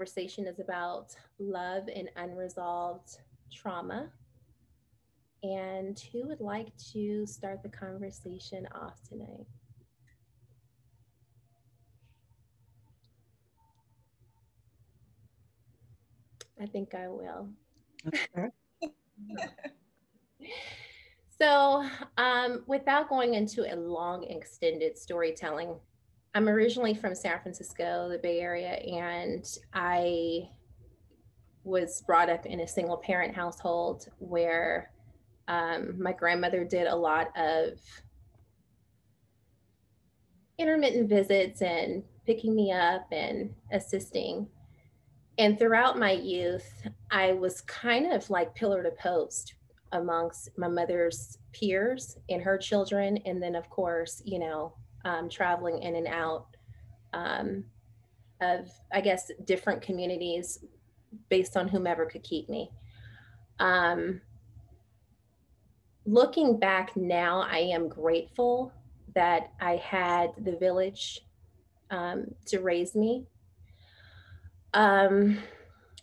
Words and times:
conversation 0.00 0.46
is 0.46 0.60
about 0.60 1.14
love 1.38 1.86
and 1.94 2.08
unresolved 2.16 3.18
trauma. 3.52 4.08
And 5.42 6.02
who 6.10 6.26
would 6.26 6.40
like 6.40 6.74
to 6.94 7.26
start 7.26 7.62
the 7.62 7.68
conversation 7.68 8.66
off 8.74 9.02
tonight? 9.06 9.44
I 16.58 16.64
think 16.64 16.94
I 16.94 17.08
will. 17.08 17.50
so, 21.38 21.84
um, 22.16 22.64
without 22.66 23.10
going 23.10 23.34
into 23.34 23.70
a 23.70 23.76
long, 23.76 24.24
extended 24.24 24.96
storytelling, 24.96 25.74
I'm 26.34 26.48
originally 26.48 26.94
from 26.94 27.14
San 27.14 27.40
Francisco, 27.40 28.08
the 28.08 28.18
Bay 28.18 28.38
Area, 28.38 28.74
and 28.74 29.44
I 29.74 30.48
was 31.64 32.02
brought 32.02 32.30
up 32.30 32.46
in 32.46 32.60
a 32.60 32.68
single 32.68 32.96
parent 32.96 33.34
household 33.34 34.06
where 34.18 34.92
um, 35.48 36.00
my 36.00 36.12
grandmother 36.12 36.64
did 36.64 36.86
a 36.86 36.94
lot 36.94 37.36
of 37.36 37.80
intermittent 40.56 41.08
visits 41.08 41.62
and 41.62 42.04
picking 42.26 42.54
me 42.54 42.70
up 42.70 43.08
and 43.10 43.52
assisting. 43.72 44.46
And 45.36 45.58
throughout 45.58 45.98
my 45.98 46.12
youth, 46.12 46.70
I 47.10 47.32
was 47.32 47.62
kind 47.62 48.12
of 48.12 48.30
like 48.30 48.54
pillar 48.54 48.84
to 48.84 48.90
post 48.90 49.54
amongst 49.92 50.50
my 50.56 50.68
mother's 50.68 51.38
peers 51.52 52.18
and 52.28 52.40
her 52.40 52.56
children. 52.56 53.16
And 53.24 53.42
then, 53.42 53.56
of 53.56 53.68
course, 53.68 54.22
you 54.24 54.38
know, 54.38 54.74
um, 55.04 55.28
traveling 55.28 55.82
in 55.82 55.96
and 55.96 56.06
out 56.06 56.46
um, 57.12 57.64
of, 58.40 58.70
I 58.92 59.00
guess, 59.00 59.30
different 59.44 59.82
communities 59.82 60.64
based 61.28 61.56
on 61.56 61.68
whomever 61.68 62.06
could 62.06 62.22
keep 62.22 62.48
me. 62.48 62.70
Um, 63.58 64.20
looking 66.06 66.58
back 66.58 66.96
now, 66.96 67.42
I 67.42 67.58
am 67.58 67.88
grateful 67.88 68.72
that 69.14 69.52
I 69.60 69.76
had 69.76 70.30
the 70.38 70.56
village 70.56 71.20
um, 71.90 72.34
to 72.46 72.60
raise 72.60 72.94
me. 72.94 73.26
Um, 74.72 75.38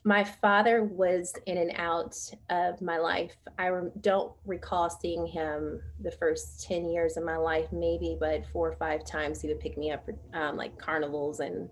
my 0.07 0.23
father 0.23 0.85
was 0.85 1.33
in 1.47 1.57
and 1.57 1.73
out 1.75 2.17
of 2.49 2.81
my 2.81 2.97
life. 2.97 3.35
I 3.59 3.69
don't 3.99 4.31
recall 4.45 4.89
seeing 4.89 5.27
him 5.27 5.81
the 5.99 6.11
first 6.11 6.63
10 6.63 6.89
years 6.89 7.17
of 7.17 7.25
my 7.25 7.35
life, 7.35 7.67
maybe, 7.73 8.15
but 8.17 8.45
four 8.53 8.69
or 8.69 8.77
five 8.77 9.05
times 9.05 9.41
he 9.41 9.49
would 9.49 9.59
pick 9.59 9.77
me 9.77 9.91
up 9.91 10.05
for 10.05 10.15
um, 10.33 10.55
like 10.55 10.77
carnivals 10.77 11.41
and 11.41 11.69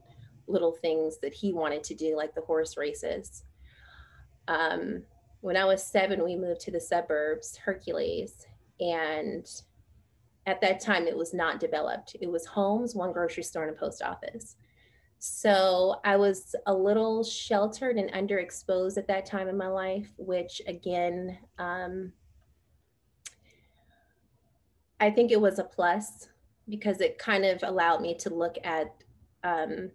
little 0.48 0.74
things 0.74 1.18
that 1.22 1.34
he 1.34 1.54
wanted 1.54 1.82
to 1.86 1.96
do, 1.96 2.18
like 2.18 2.36
the 2.36 2.42
horse 2.42 2.76
races. 2.76 3.44
Um, 4.50 5.04
when 5.40 5.56
I 5.56 5.64
was 5.64 5.82
seven, 5.82 6.22
we 6.22 6.36
moved 6.36 6.60
to 6.62 6.72
the 6.72 6.82
suburbs, 6.82 7.56
Hercules, 7.56 8.48
and 8.82 9.50
at 10.46 10.60
that 10.60 10.82
time 10.82 11.08
it 11.08 11.16
was 11.16 11.34
not 11.34 11.62
developed. 11.62 12.18
It 12.20 12.30
was 12.30 12.46
homes, 12.46 12.96
one 12.96 13.14
grocery 13.14 13.44
store, 13.44 13.64
and 13.64 13.78
a 13.78 13.80
post 13.80 14.02
office. 14.02 14.58
So 15.28 15.96
I 16.06 16.18
was 16.18 16.54
a 16.68 16.74
little 16.74 17.24
sheltered 17.24 17.98
and 17.98 18.12
underexposed 18.12 18.96
at 19.00 19.08
that 19.08 19.26
time 19.26 19.48
in 19.48 19.58
my 19.58 19.68
life, 19.68 20.08
which 20.18 20.62
again, 20.68 21.40
um, 21.58 22.14
I 25.00 25.10
think 25.10 25.32
it 25.32 25.42
was 25.42 25.58
a 25.58 25.64
plus 25.64 26.28
because 26.70 27.02
it 27.02 27.18
kind 27.18 27.44
of 27.44 27.64
allowed 27.64 28.02
me 28.02 28.16
to 28.20 28.30
look 28.30 28.58
at, 28.64 28.94
um, 29.44 29.90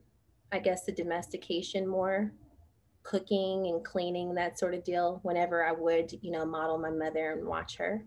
I 0.50 0.58
guess, 0.58 0.84
the 0.84 0.90
domestication 0.90 1.86
more, 1.86 2.32
cooking 3.04 3.68
and 3.68 3.84
cleaning, 3.84 4.34
that 4.34 4.58
sort 4.58 4.74
of 4.74 4.82
deal, 4.82 5.20
whenever 5.22 5.64
I 5.64 5.70
would, 5.70 6.12
you 6.22 6.32
know, 6.32 6.44
model 6.44 6.76
my 6.76 6.90
mother 6.90 7.30
and 7.30 7.46
watch 7.46 7.76
her. 7.76 8.04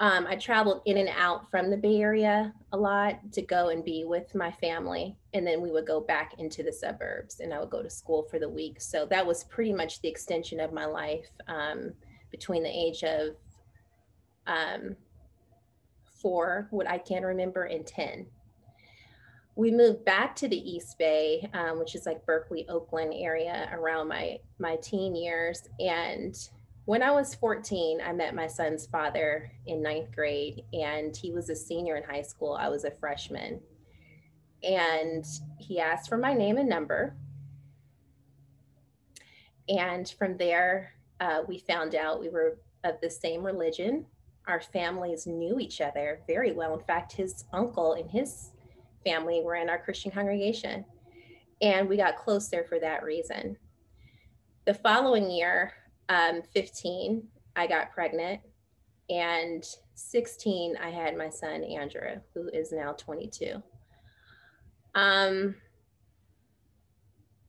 Um, 0.00 0.26
I 0.28 0.36
traveled 0.36 0.82
in 0.84 0.96
and 0.96 1.08
out 1.08 1.50
from 1.50 1.70
the 1.70 1.76
Bay 1.76 2.00
Area 2.00 2.54
a 2.72 2.76
lot 2.76 3.32
to 3.32 3.42
go 3.42 3.70
and 3.70 3.84
be 3.84 4.04
with 4.04 4.32
my 4.34 4.52
family. 4.52 5.16
And 5.34 5.44
then 5.44 5.60
we 5.60 5.72
would 5.72 5.86
go 5.86 6.00
back 6.00 6.34
into 6.38 6.62
the 6.62 6.72
suburbs 6.72 7.40
and 7.40 7.52
I 7.52 7.58
would 7.58 7.70
go 7.70 7.82
to 7.82 7.90
school 7.90 8.22
for 8.30 8.38
the 8.38 8.48
week. 8.48 8.80
So 8.80 9.06
that 9.06 9.26
was 9.26 9.44
pretty 9.44 9.72
much 9.72 10.00
the 10.00 10.08
extension 10.08 10.60
of 10.60 10.72
my 10.72 10.84
life 10.84 11.28
um, 11.48 11.92
between 12.30 12.62
the 12.62 12.68
age 12.68 13.02
of 13.02 13.34
um, 14.46 14.96
four, 16.22 16.68
what 16.70 16.88
I 16.88 16.98
can 16.98 17.24
remember, 17.24 17.64
and 17.64 17.84
10. 17.84 18.26
We 19.56 19.72
moved 19.72 20.04
back 20.04 20.36
to 20.36 20.48
the 20.48 20.56
East 20.56 20.96
Bay, 20.98 21.50
um, 21.52 21.80
which 21.80 21.96
is 21.96 22.06
like 22.06 22.24
Berkeley, 22.24 22.68
Oakland 22.68 23.12
area 23.16 23.68
around 23.72 24.06
my, 24.06 24.38
my 24.60 24.76
teen 24.76 25.16
years. 25.16 25.68
And 25.80 26.38
when 26.88 27.02
I 27.02 27.10
was 27.10 27.34
14, 27.34 28.00
I 28.00 28.14
met 28.14 28.34
my 28.34 28.46
son's 28.46 28.86
father 28.86 29.52
in 29.66 29.82
ninth 29.82 30.10
grade, 30.10 30.64
and 30.72 31.14
he 31.14 31.32
was 31.32 31.50
a 31.50 31.54
senior 31.54 31.96
in 31.96 32.02
high 32.02 32.22
school. 32.22 32.56
I 32.58 32.70
was 32.70 32.84
a 32.84 32.90
freshman. 32.90 33.60
And 34.62 35.22
he 35.58 35.80
asked 35.80 36.08
for 36.08 36.16
my 36.16 36.32
name 36.32 36.56
and 36.56 36.66
number. 36.66 37.14
And 39.68 40.08
from 40.18 40.38
there, 40.38 40.94
uh, 41.20 41.42
we 41.46 41.58
found 41.58 41.94
out 41.94 42.20
we 42.20 42.30
were 42.30 42.56
of 42.84 42.94
the 43.02 43.10
same 43.10 43.44
religion. 43.44 44.06
Our 44.46 44.62
families 44.62 45.26
knew 45.26 45.60
each 45.60 45.82
other 45.82 46.22
very 46.26 46.52
well. 46.52 46.72
In 46.72 46.84
fact, 46.86 47.12
his 47.12 47.44
uncle 47.52 47.92
and 47.92 48.10
his 48.10 48.52
family 49.04 49.42
were 49.44 49.56
in 49.56 49.68
our 49.68 49.78
Christian 49.78 50.10
congregation. 50.10 50.86
And 51.60 51.86
we 51.86 51.98
got 51.98 52.16
close 52.16 52.48
there 52.48 52.64
for 52.64 52.80
that 52.80 53.02
reason. 53.02 53.58
The 54.64 54.72
following 54.72 55.30
year, 55.30 55.74
um, 56.08 56.42
15, 56.54 57.26
I 57.56 57.66
got 57.66 57.92
pregnant. 57.92 58.40
And 59.10 59.64
16, 59.94 60.76
I 60.76 60.90
had 60.90 61.16
my 61.16 61.30
son, 61.30 61.64
Andrew, 61.64 62.20
who 62.34 62.48
is 62.48 62.72
now 62.72 62.92
22. 62.92 63.62
Um, 64.94 65.54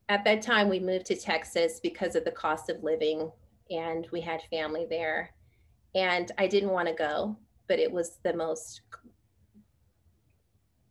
at 0.08 0.24
that 0.24 0.42
time, 0.42 0.69
we 0.69 0.80
moved 0.80 1.06
to 1.08 1.16
Texas 1.16 1.80
because 1.81 2.16
of 2.16 2.25
the 2.25 2.31
cost 2.31 2.69
of 2.69 2.84
living, 2.84 3.31
and 3.69 4.08
we 4.12 4.22
had 4.22 4.42
family 4.50 4.88
there. 4.90 5.31
And 5.96 6.31
I 6.38 6.48
didn't 6.48 6.69
want 6.69 6.88
to 6.88 6.94
go, 6.94 7.38
but 7.68 7.80
it 7.80 7.92
was 7.92 8.18
the 8.24 8.34
most 8.34 8.81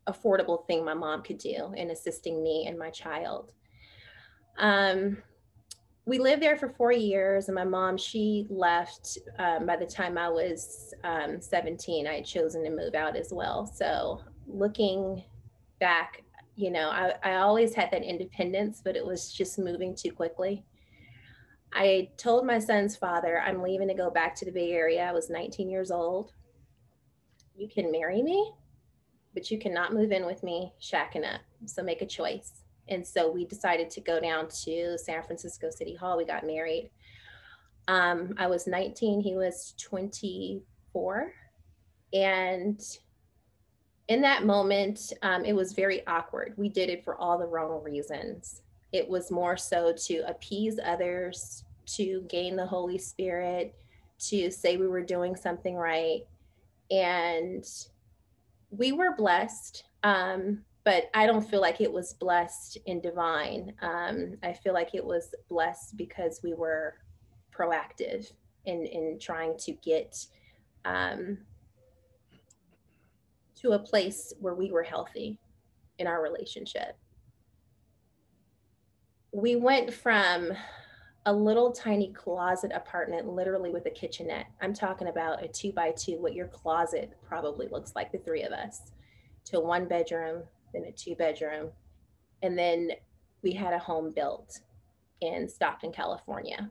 affordable 0.09 0.67
thing 0.67 0.85
my 0.85 0.95
mom 0.95 1.23
could 1.23 1.39
do 1.39 1.73
in 1.77 1.91
assisting 1.91 2.43
me 2.43 2.67
and 2.67 2.79
my 2.79 2.91
child. 2.91 3.53
Um, 4.59 5.19
we 6.09 6.19
lived 6.19 6.41
there 6.41 6.57
for 6.57 6.71
four 6.71 6.91
years 6.91 7.49
and 7.49 7.55
my 7.55 7.65
mom 7.65 7.99
she 7.99 8.47
left 8.49 9.19
um, 9.39 9.67
by 9.67 9.77
the 9.77 9.85
time 9.85 10.17
i 10.17 10.27
was 10.27 10.95
um, 11.05 11.39
17 11.39 12.07
i 12.07 12.15
had 12.15 12.25
chosen 12.25 12.65
to 12.65 12.71
move 12.71 12.95
out 12.95 13.15
as 13.15 13.31
well. 13.31 13.67
So 13.67 14.23
looking 14.47 15.23
back 15.81 16.23
you 16.57 16.71
know 16.71 16.89
I, 16.89 17.13
I 17.23 17.35
always 17.37 17.75
had 17.75 17.91
that 17.91 18.03
independence 18.03 18.81
but 18.83 18.97
it 18.97 19.05
was 19.05 19.31
just 19.31 19.59
moving 19.59 19.95
too 19.95 20.11
quickly. 20.11 20.65
I 21.75 22.09
told 22.17 22.47
my 22.47 22.59
son's 22.59 22.97
father 22.97 23.43
i'm 23.43 23.63
leaving 23.63 23.89
to 23.89 23.95
go 23.95 24.11
back 24.11 24.35
to 24.37 24.47
the 24.47 24.51
bay 24.53 24.73
area. 24.73 25.05
I 25.05 25.13
was 25.13 25.29
19 25.29 25.69
years 25.69 25.91
old. 25.91 26.33
You 27.55 27.69
can 27.69 27.93
marry 27.93 28.23
me 28.23 28.53
but 29.35 29.51
you 29.51 29.59
cannot 29.59 29.93
move 29.93 30.11
in 30.11 30.25
with 30.25 30.43
me 30.43 30.73
shacking 30.81 31.31
up. 31.31 31.43
So 31.67 31.83
make 31.83 32.01
a 32.01 32.07
choice 32.07 32.63
and 32.89 33.07
so 33.07 33.31
we 33.31 33.45
decided 33.45 33.91
to 33.91 34.01
go 34.01 34.21
down 34.21 34.49
to 34.65 34.99
San 34.99 35.23
Francisco 35.23 35.71
City 35.71 35.95
Hall. 35.95 36.17
We 36.17 36.25
got 36.25 36.47
married. 36.47 36.91
Um, 37.87 38.35
I 38.37 38.47
was 38.47 38.67
19, 38.67 39.21
he 39.21 39.35
was 39.35 39.75
24. 39.79 41.33
And 42.13 42.81
in 44.09 44.23
that 44.23 44.45
moment, 44.45 45.13
um, 45.23 45.45
it 45.45 45.55
was 45.55 45.73
very 45.73 46.07
awkward. 46.07 46.55
We 46.57 46.69
did 46.69 46.91
it 46.91 47.05
for 47.05 47.17
all 47.17 47.39
the 47.39 47.47
wrong 47.47 47.83
reasons. 47.83 48.63
It 48.93 49.09
was 49.09 49.31
more 49.31 49.57
so 49.57 49.93
to 50.07 50.19
appease 50.29 50.79
others, 50.83 51.65
to 51.97 52.25
gain 52.29 52.57
the 52.57 52.67
Holy 52.67 52.99
Spirit, 52.99 53.75
to 54.21 54.51
say 54.51 54.77
we 54.77 54.89
were 54.89 55.03
doing 55.03 55.37
something 55.37 55.75
right. 55.75 56.23
And 56.91 57.65
we 58.71 58.93
were 58.93 59.15
blessed. 59.15 59.85
Um, 60.03 60.65
but 60.89 61.11
I 61.13 61.27
don't 61.27 61.47
feel 61.47 61.61
like 61.61 61.83
it 61.83 61.93
was 61.93 62.15
blessed 62.15 62.79
and 62.87 63.03
divine. 63.03 63.75
Um, 63.83 64.39
I 64.43 64.55
feel 64.55 64.73
like 64.73 64.95
it 64.95 65.05
was 65.05 65.35
blessed 65.51 65.99
because 65.99 66.41
we 66.43 66.55
were 66.55 66.95
proactive 67.55 68.33
in 68.65 68.87
in 68.87 69.19
trying 69.21 69.59
to 69.59 69.73
get 69.73 70.17
um, 70.87 71.37
to 73.57 73.73
a 73.73 73.79
place 73.79 74.33
where 74.41 74.55
we 74.55 74.71
were 74.71 74.83
healthy 74.83 75.39
in 75.99 76.07
our 76.07 76.23
relationship. 76.23 76.97
We 79.33 79.57
went 79.57 79.93
from 79.93 80.53
a 81.27 81.33
little 81.35 81.71
tiny 81.71 82.15
closet 82.15 82.73
apartment, 82.75 83.29
literally 83.29 83.69
with 83.69 83.85
a 83.85 83.91
kitchenette. 83.91 84.47
I'm 84.63 84.73
talking 84.73 85.09
about 85.09 85.45
a 85.45 85.49
two 85.49 85.71
by 85.71 85.91
two, 85.91 86.19
what 86.19 86.33
your 86.33 86.49
closet 86.49 87.13
probably 87.23 87.69
looks 87.69 87.93
like, 87.95 88.11
the 88.11 88.17
three 88.17 88.45
of 88.45 88.53
us, 88.53 88.91
to 89.51 89.61
one 89.61 89.87
bedroom, 89.87 90.45
then 90.73 90.85
a 90.85 90.93
two 90.93 91.15
bedroom, 91.15 91.71
and 92.43 92.59
then 92.59 92.91
we 93.43 93.53
had 93.53 93.73
a 93.73 93.79
home 93.79 94.13
built 94.13 94.61
in 95.21 95.49
Stockton, 95.49 95.93
California. 95.93 96.71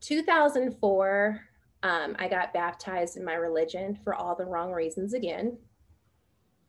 2004, 0.00 1.40
um, 1.82 2.16
I 2.18 2.28
got 2.28 2.52
baptized 2.52 3.16
in 3.16 3.24
my 3.24 3.34
religion 3.34 3.98
for 4.02 4.14
all 4.14 4.34
the 4.34 4.44
wrong 4.44 4.72
reasons 4.72 5.14
again. 5.14 5.58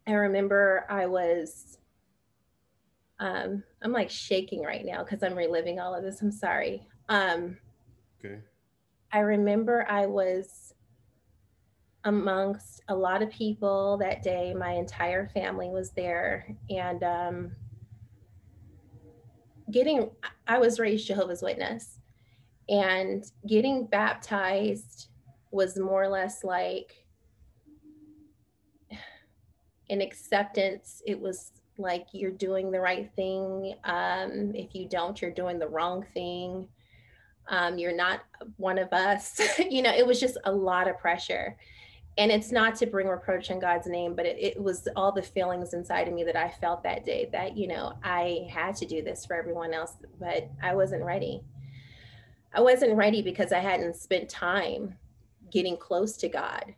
I 0.06 0.14
remember 0.14 0.86
I 0.90 1.06
was, 1.06 1.78
um, 3.20 3.64
I'm 3.82 3.92
like 3.92 4.10
shaking 4.10 4.64
right 4.64 4.86
now 4.86 5.04
because 5.04 5.24
I'm 5.24 5.36
reliving 5.36 5.80
all 5.80 5.94
of 5.94 6.04
this. 6.04 6.22
I'm 6.22 6.32
sorry. 6.32 6.88
Um, 7.10 7.58
okay. 8.24 8.40
I 9.12 9.20
remember 9.20 9.86
I 9.90 10.06
was 10.06 10.67
amongst 12.08 12.82
a 12.88 12.96
lot 12.96 13.22
of 13.22 13.30
people 13.30 13.98
that 13.98 14.24
day. 14.24 14.54
My 14.54 14.72
entire 14.72 15.28
family 15.28 15.70
was 15.70 15.92
there. 15.92 16.56
And 16.70 17.04
um, 17.04 17.52
getting, 19.70 20.10
I 20.48 20.58
was 20.58 20.80
raised 20.80 21.06
Jehovah's 21.06 21.42
Witness. 21.42 22.00
And 22.70 23.26
getting 23.46 23.86
baptized 23.88 25.10
was 25.52 25.78
more 25.78 26.04
or 26.04 26.08
less 26.08 26.46
like 26.46 26.94
an 29.90 30.00
acceptance. 30.00 31.02
It 31.06 31.20
was 31.20 31.52
like 31.78 32.08
you're 32.14 32.32
doing 32.32 32.72
the 32.72 32.80
right 32.80 33.12
thing. 33.18 33.76
Um, 33.84 34.54
if 34.56 34.74
you 34.74 34.88
don't, 34.88 35.22
you're 35.22 35.32
doing 35.32 35.60
the 35.60 35.68
wrong 35.68 36.06
thing. 36.14 36.70
Um, 37.50 37.78
you're 37.78 37.96
not 37.96 38.22
one 38.56 38.78
of 38.78 38.94
us. 38.94 39.42
you 39.70 39.82
know, 39.82 39.94
it 39.94 40.08
was 40.08 40.22
just 40.22 40.38
a 40.46 40.52
lot 40.52 40.88
of 40.88 40.98
pressure. 40.98 41.58
And 42.18 42.32
it's 42.32 42.52
not 42.52 42.76
to 42.78 42.88
bring 42.88 43.08
reproach 43.08 43.52
in 43.52 43.60
God's 43.60 43.86
name, 43.86 44.16
but 44.16 44.26
it, 44.26 44.38
it 44.40 44.62
was 44.62 44.88
all 44.96 45.12
the 45.12 45.22
feelings 45.22 45.74
inside 45.74 46.08
of 46.08 46.14
me 46.14 46.24
that 46.24 46.36
I 46.36 46.50
felt 46.50 46.82
that 46.84 47.06
day 47.06 47.30
that, 47.32 47.56
you 47.56 47.68
know, 47.68 47.94
I 48.04 48.48
had 48.50 48.76
to 48.78 48.86
do 48.86 49.04
this 49.04 49.26
for 49.26 49.36
everyone 49.36 49.74
else, 49.74 49.94
but 50.20 50.50
I 50.62 50.74
wasn't 50.74 51.04
ready. 51.04 51.44
I 52.54 52.62
wasn't 52.62 52.96
ready 52.96 53.22
because 53.22 53.52
I 53.52 53.60
hadn't 53.60 53.96
spent 53.98 54.30
time 54.30 54.96
getting 55.52 55.78
close 55.78 56.18
to 56.18 56.30
God. 56.30 56.74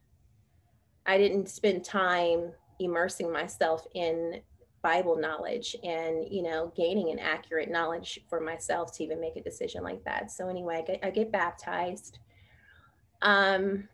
I 1.06 1.18
didn't 1.18 1.48
spend 1.48 1.86
time 1.86 2.52
immersing 2.80 3.32
myself 3.32 3.88
in 3.96 4.42
Bible 4.82 5.18
knowledge 5.18 5.76
and, 5.84 6.26
you 6.30 6.44
know, 6.44 6.72
gaining 6.76 7.12
an 7.12 7.20
accurate 7.20 7.70
knowledge 7.70 8.20
for 8.30 8.40
myself 8.40 8.96
to 8.98 9.04
even 9.04 9.20
make 9.22 9.36
a 9.38 9.42
decision 9.42 9.84
like 9.84 10.04
that. 10.04 10.32
So 10.32 10.50
anyway, 10.50 10.78
I 10.78 10.82
get, 10.82 11.00
I 11.04 11.10
get 11.10 11.32
baptized. 11.32 12.20
Um, 13.22 13.88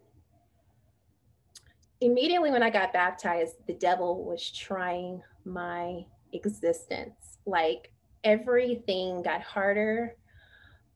immediately 2.01 2.51
when 2.51 2.63
I 2.63 2.69
got 2.69 2.94
baptized, 2.94 3.56
the 3.68 3.74
devil 3.74 4.24
was 4.25 4.51
trying 4.51 5.21
my 5.45 6.06
existence. 6.33 7.38
Like 7.45 7.92
everything 8.24 9.21
got 9.21 9.42
harder. 9.42 10.15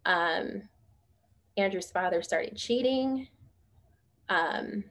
Um, 0.06 0.64
Andrew's 1.58 1.92
father 1.92 2.22
started 2.22 2.56
cheating. 2.56 3.28
Um, 4.30 4.84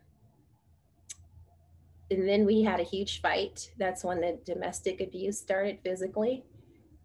and 2.10 2.26
then 2.28 2.46
we 2.46 2.62
had 2.62 2.80
a 2.80 2.84
huge 2.84 3.20
fight. 3.20 3.70
That's 3.78 4.04
when 4.04 4.20
the 4.20 4.38
domestic 4.46 5.00
abuse 5.00 5.38
started 5.38 5.78
physically. 5.82 6.44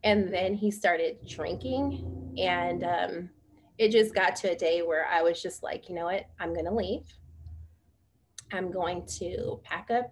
And 0.03 0.33
then 0.33 0.53
he 0.53 0.71
started 0.71 1.17
drinking. 1.27 2.33
And 2.37 2.83
um, 2.83 3.29
it 3.77 3.89
just 3.91 4.13
got 4.15 4.35
to 4.37 4.51
a 4.51 4.55
day 4.55 4.81
where 4.81 5.07
I 5.07 5.21
was 5.21 5.41
just 5.41 5.63
like, 5.63 5.89
you 5.89 5.95
know 5.95 6.05
what? 6.05 6.25
I'm 6.39 6.53
going 6.53 6.65
to 6.65 6.73
leave. 6.73 7.05
I'm 8.51 8.71
going 8.71 9.05
to 9.19 9.59
pack 9.63 9.89
up 9.91 10.11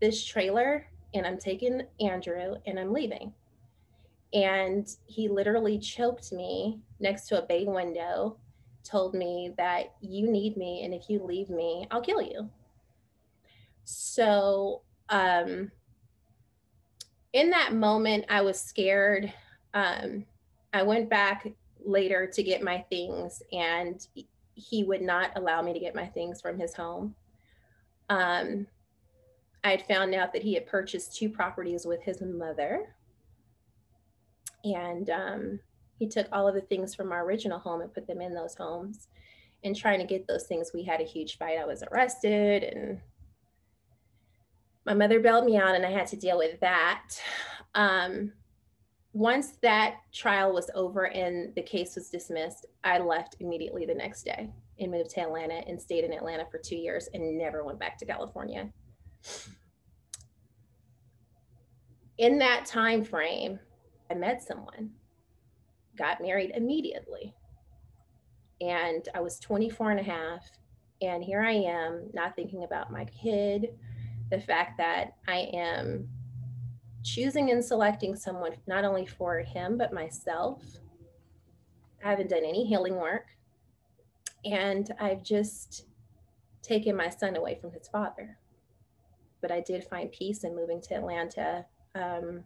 this 0.00 0.24
trailer 0.24 0.86
and 1.14 1.26
I'm 1.26 1.38
taking 1.38 1.82
Andrew 2.00 2.56
and 2.66 2.78
I'm 2.78 2.92
leaving. 2.92 3.32
And 4.32 4.88
he 5.06 5.28
literally 5.28 5.78
choked 5.78 6.32
me 6.32 6.80
next 7.00 7.28
to 7.28 7.42
a 7.42 7.46
bay 7.46 7.64
window, 7.66 8.38
told 8.82 9.14
me 9.14 9.52
that 9.58 9.94
you 10.00 10.30
need 10.30 10.56
me. 10.56 10.82
And 10.84 10.94
if 10.94 11.10
you 11.10 11.22
leave 11.22 11.50
me, 11.50 11.86
I'll 11.90 12.00
kill 12.00 12.22
you. 12.22 12.48
So, 13.84 14.82
um, 15.08 15.70
in 17.32 17.50
that 17.50 17.74
moment, 17.74 18.26
I 18.28 18.42
was 18.42 18.60
scared. 18.60 19.32
Um, 19.74 20.24
I 20.72 20.82
went 20.82 21.10
back 21.10 21.48
later 21.84 22.26
to 22.26 22.42
get 22.42 22.62
my 22.62 22.84
things, 22.90 23.42
and 23.52 24.06
he 24.54 24.84
would 24.84 25.02
not 25.02 25.30
allow 25.36 25.62
me 25.62 25.72
to 25.72 25.80
get 25.80 25.94
my 25.94 26.06
things 26.06 26.40
from 26.40 26.58
his 26.58 26.74
home. 26.74 27.14
Um, 28.08 28.66
I 29.64 29.70
had 29.70 29.86
found 29.86 30.14
out 30.14 30.32
that 30.32 30.42
he 30.42 30.54
had 30.54 30.66
purchased 30.66 31.16
two 31.16 31.28
properties 31.28 31.86
with 31.86 32.02
his 32.02 32.20
mother. 32.20 32.94
And 34.64 35.10
um, 35.10 35.60
he 35.98 36.08
took 36.08 36.26
all 36.32 36.48
of 36.48 36.54
the 36.54 36.60
things 36.62 36.94
from 36.94 37.12
our 37.12 37.24
original 37.24 37.58
home 37.58 37.80
and 37.80 37.92
put 37.92 38.06
them 38.06 38.20
in 38.20 38.34
those 38.34 38.54
homes. 38.54 39.08
And 39.64 39.76
trying 39.76 40.00
to 40.00 40.06
get 40.06 40.26
those 40.26 40.46
things, 40.46 40.72
we 40.74 40.82
had 40.82 41.00
a 41.00 41.04
huge 41.04 41.38
fight. 41.38 41.58
I 41.58 41.64
was 41.64 41.84
arrested 41.92 42.64
and 42.64 43.00
my 44.84 44.94
mother 44.94 45.20
bailed 45.20 45.44
me 45.44 45.56
out 45.56 45.76
and 45.76 45.86
I 45.86 45.90
had 45.92 46.08
to 46.08 46.16
deal 46.16 46.38
with 46.38 46.58
that. 46.60 47.04
Um, 47.76 48.32
once 49.12 49.52
that 49.62 49.98
trial 50.12 50.52
was 50.52 50.70
over 50.74 51.06
and 51.06 51.54
the 51.54 51.62
case 51.62 51.94
was 51.94 52.10
dismissed, 52.10 52.66
I 52.82 52.98
left 52.98 53.36
immediately 53.38 53.86
the 53.86 53.94
next 53.94 54.24
day 54.24 54.50
and 54.82 54.92
moved 54.92 55.10
to 55.10 55.20
Atlanta 55.20 55.62
and 55.66 55.80
stayed 55.80 56.04
in 56.04 56.12
Atlanta 56.12 56.46
for 56.50 56.58
two 56.58 56.76
years 56.76 57.08
and 57.14 57.38
never 57.38 57.64
went 57.64 57.78
back 57.78 57.98
to 57.98 58.06
California. 58.06 58.70
In 62.18 62.38
that 62.38 62.66
time 62.66 63.04
frame, 63.04 63.58
I 64.10 64.14
met 64.14 64.42
someone, 64.42 64.90
got 65.96 66.20
married 66.20 66.52
immediately. 66.54 67.34
And 68.60 69.08
I 69.14 69.20
was 69.20 69.38
24 69.40 69.92
and 69.92 70.00
a 70.00 70.04
half. 70.04 70.44
And 71.00 71.24
here 71.24 71.42
I 71.42 71.52
am, 71.52 72.10
not 72.12 72.36
thinking 72.36 72.64
about 72.64 72.92
my 72.92 73.04
kid 73.06 73.70
the 74.32 74.40
fact 74.40 74.78
that 74.78 75.12
I 75.28 75.50
am 75.52 76.08
choosing 77.04 77.50
and 77.50 77.62
selecting 77.62 78.16
someone 78.16 78.52
not 78.66 78.84
only 78.84 79.04
for 79.04 79.40
him, 79.40 79.76
but 79.76 79.92
myself. 79.92 80.62
I 82.02 82.08
haven't 82.10 82.30
done 82.30 82.42
any 82.42 82.64
healing 82.64 82.96
work. 82.96 83.26
And 84.44 84.92
I've 85.00 85.22
just 85.22 85.86
taken 86.62 86.96
my 86.96 87.08
son 87.08 87.36
away 87.36 87.58
from 87.60 87.72
his 87.72 87.88
father. 87.88 88.38
But 89.40 89.50
I 89.50 89.60
did 89.60 89.84
find 89.84 90.10
peace 90.10 90.44
in 90.44 90.54
moving 90.54 90.80
to 90.82 90.94
Atlanta. 90.94 91.66
Um, 91.94 92.44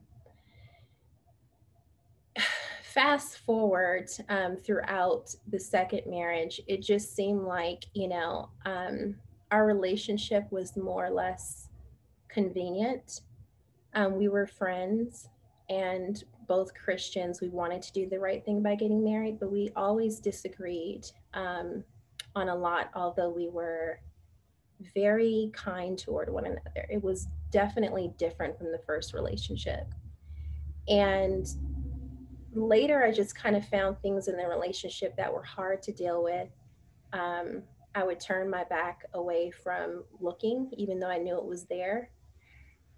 fast 2.83 3.39
forward 3.39 4.09
um, 4.29 4.57
throughout 4.57 5.35
the 5.49 5.61
second 5.61 6.03
marriage, 6.07 6.61
it 6.67 6.83
just 6.83 7.15
seemed 7.15 7.43
like, 7.43 7.85
you 7.93 8.09
know, 8.09 8.51
um, 8.65 9.17
our 9.51 9.67
relationship 9.67 10.51
was 10.51 10.77
more 10.77 11.07
or 11.07 11.11
less 11.11 11.69
convenient. 12.29 13.21
Um, 13.95 14.17
we 14.17 14.29
were 14.29 14.47
friends 14.47 15.29
and 15.69 16.23
both 16.47 16.73
Christians. 16.75 17.41
We 17.41 17.49
wanted 17.49 17.83
to 17.83 17.93
do 17.93 18.09
the 18.09 18.19
right 18.19 18.45
thing 18.45 18.63
by 18.63 18.75
getting 18.75 19.05
married, 19.05 19.39
but 19.39 19.51
we 19.51 19.71
always 19.77 20.21
disagreed 20.21 21.07
um, 21.35 21.85
on 22.35 22.49
a 22.49 22.55
lot, 22.55 22.91
although 22.95 23.31
we 23.31 23.49
were 23.49 24.01
very 24.95 25.51
kind 25.55 25.99
toward 25.99 26.31
one 26.31 26.45
another. 26.45 26.87
It 26.91 27.03
was 27.03 27.29
definitely 27.51 28.13
different 28.19 28.59
from 28.59 28.73
the 28.73 28.81
first 28.87 29.15
relationship. 29.15 29.87
And 30.89 31.47
later, 32.53 33.05
I 33.05 33.13
just 33.13 33.35
kind 33.35 33.57
of 33.57 33.67
found 33.69 34.01
things 34.01 34.29
in 34.29 34.37
the 34.37 34.47
relationship 34.47 35.17
that 35.17 35.33
were 35.33 35.43
hard 35.43 35.83
to 35.83 35.93
deal 35.93 36.23
with. 36.23 36.49
Um, 37.13 37.63
I 37.95 38.05
would 38.05 38.21
turn 38.21 38.51
my 38.51 38.65
back 38.65 39.05
away 39.15 39.51
from 39.51 40.05
looking, 40.21 40.71
even 40.77 41.01
though 41.01 41.09
I 41.09 41.19
knew 41.19 41.39
it 41.39 41.45
was 41.45 41.65
there 41.65 42.11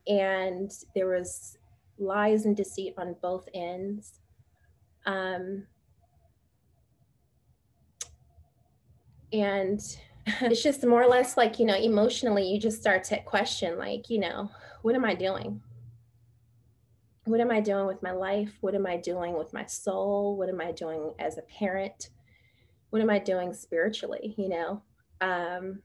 and 0.08 0.72
there 0.94 1.08
was 1.08 1.58
lies 1.98 2.44
and 2.44 2.56
deceit 2.56 2.94
on 2.96 3.16
both 3.20 3.48
ends. 3.54 4.20
Um, 5.06 5.66
and 9.32 9.80
it's 10.40 10.62
just 10.62 10.86
more 10.86 11.02
or 11.02 11.08
less 11.08 11.36
like, 11.36 11.58
you 11.58 11.66
know, 11.66 11.76
emotionally, 11.76 12.48
you 12.48 12.60
just 12.60 12.80
start 12.80 13.04
to 13.04 13.20
question, 13.22 13.78
like, 13.78 14.10
you 14.10 14.18
know, 14.20 14.50
what 14.82 14.94
am 14.94 15.04
I 15.04 15.14
doing? 15.14 15.60
What 17.24 17.40
am 17.40 17.50
I 17.50 17.60
doing 17.60 17.86
with 17.86 18.02
my 18.02 18.12
life? 18.12 18.56
What 18.60 18.74
am 18.74 18.86
I 18.86 18.96
doing 18.96 19.36
with 19.36 19.52
my 19.52 19.66
soul? 19.66 20.36
What 20.36 20.48
am 20.48 20.60
I 20.60 20.72
doing 20.72 21.12
as 21.18 21.36
a 21.36 21.42
parent? 21.42 22.08
What 22.90 23.02
am 23.02 23.10
I 23.10 23.18
doing 23.18 23.52
spiritually? 23.52 24.34
You 24.38 24.48
know, 24.48 24.82
um, 25.20 25.82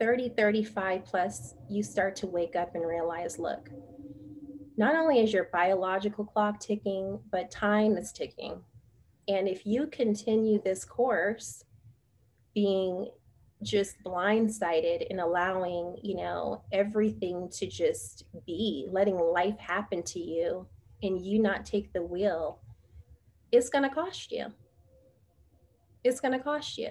30, 0.00 0.30
35 0.30 1.04
plus, 1.04 1.54
you 1.68 1.82
start 1.82 2.16
to 2.16 2.26
wake 2.26 2.56
up 2.56 2.74
and 2.74 2.86
realize 2.86 3.38
look, 3.38 3.70
not 4.76 4.94
only 4.96 5.20
is 5.20 5.32
your 5.32 5.48
biological 5.52 6.24
clock 6.24 6.58
ticking, 6.60 7.20
but 7.30 7.50
time 7.50 7.96
is 7.96 8.12
ticking. 8.12 8.60
And 9.28 9.48
if 9.48 9.64
you 9.64 9.86
continue 9.86 10.60
this 10.62 10.84
course, 10.84 11.64
being 12.54 13.08
just 13.62 14.02
blindsided 14.04 15.06
and 15.10 15.20
allowing, 15.20 15.96
you 16.02 16.16
know, 16.16 16.62
everything 16.72 17.48
to 17.52 17.66
just 17.66 18.24
be, 18.46 18.86
letting 18.90 19.16
life 19.16 19.58
happen 19.58 20.02
to 20.02 20.18
you 20.18 20.66
and 21.02 21.24
you 21.24 21.40
not 21.40 21.64
take 21.64 21.92
the 21.92 22.02
wheel, 22.02 22.60
it's 23.52 23.70
going 23.70 23.88
to 23.88 23.94
cost 23.94 24.32
you. 24.32 24.46
It's 26.02 26.20
going 26.20 26.32
to 26.32 26.44
cost 26.44 26.76
you. 26.76 26.90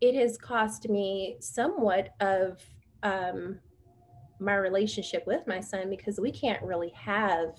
It 0.00 0.14
has 0.14 0.38
cost 0.38 0.88
me 0.88 1.36
somewhat 1.40 2.14
of 2.20 2.62
um, 3.02 3.58
my 4.38 4.54
relationship 4.54 5.26
with 5.26 5.46
my 5.46 5.60
son 5.60 5.90
because 5.90 6.18
we 6.18 6.32
can't 6.32 6.62
really 6.62 6.92
have 6.96 7.58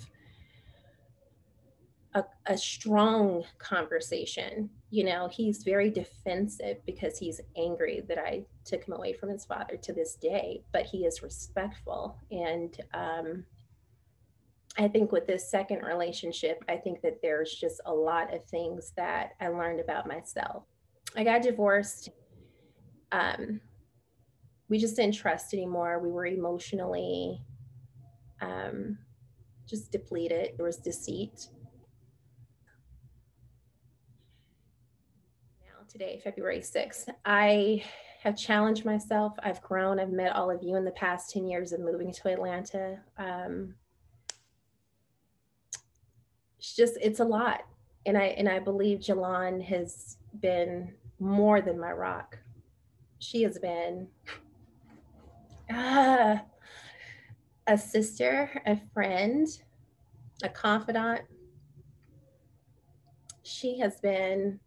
a, 2.14 2.24
a, 2.48 2.58
strong 2.58 3.44
conversation. 3.58 4.70
You 4.90 5.06
know, 5.06 5.30
he's 5.32 5.64
very 5.64 5.90
defensive 5.90 6.78
because 6.86 7.18
he's 7.18 7.40
angry 7.56 8.04
that 8.08 8.18
I 8.18 8.44
took 8.66 8.86
him 8.86 8.94
away 8.94 9.14
from 9.14 9.30
his 9.30 9.46
father 9.46 9.78
to 9.78 9.94
this 9.94 10.16
day, 10.16 10.64
but 10.74 10.86
he 10.86 11.06
is 11.06 11.24
respectful. 11.24 12.18
And 12.30 12.76
um, 12.94 13.46
I 14.78 14.88
think 14.88 15.12
with 15.12 15.28
this 15.28 15.50
second 15.50 15.84
relationship, 15.84 16.64
I 16.68 16.76
think 16.78 17.02
that 17.02 17.22
there's 17.22 17.54
just 17.54 17.80
a 17.86 17.94
lot 17.94 18.34
of 18.34 18.44
things 18.46 18.92
that 18.98 19.32
I 19.40 19.48
learned 19.48 19.80
about 19.80 20.08
myself. 20.08 20.64
I 21.16 21.24
got 21.24 21.42
divorced. 21.42 22.10
Um, 23.12 23.60
we 24.70 24.78
just 24.78 24.96
didn't 24.96 25.16
trust 25.16 25.54
anymore. 25.54 26.00
We 26.00 26.10
were 26.10 26.26
emotionally 26.26 27.42
um, 28.42 28.98
just 29.68 29.92
depleted. 29.92 30.52
There 30.58 30.66
was 30.66 30.78
deceit. 30.78 31.48
Now, 35.66 35.86
today, 35.90 36.22
February 36.24 36.60
6th, 36.60 37.10
I 37.26 37.84
have 38.24 38.38
challenged 38.38 38.86
myself. 38.86 39.34
I've 39.44 39.62
grown. 39.62 40.00
I've 40.00 40.12
met 40.12 40.36
all 40.36 40.50
of 40.50 40.64
you 40.64 40.76
in 40.76 40.86
the 40.86 40.92
past 40.92 41.32
10 41.32 41.48
years 41.48 41.74
of 41.74 41.80
moving 41.80 42.14
to 42.14 42.30
Atlanta. 42.30 43.00
Um, 43.18 43.76
it's 46.60 46.76
just, 46.76 46.98
it's 47.02 47.20
a 47.20 47.26
lot. 47.26 47.66
And 48.06 48.18
I, 48.18 48.26
and 48.38 48.48
I 48.48 48.60
believe 48.60 49.00
Jolon 49.00 49.64
has 49.64 50.18
been 50.40 50.94
more 51.20 51.62
than 51.62 51.80
my 51.80 51.92
rock. 51.92 52.38
She 53.22 53.44
has 53.44 53.60
been 53.60 54.08
uh, 55.72 56.38
a 57.68 57.78
sister, 57.78 58.50
a 58.66 58.80
friend, 58.96 59.48
a 60.42 60.50
confidant. 60.50 61.22
She 63.44 63.78
has 63.78 64.00
been 64.00 64.60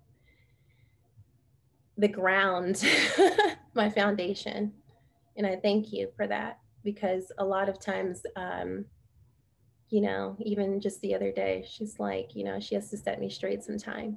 the 1.99 2.07
ground, 2.07 2.85
my 3.75 3.91
foundation. 3.91 4.73
And 5.37 5.45
I 5.49 5.57
thank 5.57 5.93
you 5.93 6.11
for 6.17 6.29
that 6.29 6.61
because 6.85 7.33
a 7.39 7.45
lot 7.45 7.69
of 7.69 7.81
times, 7.81 8.23
um, 8.37 8.85
you 9.91 10.01
know, 10.01 10.37
even 10.39 10.81
just 10.81 11.01
the 11.01 11.17
other 11.17 11.33
day, 11.33 11.67
she's 11.69 11.99
like, 11.99 12.37
you 12.37 12.45
know, 12.45 12.61
she 12.61 12.77
has 12.77 12.89
to 12.91 12.97
set 12.97 13.19
me 13.19 13.29
straight 13.29 13.65
sometime. 13.65 14.17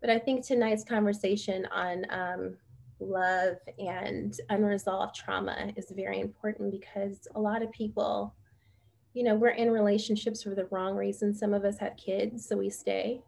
But 0.00 0.08
I 0.08 0.20
think 0.20 0.46
tonight's 0.46 0.84
conversation 0.84 1.66
on 1.66 2.06
um, 2.10 2.56
love 3.00 3.56
and 3.78 4.38
unresolved 4.48 5.14
trauma 5.14 5.72
is 5.76 5.92
very 5.94 6.20
important 6.20 6.70
because 6.70 7.26
a 7.34 7.40
lot 7.40 7.62
of 7.62 7.70
people, 7.72 8.34
you 9.14 9.22
know, 9.22 9.34
we're 9.34 9.48
in 9.48 9.70
relationships 9.70 10.42
for 10.42 10.54
the 10.54 10.66
wrong 10.66 10.96
reasons. 10.96 11.38
Some 11.38 11.54
of 11.54 11.64
us 11.64 11.78
have 11.78 11.96
kids, 11.96 12.46
so 12.46 12.56
we 12.56 12.70
stay. 12.70 13.22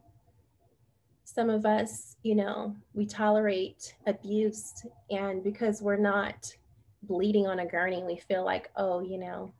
Some 1.24 1.50
of 1.50 1.64
us, 1.64 2.16
you 2.22 2.34
know, 2.34 2.76
we 2.92 3.06
tolerate 3.06 3.94
abuse, 4.06 4.84
and 5.10 5.42
because 5.42 5.80
we're 5.80 5.96
not 5.96 6.54
bleeding 7.02 7.46
on 7.46 7.60
a 7.60 7.66
gurney, 7.66 8.02
we 8.04 8.16
feel 8.16 8.44
like, 8.44 8.70
oh, 8.76 9.00
you 9.00 9.18
know, 9.18 9.52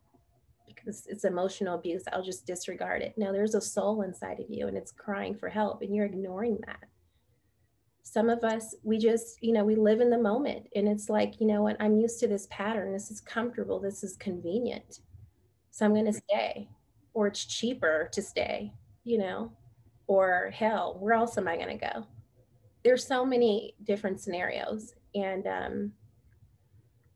because 0.67 1.07
it's 1.07 1.25
emotional 1.25 1.75
abuse, 1.77 2.03
I'll 2.13 2.23
just 2.23 2.47
disregard 2.47 3.03
it. 3.03 3.15
No, 3.17 3.33
there's 3.33 3.55
a 3.55 3.61
soul 3.61 4.03
inside 4.03 4.41
of 4.41 4.47
you 4.49 4.69
and 4.69 4.77
it's 4.77 4.93
crying 4.93 5.35
for 5.35 5.49
help, 5.49 5.83
and 5.83 5.95
you're 5.95 6.07
ignoring 6.07 6.59
that 6.67 6.85
some 8.03 8.29
of 8.29 8.43
us 8.43 8.75
we 8.83 8.99
just 8.99 9.43
you 9.43 9.53
know 9.53 9.65
we 9.65 9.77
live 9.77 10.01
in 10.01 10.11
the 10.11 10.19
moment 10.19 10.67
and 10.75 10.89
it's 10.89 11.09
like 11.09 11.41
you 11.41 11.47
know 11.47 11.63
what 11.63 11.77
i'm 11.81 11.97
used 11.97 12.19
to 12.21 12.29
this 12.29 12.49
pattern. 12.51 12.93
This 12.93 13.11
is 13.11 13.21
comfortable. 13.21 13.79
This 13.81 14.03
is 14.03 14.17
convenient. 14.17 15.01
So 15.71 15.87
i'm 15.87 15.95
going 15.95 16.07
to 16.07 16.13
stay 16.13 16.69
or 17.15 17.29
it's 17.29 17.45
cheaper 17.45 18.09
to 18.13 18.23
stay 18.23 18.73
you 19.05 19.19
know 19.19 19.53
or 20.07 20.53
hell 20.55 20.97
where 21.01 21.15
else 21.15 21.39
am 21.39 21.49
i 21.49 21.57
going 21.57 21.79
to 21.79 21.87
go? 21.93 22.07
There's 22.85 23.07
so 23.07 23.25
many 23.25 23.75
different 23.85 24.21
scenarios 24.21 24.95
and 25.15 25.47
um 25.47 25.93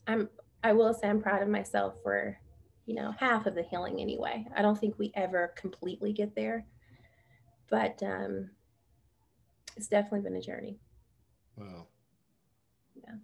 i'm 0.07 0.28
i 0.62 0.73
will 0.73 0.95
say 0.95 1.09
i'm 1.09 1.21
proud 1.21 1.43
of 1.43 1.49
myself 1.49 1.95
for 2.02 2.38
you 2.87 2.95
know 2.95 3.12
half 3.19 3.47
of 3.47 3.57
the 3.57 3.64
healing 3.64 4.00
anyway. 4.00 4.47
I 4.57 4.62
don't 4.62 4.78
think 4.78 4.99
we 4.99 5.11
ever 5.14 5.52
completely 5.57 6.12
get 6.12 6.37
there 6.37 6.64
but 7.69 8.00
um 8.05 8.50
it's 9.76 9.88
definitely 9.88 10.21
been 10.21 10.37
a 10.37 10.40
journey. 10.40 10.78
Wow. 11.56 11.87
Yeah. 12.97 13.14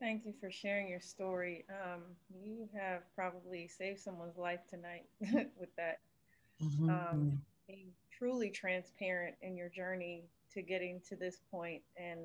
Thank 0.00 0.26
you 0.26 0.34
for 0.40 0.50
sharing 0.50 0.88
your 0.88 1.00
story. 1.00 1.64
Um, 1.70 2.02
you 2.42 2.68
have 2.78 3.02
probably 3.14 3.68
saved 3.68 4.00
someone's 4.00 4.36
life 4.36 4.60
tonight 4.68 5.04
with 5.58 5.74
that. 5.76 6.00
Mm-hmm. 6.62 6.90
Um, 6.90 7.40
being 7.66 7.88
truly 8.16 8.50
transparent 8.50 9.36
in 9.42 9.56
your 9.56 9.68
journey 9.68 10.24
to 10.52 10.62
getting 10.62 11.00
to 11.08 11.16
this 11.16 11.38
point 11.50 11.82
and 11.96 12.20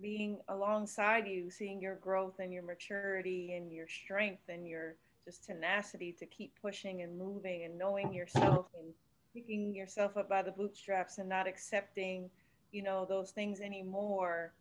being 0.00 0.40
alongside 0.48 1.26
you, 1.26 1.50
seeing 1.50 1.80
your 1.80 1.96
growth 1.96 2.38
and 2.38 2.52
your 2.52 2.62
maturity 2.62 3.52
and 3.56 3.70
your 3.72 3.86
strength 3.86 4.42
and 4.48 4.66
your 4.66 4.96
just 5.24 5.44
tenacity 5.44 6.12
to 6.18 6.26
keep 6.26 6.52
pushing 6.60 7.02
and 7.02 7.16
moving 7.16 7.64
and 7.64 7.78
knowing 7.78 8.12
yourself 8.12 8.66
and 8.78 8.92
picking 9.34 9.74
yourself 9.74 10.16
up 10.16 10.28
by 10.28 10.42
the 10.42 10.52
bootstraps 10.52 11.18
and 11.18 11.28
not 11.28 11.46
accepting, 11.46 12.30
you 12.72 12.82
know, 12.82 13.06
those 13.08 13.30
things 13.30 13.60
anymore, 13.60 14.52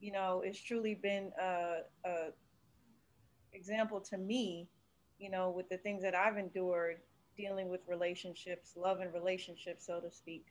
you 0.00 0.12
know, 0.12 0.42
it's 0.44 0.60
truly 0.60 0.94
been 0.94 1.32
a, 1.40 1.78
a 2.04 2.28
example 3.52 4.00
to 4.00 4.18
me, 4.18 4.68
you 5.18 5.30
know, 5.30 5.50
with 5.50 5.68
the 5.68 5.78
things 5.78 6.02
that 6.02 6.14
I've 6.14 6.36
endured 6.36 6.98
dealing 7.36 7.68
with 7.68 7.80
relationships, 7.88 8.72
love 8.76 9.00
and 9.00 9.12
relationships, 9.12 9.86
so 9.86 10.00
to 10.00 10.10
speak, 10.10 10.46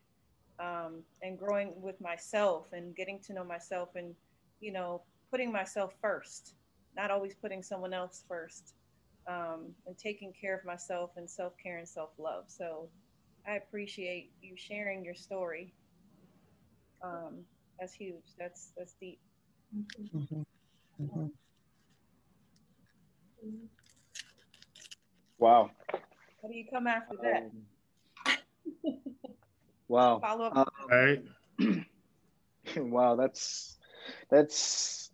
um, 0.59 1.03
and 1.21 1.37
growing 1.37 1.73
with 1.81 1.99
myself 2.01 2.67
and 2.73 2.95
getting 2.95 3.19
to 3.21 3.33
know 3.33 3.43
myself 3.43 3.89
and, 3.95 4.15
you 4.59 4.71
know, 4.71 5.01
putting 5.31 5.51
myself 5.51 5.93
first, 6.01 6.55
not 6.95 7.11
always 7.11 7.35
putting 7.35 7.63
someone 7.63 7.93
else 7.93 8.23
first, 8.27 8.73
um, 9.27 9.67
and 9.87 9.97
taking 9.97 10.33
care 10.33 10.55
of 10.55 10.65
myself 10.65 11.11
and 11.15 11.29
self 11.29 11.53
care 11.61 11.77
and 11.77 11.87
self 11.87 12.09
love. 12.17 12.45
So 12.47 12.89
I 13.47 13.55
appreciate 13.55 14.31
you 14.41 14.55
sharing 14.55 15.03
your 15.03 15.15
story. 15.15 15.73
Um, 17.03 17.39
that's 17.79 17.93
huge. 17.93 18.23
That's 18.39 18.71
that's 18.77 18.93
deep. 18.93 19.19
Mm-hmm. 20.15 20.41
Mm-hmm. 21.01 21.25
Wow. 25.37 25.71
How 25.91 26.47
do 26.47 26.55
you 26.55 26.65
come 26.71 26.87
after 26.87 27.17
that? 27.21 27.51
Um, 28.85 28.93
wow. 29.87 30.19
Follow 30.19 30.45
up. 30.45 30.57
Um, 30.57 30.65
right. 30.89 31.85
wow, 32.77 33.15
that's 33.15 33.77
that's 34.29 35.11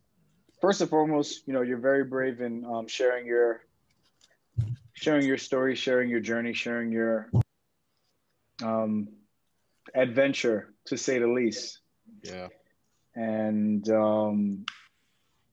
first 0.61 0.81
and 0.81 0.89
foremost, 0.89 1.43
you 1.47 1.53
know, 1.53 1.61
you're 1.61 1.77
very 1.77 2.03
brave 2.03 2.41
in 2.41 2.65
um, 2.65 2.87
sharing 2.87 3.25
your 3.25 3.61
sharing 4.93 5.25
your 5.25 5.37
story, 5.37 5.75
sharing 5.75 6.09
your 6.09 6.19
journey, 6.19 6.53
sharing 6.53 6.91
your 6.91 7.31
um, 8.63 9.07
adventure 9.93 10.73
to 10.85 10.97
say 10.97 11.19
the 11.19 11.27
least. 11.27 11.79
Yeah. 12.23 12.47
And 13.15 13.87
um, 13.89 14.65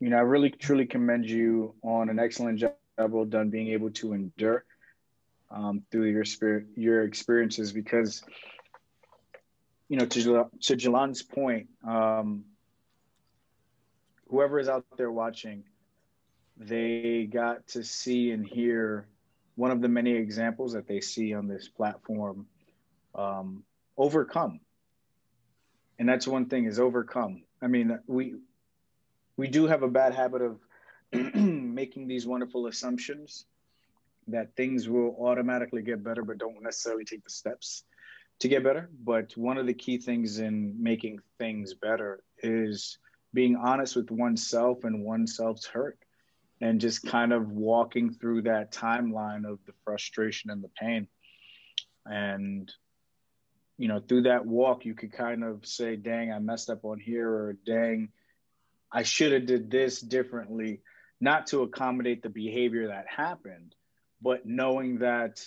you 0.00 0.10
know, 0.10 0.16
I 0.18 0.20
really 0.20 0.50
truly 0.50 0.86
commend 0.86 1.28
you 1.28 1.74
on 1.82 2.08
an 2.08 2.18
excellent 2.18 2.58
job 2.58 2.72
well 2.98 3.24
done 3.24 3.50
being 3.50 3.68
able 3.68 3.90
to 3.90 4.12
endure 4.12 4.64
um, 5.50 5.82
through 5.90 6.10
your 6.10 6.24
spirit 6.24 6.66
your 6.76 7.04
experiences 7.04 7.72
because 7.72 8.22
you 9.88 9.96
know 9.96 10.06
to 10.06 10.48
to 10.60 10.76
Jolon's 10.76 11.22
point, 11.22 11.68
um, 11.86 12.44
whoever 14.28 14.58
is 14.58 14.68
out 14.68 14.84
there 14.96 15.10
watching, 15.10 15.64
they 16.56 17.28
got 17.30 17.66
to 17.68 17.84
see 17.84 18.30
and 18.32 18.46
hear 18.46 19.06
one 19.54 19.70
of 19.70 19.80
the 19.80 19.88
many 19.88 20.12
examples 20.12 20.72
that 20.74 20.86
they 20.86 21.00
see 21.00 21.32
on 21.32 21.48
this 21.48 21.68
platform 21.68 22.46
um, 23.16 23.64
overcome. 23.96 24.60
And 25.98 26.08
that's 26.08 26.26
one 26.26 26.46
thing 26.46 26.66
is 26.66 26.78
overcome. 26.78 27.42
I 27.62 27.68
mean 27.68 27.98
we 28.06 28.34
we 29.36 29.48
do 29.48 29.66
have 29.66 29.82
a 29.82 29.88
bad 29.88 30.14
habit 30.14 30.42
of 30.42 30.58
making 31.34 32.06
these 32.06 32.26
wonderful 32.26 32.66
assumptions 32.66 33.46
that 34.28 34.54
things 34.56 34.88
will 34.88 35.16
automatically 35.20 35.82
get 35.82 36.02
better 36.02 36.22
but 36.22 36.38
don't 36.38 36.62
necessarily 36.62 37.04
take 37.04 37.24
the 37.24 37.30
steps 37.30 37.84
to 38.40 38.48
get 38.48 38.64
better. 38.64 38.90
But 39.04 39.36
one 39.36 39.58
of 39.58 39.66
the 39.66 39.74
key 39.74 39.98
things 39.98 40.38
in 40.38 40.82
making 40.82 41.20
things 41.38 41.74
better 41.74 42.22
is 42.42 42.98
being 43.32 43.56
honest 43.56 43.96
with 43.96 44.10
oneself 44.10 44.84
and 44.84 45.04
oneself's 45.04 45.66
hurt 45.66 45.98
and 46.60 46.80
just 46.80 47.06
kind 47.06 47.32
of 47.32 47.50
walking 47.50 48.12
through 48.12 48.42
that 48.42 48.72
timeline 48.72 49.46
of 49.46 49.58
the 49.66 49.72
frustration 49.84 50.50
and 50.50 50.62
the 50.62 50.70
pain. 50.80 51.06
And 52.06 52.72
you 53.78 53.88
know 53.88 54.00
through 54.00 54.22
that 54.22 54.46
walk 54.46 54.84
you 54.84 54.94
could 54.94 55.12
kind 55.12 55.44
of 55.44 55.64
say 55.66 55.96
dang 55.96 56.32
i 56.32 56.38
messed 56.38 56.70
up 56.70 56.84
on 56.84 56.98
here 56.98 57.28
or 57.28 57.56
dang 57.66 58.08
i 58.92 59.02
should 59.02 59.32
have 59.32 59.46
did 59.46 59.70
this 59.70 60.00
differently 60.00 60.80
not 61.20 61.46
to 61.46 61.62
accommodate 61.62 62.22
the 62.22 62.28
behavior 62.28 62.88
that 62.88 63.06
happened 63.08 63.74
but 64.22 64.46
knowing 64.46 64.98
that 64.98 65.44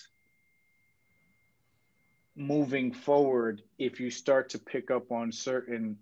moving 2.36 2.94
forward 2.94 3.62
if 3.78 4.00
you 4.00 4.10
start 4.10 4.50
to 4.50 4.60
pick 4.60 4.92
up 4.92 5.12
on 5.12 5.32
certain 5.32 5.98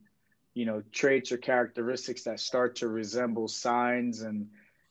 you 0.54 0.66
know 0.66 0.84
traits 0.92 1.32
or 1.32 1.38
characteristics 1.38 2.24
that 2.24 2.40
start 2.40 2.76
to 2.78 2.88
resemble 2.88 3.48
signs 3.48 4.22
and 4.22 4.48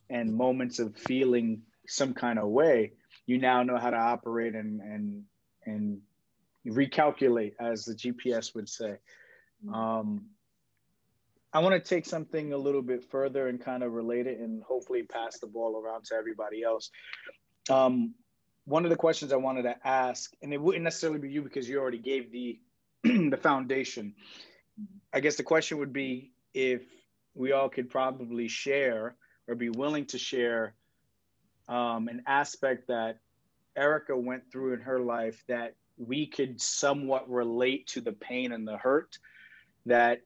and 0.09 0.33
moments 0.33 0.78
of 0.78 0.97
feeling 0.97 1.62
some 1.87 2.14
kind 2.14 2.38
of 2.38 2.49
way 2.49 2.93
you 3.26 3.38
now 3.38 3.62
know 3.62 3.76
how 3.76 3.90
to 3.90 3.97
operate 3.97 4.55
and 4.55 4.81
and 4.81 5.25
and 5.64 6.00
recalculate, 6.66 7.54
as 7.61 7.85
the 7.85 7.94
GPS 7.94 8.54
would 8.54 8.68
say. 8.68 8.96
Mm-hmm. 9.64 9.75
Um, 9.75 10.26
I 11.52 11.61
want 11.61 11.75
to 11.75 11.88
take 11.88 12.04
something 12.04 12.52
a 12.52 12.58
little 12.58 12.82
bit 12.82 13.04
further 13.04 13.49
and 13.49 13.61
kind 13.61 13.82
of 13.82 13.92
relate 13.92 14.26
it 14.26 14.40
and 14.40 14.62
hopefully 14.62 15.04
pass 15.04 15.38
the 15.38 15.46
ball 15.46 15.80
around 15.80 16.04
to 16.06 16.14
everybody 16.14 16.62
else. 16.62 16.90
Um, 17.70 18.14
one 18.66 18.85
of 18.85 18.90
the 18.90 18.96
questions 18.96 19.32
I 19.32 19.37
wanted 19.37 19.62
to 19.62 19.76
ask, 19.87 20.32
and 20.42 20.52
it 20.52 20.61
wouldn't 20.61 20.85
necessarily 20.85 21.20
be 21.20 21.30
you 21.30 21.42
because 21.42 21.68
you 21.68 21.78
already 21.78 21.99
gave 21.99 22.30
the 22.30 22.58
the 23.04 23.38
foundation. 23.40 24.14
I 25.12 25.20
guess 25.20 25.37
the 25.37 25.44
question 25.44 25.78
would 25.78 25.92
be 25.92 26.32
if 26.52 26.82
we 27.35 27.52
all 27.52 27.68
could 27.68 27.88
probably 27.88 28.49
share 28.49 29.16
or 29.49 29.54
be 29.54 29.70
willing 29.70 30.06
to 30.06 30.18
share 30.18 30.75
um, 31.68 32.08
an 32.08 32.23
aspect 32.26 32.88
that 32.88 33.20
Erica 33.76 34.16
went 34.16 34.50
through 34.50 34.75
in 34.75 34.80
her 34.80 35.00
life 35.00 35.42
that 35.49 35.75
we 35.98 36.26
could 36.26 36.60
somewhat 36.60 37.28
relate 37.30 37.86
to 37.88 38.00
the 38.00 38.12
pain 38.12 38.52
and 38.52 38.66
the 38.66 38.76
hurt 38.76 39.18
that 39.86 40.20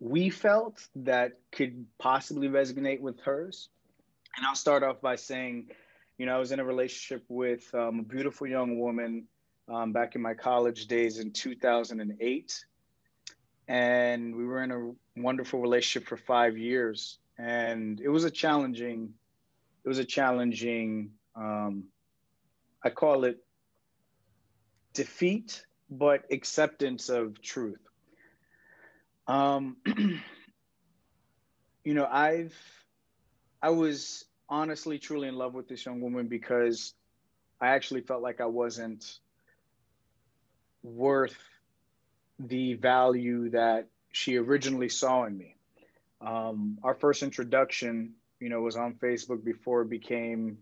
we 0.00 0.28
felt 0.30 0.86
that 0.96 1.32
could 1.52 1.86
possibly 1.98 2.48
resonate 2.48 3.00
with 3.00 3.20
hers. 3.20 3.68
And 4.36 4.46
I'll 4.46 4.54
start 4.54 4.82
off 4.82 5.00
by 5.00 5.16
saying, 5.16 5.70
you 6.18 6.26
know, 6.26 6.34
I 6.34 6.38
was 6.38 6.52
in 6.52 6.60
a 6.60 6.64
relationship 6.64 7.24
with 7.28 7.72
um, 7.74 8.00
a 8.00 8.02
beautiful 8.02 8.46
young 8.46 8.78
woman 8.78 9.26
um, 9.68 9.92
back 9.92 10.14
in 10.14 10.22
my 10.22 10.34
college 10.34 10.86
days 10.86 11.18
in 11.18 11.32
2008. 11.32 12.64
And 13.68 14.36
we 14.36 14.44
were 14.44 14.62
in 14.62 14.70
a 14.70 15.20
wonderful 15.20 15.60
relationship 15.60 16.08
for 16.08 16.16
five 16.16 16.56
years. 16.56 17.18
And 17.38 18.00
it 18.00 18.08
was 18.08 18.24
a 18.24 18.30
challenging, 18.30 19.12
it 19.84 19.88
was 19.88 19.98
a 19.98 20.04
challenging, 20.04 21.10
um, 21.34 21.84
I 22.82 22.90
call 22.90 23.24
it 23.24 23.38
defeat, 24.96 25.64
but 25.90 26.24
acceptance 26.30 27.08
of 27.08 27.40
truth. 27.40 27.80
Um, 29.28 29.76
you 31.84 31.94
know, 31.94 32.06
I've, 32.10 32.54
I 33.62 33.70
was 33.70 34.24
honestly, 34.48 34.98
truly 34.98 35.28
in 35.28 35.36
love 35.36 35.54
with 35.54 35.68
this 35.68 35.84
young 35.84 36.00
woman 36.00 36.28
because 36.28 36.94
I 37.60 37.68
actually 37.68 38.02
felt 38.02 38.22
like 38.22 38.40
I 38.40 38.46
wasn't 38.46 39.04
worth 40.82 41.36
the 42.38 42.74
value 42.74 43.50
that 43.50 43.88
she 44.12 44.36
originally 44.36 44.88
saw 44.88 45.24
in 45.24 45.36
me. 45.36 45.56
Um, 46.20 46.78
our 46.82 46.94
first 46.94 47.22
introduction, 47.22 48.14
you 48.40 48.48
know, 48.48 48.60
was 48.60 48.76
on 48.76 48.94
Facebook 48.94 49.44
before 49.44 49.82
it 49.82 49.90
became 49.90 50.58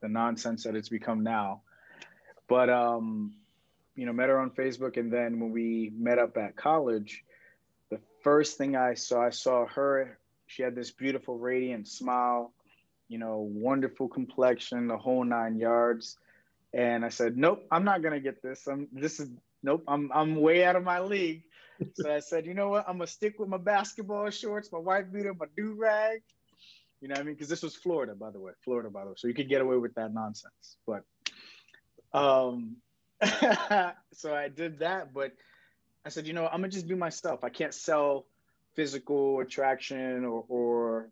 the 0.00 0.08
nonsense 0.08 0.64
that 0.64 0.74
it's 0.74 0.88
become 0.88 1.22
now. 1.22 1.62
But 2.48 2.70
um, 2.70 3.34
you 3.96 4.04
know, 4.06 4.12
met 4.12 4.28
her 4.28 4.38
on 4.38 4.50
Facebook, 4.50 4.98
and 4.98 5.12
then 5.12 5.40
when 5.40 5.50
we 5.50 5.90
met 5.96 6.18
up 6.18 6.36
at 6.36 6.54
college, 6.54 7.24
the 7.90 7.98
first 8.22 8.58
thing 8.58 8.76
I 8.76 8.94
saw, 8.94 9.22
I 9.22 9.30
saw 9.30 9.66
her. 9.66 10.18
She 10.46 10.62
had 10.62 10.76
this 10.76 10.90
beautiful, 10.90 11.38
radiant 11.38 11.88
smile, 11.88 12.52
you 13.08 13.18
know, 13.18 13.38
wonderful 13.38 14.08
complexion, 14.08 14.86
the 14.86 14.98
whole 14.98 15.24
nine 15.24 15.56
yards. 15.56 16.18
And 16.74 17.04
I 17.04 17.08
said, 17.08 17.36
"Nope, 17.36 17.66
I'm 17.70 17.84
not 17.84 18.02
gonna 18.02 18.20
get 18.20 18.42
this. 18.42 18.66
I'm 18.66 18.86
this 18.92 19.18
is 19.18 19.30
nope. 19.62 19.82
I'm 19.88 20.10
I'm 20.12 20.36
way 20.36 20.64
out 20.64 20.76
of 20.76 20.84
my 20.84 21.00
league." 21.00 21.42
so 21.94 22.14
I 22.14 22.20
said, 22.20 22.44
"You 22.44 22.54
know 22.54 22.68
what? 22.68 22.84
I'm 22.86 22.98
gonna 22.98 23.06
stick 23.06 23.38
with 23.38 23.48
my 23.48 23.56
basketball 23.56 24.28
shorts, 24.30 24.70
my 24.70 24.78
white 24.78 25.12
beater, 25.12 25.32
my 25.32 25.46
do 25.56 25.74
rag." 25.74 26.22
You 27.00 27.08
know 27.08 27.14
what 27.14 27.20
I 27.20 27.24
mean? 27.24 27.34
Because 27.34 27.48
this 27.48 27.62
was 27.62 27.76
Florida, 27.76 28.14
by 28.14 28.30
the 28.30 28.40
way, 28.40 28.52
Florida, 28.64 28.90
by 28.90 29.04
the 29.04 29.10
way, 29.10 29.14
so 29.16 29.28
you 29.28 29.34
could 29.34 29.48
get 29.48 29.60
away 29.60 29.76
with 29.76 29.94
that 29.94 30.12
nonsense. 30.12 30.76
But 30.86 31.02
um, 32.12 32.76
so 34.12 34.34
I 34.34 34.48
did 34.48 34.80
that, 34.80 35.12
but 35.12 35.32
I 36.04 36.08
said, 36.08 36.26
you 36.26 36.32
know, 36.32 36.46
I'm 36.46 36.60
gonna 36.60 36.68
just 36.68 36.86
be 36.86 36.94
myself. 36.94 37.44
I 37.44 37.48
can't 37.48 37.74
sell 37.74 38.26
physical 38.74 39.40
attraction 39.40 40.24
or 40.24 40.44
or 40.48 41.10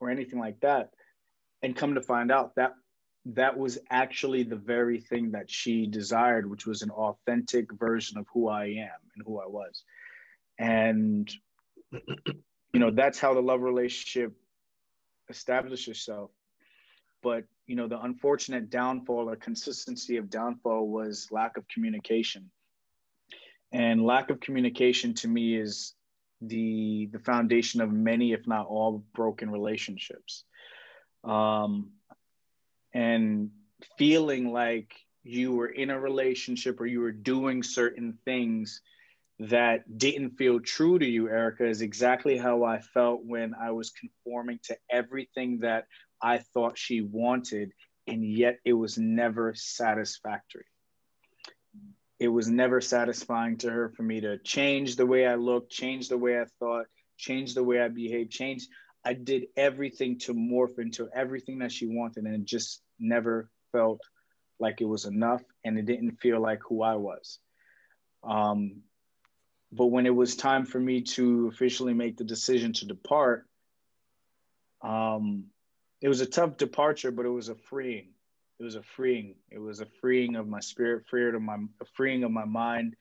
or 0.00 0.10
anything 0.10 0.38
like 0.38 0.60
that. 0.60 0.90
And 1.62 1.74
come 1.74 1.94
to 1.94 2.02
find 2.02 2.30
out 2.30 2.56
that 2.56 2.74
that 3.26 3.56
was 3.56 3.78
actually 3.88 4.42
the 4.42 4.56
very 4.56 5.00
thing 5.00 5.30
that 5.30 5.50
she 5.50 5.86
desired, 5.86 6.48
which 6.50 6.66
was 6.66 6.82
an 6.82 6.90
authentic 6.90 7.72
version 7.72 8.18
of 8.18 8.26
who 8.34 8.48
I 8.48 8.64
am 8.66 9.00
and 9.14 9.24
who 9.24 9.40
I 9.40 9.46
was. 9.46 9.82
And 10.58 11.30
you 11.90 12.80
know, 12.80 12.90
that's 12.90 13.18
how 13.18 13.34
the 13.34 13.40
love 13.40 13.62
relationship 13.62 14.32
established 15.30 15.88
itself. 15.88 16.30
But 17.22 17.44
you 17.66 17.76
know, 17.76 17.88
the 17.88 18.00
unfortunate 18.00 18.70
downfall 18.70 19.30
or 19.30 19.36
consistency 19.36 20.16
of 20.16 20.30
downfall 20.30 20.88
was 20.88 21.28
lack 21.30 21.56
of 21.56 21.66
communication. 21.68 22.50
And 23.72 24.04
lack 24.04 24.30
of 24.30 24.40
communication 24.40 25.14
to 25.14 25.28
me 25.28 25.56
is 25.56 25.94
the 26.40 27.08
the 27.12 27.18
foundation 27.18 27.80
of 27.80 27.90
many, 27.90 28.32
if 28.32 28.46
not 28.46 28.66
all, 28.66 29.04
broken 29.14 29.50
relationships. 29.50 30.44
Um, 31.24 31.92
and 32.92 33.50
feeling 33.98 34.52
like 34.52 34.92
you 35.24 35.52
were 35.52 35.68
in 35.68 35.90
a 35.90 35.98
relationship 35.98 36.80
or 36.80 36.86
you 36.86 37.00
were 37.00 37.12
doing 37.12 37.62
certain 37.62 38.18
things 38.24 38.82
that 39.40 39.98
didn't 39.98 40.36
feel 40.36 40.60
true 40.60 40.98
to 40.98 41.06
you, 41.06 41.28
Erica, 41.28 41.66
is 41.66 41.80
exactly 41.80 42.36
how 42.36 42.62
I 42.62 42.80
felt 42.80 43.24
when 43.24 43.54
I 43.54 43.72
was 43.72 43.90
conforming 43.90 44.60
to 44.64 44.76
everything 44.90 45.60
that 45.60 45.86
I 46.20 46.38
thought 46.38 46.78
she 46.78 47.00
wanted, 47.00 47.72
and 48.06 48.24
yet 48.24 48.58
it 48.64 48.72
was 48.72 48.98
never 48.98 49.54
satisfactory. 49.54 50.64
It 52.18 52.28
was 52.28 52.48
never 52.48 52.80
satisfying 52.80 53.58
to 53.58 53.70
her 53.70 53.90
for 53.90 54.02
me 54.02 54.20
to 54.20 54.38
change 54.38 54.96
the 54.96 55.06
way 55.06 55.26
I 55.26 55.34
looked, 55.34 55.70
change 55.70 56.08
the 56.08 56.18
way 56.18 56.40
I 56.40 56.44
thought, 56.58 56.86
change 57.16 57.54
the 57.54 57.64
way 57.64 57.80
I 57.80 57.88
behaved, 57.88 58.30
change. 58.30 58.66
I 59.04 59.12
did 59.12 59.46
everything 59.56 60.18
to 60.20 60.32
morph 60.32 60.78
into 60.78 61.08
everything 61.14 61.58
that 61.58 61.72
she 61.72 61.86
wanted, 61.86 62.24
and 62.24 62.34
it 62.34 62.44
just 62.44 62.82
never 62.98 63.50
felt 63.72 64.00
like 64.60 64.80
it 64.80 64.86
was 64.86 65.04
enough, 65.04 65.42
and 65.64 65.78
it 65.78 65.86
didn't 65.86 66.20
feel 66.20 66.40
like 66.40 66.60
who 66.66 66.82
I 66.82 66.94
was. 66.94 67.38
Um, 68.22 68.82
but 69.72 69.86
when 69.86 70.06
it 70.06 70.14
was 70.14 70.36
time 70.36 70.64
for 70.64 70.78
me 70.78 71.02
to 71.02 71.48
officially 71.48 71.94
make 71.94 72.16
the 72.16 72.24
decision 72.24 72.72
to 72.74 72.86
depart, 72.86 73.46
um, 74.82 75.46
it 76.04 76.08
was 76.08 76.20
a 76.20 76.26
tough 76.26 76.58
departure, 76.58 77.10
but 77.10 77.24
it 77.24 77.30
was 77.30 77.48
a 77.48 77.54
freeing. 77.54 78.08
It 78.60 78.62
was 78.62 78.74
a 78.74 78.82
freeing. 78.82 79.36
It 79.50 79.58
was 79.58 79.80
a 79.80 79.86
freeing 80.02 80.36
of 80.36 80.46
my 80.46 80.60
spirit, 80.60 81.06
freeing 81.08 81.34
of 81.34 81.40
my, 81.40 81.56
a 81.80 81.86
freeing 81.96 82.24
of 82.24 82.30
my 82.30 82.44
mind, 82.44 82.94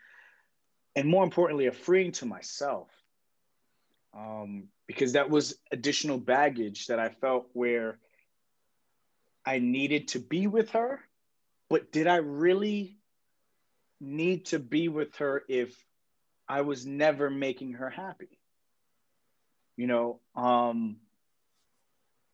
and 0.96 1.10
more 1.10 1.26
importantly, 1.26 1.66
a 1.66 1.74
freeing 1.74 2.14
to 2.14 2.26
myself. 2.26 2.88
Um, 4.18 4.70
because 4.88 5.14
that 5.14 5.30
was 5.30 5.56
additional 5.70 6.18
baggage 6.18 6.88
that 6.88 6.98
I 6.98 7.10
felt 7.10 7.50
where 7.52 8.00
I 9.46 9.60
needed 9.60 10.08
to 10.10 10.20
be 10.20 10.48
with 10.48 10.70
her, 10.70 11.02
but 11.70 11.92
did 11.92 12.08
I 12.08 12.18
really 12.18 13.00
need 14.00 14.46
to 14.46 14.60
be 14.60 14.88
with 14.88 15.14
her 15.18 15.44
if 15.50 15.76
I 16.48 16.62
was 16.62 16.86
never 16.86 17.30
making 17.30 17.74
her 17.74 17.90
happy? 17.90 18.40
You 19.76 19.88
know, 19.88 20.20
um, 20.38 21.02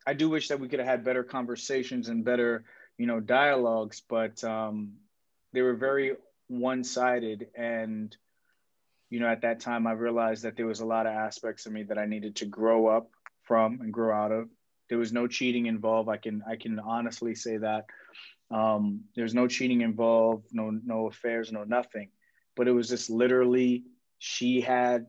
I 0.06 0.14
do 0.14 0.28
wish 0.28 0.48
that 0.48 0.60
we 0.60 0.68
could 0.68 0.78
have 0.78 0.88
had 0.88 1.04
better 1.04 1.22
conversations 1.22 2.08
and 2.08 2.24
better, 2.24 2.64
you 2.96 3.06
know, 3.06 3.20
dialogues, 3.20 4.02
but 4.08 4.42
um, 4.44 4.94
they 5.52 5.62
were 5.62 5.74
very 5.74 6.16
one-sided. 6.48 7.48
And 7.54 8.16
you 9.10 9.18
know, 9.18 9.26
at 9.26 9.42
that 9.42 9.60
time, 9.60 9.86
I 9.86 9.92
realized 9.92 10.44
that 10.44 10.56
there 10.56 10.66
was 10.66 10.80
a 10.80 10.86
lot 10.86 11.06
of 11.06 11.12
aspects 11.12 11.66
of 11.66 11.72
me 11.72 11.82
that 11.84 11.98
I 11.98 12.06
needed 12.06 12.36
to 12.36 12.46
grow 12.46 12.86
up 12.86 13.10
from 13.42 13.80
and 13.80 13.92
grow 13.92 14.14
out 14.14 14.30
of. 14.30 14.48
There 14.88 14.98
was 14.98 15.12
no 15.12 15.26
cheating 15.26 15.66
involved. 15.66 16.08
I 16.08 16.16
can 16.16 16.42
I 16.48 16.56
can 16.56 16.78
honestly 16.78 17.34
say 17.34 17.56
that. 17.58 17.86
Um, 18.50 19.02
there's 19.14 19.34
no 19.34 19.46
cheating 19.46 19.80
involved, 19.80 20.46
no 20.52 20.70
no 20.70 21.06
affairs, 21.08 21.52
no 21.52 21.64
nothing. 21.64 22.10
But 22.56 22.68
it 22.68 22.72
was 22.72 22.88
just 22.88 23.10
literally 23.10 23.84
she 24.18 24.60
had 24.60 25.06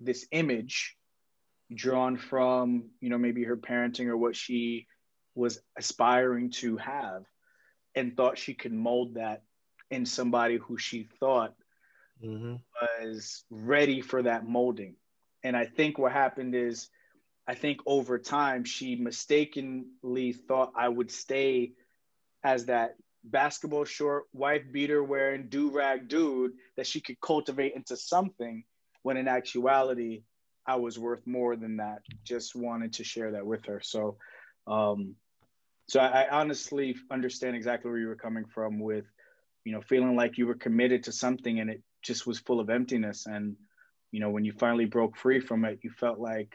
this 0.00 0.26
image 0.30 0.96
drawn 1.74 2.16
from 2.16 2.90
you 3.00 3.08
know 3.08 3.18
maybe 3.18 3.44
her 3.44 3.56
parenting 3.56 4.06
or 4.06 4.16
what 4.16 4.36
she 4.36 4.86
was 5.34 5.60
aspiring 5.78 6.50
to 6.50 6.76
have 6.76 7.24
and 7.94 8.16
thought 8.16 8.38
she 8.38 8.54
could 8.54 8.72
mold 8.72 9.14
that 9.14 9.42
in 9.90 10.06
somebody 10.06 10.56
who 10.56 10.78
she 10.78 11.08
thought 11.20 11.54
mm-hmm. 12.22 12.56
was 12.80 13.44
ready 13.50 14.00
for 14.00 14.22
that 14.22 14.46
molding. 14.46 14.96
And 15.44 15.56
I 15.56 15.66
think 15.66 15.98
what 15.98 16.12
happened 16.12 16.54
is, 16.54 16.88
I 17.46 17.54
think 17.54 17.80
over 17.86 18.18
time, 18.18 18.64
she 18.64 18.96
mistakenly 18.96 20.32
thought 20.32 20.72
I 20.76 20.88
would 20.88 21.10
stay 21.10 21.72
as 22.44 22.66
that 22.66 22.94
basketball 23.24 23.84
short, 23.84 24.24
wife 24.32 24.62
beater 24.70 25.02
wearing 25.02 25.48
do 25.48 25.70
rag 25.70 26.08
dude 26.08 26.52
that 26.76 26.86
she 26.86 27.00
could 27.00 27.20
cultivate 27.20 27.74
into 27.74 27.96
something 27.96 28.64
when 29.02 29.16
in 29.16 29.28
actuality, 29.28 30.22
I 30.66 30.76
was 30.76 30.98
worth 30.98 31.26
more 31.26 31.56
than 31.56 31.76
that. 31.78 32.02
Just 32.24 32.54
wanted 32.54 32.94
to 32.94 33.04
share 33.04 33.32
that 33.32 33.46
with 33.46 33.64
her. 33.66 33.80
So, 33.82 34.16
um, 34.66 35.16
so 35.88 36.00
I, 36.00 36.22
I 36.22 36.40
honestly 36.40 36.96
understand 37.10 37.56
exactly 37.56 37.90
where 37.90 38.00
you 38.00 38.08
were 38.08 38.16
coming 38.16 38.44
from 38.44 38.78
with, 38.78 39.04
you 39.64 39.72
know, 39.72 39.80
feeling 39.80 40.16
like 40.16 40.38
you 40.38 40.46
were 40.46 40.54
committed 40.54 41.04
to 41.04 41.12
something 41.12 41.60
and 41.60 41.70
it 41.70 41.82
just 42.02 42.26
was 42.26 42.38
full 42.38 42.60
of 42.60 42.70
emptiness. 42.70 43.26
And, 43.26 43.56
you 44.10 44.20
know, 44.20 44.30
when 44.30 44.44
you 44.44 44.52
finally 44.52 44.84
broke 44.84 45.16
free 45.16 45.40
from 45.40 45.64
it, 45.64 45.80
you 45.82 45.90
felt 45.90 46.18
like, 46.18 46.54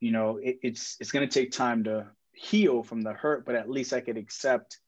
you 0.00 0.12
know, 0.12 0.38
it, 0.42 0.58
it's 0.62 0.96
it's 1.00 1.10
going 1.10 1.28
to 1.28 1.40
take 1.40 1.50
time 1.50 1.84
to 1.84 2.06
heal 2.32 2.82
from 2.82 3.02
the 3.02 3.12
hurt, 3.12 3.44
but 3.44 3.56
at 3.56 3.70
least 3.70 3.92
I 3.92 4.00
could 4.00 4.16
accept 4.16 4.78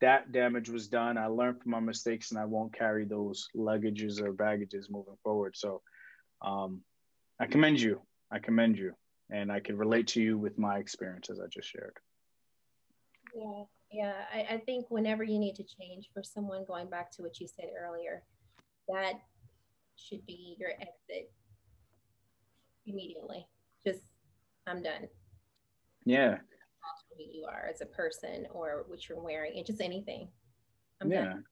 that 0.00 0.32
damage 0.32 0.68
was 0.68 0.88
done. 0.88 1.18
I 1.18 1.26
learned 1.26 1.62
from 1.62 1.72
my 1.72 1.80
mistakes, 1.80 2.30
and 2.30 2.40
I 2.40 2.44
won't 2.44 2.74
carry 2.74 3.04
those 3.04 3.48
luggages 3.54 4.20
or 4.20 4.32
baggages 4.32 4.90
moving 4.90 5.16
forward. 5.22 5.56
So, 5.56 5.82
um, 6.42 6.80
I 7.40 7.46
commend 7.46 7.80
you. 7.80 8.02
I 8.30 8.38
commend 8.38 8.76
you, 8.76 8.92
and 9.30 9.50
I 9.50 9.60
can 9.60 9.76
relate 9.76 10.06
to 10.08 10.20
you 10.20 10.36
with 10.36 10.58
my 10.58 10.76
experiences 10.78 11.40
I 11.40 11.48
just 11.48 11.68
shared. 11.68 11.96
Yeah, 13.34 13.62
yeah. 13.90 14.12
I, 14.32 14.54
I 14.54 14.58
think 14.58 14.86
whenever 14.90 15.24
you 15.24 15.38
need 15.38 15.56
to 15.56 15.64
change 15.64 16.10
for 16.12 16.22
someone, 16.22 16.64
going 16.66 16.90
back 16.90 17.10
to 17.12 17.22
what 17.22 17.40
you 17.40 17.48
said 17.48 17.70
earlier, 17.80 18.22
that 18.88 19.14
should 19.96 20.24
be 20.26 20.54
your 20.58 20.70
exit 20.72 21.32
immediately. 22.86 23.46
Just, 23.86 24.02
I'm 24.66 24.82
done. 24.82 25.08
Yeah. 26.04 26.38
Who 27.16 27.24
you 27.24 27.46
are 27.46 27.68
as 27.72 27.80
a 27.80 27.86
person 27.86 28.46
or 28.52 28.84
what 28.86 29.08
you're 29.08 29.20
wearing, 29.20 29.56
and 29.56 29.66
just 29.66 29.80
anything. 29.80 30.28
I'm 31.00 31.10
yeah. 31.10 31.24
Done. 31.24 31.44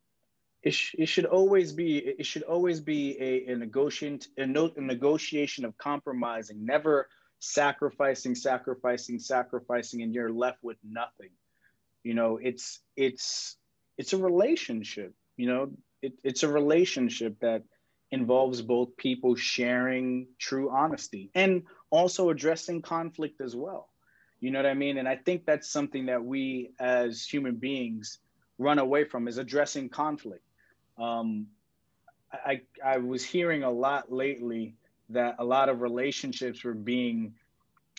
It, 0.62 0.75
sh- 0.75 0.94
it 0.99 1.07
should 1.07 1.27
always 1.27 1.73
be 1.73 1.99
it 1.99 2.27
should 2.27 2.42
always 2.42 2.81
be 2.81 3.16
a, 3.21 3.53
a 3.53 3.57
negotiation 3.57 4.21
a, 4.37 4.47
no- 4.47 4.73
a 4.77 4.81
negotiation 4.81 5.64
of 5.64 5.77
compromising 5.79 6.64
never 6.64 7.09
sacrificing 7.38 8.35
sacrificing 8.35 9.18
sacrificing 9.18 10.03
and 10.03 10.12
you're 10.14 10.33
left 10.33 10.59
with 10.62 10.79
nothing. 10.83 11.31
You 12.03 12.14
know 12.14 12.38
it's 12.42 12.81
it's 12.97 13.57
it's 13.97 14.12
a 14.12 14.18
relationship 14.18 15.14
you 15.38 15.47
know? 15.47 15.71
It, 16.03 16.12
it's 16.23 16.42
a 16.42 16.49
relationship 16.49 17.37
that 17.40 17.62
involves 18.11 18.61
both 18.62 18.97
people 18.97 19.35
sharing 19.35 20.29
true 20.38 20.71
honesty 20.71 21.31
and 21.35 21.62
also 21.90 22.31
addressing 22.31 22.83
conflict 22.83 23.40
as 23.40 23.57
well. 23.57 23.88
You 24.40 24.51
know 24.51 24.61
what 24.61 24.66
i 24.66 24.75
mean? 24.75 24.99
And 24.99 25.09
i 25.09 25.16
think 25.16 25.47
that's 25.47 25.71
something 25.71 26.07
that 26.07 26.25
we 26.25 26.73
as 26.79 27.25
human 27.25 27.57
beings 27.57 28.18
run 28.59 28.79
away 28.79 29.05
from 29.05 29.29
is 29.29 29.38
addressing 29.38 29.88
conflict 29.88 30.42
um, 30.98 31.46
I, 32.32 32.62
I 32.84 32.98
was 32.98 33.24
hearing 33.24 33.62
a 33.62 33.70
lot 33.70 34.12
lately 34.12 34.74
that 35.11 35.37
a 35.38 35.44
lot 35.44 35.68
of 35.68 35.80
relationships 35.80 36.62
were 36.64 36.74
being 36.74 37.34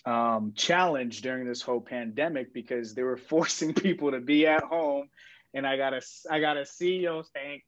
um, 0.05 0.53
challenged 0.55 1.23
during 1.23 1.47
this 1.47 1.61
whole 1.61 1.81
pandemic 1.81 2.53
because 2.53 2.93
they 2.93 3.03
were 3.03 3.17
forcing 3.31 3.73
people 3.73 4.11
to 4.11 4.19
be 4.19 4.45
at 4.47 4.63
home 4.63 5.09
and 5.53 5.65
I 5.65 5.77
gotta 5.77 6.01
I 6.29 6.39
gotta 6.39 6.65
see 6.65 6.97
your 6.97 7.23
stank 7.23 7.63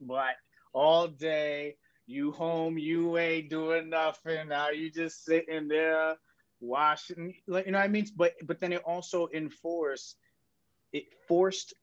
all 0.73 1.07
day. 1.07 1.75
You 2.07 2.31
home, 2.31 2.77
you 2.77 3.17
ain't 3.17 3.49
doing 3.49 3.89
nothing. 3.89 4.49
Now 4.49 4.69
you 4.69 4.91
just 4.91 5.23
sitting 5.23 5.67
there 5.67 6.15
washing. 6.59 7.35
You 7.47 7.53
know 7.71 7.77
what 7.77 7.85
I 7.85 7.87
mean? 7.87 8.07
But 8.15 8.33
but 8.43 8.59
then 8.59 8.73
it 8.73 8.83
also 8.85 9.27
enforced. 9.33 10.17
It 10.93 11.05
forced. 11.27 11.73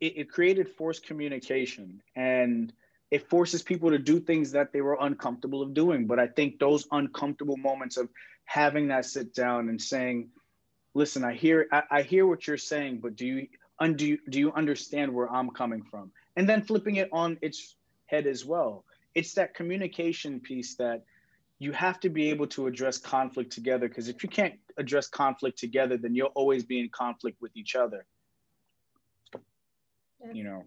It, 0.00 0.18
it 0.18 0.30
created 0.30 0.68
forced 0.68 1.04
communication, 1.04 2.02
and 2.14 2.72
it 3.10 3.28
forces 3.28 3.62
people 3.62 3.90
to 3.90 3.98
do 3.98 4.20
things 4.20 4.52
that 4.52 4.72
they 4.72 4.80
were 4.80 4.96
uncomfortable 5.00 5.62
of 5.62 5.74
doing. 5.74 6.06
But 6.06 6.18
I 6.18 6.28
think 6.28 6.58
those 6.58 6.86
uncomfortable 6.92 7.56
moments 7.56 7.96
of 7.96 8.08
having 8.44 8.88
that 8.88 9.04
sit 9.04 9.34
down 9.34 9.68
and 9.68 9.80
saying, 9.80 10.30
"Listen, 10.94 11.24
I 11.24 11.34
hear 11.34 11.66
I, 11.72 11.82
I 11.90 12.02
hear 12.02 12.26
what 12.26 12.46
you're 12.46 12.56
saying, 12.56 13.00
but 13.00 13.16
do 13.16 13.26
you 13.26 13.48
do 13.94 14.06
you, 14.06 14.18
do 14.28 14.38
you 14.38 14.52
understand 14.52 15.12
where 15.12 15.30
I'm 15.30 15.50
coming 15.50 15.82
from?" 15.82 16.12
And 16.36 16.48
then 16.48 16.62
flipping 16.62 16.96
it 16.96 17.08
on 17.12 17.38
its 17.42 17.76
head 18.06 18.26
as 18.26 18.44
well. 18.44 18.84
It's 19.14 19.34
that 19.34 19.54
communication 19.54 20.40
piece 20.40 20.76
that 20.76 21.04
you 21.58 21.72
have 21.72 22.00
to 22.00 22.08
be 22.08 22.30
able 22.30 22.46
to 22.46 22.66
address 22.68 22.96
conflict 22.96 23.52
together 23.52 23.88
because 23.88 24.08
if 24.08 24.22
you 24.22 24.28
can't 24.28 24.54
address 24.78 25.08
conflict 25.08 25.58
together, 25.58 25.96
then 25.98 26.14
you'll 26.14 26.28
always 26.28 26.64
be 26.64 26.80
in 26.80 26.88
conflict 26.88 27.40
with 27.42 27.54
each 27.56 27.74
other. 27.74 28.06
You 30.32 30.44
know. 30.44 30.64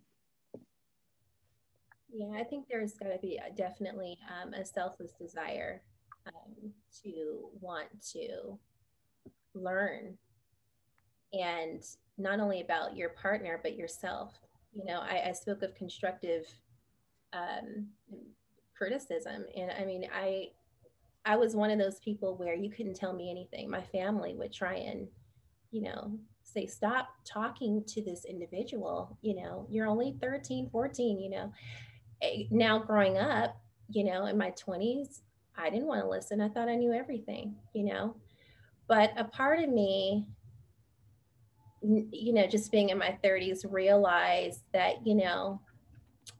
Yeah, 2.13 2.39
I 2.39 2.43
think 2.43 2.67
there's 2.69 2.93
got 2.93 3.09
to 3.09 3.17
be 3.19 3.37
a, 3.37 3.53
definitely 3.55 4.17
um, 4.29 4.53
a 4.53 4.63
selfless 4.63 5.11
desire 5.19 5.81
um, 6.27 6.71
to 7.03 7.49
want 7.59 7.87
to 8.11 8.57
learn 9.55 10.17
and 11.33 11.83
not 12.17 12.39
only 12.39 12.61
about 12.61 12.95
your 12.95 13.09
partner, 13.09 13.59
but 13.63 13.75
yourself. 13.75 14.33
You 14.73 14.85
know, 14.85 14.99
I, 14.99 15.29
I 15.29 15.31
spoke 15.31 15.63
of 15.63 15.73
constructive 15.75 16.45
um, 17.33 17.87
criticism. 18.77 19.45
And 19.57 19.71
I 19.71 19.85
mean, 19.85 20.07
I, 20.13 20.49
I 21.25 21.35
was 21.37 21.55
one 21.55 21.71
of 21.71 21.79
those 21.79 21.99
people 21.99 22.35
where 22.37 22.53
you 22.55 22.69
couldn't 22.69 22.95
tell 22.95 23.13
me 23.13 23.31
anything. 23.31 23.69
My 23.69 23.81
family 23.81 24.35
would 24.35 24.53
try 24.53 24.75
and, 24.75 25.07
you 25.71 25.81
know, 25.81 26.19
say, 26.43 26.67
stop 26.67 27.09
talking 27.25 27.83
to 27.87 28.03
this 28.03 28.25
individual. 28.25 29.17
You 29.21 29.35
know, 29.35 29.65
you're 29.69 29.87
only 29.87 30.17
13, 30.21 30.69
14, 30.71 31.19
you 31.19 31.29
know 31.31 31.51
Eh, 32.23 32.43
now 32.49 32.79
growing 32.79 33.17
up, 33.17 33.57
you 33.89 34.05
know, 34.05 34.25
in 34.25 34.37
my 34.37 34.51
20s, 34.51 35.21
I 35.57 35.69
didn't 35.69 35.87
want 35.87 36.01
to 36.01 36.09
listen. 36.09 36.41
I 36.41 36.49
thought 36.49 36.69
I 36.69 36.75
knew 36.75 36.93
everything, 36.93 37.55
you 37.73 37.83
know. 37.83 38.15
But 38.87 39.11
a 39.17 39.25
part 39.25 39.59
of 39.59 39.69
me, 39.69 40.27
you 41.81 42.33
know, 42.33 42.47
just 42.47 42.71
being 42.71 42.89
in 42.89 42.97
my 42.97 43.17
30s, 43.23 43.65
realized 43.69 44.61
that, 44.73 45.05
you 45.05 45.15
know, 45.15 45.61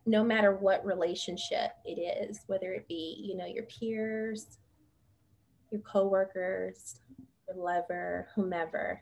no 0.05 0.23
matter 0.23 0.55
what 0.55 0.85
relationship 0.85 1.71
it 1.85 1.99
is, 1.99 2.41
whether 2.47 2.73
it 2.73 2.87
be, 2.87 3.21
you 3.21 3.35
know, 3.35 3.45
your 3.45 3.63
peers, 3.63 4.57
your 5.69 5.81
coworkers, 5.81 6.99
your 7.47 7.63
lover, 7.63 8.27
whomever, 8.35 9.01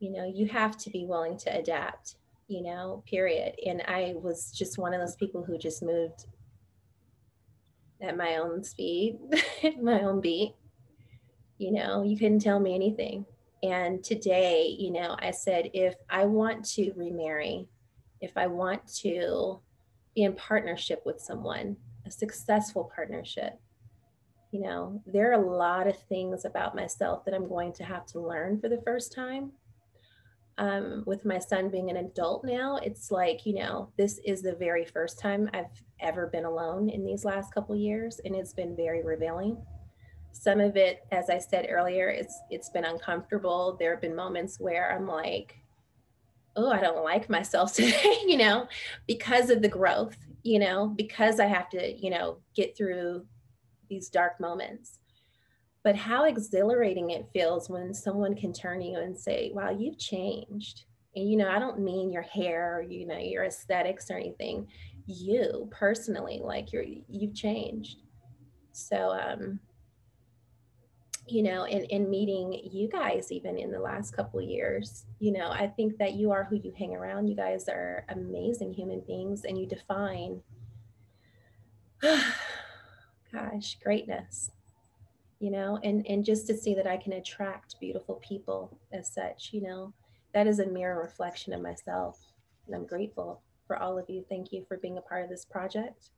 you 0.00 0.10
know, 0.10 0.24
you 0.24 0.46
have 0.46 0.76
to 0.78 0.90
be 0.90 1.04
willing 1.04 1.36
to 1.38 1.56
adapt 1.56 2.16
you 2.48 2.62
know, 2.62 3.02
period. 3.06 3.54
And 3.66 3.82
I 3.86 4.14
was 4.16 4.50
just 4.50 4.78
one 4.78 4.94
of 4.94 5.00
those 5.00 5.16
people 5.16 5.42
who 5.42 5.58
just 5.58 5.82
moved 5.82 6.26
at 8.00 8.16
my 8.16 8.36
own 8.36 8.62
speed, 8.62 9.18
my 9.80 10.02
own 10.02 10.20
beat. 10.20 10.54
You 11.58 11.72
know, 11.72 12.02
you 12.02 12.16
couldn't 12.16 12.40
tell 12.40 12.60
me 12.60 12.74
anything. 12.74 13.24
And 13.62 14.04
today, 14.04 14.76
you 14.78 14.90
know, 14.90 15.16
I 15.18 15.30
said, 15.30 15.70
if 15.72 15.94
I 16.10 16.26
want 16.26 16.64
to 16.72 16.92
remarry, 16.96 17.66
if 18.20 18.36
I 18.36 18.46
want 18.46 18.86
to 18.96 19.60
be 20.14 20.24
in 20.24 20.34
partnership 20.34 21.02
with 21.06 21.20
someone, 21.20 21.76
a 22.04 22.10
successful 22.10 22.90
partnership, 22.94 23.58
you 24.50 24.60
know, 24.60 25.02
there 25.06 25.30
are 25.30 25.42
a 25.42 25.50
lot 25.56 25.86
of 25.86 25.98
things 26.08 26.44
about 26.44 26.76
myself 26.76 27.24
that 27.24 27.34
I'm 27.34 27.48
going 27.48 27.72
to 27.74 27.84
have 27.84 28.04
to 28.06 28.20
learn 28.20 28.60
for 28.60 28.68
the 28.68 28.82
first 28.84 29.12
time 29.12 29.52
um, 30.58 31.02
with 31.06 31.24
my 31.24 31.38
son 31.38 31.68
being 31.68 31.90
an 31.90 31.96
adult 31.96 32.44
now, 32.44 32.76
it's 32.76 33.10
like, 33.10 33.44
you 33.44 33.54
know, 33.54 33.90
this 33.96 34.20
is 34.24 34.42
the 34.42 34.54
very 34.54 34.84
first 34.84 35.18
time 35.18 35.50
I've 35.52 35.82
ever 36.00 36.28
been 36.28 36.44
alone 36.44 36.88
in 36.88 37.04
these 37.04 37.24
last 37.24 37.52
couple 37.52 37.74
years, 37.74 38.20
and 38.24 38.34
it's 38.36 38.52
been 38.52 38.76
very 38.76 39.02
revealing. 39.02 39.56
Some 40.32 40.60
of 40.60 40.76
it, 40.76 41.04
as 41.12 41.30
I 41.30 41.38
said 41.38 41.66
earlier, 41.68 42.08
it's 42.08 42.40
it's 42.50 42.68
been 42.68 42.84
uncomfortable. 42.84 43.76
There 43.78 43.92
have 43.92 44.00
been 44.00 44.16
moments 44.16 44.60
where 44.60 44.92
I'm 44.92 45.06
like, 45.06 45.56
oh, 46.56 46.70
I 46.70 46.80
don't 46.80 47.04
like 47.04 47.28
myself 47.28 47.72
today, 47.74 48.18
you 48.26 48.36
know, 48.36 48.68
because 49.06 49.50
of 49.50 49.62
the 49.62 49.68
growth, 49.68 50.16
you 50.42 50.58
know, 50.58 50.88
because 50.88 51.40
I 51.40 51.46
have 51.46 51.68
to, 51.70 51.92
you 51.96 52.10
know, 52.10 52.38
get 52.54 52.76
through 52.76 53.26
these 53.88 54.08
dark 54.08 54.40
moments 54.40 54.98
but 55.84 55.94
how 55.94 56.24
exhilarating 56.24 57.10
it 57.10 57.28
feels 57.34 57.68
when 57.68 57.92
someone 57.92 58.34
can 58.34 58.54
turn 58.54 58.80
to 58.80 58.86
you 58.86 58.98
and 58.98 59.16
say, 59.16 59.50
wow, 59.54 59.70
you've 59.70 59.98
changed. 59.98 60.86
And, 61.14 61.30
you 61.30 61.36
know, 61.36 61.48
I 61.48 61.58
don't 61.58 61.78
mean 61.78 62.10
your 62.10 62.22
hair 62.22 62.78
or, 62.78 62.82
you 62.82 63.06
know, 63.06 63.18
your 63.18 63.44
aesthetics 63.44 64.10
or 64.10 64.16
anything. 64.16 64.66
You 65.06 65.68
personally, 65.70 66.40
like 66.42 66.72
you're, 66.72 66.86
you've 67.08 67.34
changed. 67.34 67.98
So, 68.72 69.10
um, 69.10 69.60
you 71.28 71.42
know, 71.42 71.64
in, 71.64 71.84
in 71.84 72.08
meeting 72.10 72.58
you 72.64 72.88
guys 72.88 73.30
even 73.30 73.58
in 73.58 73.70
the 73.70 73.78
last 73.78 74.16
couple 74.16 74.40
years, 74.40 75.04
you 75.20 75.32
know, 75.32 75.50
I 75.50 75.66
think 75.66 75.98
that 75.98 76.14
you 76.14 76.30
are 76.30 76.44
who 76.44 76.56
you 76.56 76.72
hang 76.78 76.96
around. 76.96 77.28
You 77.28 77.36
guys 77.36 77.68
are 77.68 78.06
amazing 78.08 78.72
human 78.72 79.00
beings 79.00 79.44
and 79.44 79.58
you 79.58 79.66
define 79.66 80.40
gosh, 83.32 83.78
greatness. 83.82 84.50
You 85.44 85.50
know, 85.50 85.78
and 85.84 86.06
and 86.06 86.24
just 86.24 86.46
to 86.46 86.56
see 86.56 86.74
that 86.74 86.86
I 86.86 86.96
can 86.96 87.12
attract 87.12 87.78
beautiful 87.78 88.14
people 88.26 88.78
as 88.94 89.12
such, 89.12 89.50
you 89.52 89.60
know, 89.60 89.92
that 90.32 90.46
is 90.46 90.58
a 90.58 90.64
mirror 90.64 90.98
reflection 91.02 91.52
of 91.52 91.60
myself. 91.60 92.18
And 92.66 92.74
I'm 92.74 92.86
grateful 92.86 93.42
for 93.66 93.78
all 93.78 93.98
of 93.98 94.08
you. 94.08 94.24
Thank 94.26 94.52
you 94.52 94.64
for 94.66 94.78
being 94.78 94.96
a 94.96 95.02
part 95.02 95.22
of 95.22 95.28
this 95.28 95.44
project. 95.44 96.12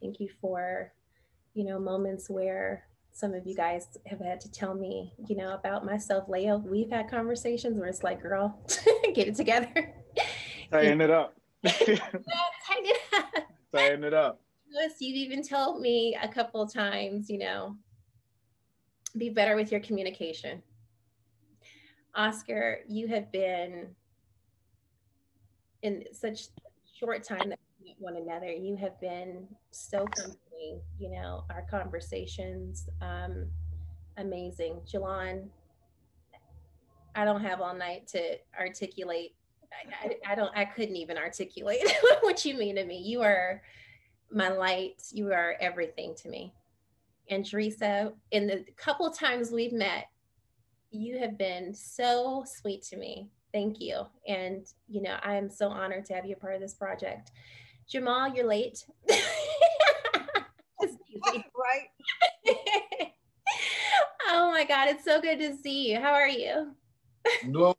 Thank 0.00 0.18
you 0.18 0.30
for, 0.40 0.94
you 1.52 1.64
know, 1.64 1.78
moments 1.78 2.30
where 2.30 2.86
some 3.12 3.34
of 3.34 3.46
you 3.46 3.54
guys 3.54 3.98
have 4.06 4.20
had 4.20 4.40
to 4.40 4.50
tell 4.50 4.72
me, 4.72 5.12
you 5.28 5.36
know, 5.36 5.52
about 5.52 5.84
myself. 5.84 6.26
Leo, 6.26 6.56
we've 6.56 6.88
had 6.88 7.10
conversations 7.10 7.78
where 7.78 7.88
it's 7.88 8.02
like, 8.02 8.22
girl, 8.22 8.58
get 9.14 9.28
it 9.28 9.34
together. 9.34 9.92
Tighten 10.72 11.02
it 11.02 11.10
up. 11.10 11.34
tighten 11.66 11.98
it 12.86 13.00
up. 13.12 13.44
Tighten 13.76 14.04
it 14.04 14.14
up. 14.14 14.40
You've 14.98 15.16
even 15.16 15.42
told 15.42 15.82
me 15.82 16.16
a 16.22 16.28
couple 16.28 16.62
of 16.62 16.72
times, 16.72 17.28
you 17.28 17.36
know, 17.36 17.76
be 19.16 19.30
better 19.30 19.56
with 19.56 19.70
your 19.70 19.80
communication. 19.80 20.62
Oscar, 22.14 22.80
you 22.88 23.06
have 23.08 23.30
been 23.30 23.88
in 25.82 26.04
such 26.12 26.48
short 26.98 27.24
time 27.24 27.48
that 27.48 27.58
we 27.78 27.86
meet 27.86 27.96
one 27.98 28.16
another. 28.16 28.50
You 28.50 28.76
have 28.76 29.00
been 29.00 29.46
so 29.70 30.06
comforting, 30.16 30.80
you 30.98 31.10
know, 31.10 31.44
our 31.50 31.66
conversations, 31.70 32.88
um, 33.00 33.46
amazing. 34.16 34.80
Jolon, 34.86 35.48
I 37.14 37.24
don't 37.24 37.42
have 37.42 37.60
all 37.60 37.74
night 37.74 38.06
to 38.08 38.36
articulate. 38.58 39.34
I, 39.72 40.08
I, 40.08 40.32
I 40.32 40.34
don't, 40.34 40.56
I 40.56 40.64
couldn't 40.64 40.96
even 40.96 41.16
articulate 41.16 41.80
what 42.20 42.44
you 42.44 42.54
mean 42.54 42.76
to 42.76 42.84
me. 42.84 42.98
You 42.98 43.22
are 43.22 43.62
my 44.32 44.48
light. 44.48 45.02
You 45.12 45.32
are 45.32 45.54
everything 45.60 46.14
to 46.22 46.28
me. 46.28 46.52
And 47.30 47.44
Andresa, 47.44 48.12
in 48.32 48.46
the 48.46 48.64
couple 48.76 49.08
times 49.10 49.52
we've 49.52 49.72
met, 49.72 50.06
you 50.90 51.18
have 51.18 51.38
been 51.38 51.72
so 51.72 52.44
sweet 52.46 52.82
to 52.84 52.96
me. 52.96 53.30
Thank 53.52 53.80
you. 53.80 54.02
And, 54.26 54.66
you 54.88 55.02
know, 55.02 55.16
I 55.22 55.34
am 55.36 55.48
so 55.48 55.68
honored 55.68 56.04
to 56.06 56.14
have 56.14 56.26
you 56.26 56.34
a 56.34 56.38
part 56.38 56.54
of 56.54 56.60
this 56.60 56.74
project. 56.74 57.30
Jamal, 57.88 58.34
you're 58.34 58.46
late. 58.46 58.84
right. 60.80 61.88
oh 64.28 64.50
my 64.50 64.64
God, 64.64 64.88
it's 64.88 65.04
so 65.04 65.20
good 65.20 65.38
to 65.38 65.56
see 65.56 65.90
you. 65.90 66.00
How 66.00 66.12
are 66.12 66.28
you? 66.28 66.74
no, 67.46 67.74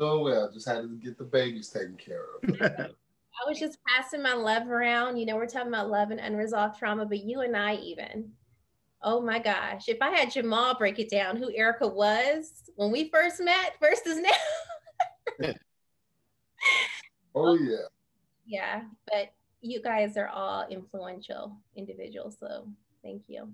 no 0.00 0.20
well. 0.20 0.50
Just 0.52 0.68
had 0.68 0.82
to 0.82 0.88
get 1.02 1.18
the 1.18 1.24
babies 1.24 1.68
taken 1.68 1.96
care 1.96 2.24
of. 2.42 2.60
I 2.70 3.48
was 3.48 3.58
just 3.60 3.78
passing 3.86 4.22
my 4.22 4.32
love 4.32 4.68
around. 4.68 5.18
You 5.18 5.26
know, 5.26 5.36
we're 5.36 5.46
talking 5.46 5.68
about 5.68 5.90
love 5.90 6.10
and 6.10 6.20
unresolved 6.20 6.78
trauma, 6.78 7.04
but 7.04 7.22
you 7.22 7.40
and 7.42 7.56
I 7.56 7.74
even 7.74 8.32
Oh 9.02 9.20
my 9.20 9.38
gosh. 9.38 9.88
If 9.88 9.98
I 10.00 10.10
had 10.10 10.30
Jamal 10.30 10.76
break 10.76 10.98
it 10.98 11.10
down 11.10 11.36
who 11.36 11.50
Erica 11.54 11.86
was 11.86 12.70
when 12.76 12.90
we 12.90 13.08
first 13.10 13.40
met 13.40 13.74
versus 13.80 14.18
now. 15.40 15.52
oh, 17.34 17.54
yeah. 17.54 17.76
Yeah. 18.46 18.82
But 19.06 19.32
you 19.60 19.82
guys 19.82 20.16
are 20.16 20.28
all 20.28 20.66
influential 20.68 21.56
individuals. 21.76 22.36
So 22.40 22.68
thank 23.02 23.22
you. 23.28 23.52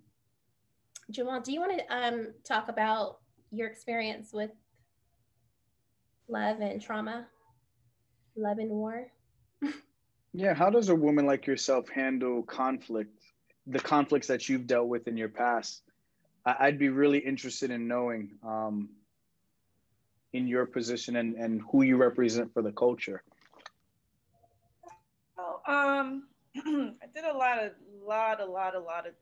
Jamal, 1.10 1.40
do 1.40 1.52
you 1.52 1.60
want 1.60 1.78
to 1.78 1.94
um, 1.94 2.28
talk 2.44 2.68
about 2.68 3.18
your 3.50 3.68
experience 3.68 4.32
with 4.32 4.50
love 6.28 6.60
and 6.60 6.80
trauma, 6.80 7.26
love 8.36 8.58
and 8.58 8.70
war? 8.70 9.08
yeah. 10.32 10.54
How 10.54 10.70
does 10.70 10.88
a 10.88 10.94
woman 10.94 11.26
like 11.26 11.46
yourself 11.46 11.88
handle 11.88 12.42
conflict 12.44 13.21
the 13.66 13.78
conflicts 13.78 14.26
that 14.26 14.48
you've 14.48 14.66
dealt 14.66 14.88
with 14.88 15.08
in 15.08 15.16
your 15.16 15.28
past. 15.28 15.82
I, 16.44 16.66
would 16.66 16.78
be 16.78 16.88
really 16.88 17.18
interested 17.18 17.70
in 17.70 17.86
knowing 17.86 18.32
um, 18.44 18.88
in 20.32 20.48
your 20.48 20.66
position 20.66 21.16
and, 21.16 21.36
and 21.36 21.62
who 21.70 21.82
you 21.82 21.96
represent 21.96 22.52
for 22.52 22.62
the 22.62 22.72
culture. 22.72 23.22
Oh, 25.38 25.60
um, 25.66 26.24
I 26.56 27.06
did 27.14 27.24
a 27.24 27.36
lot 27.36 27.62
of, 27.62 27.72
lot, 28.04 28.40
a 28.40 28.44
lot, 28.44 28.74
a 28.74 28.80
lot 28.80 29.06
of 29.06 29.14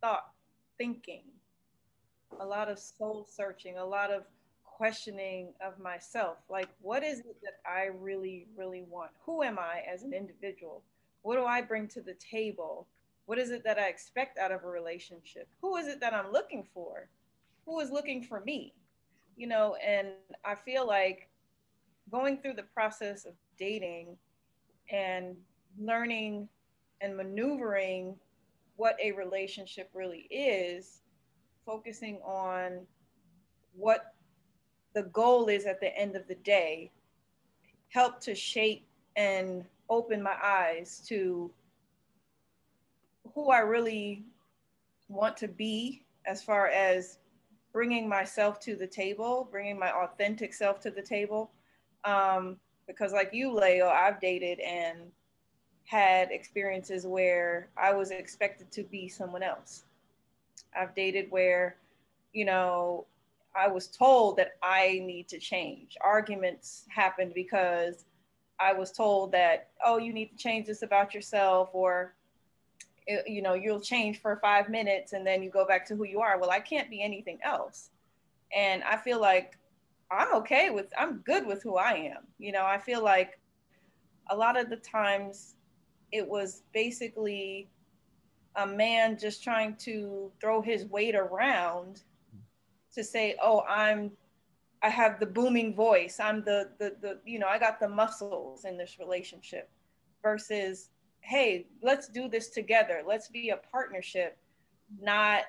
thought, 0.00 0.30
thinking, 0.76 1.22
a 2.40 2.44
lot 2.44 2.68
of 2.68 2.78
soul 2.78 3.28
searching, 3.30 3.78
a 3.78 3.84
lot 3.84 4.10
of 4.10 4.24
questioning 4.64 5.52
of 5.64 5.78
myself. 5.78 6.38
Like, 6.50 6.68
what 6.80 7.04
is 7.04 7.20
it 7.20 7.36
that 7.42 7.60
I 7.64 7.90
really, 7.96 8.48
really 8.56 8.82
want? 8.82 9.12
Who 9.24 9.42
am 9.42 9.58
I 9.58 9.82
as 9.90 10.02
an 10.02 10.12
individual? 10.12 10.82
What 11.22 11.36
do 11.36 11.44
I 11.44 11.62
bring 11.62 11.86
to 11.88 12.00
the 12.00 12.14
table? 12.14 12.86
What 13.26 13.38
is 13.38 13.50
it 13.50 13.64
that 13.64 13.78
I 13.78 13.88
expect 13.88 14.38
out 14.38 14.52
of 14.52 14.64
a 14.64 14.68
relationship? 14.68 15.48
Who 15.62 15.76
is 15.76 15.86
it 15.86 16.00
that 16.00 16.12
I'm 16.12 16.32
looking 16.32 16.66
for? 16.74 17.08
Who 17.66 17.80
is 17.80 17.90
looking 17.90 18.22
for 18.22 18.40
me? 18.40 18.74
You 19.36 19.46
know, 19.46 19.76
and 19.84 20.08
I 20.44 20.54
feel 20.54 20.86
like 20.86 21.28
going 22.10 22.38
through 22.38 22.54
the 22.54 22.64
process 22.64 23.24
of 23.24 23.32
dating 23.58 24.16
and 24.90 25.36
learning 25.78 26.48
and 27.00 27.16
maneuvering 27.16 28.16
what 28.76 28.96
a 29.02 29.12
relationship 29.12 29.90
really 29.94 30.26
is, 30.30 31.00
focusing 31.64 32.16
on 32.24 32.80
what 33.74 34.14
the 34.94 35.04
goal 35.04 35.48
is 35.48 35.64
at 35.64 35.80
the 35.80 35.96
end 35.96 36.14
of 36.16 36.28
the 36.28 36.34
day, 36.36 36.90
helped 37.88 38.22
to 38.22 38.34
shape 38.34 38.86
and 39.16 39.64
open 39.88 40.22
my 40.22 40.36
eyes 40.42 41.02
to 41.06 41.50
who 43.34 43.50
I 43.50 43.58
really 43.58 44.24
want 45.08 45.36
to 45.38 45.48
be 45.48 46.04
as 46.26 46.42
far 46.42 46.68
as 46.68 47.18
bringing 47.72 48.08
myself 48.08 48.60
to 48.60 48.76
the 48.76 48.86
table, 48.86 49.48
bringing 49.50 49.78
my 49.78 49.90
authentic 49.90 50.54
self 50.54 50.80
to 50.80 50.90
the 50.90 51.02
table. 51.02 51.50
Um, 52.04 52.56
because, 52.86 53.12
like 53.12 53.30
you, 53.32 53.52
Leo, 53.52 53.88
I've 53.88 54.20
dated 54.20 54.60
and 54.60 54.98
had 55.84 56.30
experiences 56.30 57.06
where 57.06 57.68
I 57.76 57.92
was 57.92 58.10
expected 58.10 58.70
to 58.72 58.82
be 58.84 59.08
someone 59.08 59.42
else. 59.42 59.84
I've 60.78 60.94
dated 60.94 61.30
where, 61.30 61.76
you 62.32 62.44
know, 62.44 63.06
I 63.56 63.68
was 63.68 63.86
told 63.88 64.36
that 64.36 64.52
I 64.62 65.00
need 65.04 65.28
to 65.28 65.38
change. 65.38 65.96
Arguments 66.00 66.84
happened 66.88 67.32
because 67.34 68.04
I 68.60 68.72
was 68.72 68.92
told 68.92 69.32
that, 69.32 69.68
oh, 69.84 69.98
you 69.98 70.12
need 70.12 70.30
to 70.30 70.36
change 70.36 70.66
this 70.66 70.82
about 70.82 71.14
yourself, 71.14 71.70
or 71.72 72.14
it, 73.06 73.28
you 73.28 73.42
know 73.42 73.54
you'll 73.54 73.80
change 73.80 74.20
for 74.20 74.36
five 74.36 74.68
minutes 74.68 75.12
and 75.12 75.26
then 75.26 75.42
you 75.42 75.50
go 75.50 75.66
back 75.66 75.86
to 75.86 75.96
who 75.96 76.04
you 76.04 76.20
are. 76.20 76.38
Well 76.38 76.50
i 76.50 76.60
can't 76.60 76.90
be 76.90 77.02
anything 77.02 77.38
else. 77.42 77.90
And 78.54 78.82
i 78.84 78.96
feel 78.96 79.20
like 79.20 79.58
i'm 80.10 80.34
okay 80.34 80.70
with 80.70 80.86
i'm 80.98 81.18
good 81.18 81.46
with 81.46 81.62
who 81.62 81.76
i 81.76 81.92
am. 81.92 82.22
You 82.38 82.52
know 82.52 82.64
i 82.64 82.78
feel 82.78 83.02
like 83.02 83.38
a 84.30 84.36
lot 84.36 84.58
of 84.58 84.70
the 84.70 84.76
times 84.76 85.56
it 86.12 86.26
was 86.26 86.62
basically 86.72 87.68
a 88.56 88.66
man 88.66 89.18
just 89.18 89.42
trying 89.42 89.74
to 89.76 90.30
throw 90.40 90.62
his 90.62 90.86
weight 90.86 91.14
around 91.14 92.02
to 92.94 93.02
say 93.02 93.36
oh 93.42 93.62
i'm 93.68 94.12
i 94.82 94.88
have 94.88 95.18
the 95.18 95.26
booming 95.26 95.74
voice. 95.74 96.20
I'm 96.20 96.44
the 96.44 96.70
the, 96.78 96.96
the 97.00 97.18
you 97.24 97.38
know 97.38 97.48
i 97.48 97.58
got 97.58 97.80
the 97.80 97.88
muscles 97.88 98.64
in 98.64 98.78
this 98.78 98.96
relationship 98.98 99.68
versus 100.22 100.90
hey, 101.24 101.66
let's 101.82 102.06
do 102.06 102.28
this 102.28 102.50
together. 102.50 103.02
Let's 103.06 103.28
be 103.28 103.48
a 103.48 103.56
partnership, 103.56 104.36
not 105.00 105.44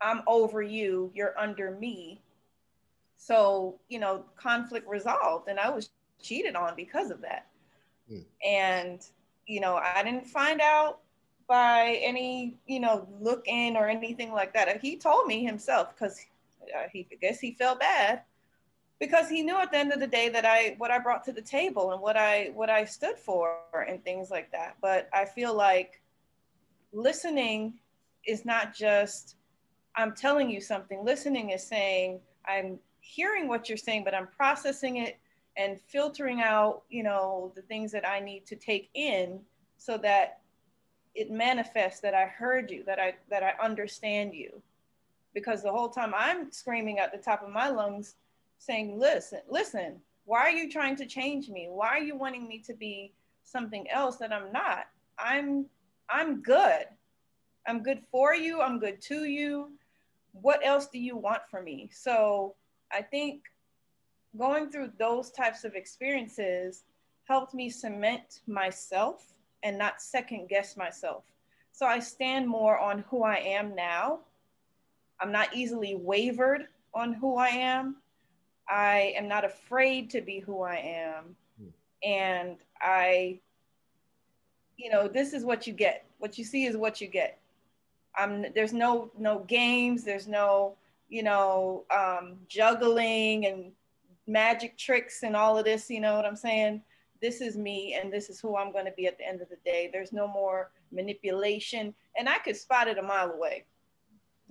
I'm 0.00 0.22
over 0.26 0.62
you, 0.62 1.12
you're 1.14 1.38
under 1.38 1.70
me. 1.70 2.20
So, 3.16 3.78
you 3.88 4.00
know, 4.00 4.24
conflict 4.36 4.86
resolved. 4.88 5.48
And 5.48 5.58
I 5.58 5.70
was 5.70 5.90
cheated 6.20 6.56
on 6.56 6.74
because 6.76 7.10
of 7.10 7.22
that. 7.22 7.46
Mm. 8.12 8.24
And, 8.44 9.00
you 9.46 9.60
know, 9.60 9.76
I 9.76 10.02
didn't 10.02 10.26
find 10.26 10.60
out 10.60 10.98
by 11.46 12.00
any, 12.02 12.58
you 12.66 12.80
know, 12.80 13.08
look 13.20 13.46
in 13.46 13.76
or 13.76 13.88
anything 13.88 14.32
like 14.32 14.52
that. 14.54 14.80
He 14.82 14.96
told 14.96 15.26
me 15.26 15.44
himself 15.44 15.94
because 15.94 16.20
uh, 16.76 16.88
he, 16.92 17.06
I 17.12 17.14
guess 17.14 17.38
he 17.38 17.52
felt 17.52 17.80
bad 17.80 18.22
because 19.04 19.28
he 19.28 19.42
knew 19.42 19.58
at 19.58 19.70
the 19.70 19.78
end 19.78 19.92
of 19.92 20.00
the 20.00 20.06
day 20.06 20.28
that 20.30 20.46
I 20.46 20.76
what 20.78 20.90
I 20.90 20.98
brought 20.98 21.24
to 21.24 21.32
the 21.32 21.42
table 21.42 21.92
and 21.92 22.00
what 22.00 22.16
I 22.16 22.50
what 22.54 22.70
I 22.70 22.84
stood 22.86 23.18
for 23.18 23.58
and 23.88 24.02
things 24.04 24.30
like 24.30 24.50
that. 24.52 24.76
But 24.80 25.08
I 25.12 25.24
feel 25.26 25.54
like 25.54 26.02
listening 26.92 27.74
is 28.26 28.44
not 28.44 28.74
just 28.74 29.36
I'm 29.96 30.14
telling 30.14 30.50
you 30.50 30.60
something. 30.60 31.04
Listening 31.04 31.50
is 31.50 31.62
saying 31.66 32.20
I'm 32.46 32.78
hearing 33.00 33.48
what 33.48 33.68
you're 33.68 33.78
saying, 33.78 34.04
but 34.04 34.14
I'm 34.14 34.28
processing 34.28 34.96
it 34.96 35.18
and 35.56 35.80
filtering 35.80 36.40
out, 36.42 36.82
you 36.88 37.02
know, 37.02 37.52
the 37.54 37.62
things 37.62 37.92
that 37.92 38.08
I 38.08 38.20
need 38.20 38.46
to 38.46 38.56
take 38.56 38.90
in 38.94 39.40
so 39.76 39.98
that 39.98 40.40
it 41.14 41.30
manifests 41.30 42.00
that 42.00 42.14
I 42.14 42.26
heard 42.26 42.70
you, 42.70 42.84
that 42.86 42.98
I 42.98 43.14
that 43.30 43.42
I 43.42 43.52
understand 43.62 44.34
you. 44.34 44.62
because 45.34 45.62
the 45.62 45.70
whole 45.72 45.90
time 45.90 46.12
I'm 46.16 46.50
screaming 46.52 46.98
at 46.98 47.12
the 47.12 47.18
top 47.18 47.42
of 47.42 47.50
my 47.50 47.68
lungs 47.68 48.16
saying, 48.64 48.98
listen, 48.98 49.40
listen, 49.48 50.00
why 50.24 50.40
are 50.40 50.50
you 50.50 50.70
trying 50.70 50.96
to 50.96 51.06
change 51.06 51.48
me? 51.48 51.68
Why 51.70 51.88
are 51.88 52.02
you 52.02 52.16
wanting 52.16 52.48
me 52.48 52.58
to 52.66 52.74
be 52.74 53.12
something 53.42 53.88
else 53.90 54.16
that 54.16 54.32
I'm 54.32 54.52
not? 54.52 54.86
I'm 55.18 55.66
I'm 56.08 56.42
good. 56.42 56.86
I'm 57.66 57.82
good 57.82 58.02
for 58.10 58.34
you. 58.34 58.60
I'm 58.60 58.78
good 58.78 59.00
to 59.02 59.24
you. 59.24 59.72
What 60.32 60.60
else 60.64 60.86
do 60.86 60.98
you 60.98 61.16
want 61.16 61.42
from 61.50 61.64
me? 61.64 61.90
So 61.92 62.54
I 62.92 63.02
think 63.02 63.42
going 64.36 64.70
through 64.70 64.92
those 64.98 65.30
types 65.30 65.64
of 65.64 65.74
experiences 65.74 66.84
helped 67.26 67.54
me 67.54 67.70
cement 67.70 68.40
myself 68.46 69.32
and 69.62 69.78
not 69.78 70.02
second 70.02 70.48
guess 70.48 70.76
myself. 70.76 71.24
So 71.72 71.86
I 71.86 71.98
stand 71.98 72.46
more 72.46 72.78
on 72.78 73.04
who 73.10 73.24
I 73.24 73.36
am 73.36 73.74
now. 73.74 74.20
I'm 75.20 75.32
not 75.32 75.54
easily 75.54 75.94
wavered 75.94 76.66
on 76.92 77.14
who 77.14 77.36
I 77.36 77.48
am. 77.48 77.96
I 78.68 79.14
am 79.16 79.28
not 79.28 79.44
afraid 79.44 80.10
to 80.10 80.20
be 80.20 80.40
who 80.40 80.62
I 80.62 80.76
am. 80.76 81.36
And 82.02 82.56
I, 82.80 83.40
you 84.76 84.90
know, 84.90 85.08
this 85.08 85.32
is 85.32 85.44
what 85.44 85.66
you 85.66 85.72
get. 85.72 86.04
What 86.18 86.38
you 86.38 86.44
see 86.44 86.66
is 86.66 86.76
what 86.76 87.00
you 87.00 87.08
get. 87.08 87.38
Um, 88.18 88.46
there's 88.54 88.72
no 88.72 89.10
no 89.18 89.40
games. 89.40 90.04
There's 90.04 90.28
no 90.28 90.76
you 91.08 91.22
know 91.22 91.84
um, 91.94 92.36
juggling 92.48 93.46
and 93.46 93.72
magic 94.26 94.76
tricks 94.78 95.22
and 95.22 95.34
all 95.34 95.58
of 95.58 95.64
this. 95.64 95.90
You 95.90 96.00
know 96.00 96.14
what 96.14 96.26
I'm 96.26 96.36
saying? 96.36 96.82
This 97.20 97.40
is 97.40 97.56
me, 97.56 97.98
and 98.00 98.12
this 98.12 98.28
is 98.28 98.40
who 98.40 98.56
I'm 98.56 98.72
going 98.72 98.84
to 98.84 98.92
be 98.92 99.06
at 99.06 99.18
the 99.18 99.26
end 99.26 99.40
of 99.40 99.48
the 99.48 99.56
day. 99.64 99.88
There's 99.92 100.12
no 100.12 100.28
more 100.28 100.70
manipulation, 100.92 101.94
and 102.18 102.28
I 102.28 102.38
could 102.38 102.56
spot 102.56 102.88
it 102.88 102.98
a 102.98 103.02
mile 103.02 103.30
away. 103.30 103.64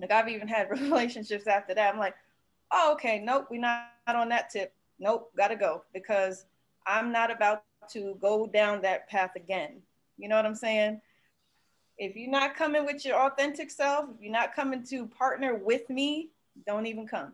Like 0.00 0.10
I've 0.10 0.28
even 0.28 0.48
had 0.48 0.70
relationships 0.80 1.46
after 1.46 1.74
that. 1.74 1.92
I'm 1.92 2.00
like, 2.00 2.16
oh, 2.72 2.92
okay, 2.94 3.20
nope, 3.24 3.46
we're 3.50 3.60
not 3.60 3.93
on 4.06 4.28
that 4.28 4.50
tip. 4.50 4.74
Nope, 4.98 5.32
gotta 5.36 5.56
go 5.56 5.82
because 5.92 6.44
I'm 6.86 7.10
not 7.10 7.30
about 7.30 7.64
to 7.90 8.16
go 8.20 8.46
down 8.46 8.82
that 8.82 9.08
path 9.08 9.36
again. 9.36 9.80
You 10.18 10.28
know 10.28 10.36
what 10.36 10.46
I'm 10.46 10.54
saying? 10.54 11.00
If 11.98 12.16
you're 12.16 12.30
not 12.30 12.56
coming 12.56 12.84
with 12.84 13.04
your 13.04 13.16
authentic 13.26 13.70
self, 13.70 14.06
if 14.14 14.20
you're 14.20 14.32
not 14.32 14.54
coming 14.54 14.84
to 14.86 15.06
partner 15.06 15.54
with 15.56 15.88
me, 15.88 16.30
don't 16.66 16.86
even 16.86 17.06
come. 17.06 17.32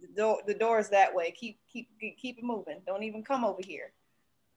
The 0.00 0.08
door, 0.08 0.38
the 0.46 0.54
door 0.54 0.78
is 0.78 0.88
that 0.90 1.14
way. 1.14 1.30
Keep 1.30 1.58
keep 1.72 1.88
keep 2.18 2.38
it 2.38 2.44
moving. 2.44 2.80
Don't 2.86 3.02
even 3.02 3.22
come 3.22 3.44
over 3.44 3.62
here, 3.64 3.92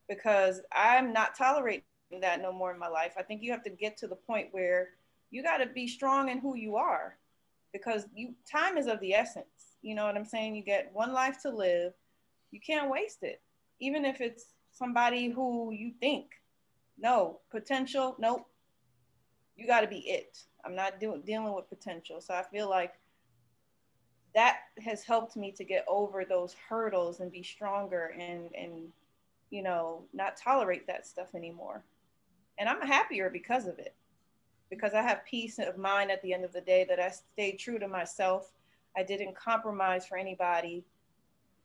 because 0.08 0.62
I'm 0.72 1.14
not 1.14 1.36
tolerating 1.36 1.84
that 2.22 2.42
no 2.42 2.52
more 2.52 2.72
in 2.72 2.80
my 2.80 2.88
life. 2.88 3.14
I 3.18 3.24
think 3.24 3.42
you 3.42 3.52
have 3.52 3.64
to 3.64 3.70
get 3.70 3.98
to 3.98 4.08
the 4.08 4.16
point 4.16 4.50
where 4.52 4.90
you 5.32 5.44
got 5.44 5.58
to 5.58 5.68
be 5.68 5.88
strong 5.88 6.30
in 6.30 6.40
who 6.40 6.56
you 6.56 6.76
are, 6.76 7.18
because 7.72 8.06
you 8.14 8.34
time 8.50 8.78
is 8.78 8.88
of 8.88 9.00
the 9.00 9.14
essence. 9.14 9.69
You 9.82 9.96
know 9.96 10.06
what 10.06 10.16
I'm 10.16 10.26
saying? 10.26 10.56
You 10.56 10.64
get 10.64 10.92
one 10.94 11.14
life 11.14 11.42
to 11.44 11.50
live. 11.50 11.94
You 12.52 12.60
can't 12.60 12.90
waste 12.90 13.24
it, 13.24 13.42
even 13.80 14.06
if 14.06 14.22
it's 14.22 14.54
somebody 14.72 15.30
who 15.30 15.72
you 15.72 15.92
think 16.00 16.32
no 17.02 17.40
potential 17.50 18.16
nope. 18.20 18.46
You 19.56 19.68
got 19.68 19.82
to 19.82 19.88
be 19.88 20.00
it. 20.00 20.40
I'm 20.64 20.76
not 20.76 21.00
doing 21.00 21.22
dealing 21.26 21.54
with 21.54 21.70
potential. 21.70 22.22
So 22.22 22.34
i 22.34 22.44
feel 22.44 22.70
like 22.70 22.94
that 24.36 24.60
has 24.84 25.04
helped 25.04 25.36
me 25.36 25.52
to 25.52 25.64
get 25.64 25.86
over 25.88 26.24
those 26.24 26.56
hurdles 26.70 27.20
and 27.20 27.32
be 27.32 27.44
stronger 27.44 28.14
and 28.20 28.50
and 28.56 28.90
you 29.50 29.64
know 29.64 30.04
not 30.14 30.38
tolerate 30.38 30.88
that 30.88 31.08
stuff 31.08 31.36
anymore. 31.36 31.84
And 32.58 32.70
i'm 32.70 32.82
happier 32.82 33.30
because 33.30 33.68
of 33.68 33.80
it. 33.80 33.96
Because 34.70 34.94
i 34.94 35.02
have 35.02 35.26
peace 35.26 35.60
of 35.60 35.78
mind 35.78 36.12
at 36.12 36.22
the 36.22 36.34
end 36.34 36.46
of 36.46 36.54
the 36.54 36.62
day 36.62 36.86
that 36.88 37.00
i 37.00 37.10
stayed 37.10 37.58
true 37.58 37.80
to 37.80 37.88
myself 37.88 38.52
i 38.98 39.04
didn't 39.04 39.36
compromise 39.36 40.06
for 40.06 40.18
anybody 40.18 40.84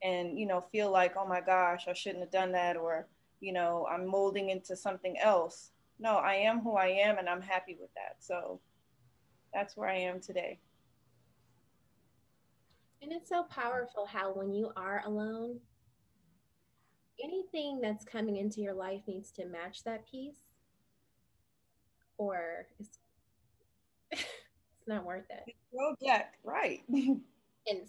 and 0.02 0.38
you 0.38 0.46
know 0.46 0.60
feel 0.60 0.90
like 0.90 1.14
oh 1.16 1.26
my 1.26 1.40
gosh 1.40 1.86
i 1.88 1.92
shouldn't 1.92 2.20
have 2.20 2.30
done 2.30 2.52
that 2.52 2.76
or 2.76 3.06
you 3.44 3.52
know, 3.52 3.86
I'm 3.90 4.06
molding 4.06 4.48
into 4.48 4.74
something 4.74 5.18
else. 5.18 5.72
No, 5.98 6.16
I 6.16 6.34
am 6.34 6.60
who 6.60 6.76
I 6.76 6.86
am 6.86 7.18
and 7.18 7.28
I'm 7.28 7.42
happy 7.42 7.76
with 7.78 7.92
that. 7.94 8.16
So 8.18 8.58
that's 9.52 9.76
where 9.76 9.88
I 9.88 9.98
am 9.98 10.18
today. 10.18 10.58
And 13.02 13.12
it's 13.12 13.28
so 13.28 13.42
powerful 13.44 14.06
how 14.06 14.32
when 14.32 14.50
you 14.50 14.70
are 14.76 15.02
alone, 15.04 15.60
anything 17.22 17.80
that's 17.82 18.04
coming 18.04 18.38
into 18.38 18.62
your 18.62 18.72
life 18.72 19.02
needs 19.06 19.30
to 19.32 19.44
match 19.44 19.84
that 19.84 20.10
piece 20.10 20.38
or 22.16 22.66
it's 22.80 22.98
not 24.86 25.04
worth 25.04 25.26
it. 25.30 25.54
Project, 25.74 26.36
right. 26.44 26.82
and 26.88 27.88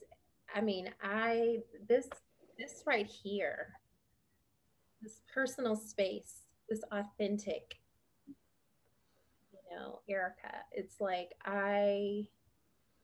I 0.53 0.61
mean, 0.61 0.89
I 1.01 1.59
this 1.87 2.07
this 2.57 2.83
right 2.85 3.07
here 3.07 3.73
this 5.05 5.21
personal 5.31 5.75
space, 5.75 6.41
this 6.69 6.81
authentic, 6.91 7.75
you 8.27 9.77
know, 9.77 9.99
Erica. 10.09 10.51
It's 10.71 10.99
like 10.99 11.29
I 11.45 12.27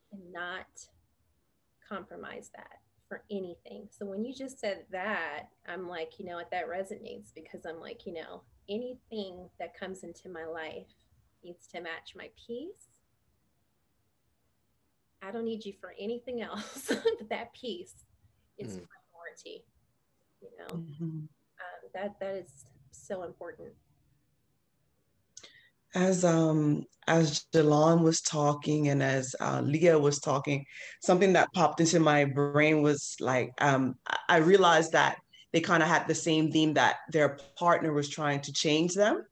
cannot 0.09 0.65
compromise 1.87 2.49
that 2.55 2.79
for 3.07 3.23
anything. 3.29 3.87
So 3.91 4.05
when 4.05 4.25
you 4.25 4.33
just 4.33 4.59
said 4.59 4.85
that, 4.91 5.43
I'm 5.67 5.87
like, 5.87 6.13
you 6.17 6.25
know 6.25 6.35
what, 6.35 6.51
that 6.51 6.67
resonates 6.67 7.33
because 7.35 7.65
I'm 7.67 7.79
like, 7.79 8.05
you 8.05 8.13
know, 8.13 8.41
anything 8.69 9.49
that 9.59 9.77
comes 9.77 10.03
into 10.03 10.29
my 10.29 10.45
life 10.45 10.87
needs 11.43 11.67
to 11.67 11.81
match 11.81 12.13
my 12.15 12.29
peace. 12.47 12.87
I 15.21 15.31
don't 15.31 15.45
need 15.45 15.65
you 15.65 15.73
for 15.79 15.93
anything 15.99 16.41
else, 16.41 16.85
but 16.89 17.29
that 17.29 17.53
piece 17.53 18.05
is 18.57 18.77
mm. 18.77 18.87
priority, 18.87 19.65
you 20.41 20.49
know. 20.57 20.75
Mm-hmm 20.75 21.25
that 21.93 22.19
that 22.19 22.35
is 22.35 22.65
so 22.91 23.23
important 23.23 23.69
as 25.93 26.23
um 26.23 26.85
as 27.07 27.45
Jolon 27.53 28.01
was 28.01 28.21
talking 28.21 28.87
and 28.89 29.03
as 29.03 29.35
uh, 29.41 29.59
Leah 29.61 29.97
was 29.99 30.19
talking, 30.19 30.63
something 31.01 31.33
that 31.33 31.51
popped 31.53 31.81
into 31.81 31.99
my 31.99 32.23
brain 32.23 32.81
was 32.81 33.15
like 33.19 33.51
um, 33.59 33.95
I 34.29 34.37
realized 34.37 34.93
that 34.93 35.17
they 35.51 35.59
kind 35.59 35.83
of 35.83 35.89
had 35.89 36.07
the 36.07 36.15
same 36.15 36.51
theme 36.51 36.73
that 36.75 36.97
their 37.11 37.39
partner 37.57 37.91
was 37.91 38.07
trying 38.07 38.39
to 38.41 38.53
change 38.53 38.93
them. 38.93 39.25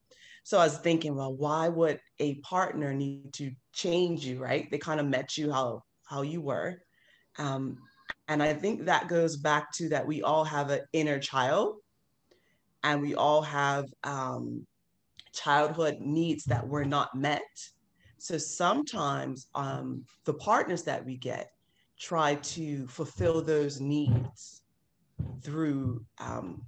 So 0.43 0.57
I 0.57 0.65
was 0.65 0.79
thinking, 0.79 1.15
well, 1.15 1.33
why 1.33 1.69
would 1.69 2.01
a 2.19 2.35
partner 2.41 2.93
need 2.93 3.31
to 3.33 3.51
change 3.81 4.25
you, 4.25 4.39
right? 4.39 4.69
They 4.69 4.77
kind 4.77 4.99
of 4.99 5.07
met 5.07 5.37
you 5.37 5.51
how 5.51 5.83
how 6.05 6.21
you 6.23 6.41
were, 6.41 6.81
um, 7.37 7.77
and 8.27 8.43
I 8.43 8.53
think 8.53 8.85
that 8.85 9.07
goes 9.07 9.37
back 9.37 9.71
to 9.73 9.89
that 9.89 10.05
we 10.05 10.21
all 10.21 10.43
have 10.43 10.69
an 10.69 10.81
inner 10.93 11.19
child 11.19 11.77
and 12.83 13.01
we 13.01 13.15
all 13.15 13.41
have 13.41 13.85
um, 14.03 14.65
childhood 15.33 15.97
needs 15.99 16.43
that 16.45 16.67
were 16.67 16.85
not 16.85 17.13
met. 17.15 17.41
So 18.17 18.37
sometimes 18.37 19.47
um, 19.55 20.05
the 20.25 20.33
partners 20.33 20.83
that 20.83 21.03
we 21.05 21.17
get 21.17 21.49
try 21.99 22.35
to 22.35 22.87
fulfill 22.87 23.41
those 23.41 23.81
needs 23.81 24.61
through 25.41 26.05
um, 26.19 26.61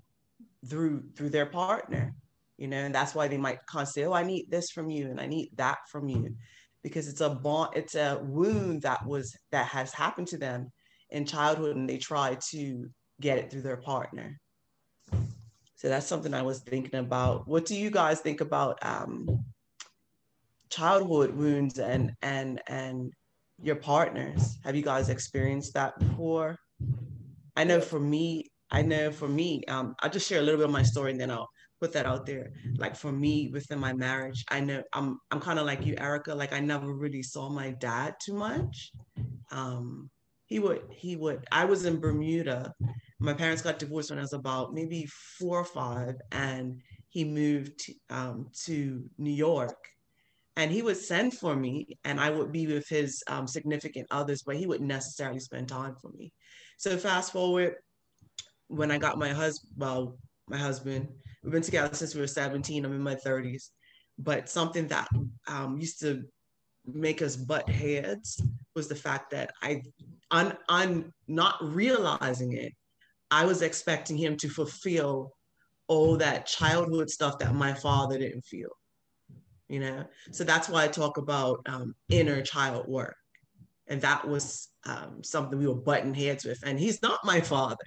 through 0.67 1.04
through 1.15 1.30
their 1.30 1.46
partner, 1.46 2.13
you 2.58 2.67
know, 2.67 2.77
and 2.77 2.96
that's 2.96 3.15
why 3.15 3.27
they 3.27 3.38
might 3.38 3.65
constantly, 3.65 4.12
oh, 4.12 4.13
I 4.13 4.23
need 4.23 4.50
this 4.50 4.71
from 4.71 4.90
you 4.90 5.10
and 5.10 5.19
I 5.19 5.27
need 5.27 5.52
that 5.58 5.79
from 5.90 6.08
you, 6.10 6.35
because 6.84 7.08
it's 7.08 7.21
a 7.21 7.29
bond, 7.29 7.71
it's 7.75 7.96
a 7.96 8.19
wound 8.23 8.82
that 8.84 9.06
was 9.06 9.36
that 9.52 9.67
has 9.67 9.94
happened 9.94 10.27
to 10.27 10.38
them 10.38 10.71
in 11.10 11.25
childhood, 11.25 11.75
and 11.75 11.90
they 11.90 11.98
try 11.98 12.38
to 12.50 12.90
get 13.19 13.38
it 13.38 13.52
through 13.52 13.62
their 13.62 13.77
partner. 13.77 14.40
So 15.75 15.90
that's 15.90 16.06
something 16.06 16.34
I 16.34 16.44
was 16.44 16.60
thinking 16.60 17.00
about. 17.00 17.48
What 17.48 17.65
do 17.65 17.75
you 17.75 17.90
guys 17.90 18.19
think 18.19 18.42
about 18.42 18.77
um, 18.86 19.44
childhood 20.69 21.36
wounds 21.36 21.79
and 21.79 22.13
and 22.21 22.62
and 22.67 23.12
your 23.62 23.75
partners? 23.75 24.58
Have 24.63 24.75
you 24.75 24.84
guys 24.84 25.10
experienced 25.10 25.73
that 25.73 25.98
before? 26.00 26.58
I 27.56 27.63
know 27.63 27.82
for 27.82 28.00
me, 28.00 28.52
I 28.71 28.82
know 28.82 29.12
for 29.12 29.27
me, 29.27 29.63
um, 29.67 29.96
I'll 30.00 30.10
just 30.10 30.27
share 30.27 30.40
a 30.40 30.42
little 30.42 30.60
bit 30.60 30.65
of 30.65 30.71
my 30.71 30.84
story 30.84 31.12
and 31.12 31.19
then 31.19 31.29
I'll 31.29 31.50
put 31.82 31.92
that 31.94 32.06
out 32.06 32.25
there. 32.25 32.54
Like 32.77 32.96
for 32.96 33.12
me, 33.12 33.50
within 33.52 33.79
my 33.79 33.92
marriage, 33.92 34.46
I 34.50 34.62
know 34.62 34.84
I'm 34.94 35.19
I'm 35.32 35.42
kind 35.42 35.60
of 35.60 35.65
like 35.65 35.86
you, 35.86 35.96
Erica. 35.98 36.34
Like 36.34 36.54
I 36.54 36.62
never 36.62 36.94
really 36.94 37.23
saw 37.23 37.50
my 37.50 37.71
dad 37.71 38.15
too 38.23 38.36
much. 38.36 38.92
Um, 39.52 40.10
he 40.46 40.60
would 40.60 40.84
he 40.92 41.17
would. 41.17 41.46
I 41.52 41.65
was 41.65 41.86
in 41.86 42.00
Bermuda 42.00 42.73
my 43.21 43.34
parents 43.34 43.62
got 43.62 43.77
divorced 43.77 44.10
when 44.10 44.17
I 44.17 44.23
was 44.23 44.34
about 44.34 44.73
maybe 44.73 45.06
four 45.40 45.60
or 45.60 45.65
five, 45.65 46.15
and 46.32 46.82
he 47.10 47.23
moved 47.23 47.92
um, 48.10 48.48
to 48.65 49.04
New 49.19 49.32
York. 49.32 49.77
And 50.58 50.71
he 50.71 50.82
would 50.82 50.98
send 50.98 51.36
for 51.36 51.56
me, 51.56 52.00
and 52.04 52.19
I 52.19 52.32
would 52.32 52.52
be 52.52 52.67
with 52.67 52.88
his 52.90 53.23
um, 53.27 53.48
significant 53.48 54.08
others, 54.12 54.42
but 54.44 54.58
he 54.58 54.65
wouldn't 54.65 54.90
necessarily 54.90 55.40
spend 55.40 55.69
time 55.69 55.96
for 56.02 56.12
me. 56.12 56.34
So 56.77 56.98
fast 56.98 57.32
forward, 57.32 57.75
when 58.67 58.92
I 58.92 58.98
got 58.98 59.19
my 59.19 59.29
husband, 59.29 59.71
well, 59.77 60.17
my 60.50 60.58
husband, 60.58 61.08
we've 61.44 61.52
been 61.52 61.62
together 61.62 61.94
since 61.94 62.13
we 62.15 62.21
were 62.21 62.27
17. 62.27 62.85
I'm 62.85 62.94
in 62.94 63.02
my 63.02 63.15
30s, 63.15 63.69
but 64.17 64.50
something 64.50 64.87
that 64.87 65.08
um, 65.48 65.77
used 65.77 66.00
to 66.02 66.23
make 66.85 67.21
us 67.21 67.35
butt 67.35 67.69
heads 67.69 68.42
was 68.75 68.87
the 68.87 68.96
fact 68.96 69.31
that 69.31 69.52
I, 69.62 69.81
on, 70.31 70.58
on 70.69 71.13
not 71.27 71.58
realizing 71.62 72.54
it, 72.54 72.73
I 73.29 73.46
was 73.46 73.62
expecting 73.62 74.17
him 74.17 74.35
to 74.37 74.50
fulfill 74.50 75.33
all 75.87 76.17
that 76.17 76.46
childhood 76.46 77.10
stuff 77.10 77.39
that 77.39 77.54
my 77.54 77.73
father 77.73 78.17
didn't 78.17 78.46
feel. 78.46 78.69
You 79.67 79.79
know, 79.79 80.06
so 80.31 80.44
that's 80.44 80.67
why 80.67 80.83
I 80.83 80.87
talk 80.87 81.17
about 81.17 81.62
um, 81.65 81.96
inner 82.10 82.42
child 82.42 82.89
work, 82.89 83.15
and 83.87 84.02
that 84.02 84.27
was 84.27 84.67
um, 84.85 85.23
something 85.23 85.58
we 85.58 85.67
were 85.67 85.75
butting 85.75 86.13
heads 86.13 86.44
with. 86.44 86.60
And 86.65 86.77
he's 86.77 87.02
not 87.02 87.19
my 87.23 87.39
father, 87.39 87.77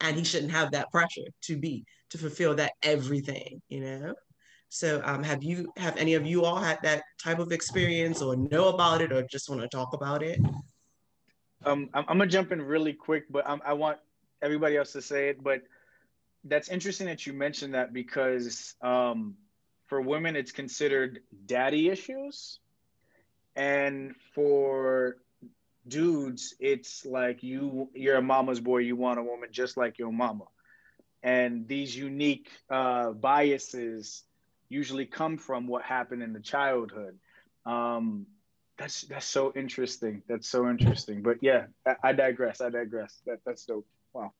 and 0.00 0.16
he 0.16 0.24
shouldn't 0.24 0.52
have 0.52 0.72
that 0.72 0.90
pressure 0.90 1.26
to 1.42 1.56
be 1.56 1.84
to 2.10 2.18
fulfill 2.18 2.54
that 2.56 2.72
everything. 2.82 3.60
You 3.68 3.80
know, 3.80 4.14
so 4.68 5.00
um, 5.04 5.22
have 5.22 5.42
you 5.42 5.72
have 5.76 5.96
any 5.96 6.14
of 6.14 6.26
you 6.26 6.44
all 6.44 6.56
had 6.56 6.78
that 6.82 7.02
type 7.22 7.38
of 7.38 7.52
experience 7.52 8.22
or 8.22 8.36
know 8.36 8.68
about 8.68 9.00
it 9.00 9.12
or 9.12 9.22
just 9.22 9.48
want 9.48 9.62
to 9.62 9.68
talk 9.68 9.92
about 9.92 10.22
it? 10.22 10.40
Um, 11.64 11.88
I'm, 11.94 12.04
I'm 12.08 12.18
gonna 12.18 12.26
jump 12.26 12.52
in 12.52 12.62
really 12.62 12.92
quick, 12.92 13.24
but 13.30 13.48
I'm, 13.48 13.60
I 13.64 13.72
want 13.72 13.98
everybody 14.42 14.76
else 14.76 14.92
to 14.92 15.02
say 15.02 15.28
it. 15.28 15.42
But 15.42 15.62
that's 16.44 16.68
interesting 16.68 17.06
that 17.06 17.26
you 17.26 17.32
mentioned 17.32 17.74
that 17.74 17.92
because 17.92 18.74
um, 18.82 19.34
for 19.86 20.00
women 20.00 20.36
it's 20.36 20.52
considered 20.52 21.20
daddy 21.46 21.88
issues, 21.88 22.60
and 23.56 24.14
for 24.34 25.16
dudes 25.88 26.54
it's 26.58 27.06
like 27.06 27.42
you 27.42 27.88
you're 27.94 28.16
a 28.16 28.22
mama's 28.22 28.60
boy, 28.60 28.78
you 28.78 28.96
want 28.96 29.18
a 29.18 29.22
woman 29.22 29.48
just 29.52 29.76
like 29.76 29.98
your 29.98 30.12
mama, 30.12 30.44
and 31.22 31.66
these 31.68 31.96
unique 31.96 32.50
uh, 32.70 33.10
biases 33.12 34.24
usually 34.68 35.06
come 35.06 35.36
from 35.36 35.66
what 35.66 35.82
happened 35.82 36.22
in 36.22 36.32
the 36.32 36.40
childhood. 36.40 37.18
Um, 37.64 38.26
that's 38.78 39.02
that's 39.02 39.26
so 39.26 39.52
interesting. 39.56 40.22
That's 40.28 40.48
so 40.48 40.68
interesting. 40.68 41.22
But 41.22 41.38
yeah, 41.40 41.66
I, 41.86 41.96
I 42.02 42.12
digress. 42.12 42.60
I 42.60 42.70
digress. 42.70 43.20
That 43.26 43.38
that's 43.46 43.64
dope. 43.64 43.86
Wow. 44.12 44.32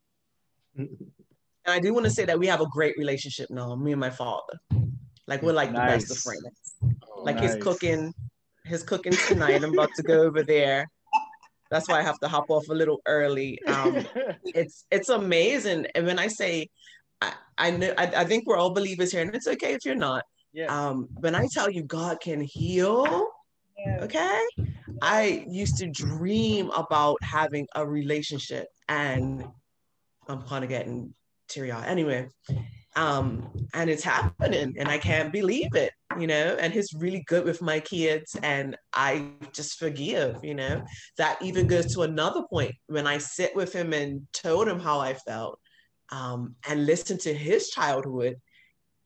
And 0.76 1.74
I 1.74 1.80
do 1.80 1.92
want 1.94 2.04
to 2.04 2.10
say 2.10 2.24
that 2.24 2.38
we 2.38 2.46
have 2.46 2.60
a 2.60 2.66
great 2.66 2.96
relationship 2.98 3.50
now, 3.50 3.74
me 3.74 3.92
and 3.92 4.00
my 4.00 4.10
father. 4.10 4.60
Like 5.26 5.42
we're 5.42 5.52
like 5.52 5.72
nice. 5.72 5.90
the 5.90 5.98
best 5.98 6.10
of 6.10 6.18
friends. 6.18 6.74
Oh, 7.08 7.22
like 7.22 7.36
nice. 7.36 7.54
his 7.54 7.62
cooking, 7.62 8.14
his 8.64 8.82
cooking 8.82 9.12
tonight. 9.12 9.64
I'm 9.64 9.72
about 9.72 9.90
to 9.96 10.02
go 10.02 10.22
over 10.22 10.42
there. 10.42 10.88
That's 11.70 11.88
why 11.88 11.98
I 11.98 12.02
have 12.02 12.18
to 12.20 12.28
hop 12.28 12.50
off 12.50 12.68
a 12.68 12.74
little 12.74 13.00
early. 13.06 13.62
Um, 13.64 14.06
it's 14.44 14.86
it's 14.90 15.08
amazing. 15.08 15.86
And 15.94 16.06
when 16.06 16.18
I 16.18 16.28
say 16.28 16.68
I, 17.20 17.32
I 17.58 17.70
know 17.70 17.92
I, 17.96 18.04
I 18.04 18.24
think 18.24 18.46
we're 18.46 18.56
all 18.56 18.70
believers 18.70 19.12
here, 19.12 19.22
and 19.22 19.34
it's 19.34 19.46
okay 19.46 19.74
if 19.74 19.84
you're 19.84 19.94
not. 19.94 20.24
Yeah. 20.52 20.66
Um, 20.66 21.08
when 21.20 21.34
I 21.34 21.46
tell 21.52 21.70
you 21.70 21.82
God 21.82 22.20
can 22.20 22.40
heal, 22.40 23.26
yeah. 23.78 23.98
okay. 24.02 24.42
I 25.02 25.44
used 25.48 25.76
to 25.78 25.86
dream 25.88 26.70
about 26.70 27.18
having 27.22 27.66
a 27.74 27.86
relationship, 27.86 28.68
and 28.88 29.44
I'm 30.28 30.42
kind 30.42 30.64
of 30.64 30.70
getting 30.70 31.14
teary 31.48 31.72
eyed. 31.72 31.86
Anyway, 31.86 32.28
um, 32.94 33.50
and 33.74 33.90
it's 33.90 34.04
happening, 34.04 34.74
and 34.78 34.88
I 34.88 34.98
can't 34.98 35.32
believe 35.32 35.74
it, 35.74 35.92
you 36.18 36.26
know. 36.26 36.56
And 36.60 36.72
he's 36.72 36.92
really 36.94 37.24
good 37.26 37.44
with 37.44 37.62
my 37.62 37.80
kids, 37.80 38.36
and 38.42 38.76
I 38.92 39.28
just 39.52 39.78
forgive, 39.78 40.44
you 40.44 40.54
know. 40.54 40.84
That 41.18 41.40
even 41.42 41.66
goes 41.66 41.94
to 41.94 42.02
another 42.02 42.42
point 42.50 42.74
when 42.86 43.06
I 43.06 43.18
sit 43.18 43.54
with 43.54 43.72
him 43.72 43.92
and 43.92 44.26
told 44.32 44.68
him 44.68 44.80
how 44.80 45.00
I 45.00 45.14
felt 45.14 45.58
um, 46.10 46.54
and 46.68 46.86
listened 46.86 47.20
to 47.20 47.34
his 47.34 47.70
childhood 47.70 48.36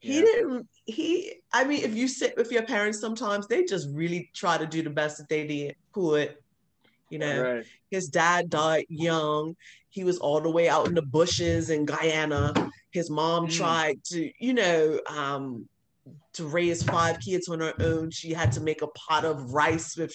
he 0.01 0.15
yeah. 0.15 0.21
didn't 0.21 0.67
he 0.85 1.33
i 1.53 1.63
mean 1.63 1.83
if 1.83 1.95
you 1.95 2.07
sit 2.07 2.35
with 2.35 2.51
your 2.51 2.63
parents 2.63 2.99
sometimes 2.99 3.47
they 3.47 3.63
just 3.63 3.87
really 3.93 4.29
try 4.33 4.57
to 4.57 4.65
do 4.65 4.81
the 4.81 4.89
best 4.89 5.17
that 5.17 5.29
they 5.29 5.45
did 5.45 5.75
could 5.93 6.35
you 7.09 7.19
know 7.19 7.41
right. 7.41 7.65
his 7.91 8.07
dad 8.07 8.49
died 8.49 8.85
young 8.89 9.55
he 9.89 10.03
was 10.03 10.17
all 10.17 10.41
the 10.41 10.49
way 10.49 10.67
out 10.67 10.87
in 10.87 10.95
the 10.95 11.01
bushes 11.01 11.69
in 11.69 11.85
guyana 11.85 12.53
his 12.91 13.09
mom 13.11 13.45
mm. 13.45 13.55
tried 13.55 14.03
to 14.03 14.31
you 14.39 14.53
know 14.53 14.99
um, 15.07 15.67
to 16.33 16.45
raise 16.45 16.83
five 16.83 17.19
kids 17.19 17.47
on 17.49 17.59
her 17.59 17.73
own. 17.79 18.11
She 18.11 18.33
had 18.33 18.51
to 18.53 18.61
make 18.61 18.81
a 18.81 18.87
pot 18.87 19.25
of 19.25 19.53
rice 19.53 19.95
with 19.97 20.13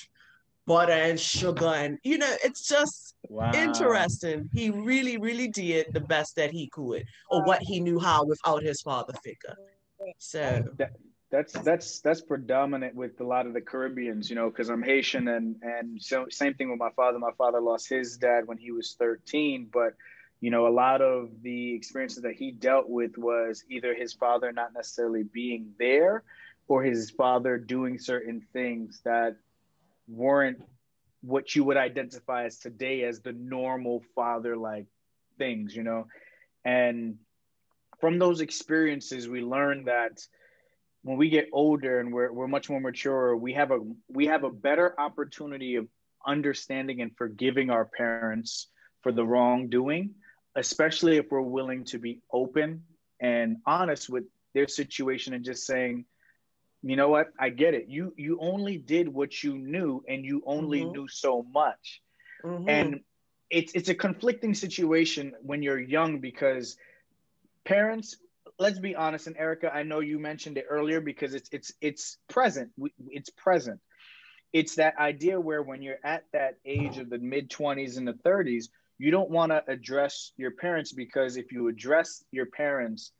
butter 0.66 0.92
and 0.92 1.18
sugar 1.18 1.66
and 1.66 1.96
you 2.02 2.18
know 2.18 2.34
it's 2.42 2.66
just 2.66 3.14
wow. 3.28 3.52
interesting. 3.54 4.48
He 4.52 4.70
really 4.70 5.16
really 5.16 5.48
did 5.48 5.86
the 5.92 6.00
best 6.00 6.36
that 6.36 6.50
he 6.50 6.68
could 6.68 7.04
or 7.30 7.44
what 7.44 7.62
he 7.62 7.80
knew 7.80 8.00
how 8.00 8.24
without 8.24 8.62
his 8.62 8.80
father 8.82 9.14
figure. 9.22 9.56
So 10.18 10.64
that, 10.76 10.92
that's 11.30 11.52
that's 11.52 12.00
that's 12.00 12.20
predominant 12.20 12.94
with 12.94 13.20
a 13.20 13.24
lot 13.24 13.46
of 13.46 13.52
the 13.52 13.60
caribbeans 13.60 14.30
you 14.30 14.36
know 14.36 14.48
because 14.48 14.68
i'm 14.68 14.82
haitian 14.82 15.26
and 15.28 15.56
and 15.62 16.00
so 16.00 16.26
same 16.30 16.54
thing 16.54 16.70
with 16.70 16.78
my 16.78 16.90
father. 16.94 17.18
My 17.18 17.32
father 17.36 17.60
lost 17.60 17.88
his 17.88 18.16
dad 18.16 18.46
when 18.46 18.58
he 18.58 18.70
was 18.70 18.94
13 18.98 19.68
but 19.72 19.94
you 20.46 20.52
know 20.52 20.68
a 20.68 20.78
lot 20.86 21.02
of 21.02 21.30
the 21.42 21.74
experiences 21.74 22.22
that 22.22 22.36
he 22.36 22.52
dealt 22.52 22.88
with 22.88 23.18
was 23.18 23.64
either 23.68 23.96
his 23.96 24.12
father 24.12 24.52
not 24.52 24.72
necessarily 24.72 25.24
being 25.24 25.72
there 25.76 26.22
or 26.68 26.84
his 26.84 27.10
father 27.10 27.58
doing 27.58 27.98
certain 27.98 28.40
things 28.52 29.00
that 29.04 29.34
weren't 30.06 30.62
what 31.20 31.56
you 31.56 31.64
would 31.64 31.76
identify 31.76 32.44
as 32.44 32.58
today 32.60 33.02
as 33.02 33.18
the 33.18 33.32
normal 33.32 34.04
father 34.14 34.56
like 34.56 34.86
things, 35.36 35.74
you 35.74 35.82
know? 35.82 36.06
And 36.64 37.16
from 38.00 38.20
those 38.20 38.40
experiences, 38.40 39.28
we 39.28 39.40
learned 39.40 39.88
that 39.88 40.24
when 41.02 41.16
we 41.16 41.28
get 41.28 41.48
older 41.52 41.98
and 41.98 42.12
we're, 42.12 42.32
we're 42.32 42.46
much 42.46 42.70
more 42.70 42.80
mature, 42.80 43.36
we 43.36 43.52
have 43.54 43.72
a 43.72 43.80
we 44.06 44.26
have 44.26 44.44
a 44.44 44.50
better 44.50 44.94
opportunity 44.96 45.74
of 45.74 45.88
understanding 46.24 47.00
and 47.00 47.16
forgiving 47.16 47.68
our 47.68 47.86
parents 47.86 48.68
for 49.02 49.10
the 49.10 49.26
wrongdoing, 49.26 50.14
especially 50.56 51.16
if 51.16 51.30
we're 51.30 51.40
willing 51.40 51.84
to 51.84 51.98
be 51.98 52.20
open 52.32 52.82
and 53.20 53.58
honest 53.66 54.08
with 54.08 54.24
their 54.54 54.66
situation 54.66 55.34
and 55.34 55.44
just 55.44 55.64
saying, 55.66 56.04
you 56.82 56.96
know 56.96 57.08
what? 57.08 57.28
I 57.38 57.50
get 57.50 57.74
it. 57.74 57.86
You 57.88 58.12
you 58.16 58.38
only 58.40 58.78
did 58.78 59.08
what 59.08 59.42
you 59.42 59.56
knew 59.56 60.04
and 60.08 60.24
you 60.24 60.42
only 60.46 60.80
mm-hmm. 60.80 60.92
knew 60.92 61.08
so 61.08 61.46
much. 61.52 62.02
Mm-hmm. 62.44 62.68
and 62.68 63.00
it's 63.50 63.72
it's 63.74 63.88
a 63.88 63.94
conflicting 63.94 64.54
situation 64.54 65.32
when 65.42 65.62
you're 65.62 65.80
young 65.80 66.20
because 66.20 66.76
parents 67.64 68.16
let's 68.58 68.78
be 68.78 68.94
honest 68.94 69.26
and 69.26 69.36
erica 69.36 69.74
i 69.74 69.82
know 69.82 70.00
you 70.00 70.18
mentioned 70.18 70.58
it 70.58 70.66
earlier 70.68 71.00
because 71.00 71.34
it's 71.34 71.48
it's 71.52 71.72
it's 71.80 72.18
present. 72.28 72.70
It's 73.08 73.30
present. 73.30 73.80
It's 74.52 74.76
that 74.76 74.96
idea 74.98 75.40
where 75.40 75.62
when 75.62 75.82
you're 75.82 75.98
at 76.04 76.24
that 76.32 76.58
age 76.64 76.98
of 76.98 77.10
the 77.10 77.18
mid 77.18 77.50
20s 77.50 77.96
and 77.96 78.06
the 78.06 78.14
30s 78.14 78.68
you 78.98 79.10
don't 79.10 79.30
want 79.30 79.52
to 79.52 79.62
address 79.68 80.32
your 80.36 80.52
parents 80.52 80.92
because 80.92 81.36
if 81.36 81.52
you 81.52 81.68
address 81.68 82.24
your 82.30 82.46
parents 82.46 83.12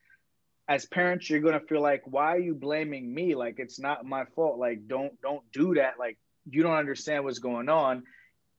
as 0.68 0.84
parents 0.86 1.30
you're 1.30 1.40
going 1.40 1.58
to 1.58 1.66
feel 1.66 1.80
like 1.80 2.02
why 2.06 2.34
are 2.34 2.40
you 2.40 2.54
blaming 2.54 3.12
me? 3.12 3.34
Like 3.34 3.56
it's 3.58 3.78
not 3.78 4.04
my 4.04 4.24
fault. 4.34 4.58
Like 4.58 4.88
don't 4.88 5.20
don't 5.20 5.42
do 5.52 5.74
that. 5.74 5.94
Like 5.98 6.18
you 6.48 6.62
don't 6.62 6.74
understand 6.74 7.24
what's 7.24 7.38
going 7.38 7.68
on. 7.68 8.02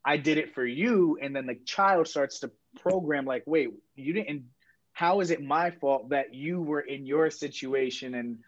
I 0.05 0.17
did 0.17 0.37
it 0.37 0.53
for 0.53 0.65
you. 0.65 1.17
And 1.21 1.35
then 1.35 1.47
the 1.47 1.55
child 1.65 2.07
starts 2.07 2.39
to 2.39 2.51
program 2.81 3.25
like 3.25 3.43
wait 3.45 3.69
you 3.95 4.13
didn't 4.13 4.43
how 4.93 5.19
is 5.19 5.29
it 5.29 5.43
my 5.43 5.69
fault 5.69 6.09
that 6.09 6.33
you 6.33 6.59
were 6.59 6.81
in 6.81 7.05
your 7.05 7.29
situation? 7.29 8.15
And 8.15 8.39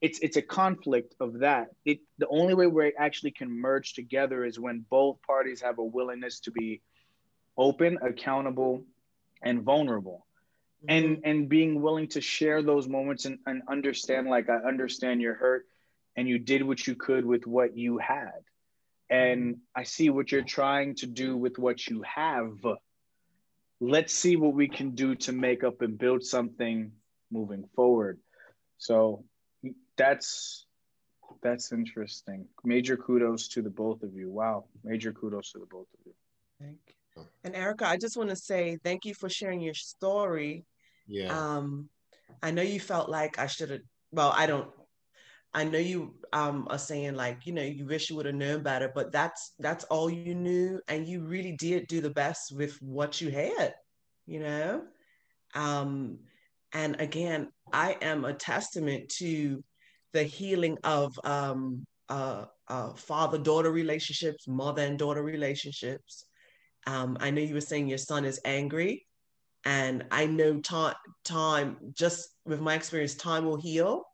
it's 0.00 0.18
it's 0.20 0.36
a 0.36 0.42
conflict 0.42 1.14
of 1.20 1.40
that. 1.40 1.68
It 1.84 2.00
the 2.18 2.28
only 2.28 2.54
way 2.54 2.66
we 2.66 2.94
actually 2.98 3.32
can 3.32 3.50
merge 3.50 3.94
together 3.94 4.44
is 4.44 4.58
when 4.58 4.86
both 4.88 5.20
parties 5.20 5.60
have 5.60 5.78
a 5.78 5.84
willingness 5.84 6.40
to 6.40 6.50
be 6.50 6.80
open 7.58 7.98
accountable 8.00 8.84
and 9.42 9.62
vulnerable. 9.62 10.24
And 10.88 11.06
mm-hmm. 11.06 11.20
and 11.24 11.48
being 11.48 11.82
willing 11.82 12.06
to 12.10 12.20
share 12.20 12.62
those 12.62 12.88
moments 12.88 13.24
and, 13.24 13.40
and 13.46 13.62
understand 13.68 14.28
like 14.28 14.48
i 14.48 14.54
understand 14.54 15.20
your 15.20 15.34
hurt 15.34 15.66
and 16.16 16.28
you 16.28 16.38
did 16.38 16.62
what 16.62 16.86
you 16.86 16.94
could 16.94 17.26
with 17.26 17.46
what 17.46 17.76
you 17.76 17.98
had. 17.98 18.40
And 19.10 19.40
mm-hmm. 19.42 19.60
i 19.74 19.82
see 19.82 20.08
what 20.08 20.30
you're 20.30 20.42
trying 20.42 20.94
to 20.96 21.06
do 21.06 21.36
with 21.36 21.58
what 21.58 21.86
you 21.88 22.02
have. 22.02 22.52
Let's 23.80 24.14
see 24.14 24.36
what 24.36 24.54
we 24.54 24.68
can 24.68 24.92
do 24.92 25.16
to 25.16 25.32
make 25.32 25.64
up 25.64 25.82
and 25.82 25.98
build 25.98 26.24
something 26.24 26.92
moving 27.30 27.64
forward. 27.74 28.20
So 28.78 29.24
that's 29.96 30.64
that's 31.42 31.72
interesting. 31.72 32.46
Major 32.64 32.96
kudos 32.96 33.48
to 33.48 33.62
the 33.62 33.70
both 33.70 34.04
of 34.04 34.14
you. 34.14 34.30
Wow. 34.30 34.66
Major 34.84 35.12
kudos 35.12 35.52
to 35.52 35.58
the 35.58 35.66
both 35.66 35.86
of 35.92 36.00
you. 36.06 36.14
Thank 36.60 36.78
you 36.86 36.97
and 37.44 37.54
Erica, 37.54 37.88
I 37.88 37.96
just 37.96 38.16
want 38.16 38.30
to 38.30 38.36
say 38.36 38.78
thank 38.84 39.04
you 39.04 39.14
for 39.14 39.28
sharing 39.28 39.60
your 39.60 39.74
story. 39.74 40.64
Yeah. 41.06 41.36
Um, 41.38 41.88
I 42.42 42.50
know 42.50 42.62
you 42.62 42.80
felt 42.80 43.08
like 43.08 43.38
I 43.38 43.46
should 43.46 43.70
have. 43.70 43.80
Well, 44.12 44.32
I 44.34 44.46
don't. 44.46 44.68
I 45.54 45.64
know 45.64 45.78
you 45.78 46.14
um, 46.32 46.66
are 46.70 46.78
saying 46.78 47.14
like 47.14 47.46
you 47.46 47.52
know 47.52 47.62
you 47.62 47.86
wish 47.86 48.10
you 48.10 48.16
would 48.16 48.26
have 48.26 48.34
known 48.34 48.62
better, 48.62 48.92
but 48.94 49.12
that's 49.12 49.54
that's 49.58 49.84
all 49.84 50.10
you 50.10 50.34
knew, 50.34 50.80
and 50.88 51.06
you 51.06 51.22
really 51.22 51.52
did 51.52 51.86
do 51.86 52.00
the 52.00 52.10
best 52.10 52.52
with 52.54 52.80
what 52.82 53.20
you 53.20 53.30
had. 53.30 53.74
You 54.26 54.40
know, 54.40 54.82
um, 55.54 56.18
and 56.72 57.00
again, 57.00 57.48
I 57.72 57.96
am 58.02 58.24
a 58.24 58.34
testament 58.34 59.08
to 59.18 59.64
the 60.12 60.22
healing 60.22 60.76
of 60.84 61.18
um, 61.24 61.86
uh, 62.08 62.44
uh, 62.68 62.92
father 62.94 63.38
daughter 63.38 63.70
relationships, 63.70 64.46
mother 64.46 64.82
and 64.82 64.98
daughter 64.98 65.22
relationships. 65.22 66.27
Um, 66.88 67.18
I 67.20 67.30
know 67.30 67.42
you 67.42 67.52
were 67.52 67.60
saying 67.60 67.86
your 67.86 67.98
son 67.98 68.24
is 68.24 68.40
angry, 68.46 69.06
and 69.66 70.06
I 70.10 70.24
know 70.24 70.58
time, 70.60 70.94
time 71.22 71.76
just 71.92 72.30
with 72.46 72.60
my 72.62 72.74
experience, 72.74 73.14
time 73.14 73.44
will 73.44 73.60
heal. 73.60 74.04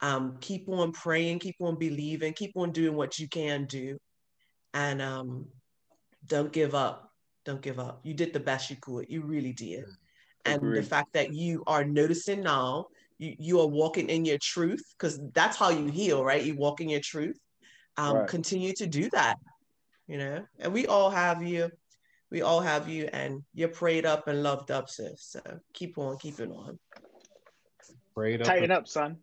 Um, 0.00 0.38
keep 0.40 0.68
on 0.68 0.90
praying, 0.90 1.38
keep 1.38 1.54
on 1.60 1.78
believing, 1.78 2.32
keep 2.32 2.54
on 2.56 2.72
doing 2.72 2.96
what 2.96 3.20
you 3.20 3.28
can 3.28 3.66
do, 3.66 3.98
and 4.74 5.00
um, 5.00 5.46
don't 6.26 6.52
give 6.52 6.74
up. 6.74 7.08
Don't 7.44 7.62
give 7.62 7.78
up. 7.78 8.00
You 8.02 8.14
did 8.14 8.32
the 8.32 8.40
best 8.40 8.68
you 8.68 8.76
could. 8.80 9.06
You 9.08 9.22
really 9.22 9.52
did. 9.52 9.84
And 10.44 10.56
Agreed. 10.56 10.78
the 10.78 10.82
fact 10.82 11.12
that 11.12 11.32
you 11.32 11.62
are 11.68 11.84
noticing 11.84 12.40
now, 12.40 12.86
you, 13.18 13.36
you 13.38 13.60
are 13.60 13.66
walking 13.68 14.08
in 14.08 14.24
your 14.24 14.38
truth, 14.42 14.82
because 14.98 15.20
that's 15.32 15.56
how 15.56 15.70
you 15.70 15.86
heal, 15.86 16.24
right? 16.24 16.42
You 16.42 16.56
walk 16.56 16.80
in 16.80 16.88
your 16.88 17.00
truth. 17.00 17.38
Um, 17.96 18.16
right. 18.16 18.28
Continue 18.28 18.72
to 18.74 18.86
do 18.86 19.08
that, 19.10 19.36
you 20.06 20.18
know. 20.18 20.46
And 20.58 20.72
we 20.72 20.86
all 20.86 21.10
have 21.10 21.42
you. 21.42 21.70
We 22.30 22.42
all 22.42 22.60
have 22.60 22.88
you, 22.88 23.08
and 23.12 23.44
you're 23.54 23.68
prayed 23.68 24.04
up 24.04 24.26
and 24.26 24.42
loved 24.42 24.70
up, 24.70 24.90
sis. 24.90 25.22
So 25.22 25.40
keep 25.72 25.96
on, 25.96 26.18
keep 26.18 26.40
it 26.40 26.50
on. 26.50 26.78
Prayed 28.14 28.40
up. 28.40 28.48
Tighten 28.48 28.70
up, 28.70 28.88
son. 28.88 29.18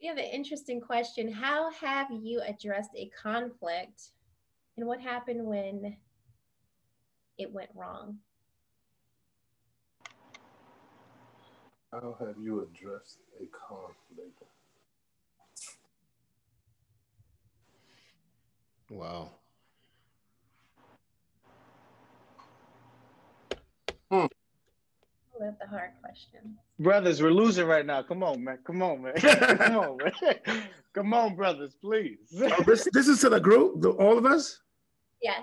We 0.00 0.08
have 0.08 0.18
an 0.18 0.24
interesting 0.24 0.80
question. 0.80 1.30
How 1.32 1.70
have 1.72 2.08
you 2.10 2.40
addressed 2.46 2.90
a 2.94 3.10
conflict 3.20 4.12
and 4.76 4.86
what 4.86 5.00
happened 5.00 5.44
when 5.44 5.96
it 7.38 7.52
went 7.52 7.70
wrong? 7.74 8.18
How 11.92 12.16
have 12.20 12.36
you 12.40 12.62
addressed 12.62 13.18
a 13.40 13.46
conflict? 13.46 14.42
Wow. 18.90 19.30
Hmm 24.10 24.26
love 25.40 25.54
the 25.60 25.66
hard 25.66 25.90
questions. 26.02 26.58
Brothers, 26.78 27.22
we're 27.22 27.30
losing 27.30 27.66
right 27.66 27.84
now. 27.84 28.02
Come 28.02 28.22
on, 28.22 28.42
man. 28.42 28.58
Come 28.64 28.82
on, 28.82 29.02
man. 29.02 29.14
Come 29.16 29.76
on, 29.76 29.98
man. 29.98 30.62
Come 30.94 31.14
on, 31.14 31.36
brothers, 31.36 31.76
please. 31.80 32.18
oh, 32.40 32.62
this 32.62 32.88
this 32.92 33.08
is 33.08 33.20
to 33.20 33.28
the 33.28 33.40
group, 33.40 33.82
the, 33.82 33.90
all 33.90 34.16
of 34.16 34.24
us. 34.24 34.60
Yes. 35.22 35.42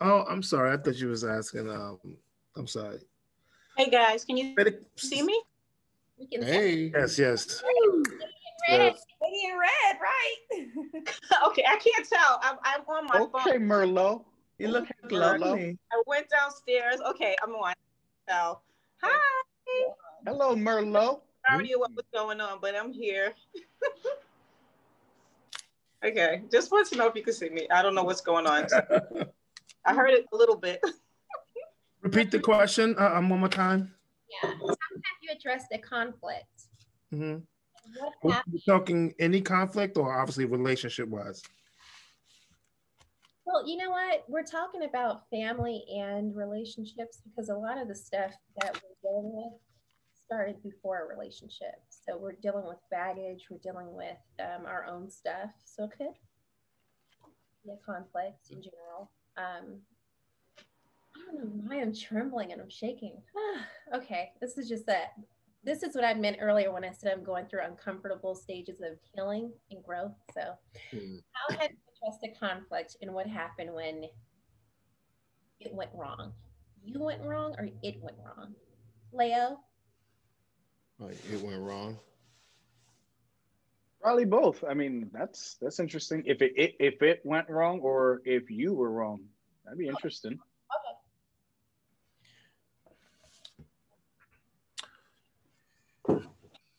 Oh, 0.00 0.24
I'm 0.28 0.42
sorry. 0.42 0.72
I 0.72 0.76
thought 0.76 0.96
you 0.96 1.08
was 1.08 1.24
asking. 1.24 1.70
Um, 1.70 1.98
I'm 2.56 2.66
sorry. 2.66 2.98
Hey 3.76 3.88
guys, 3.90 4.24
can 4.24 4.36
you 4.36 4.54
see 4.96 5.22
me? 5.22 5.40
Hey. 6.30 6.92
Yes, 6.94 7.18
yes. 7.18 7.62
Red. 8.68 8.94
Lady 9.22 9.44
in 9.44 9.58
red, 9.58 9.98
right? 10.00 11.04
okay, 11.48 11.64
I 11.68 11.76
can't 11.76 12.08
tell. 12.08 12.40
I'm, 12.42 12.56
I'm 12.62 12.80
on 12.82 13.06
my 13.06 13.18
okay, 13.20 13.30
phone. 13.32 13.48
Okay, 13.48 13.58
Merlot. 13.58 14.24
You 14.58 14.68
look 14.68 14.86
lovely. 15.10 15.78
I 15.92 16.02
went 16.06 16.28
downstairs. 16.28 17.00
Okay, 17.10 17.34
I'm 17.42 17.50
on. 17.50 17.74
So 18.28 18.60
Hi. 19.02 19.18
Hello, 20.26 20.54
Merlot. 20.54 21.20
I 21.48 21.54
already 21.54 21.70
knew 21.70 21.80
what 21.80 21.90
was 21.92 22.04
going 22.14 22.40
on, 22.40 22.58
but 22.60 22.76
I'm 22.76 22.92
here. 22.92 23.32
okay, 26.04 26.42
just 26.52 26.70
want 26.70 26.86
to 26.88 26.96
know 26.96 27.08
if 27.08 27.16
you 27.16 27.22
can 27.22 27.32
see 27.32 27.48
me. 27.48 27.66
I 27.70 27.82
don't 27.82 27.96
know 27.96 28.04
what's 28.04 28.20
going 28.20 28.46
on. 28.46 28.66
I 29.84 29.94
heard 29.94 30.10
it 30.10 30.26
a 30.32 30.36
little 30.36 30.56
bit. 30.56 30.80
Repeat 32.02 32.30
the 32.30 32.38
question 32.38 32.94
uh, 32.98 33.14
um, 33.14 33.28
one 33.28 33.40
more 33.40 33.48
time. 33.48 33.92
Yeah. 34.30 34.50
How 34.50 34.68
have 34.68 34.76
you 35.20 35.30
addressed 35.36 35.66
a 35.72 35.78
conflict? 35.78 36.46
Mm-hmm. 37.12 37.38
What 38.20 38.42
you 38.50 38.60
talking 38.66 39.14
any 39.18 39.40
conflict 39.40 39.96
or 39.96 40.18
obviously 40.18 40.44
relationship 40.44 41.08
wise? 41.08 41.42
Well, 43.44 43.66
you 43.66 43.76
know 43.76 43.90
what? 43.90 44.24
We're 44.28 44.44
talking 44.44 44.84
about 44.84 45.28
family 45.28 45.84
and 45.92 46.34
relationships 46.34 47.20
because 47.24 47.48
a 47.48 47.54
lot 47.54 47.76
of 47.76 47.88
the 47.88 47.94
stuff 47.94 48.32
that 48.60 48.80
we're 48.82 49.10
dealing 49.10 49.32
with 49.34 49.52
started 50.24 50.62
before 50.62 51.04
a 51.04 51.14
relationship. 51.14 51.74
So 51.88 52.16
we're 52.16 52.36
dealing 52.40 52.66
with 52.66 52.78
baggage, 52.90 53.48
we're 53.50 53.58
dealing 53.58 53.92
with 53.94 54.16
um, 54.40 54.64
our 54.66 54.86
own 54.86 55.10
stuff. 55.10 55.50
So 55.64 55.84
it 55.84 55.90
could 55.98 56.14
be 57.64 57.72
a 57.72 57.84
conflict 57.84 58.50
in 58.50 58.62
general. 58.62 59.10
Um, 59.36 59.80
I 61.14 61.32
don't 61.32 61.44
know 61.44 61.62
why 61.66 61.82
I'm 61.82 61.94
trembling 61.94 62.52
and 62.52 62.60
I'm 62.60 62.70
shaking. 62.70 63.20
okay, 63.94 64.30
this 64.40 64.56
is 64.56 64.68
just 64.68 64.86
that. 64.86 65.12
This 65.64 65.82
is 65.82 65.94
what 65.94 66.04
I 66.04 66.14
meant 66.14 66.38
earlier 66.40 66.72
when 66.72 66.84
I 66.84 66.90
said 66.90 67.12
I'm 67.12 67.22
going 67.22 67.46
through 67.46 67.64
uncomfortable 67.64 68.34
stages 68.34 68.80
of 68.80 68.98
healing 69.14 69.52
and 69.70 69.82
growth. 69.82 70.14
So, 70.34 70.54
mm. 70.92 71.20
how 71.32 71.56
had 71.56 71.70
address 72.02 72.18
the 72.20 72.30
conflict 72.38 72.96
and 73.00 73.12
what 73.12 73.26
happened 73.26 73.72
when 73.72 74.04
it 75.60 75.72
went 75.72 75.90
wrong. 75.94 76.32
You 76.84 77.00
went 77.00 77.22
wrong 77.22 77.54
or 77.58 77.68
it 77.82 78.02
went 78.02 78.16
wrong? 78.24 78.54
Leo? 79.12 79.60
Like 80.98 81.16
it 81.32 81.40
went 81.42 81.60
wrong. 81.60 81.98
Probably 84.00 84.24
both. 84.24 84.64
I 84.68 84.74
mean, 84.74 85.10
that's 85.12 85.56
that's 85.60 85.78
interesting. 85.78 86.24
If 86.26 86.42
it, 86.42 86.52
it 86.56 86.74
if 86.80 87.02
it 87.02 87.20
went 87.24 87.48
wrong 87.48 87.80
or 87.80 88.20
if 88.24 88.50
you 88.50 88.74
were 88.74 88.90
wrong, 88.90 89.20
that'd 89.64 89.78
be 89.78 89.88
interesting. 89.88 90.38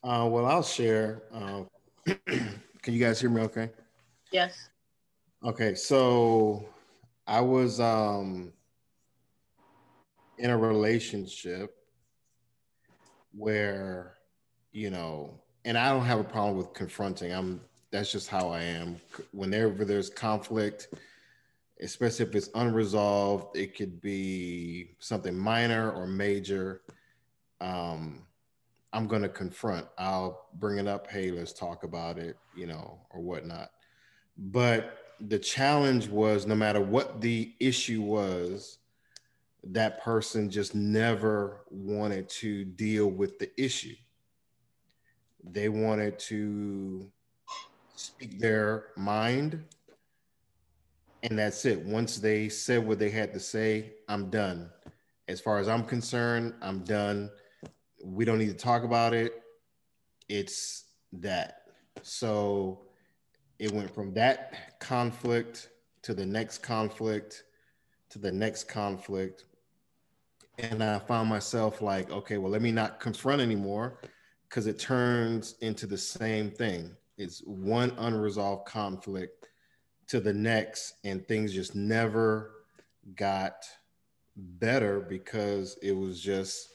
Uh, 0.04 0.28
well, 0.30 0.46
I'll 0.46 0.64
share. 0.64 1.24
Uh, 1.34 1.64
can 2.26 2.94
you 2.94 3.00
guys 3.00 3.22
hear 3.22 3.30
me? 3.30 3.42
Okay. 3.44 3.70
Yes. 4.32 4.70
Okay, 5.46 5.76
so 5.76 6.66
I 7.26 7.40
was 7.40 7.80
um 7.80 8.52
in 10.38 10.50
a 10.50 10.58
relationship 10.58 11.76
where 13.34 14.18
you 14.74 14.90
know, 14.90 15.40
and 15.64 15.78
I 15.78 15.90
don't 15.90 16.06
have 16.06 16.20
a 16.20 16.24
problem 16.26 16.58
with 16.58 16.74
confronting. 16.74 17.32
I'm 17.32 17.62
that's 17.92 18.12
just 18.12 18.28
how 18.28 18.50
I 18.50 18.62
am. 18.62 18.98
Whenever 19.32 19.86
there's 19.86 20.10
conflict, 20.10 20.90
especially 21.82 22.26
if 22.26 22.36
it's 22.36 22.50
unresolved, 22.56 23.56
it 23.56 23.78
could 23.78 24.02
be 24.02 24.96
something 25.00 25.38
minor 25.38 25.92
or 25.92 26.08
major. 26.08 26.82
Um, 27.62 28.26
I'm 28.94 29.08
going 29.08 29.24
to 29.24 29.30
confront. 29.30 29.88
I'll 29.98 30.48
bring 30.54 30.78
it 30.78 30.88
up. 30.88 31.10
Hey, 31.10 31.32
let's 31.32 31.52
talk 31.52 31.84
about 31.84 32.20
it, 32.20 32.38
you 32.56 32.68
know, 32.68 33.00
or 33.10 33.22
whatnot. 33.22 33.72
But 34.38 34.98
the 35.20 35.40
challenge 35.40 36.08
was 36.08 36.46
no 36.46 36.56
matter 36.56 36.80
what 36.80 37.20
the 37.20 37.54
issue 37.60 38.04
was, 38.04 38.78
that 39.64 40.02
person 40.04 40.50
just 40.50 40.76
never 40.76 41.62
wanted 41.72 42.30
to 42.30 42.66
deal 42.66 43.08
with 43.10 43.40
the 43.40 43.50
issue. 43.62 43.96
They 45.44 45.70
wanted 45.70 46.20
to 46.20 47.12
speak 47.96 48.40
their 48.40 48.88
mind. 48.96 49.64
And 51.24 51.40
that's 51.40 51.66
it. 51.66 51.84
Once 51.84 52.18
they 52.20 52.50
said 52.50 52.86
what 52.86 53.00
they 53.00 53.10
had 53.10 53.34
to 53.34 53.40
say, 53.40 53.94
I'm 54.08 54.30
done. 54.30 54.70
As 55.30 55.40
far 55.40 55.58
as 55.60 55.70
I'm 55.70 55.86
concerned, 55.86 56.54
I'm 56.62 56.84
done. 56.84 57.32
We 58.04 58.26
don't 58.26 58.38
need 58.38 58.50
to 58.50 58.54
talk 58.54 58.84
about 58.84 59.14
it. 59.14 59.42
It's 60.30 60.86
that. 61.14 61.62
So 62.02 62.82
it 63.60 63.72
went 63.72 63.94
from 63.94 64.14
that 64.16 64.80
conflict 64.80 65.70
to 66.02 66.14
the 66.14 66.26
next 66.26 66.60
conflict 66.60 67.46
to 68.14 68.20
the 68.20 68.32
next 68.32 68.66
conflict. 68.66 69.46
And 70.60 70.84
I 70.84 71.00
found 71.00 71.30
myself 71.30 71.82
like, 71.82 72.12
okay, 72.12 72.38
well, 72.38 72.52
let 72.52 72.62
me 72.62 72.72
not 72.72 73.00
confront 73.00 73.42
anymore 73.42 73.98
because 74.48 74.68
it 74.68 74.78
turns 74.78 75.56
into 75.62 75.88
the 75.88 75.98
same 75.98 76.52
thing. 76.52 76.96
It's 77.18 77.40
one 77.40 77.92
unresolved 77.98 78.68
conflict 78.68 79.50
to 80.08 80.20
the 80.20 80.34
next, 80.34 80.94
and 81.04 81.28
things 81.28 81.54
just 81.54 81.74
never 81.74 82.52
got 83.16 83.66
better 84.36 85.00
because 85.00 85.80
it 85.82 85.94
was 85.94 86.22
just, 86.22 86.70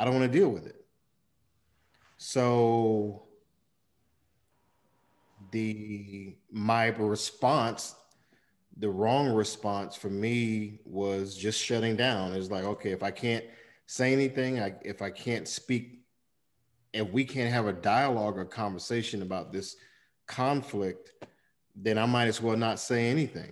I 0.00 0.04
don't 0.04 0.14
want 0.18 0.32
to 0.32 0.38
deal 0.38 0.48
with 0.48 0.66
it. 0.66 0.82
So 2.16 3.24
the 5.52 6.36
my 6.50 6.86
response 6.86 7.94
the 8.76 8.88
wrong 8.88 9.28
response 9.28 9.96
for 9.96 10.08
me 10.08 10.78
was 10.84 11.36
just 11.36 11.60
shutting 11.60 11.96
down 11.96 12.32
it's 12.32 12.50
like 12.50 12.64
okay 12.64 12.92
if 12.92 13.02
i 13.02 13.10
can't 13.10 13.44
say 13.86 14.12
anything 14.12 14.60
I, 14.60 14.74
if 14.82 15.02
i 15.02 15.10
can't 15.10 15.48
speak 15.48 16.02
if 16.92 17.10
we 17.10 17.24
can't 17.24 17.52
have 17.52 17.66
a 17.66 17.72
dialogue 17.72 18.38
or 18.38 18.44
conversation 18.44 19.22
about 19.22 19.50
this 19.50 19.76
conflict 20.26 21.12
then 21.74 21.98
i 21.98 22.06
might 22.06 22.28
as 22.28 22.40
well 22.40 22.56
not 22.56 22.78
say 22.78 23.08
anything 23.08 23.50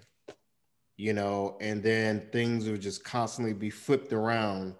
you 0.96 1.14
know 1.14 1.56
and 1.60 1.82
then 1.82 2.28
things 2.30 2.68
would 2.68 2.82
just 2.82 3.02
constantly 3.02 3.54
be 3.54 3.70
flipped 3.70 4.12
around 4.12 4.74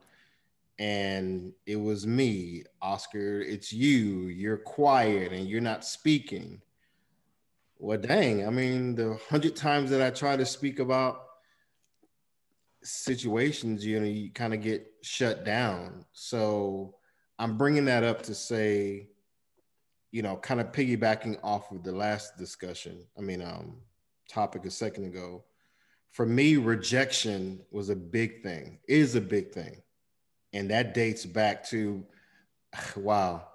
and 0.79 1.53
it 1.67 1.77
was 1.77 2.07
me, 2.07 2.63
Oscar. 2.81 3.41
It's 3.41 3.73
you. 3.73 4.29
You're 4.29 4.59
quiet 4.59 5.33
and 5.33 5.49
you're 5.49 5.61
not 5.61 5.85
speaking. 5.85 6.61
Well, 7.79 7.99
dang. 7.99 8.47
I 8.47 8.51
mean, 8.51 8.95
the 8.95 9.19
hundred 9.29 9.57
times 9.57 9.91
that 9.91 10.03
I 10.03 10.11
try 10.11 10.37
to 10.37 10.47
speak 10.47 10.79
about 10.79 11.23
situations, 12.83 13.85
you 13.85 13.99
know, 13.99 14.07
you 14.07 14.31
kind 14.31 14.55
of 14.55 14.63
get 14.63 14.87
shut 15.03 15.45
down. 15.45 16.05
So 16.13 16.95
I'm 17.39 17.59
bringing 17.59 17.85
that 17.87 18.05
up 18.05 18.23
to 18.23 18.35
say, 18.35 19.09
you 20.11 20.23
know, 20.23 20.37
kind 20.37 20.61
of 20.61 20.73
piggybacking 20.73 21.39
off 21.43 21.71
of 21.73 21.83
the 21.83 21.93
last 21.93 22.37
discussion. 22.37 23.05
I 23.17 23.21
mean, 23.21 23.43
um, 23.43 23.77
topic 24.29 24.65
a 24.65 24.71
second 24.71 25.05
ago. 25.05 25.45
For 26.13 26.25
me, 26.25 26.57
rejection 26.57 27.61
was 27.71 27.91
a 27.91 27.97
big 27.97 28.43
thing. 28.43 28.79
Is 28.89 29.15
a 29.15 29.21
big 29.21 29.53
thing, 29.53 29.83
and 30.53 30.71
that 30.71 30.95
dates 30.95 31.27
back 31.27 31.65
to, 31.69 32.05
wow, 32.97 33.49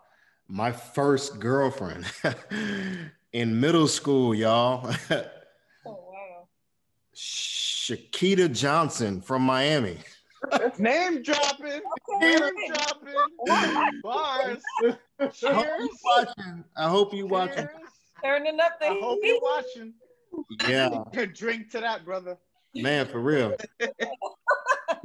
my 0.47 0.71
first 0.71 1.39
girlfriend 1.39 2.05
in 3.33 3.59
middle 3.59 3.87
school, 3.87 4.35
y'all. 4.35 4.93
oh 5.11 5.25
wow. 5.85 6.47
Shakita 7.15 8.53
Johnson 8.53 9.21
from 9.21 9.41
Miami. 9.41 9.97
Name 10.77 11.21
dropping. 11.21 11.81
Okay. 12.15 12.39
Name 12.39 12.53
dropping. 12.67 14.01
Bars. 14.03 14.61
Cheers. 15.33 15.43
I 15.45 15.53
hope 15.53 15.67
you 15.79 15.97
watching. 16.03 16.63
I 16.75 16.89
hope 16.89 17.13
you 17.13 17.27
watching. 17.27 17.67
Turning 18.23 18.59
up 18.59 18.79
the 18.79 18.87
I 18.87 18.99
hope 18.99 19.19
you 19.21 19.39
watching. 19.41 19.93
Yeah. 20.67 21.03
Drink 21.33 21.71
to 21.71 21.79
that, 21.81 22.05
brother. 22.05 22.37
Man, 22.75 23.05
for 23.07 23.19
real. 23.19 23.55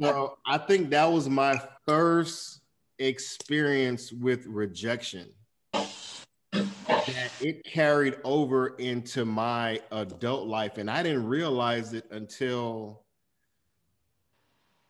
So 0.01 0.37
I 0.45 0.57
think 0.57 0.89
that 0.91 1.05
was 1.05 1.29
my 1.29 1.61
first 1.87 2.61
experience 2.99 4.11
with 4.11 4.45
rejection. 4.45 5.27
That 5.73 7.31
it 7.41 7.63
carried 7.63 8.17
over 8.23 8.75
into 8.77 9.25
my 9.25 9.81
adult 9.91 10.47
life. 10.47 10.77
And 10.77 10.89
I 10.89 11.03
didn't 11.03 11.25
realize 11.25 11.93
it 11.93 12.05
until 12.11 13.03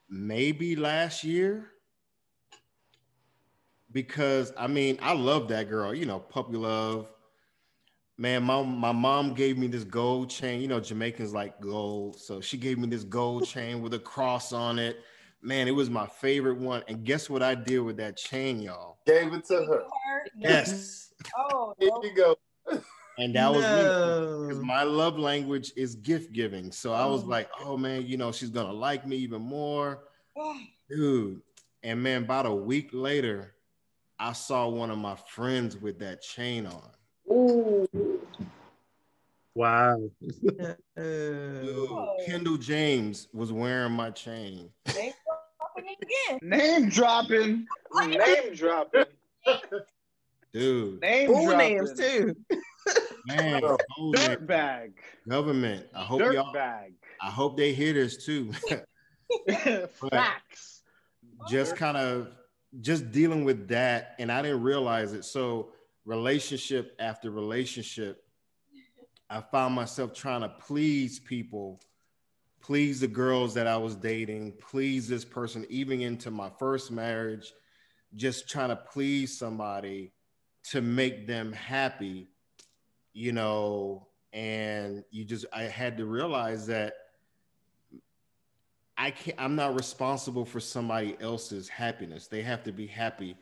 maybe 0.10 0.76
last 0.76 1.24
year 1.24 1.72
because 3.92 4.54
I 4.58 4.68
mean, 4.68 4.98
I 5.02 5.14
love 5.14 5.48
that 5.50 5.70
girl, 5.70 5.94
you 5.94 6.06
know, 6.06 6.20
puppy 6.20 6.58
love. 6.58 7.08
Man, 8.20 8.44
my, 8.44 8.62
my 8.62 8.92
mom 8.92 9.34
gave 9.34 9.58
me 9.58 9.68
this 9.68 9.86
gold 9.86 10.30
chain. 10.30 10.60
You 10.60 10.68
know, 10.68 10.82
Jamaicans 10.82 11.34
like 11.34 11.58
gold. 11.62 12.20
So 12.20 12.42
she 12.42 12.58
gave 12.58 12.78
me 12.78 12.86
this 12.86 13.06
gold 13.06 13.48
chain 13.48 13.82
with 13.82 13.94
a 13.94 14.00
cross 14.00 14.52
on 14.52 14.78
it. 14.78 15.00
Man, 15.42 15.70
it 15.70 15.72
was 15.72 15.90
my 15.90 16.06
favorite 16.06 16.58
one. 16.58 16.84
And 16.90 17.06
guess 17.06 17.30
what 17.30 17.42
I 17.42 17.56
did 17.56 17.80
with 17.80 17.96
that 17.96 18.18
chain, 18.18 18.60
y'all? 18.60 18.98
Gave 19.08 19.32
it 19.32 19.46
to 19.46 19.64
her. 19.64 19.84
Yes. 20.38 21.14
Oh, 21.38 21.74
here 21.80 21.92
you 22.04 22.14
go. 22.14 22.36
And 23.18 23.34
that 23.36 23.54
was 23.54 23.64
me 23.64 24.48
because 24.48 24.66
my 24.66 24.84
love 24.84 25.18
language 25.18 25.72
is 25.78 25.96
gift 25.96 26.34
giving. 26.34 26.74
So 26.74 26.92
I 26.92 27.06
was 27.06 27.24
oh. 27.24 27.28
like, 27.28 27.50
oh 27.64 27.78
man, 27.78 28.06
you 28.06 28.18
know, 28.18 28.34
she's 28.34 28.50
gonna 28.50 28.74
like 28.74 29.08
me 29.08 29.16
even 29.16 29.42
more. 29.42 30.04
Dude. 30.90 31.42
And 31.84 32.04
man, 32.04 32.24
about 32.24 32.46
a 32.46 32.54
week 32.54 32.90
later, 32.92 33.54
I 34.20 34.34
saw 34.34 34.68
one 34.68 34.92
of 34.92 34.98
my 34.98 35.16
friends 35.16 35.78
with 35.78 36.00
that 36.00 36.22
chain 36.22 36.66
on. 36.66 36.92
Ooh. 37.32 38.09
Wow. 39.60 40.10
Dude, 40.96 41.90
Kendall 42.26 42.56
James 42.56 43.28
was 43.34 43.52
wearing 43.52 43.92
my 43.92 44.10
chain. 44.10 44.70
Name 44.96 45.12
dropping 45.28 45.96
again. 46.02 46.40
Name 46.42 46.88
dropping. 46.88 47.66
Name 48.08 48.56
dropping. 48.56 49.04
Dude. 50.54 51.02
Name 51.02 51.28
Full 51.28 51.58
names 51.58 51.92
too. 51.92 52.34
Man, 53.26 53.62
dirt 54.14 54.48
bag. 54.48 54.94
Government. 55.28 55.88
I 55.94 56.04
hope 56.04 56.20
dirt 56.20 56.36
y'all 56.36 56.54
bag. 56.54 56.94
I 57.22 57.30
hope 57.30 57.58
they 57.58 57.74
hear 57.74 57.92
this 57.92 58.26
too. 58.26 58.54
Facts. 60.10 60.84
Just 61.50 61.76
kind 61.76 61.98
of 61.98 62.30
just 62.80 63.12
dealing 63.12 63.44
with 63.44 63.68
that, 63.68 64.16
and 64.20 64.32
I 64.32 64.42
didn't 64.42 64.64
realize 64.64 65.12
it. 65.12 65.26
So 65.26 65.74
relationship 66.06 66.96
after 66.98 67.30
relationship, 67.30 68.24
I 69.30 69.42
found 69.42 69.76
myself 69.76 70.14
trying 70.14 70.42
to 70.42 70.50
please 70.50 71.20
people, 71.20 71.80
please 72.62 73.00
the 73.00 73.08
girls 73.08 73.54
that 73.54 73.68
I 73.68 73.78
was 73.78 73.96
dating, 73.96 74.54
please 74.60 75.08
this 75.08 75.24
person, 75.24 75.66
even 75.70 76.02
into 76.02 76.32
my 76.32 76.50
first 76.58 76.92
marriage, 76.92 77.54
just 78.16 78.50
trying 78.50 78.70
to 78.70 78.76
please 78.76 79.38
somebody 79.38 80.12
to 80.72 80.82
make 80.82 81.28
them 81.28 81.54
happy, 81.54 82.28
you 83.14 83.32
know. 83.32 84.08
And 84.34 85.04
you 85.12 85.26
just, 85.26 85.46
I 85.54 85.64
had 85.64 85.98
to 85.98 86.06
realize 86.06 86.68
that 86.68 86.94
I 88.98 89.12
can't, 89.12 89.40
I'm 89.40 89.56
not 89.56 89.76
responsible 89.76 90.46
for 90.46 90.60
somebody 90.60 91.16
else's 91.22 91.70
happiness. 91.70 92.28
They 92.28 92.42
have 92.42 92.64
to 92.64 92.72
be 92.72 92.86
happy 92.86 93.38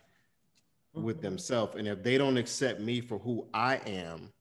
with 0.93 1.21
themselves. 1.21 1.75
And 1.75 1.87
if 1.87 2.03
they 2.03 2.17
don't 2.17 2.37
accept 2.37 2.79
me 2.79 3.01
for 3.01 3.17
who 3.19 3.47
I 3.53 3.77
am, 3.87 4.31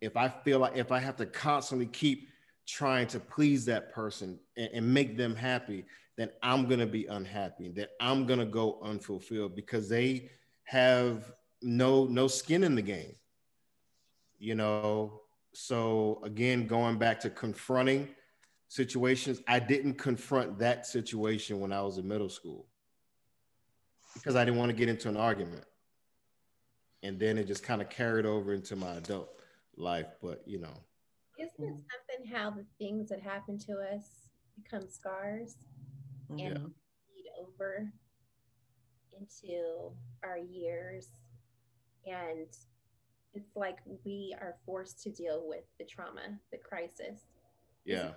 if 0.00 0.16
I 0.16 0.28
feel 0.28 0.60
like 0.60 0.76
if 0.76 0.92
I 0.92 0.98
have 0.98 1.16
to 1.16 1.26
constantly 1.26 1.86
keep 1.86 2.28
trying 2.66 3.06
to 3.08 3.20
please 3.20 3.64
that 3.64 3.92
person 3.92 4.38
and, 4.56 4.70
and 4.72 4.94
make 4.94 5.16
them 5.16 5.34
happy, 5.34 5.84
then 6.16 6.30
I'm 6.42 6.68
gonna 6.68 6.86
be 6.86 7.06
unhappy. 7.06 7.70
That 7.70 7.90
I'm 8.00 8.26
gonna 8.26 8.46
go 8.46 8.80
unfulfilled 8.82 9.56
because 9.56 9.88
they 9.88 10.30
have 10.64 11.32
no 11.62 12.04
no 12.04 12.28
skin 12.28 12.64
in 12.64 12.74
the 12.74 12.82
game. 12.82 13.14
You 14.38 14.54
know, 14.54 15.22
so 15.52 16.20
again, 16.24 16.66
going 16.66 16.98
back 16.98 17.20
to 17.20 17.30
confronting 17.30 18.08
situations, 18.68 19.40
I 19.48 19.58
didn't 19.58 19.94
confront 19.94 20.58
that 20.58 20.86
situation 20.86 21.58
when 21.58 21.72
I 21.72 21.82
was 21.82 21.98
in 21.98 22.06
middle 22.06 22.28
school 22.28 22.66
because 24.14 24.36
I 24.36 24.44
didn't 24.44 24.58
want 24.58 24.70
to 24.70 24.76
get 24.76 24.88
into 24.88 25.08
an 25.08 25.16
argument. 25.16 25.64
And 27.02 27.18
then 27.18 27.38
it 27.38 27.46
just 27.46 27.62
kind 27.62 27.80
of 27.80 27.88
carried 27.88 28.26
over 28.26 28.52
into 28.52 28.76
my 28.76 28.94
adult 28.96 29.37
life. 29.78 30.06
But, 30.22 30.42
you 30.46 30.60
know. 30.60 30.74
Isn't 31.38 31.64
it 31.64 31.70
hmm. 31.70 31.76
something 31.76 32.32
how 32.34 32.50
the 32.50 32.64
things 32.78 33.08
that 33.10 33.20
happen 33.20 33.58
to 33.60 33.74
us 33.94 34.28
become 34.56 34.88
scars 34.88 35.56
and 36.30 36.40
yeah. 36.40 36.48
lead 36.48 37.26
over 37.40 37.90
into 39.18 39.92
our 40.24 40.38
years? 40.38 41.08
And 42.06 42.48
it's 43.34 43.54
like 43.54 43.78
we 44.04 44.34
are 44.40 44.56
forced 44.66 45.02
to 45.04 45.10
deal 45.10 45.44
with 45.46 45.64
the 45.78 45.84
trauma, 45.84 46.38
the 46.50 46.58
crisis. 46.58 47.20
Yeah 47.84 48.10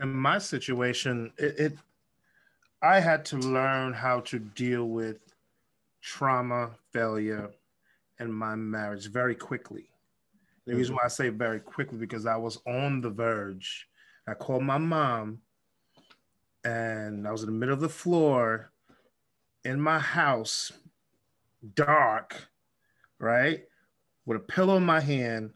in 0.00 0.14
my 0.14 0.38
situation, 0.38 1.32
it, 1.36 1.58
it 1.58 1.78
I 2.82 3.00
had 3.00 3.24
to 3.26 3.36
learn 3.36 3.92
how 3.92 4.20
to 4.20 4.38
deal 4.38 4.86
with 4.86 5.18
trauma, 6.00 6.70
failure 6.92 7.50
in 8.20 8.32
my 8.32 8.54
marriage 8.54 9.10
very 9.10 9.34
quickly. 9.34 9.90
The 10.66 10.76
reason 10.76 10.94
why 10.94 11.06
I 11.06 11.08
say 11.08 11.30
very 11.30 11.58
quickly 11.58 11.98
because 11.98 12.26
I 12.26 12.36
was 12.36 12.58
on 12.66 13.00
the 13.00 13.10
verge. 13.10 13.88
I 14.28 14.34
called 14.34 14.62
my 14.62 14.78
mom 14.78 15.40
and 16.62 17.26
I 17.26 17.32
was 17.32 17.42
in 17.42 17.46
the 17.46 17.52
middle 17.52 17.74
of 17.74 17.80
the 17.80 17.88
floor 17.88 18.70
in 19.64 19.80
my 19.80 19.98
house, 19.98 20.70
dark, 21.74 22.48
right? 23.18 23.64
With 24.26 24.36
a 24.36 24.40
pillow 24.40 24.76
in 24.76 24.84
my 24.84 25.00
hand 25.00 25.54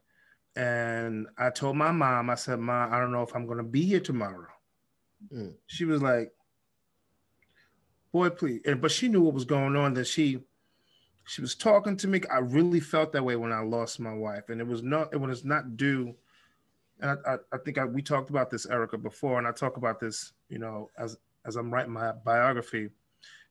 and 0.57 1.27
I 1.37 1.51
told 1.51 1.77
my 1.77 1.91
mom, 1.91 2.31
I 2.31 2.37
said, 2.37 2.61
"Mom, 2.61 2.93
I 2.93 2.99
don't 2.99 3.13
know 3.13 3.23
if 3.23 3.35
I'm 3.35 3.47
going 3.47 3.59
to 3.59 3.65
be 3.65 3.83
here 3.83 4.01
tomorrow." 4.01 4.49
Mm. 5.33 5.55
She 5.67 5.85
was 5.85 6.01
like, 6.01 6.33
"Boy, 8.13 8.31
please," 8.31 8.61
and, 8.65 8.81
but 8.81 8.93
she 8.93 9.09
knew 9.09 9.23
what 9.23 9.35
was 9.35 9.45
going 9.45 9.75
on. 9.77 9.95
That 9.95 10.07
she, 10.07 10.45
she 11.25 11.41
was 11.41 11.55
talking 11.55 11.97
to 11.97 12.09
me. 12.09 12.21
I 12.31 12.39
really 12.39 12.81
felt 12.81 13.13
that 13.13 13.25
way 13.25 13.37
when 13.37 13.53
I 13.53 13.61
lost 13.61 13.99
my 13.99 14.13
wife, 14.13 14.51
and 14.51 14.61
it 14.61 14.67
was 14.67 14.83
not. 14.83 15.13
It 15.13 15.21
was 15.21 15.45
not 15.45 15.77
due. 15.77 16.15
And 17.01 17.19
I, 17.27 17.33
I, 17.33 17.37
I 17.53 17.59
think 17.59 17.79
I, 17.79 17.85
we 17.85 18.03
talked 18.03 18.31
about 18.31 18.51
this, 18.51 18.67
Erica, 18.67 18.99
before, 18.99 19.39
and 19.39 19.47
I 19.47 19.53
talk 19.53 19.77
about 19.77 19.99
this, 20.01 20.33
you 20.49 20.59
know, 20.59 20.91
as 20.99 21.17
as 21.47 21.57
I'm 21.57 21.73
writing 21.73 21.93
my 21.93 22.13
biography, 22.13 22.91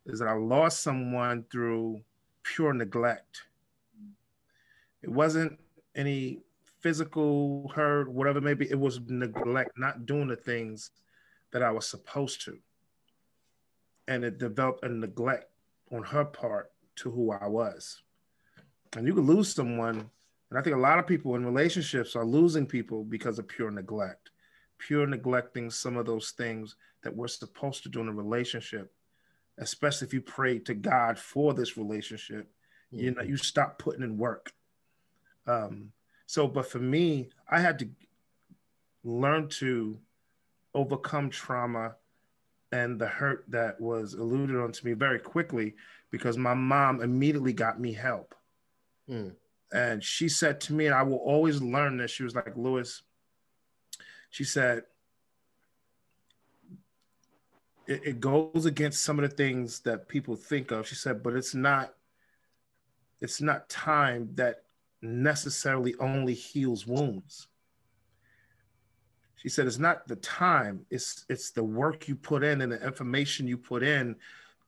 is 0.06 0.20
that 0.20 0.28
I 0.28 0.34
lost 0.34 0.82
someone 0.82 1.46
through 1.52 2.02
pure 2.44 2.74
neglect. 2.74 3.44
It 5.02 5.10
wasn't 5.10 5.60
any 5.96 6.40
physical 6.80 7.72
hurt, 7.74 8.10
whatever 8.10 8.42
maybe 8.42 8.70
it 8.70 8.80
was 8.80 9.00
neglect, 9.08 9.72
not 9.78 10.06
doing 10.06 10.28
the 10.28 10.36
things 10.36 10.92
that 11.52 11.64
I 11.64 11.72
was 11.72 11.88
supposed 11.88 12.44
to. 12.46 12.58
And 14.08 14.24
it 14.24 14.38
developed 14.38 14.84
a 14.84 14.90
neglect 14.90 15.50
on 15.92 16.04
her 16.04 16.26
part 16.26 16.73
to 16.98 17.12
who 17.12 17.32
I 17.32 17.48
was. 17.48 18.02
And 18.96 19.08
you 19.08 19.14
could 19.14 19.26
lose 19.26 19.54
someone, 19.54 20.10
and 20.50 20.60
I 20.60 20.62
think 20.62 20.76
a 20.76 20.80
lot 20.80 21.00
of 21.00 21.08
people 21.08 21.36
in 21.36 21.46
relationships 21.46 22.16
are 22.16 22.26
losing 22.26 22.66
people 22.66 23.04
because 23.04 23.40
of 23.40 23.48
pure 23.48 23.72
neglect, 23.72 24.32
pure 24.78 25.08
neglecting 25.08 25.70
some 25.70 25.98
of 25.98 26.06
those 26.06 26.32
things 26.32 26.76
that 27.04 27.16
we're 27.16 27.28
supposed 27.28 27.84
to 27.84 27.90
do 27.90 28.02
in 28.02 28.08
a 28.08 28.14
relationship, 28.14 28.94
especially 29.58 30.08
if 30.08 30.14
you 30.14 30.22
pray 30.22 30.60
to 30.60 30.74
God 30.74 31.18
for 31.18 31.54
this 31.54 31.78
relationship. 31.78 32.52
Mm-hmm. 32.94 33.04
You 33.04 33.12
know, 33.12 33.24
you 33.24 33.38
stop 33.38 33.80
putting 33.80 34.04
in 34.04 34.18
work. 34.18 34.52
Um, 35.48 35.92
so, 36.26 36.48
but 36.48 36.70
for 36.70 36.80
me, 36.80 37.30
I 37.50 37.60
had 37.60 37.80
to 37.80 37.90
learn 39.04 39.50
to 39.50 40.00
overcome 40.74 41.30
trauma 41.30 41.96
and 42.74 42.98
the 42.98 43.08
hurt 43.08 43.46
that 43.50 43.80
was 43.80 44.16
alluded 44.16 44.56
onto 44.56 44.84
me 44.84 44.94
very 44.94 45.20
quickly 45.20 45.76
because 46.10 46.40
my 46.40 46.56
mom 46.56 47.02
immediately 47.02 47.54
got 47.54 47.80
me 47.80 47.94
help. 47.94 48.34
Mm. 49.08 49.36
And 49.72 50.04
she 50.04 50.28
said 50.28 50.60
to 50.62 50.74
me, 50.74 50.88
and 50.88 50.96
I 50.96 51.04
will 51.04 51.18
always 51.18 51.62
learn 51.62 51.98
this. 51.98 52.10
She 52.10 52.24
was 52.24 52.34
like, 52.34 52.58
Louis, 52.58 53.00
she 54.32 54.44
said, 54.44 54.86
it, 57.86 58.02
it 58.04 58.20
goes 58.20 58.66
against 58.66 59.04
some 59.04 59.20
of 59.20 59.30
the 59.30 59.36
things 59.36 59.82
that 59.82 60.08
people 60.08 60.36
think 60.36 60.72
of. 60.72 60.88
She 60.88 60.96
said, 60.96 61.22
but 61.22 61.36
it's 61.36 61.54
not, 61.54 61.94
it's 63.22 63.40
not 63.40 63.70
time 63.70 64.30
that 64.34 64.64
necessarily 65.04 65.94
only 66.00 66.34
heals 66.34 66.88
wounds 66.88 67.50
she 69.44 69.50
said 69.50 69.68
it's 69.68 69.78
not 69.78 70.08
the 70.08 70.16
time 70.16 70.86
it's 70.90 71.26
it's 71.28 71.52
the 71.52 71.64
work 71.64 72.08
you 72.08 72.16
put 72.16 72.44
in 72.44 72.62
and 72.62 72.72
the 72.72 72.84
information 72.84 73.46
you 73.46 73.58
put 73.58 73.84
in 73.84 74.16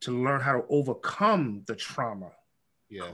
to 0.02 0.12
learn 0.12 0.42
how 0.42 0.52
to 0.52 0.66
overcome 0.70 1.64
the 1.66 1.76
trauma. 1.76 2.32
Yeah. 2.90 3.10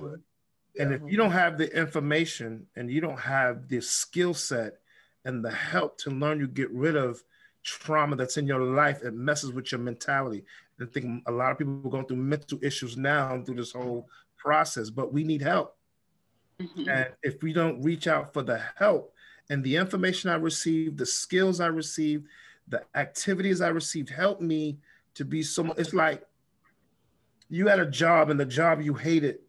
And 0.79 0.93
if 0.93 1.01
you 1.05 1.17
don't 1.17 1.31
have 1.31 1.57
the 1.57 1.69
information 1.77 2.65
and 2.75 2.89
you 2.89 2.99
don't 2.99 3.19
have 3.19 3.67
the 3.67 3.79
skill 3.81 4.33
set 4.33 4.79
and 5.23 5.45
the 5.45 5.51
help 5.51 5.97
to 5.99 6.09
learn 6.09 6.39
you 6.39 6.47
get 6.47 6.71
rid 6.71 6.95
of 6.95 7.21
trauma 7.63 8.15
that's 8.15 8.37
in 8.37 8.47
your 8.47 8.61
life 8.61 9.03
it 9.03 9.13
messes 9.13 9.51
with 9.51 9.71
your 9.71 9.79
mentality. 9.79 10.43
I 10.81 10.85
think 10.85 11.23
a 11.27 11.31
lot 11.31 11.51
of 11.51 11.59
people 11.59 11.79
are 11.85 11.91
going 11.91 12.07
through 12.07 12.17
mental 12.17 12.57
issues 12.63 12.97
now 12.97 13.39
through 13.45 13.55
this 13.55 13.73
whole 13.73 14.09
process 14.35 14.89
but 14.89 15.13
we 15.13 15.23
need 15.23 15.43
help. 15.43 15.75
Mm-hmm. 16.59 16.89
and 16.89 17.07
if 17.23 17.41
we 17.41 17.53
don't 17.53 17.81
reach 17.81 18.07
out 18.07 18.33
for 18.33 18.43
the 18.43 18.61
help 18.75 19.15
and 19.51 19.61
the 19.65 19.75
information 19.75 20.29
I 20.29 20.35
received, 20.35 20.97
the 20.97 21.05
skills 21.05 21.59
I 21.59 21.67
received, 21.67 22.25
the 22.69 22.83
activities 22.95 23.59
I 23.59 23.67
received 23.67 24.09
helped 24.09 24.41
me 24.41 24.79
to 25.15 25.25
be 25.25 25.43
so 25.43 25.73
it's 25.73 25.93
like 25.93 26.25
you 27.49 27.67
had 27.67 27.81
a 27.81 27.85
job 27.85 28.29
and 28.29 28.39
the 28.39 28.45
job 28.45 28.81
you 28.81 28.93
hated. 28.93 29.39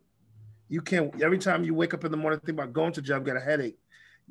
You 0.68 0.80
can't 0.80 1.22
every 1.22 1.38
time 1.38 1.62
you 1.62 1.72
wake 1.72 1.94
up 1.94 2.04
in 2.04 2.10
the 2.10 2.16
morning 2.16 2.40
think 2.40 2.58
about 2.58 2.72
going 2.72 2.92
to 2.94 3.00
job, 3.00 3.24
get 3.24 3.36
a 3.36 3.40
headache. 3.40 3.78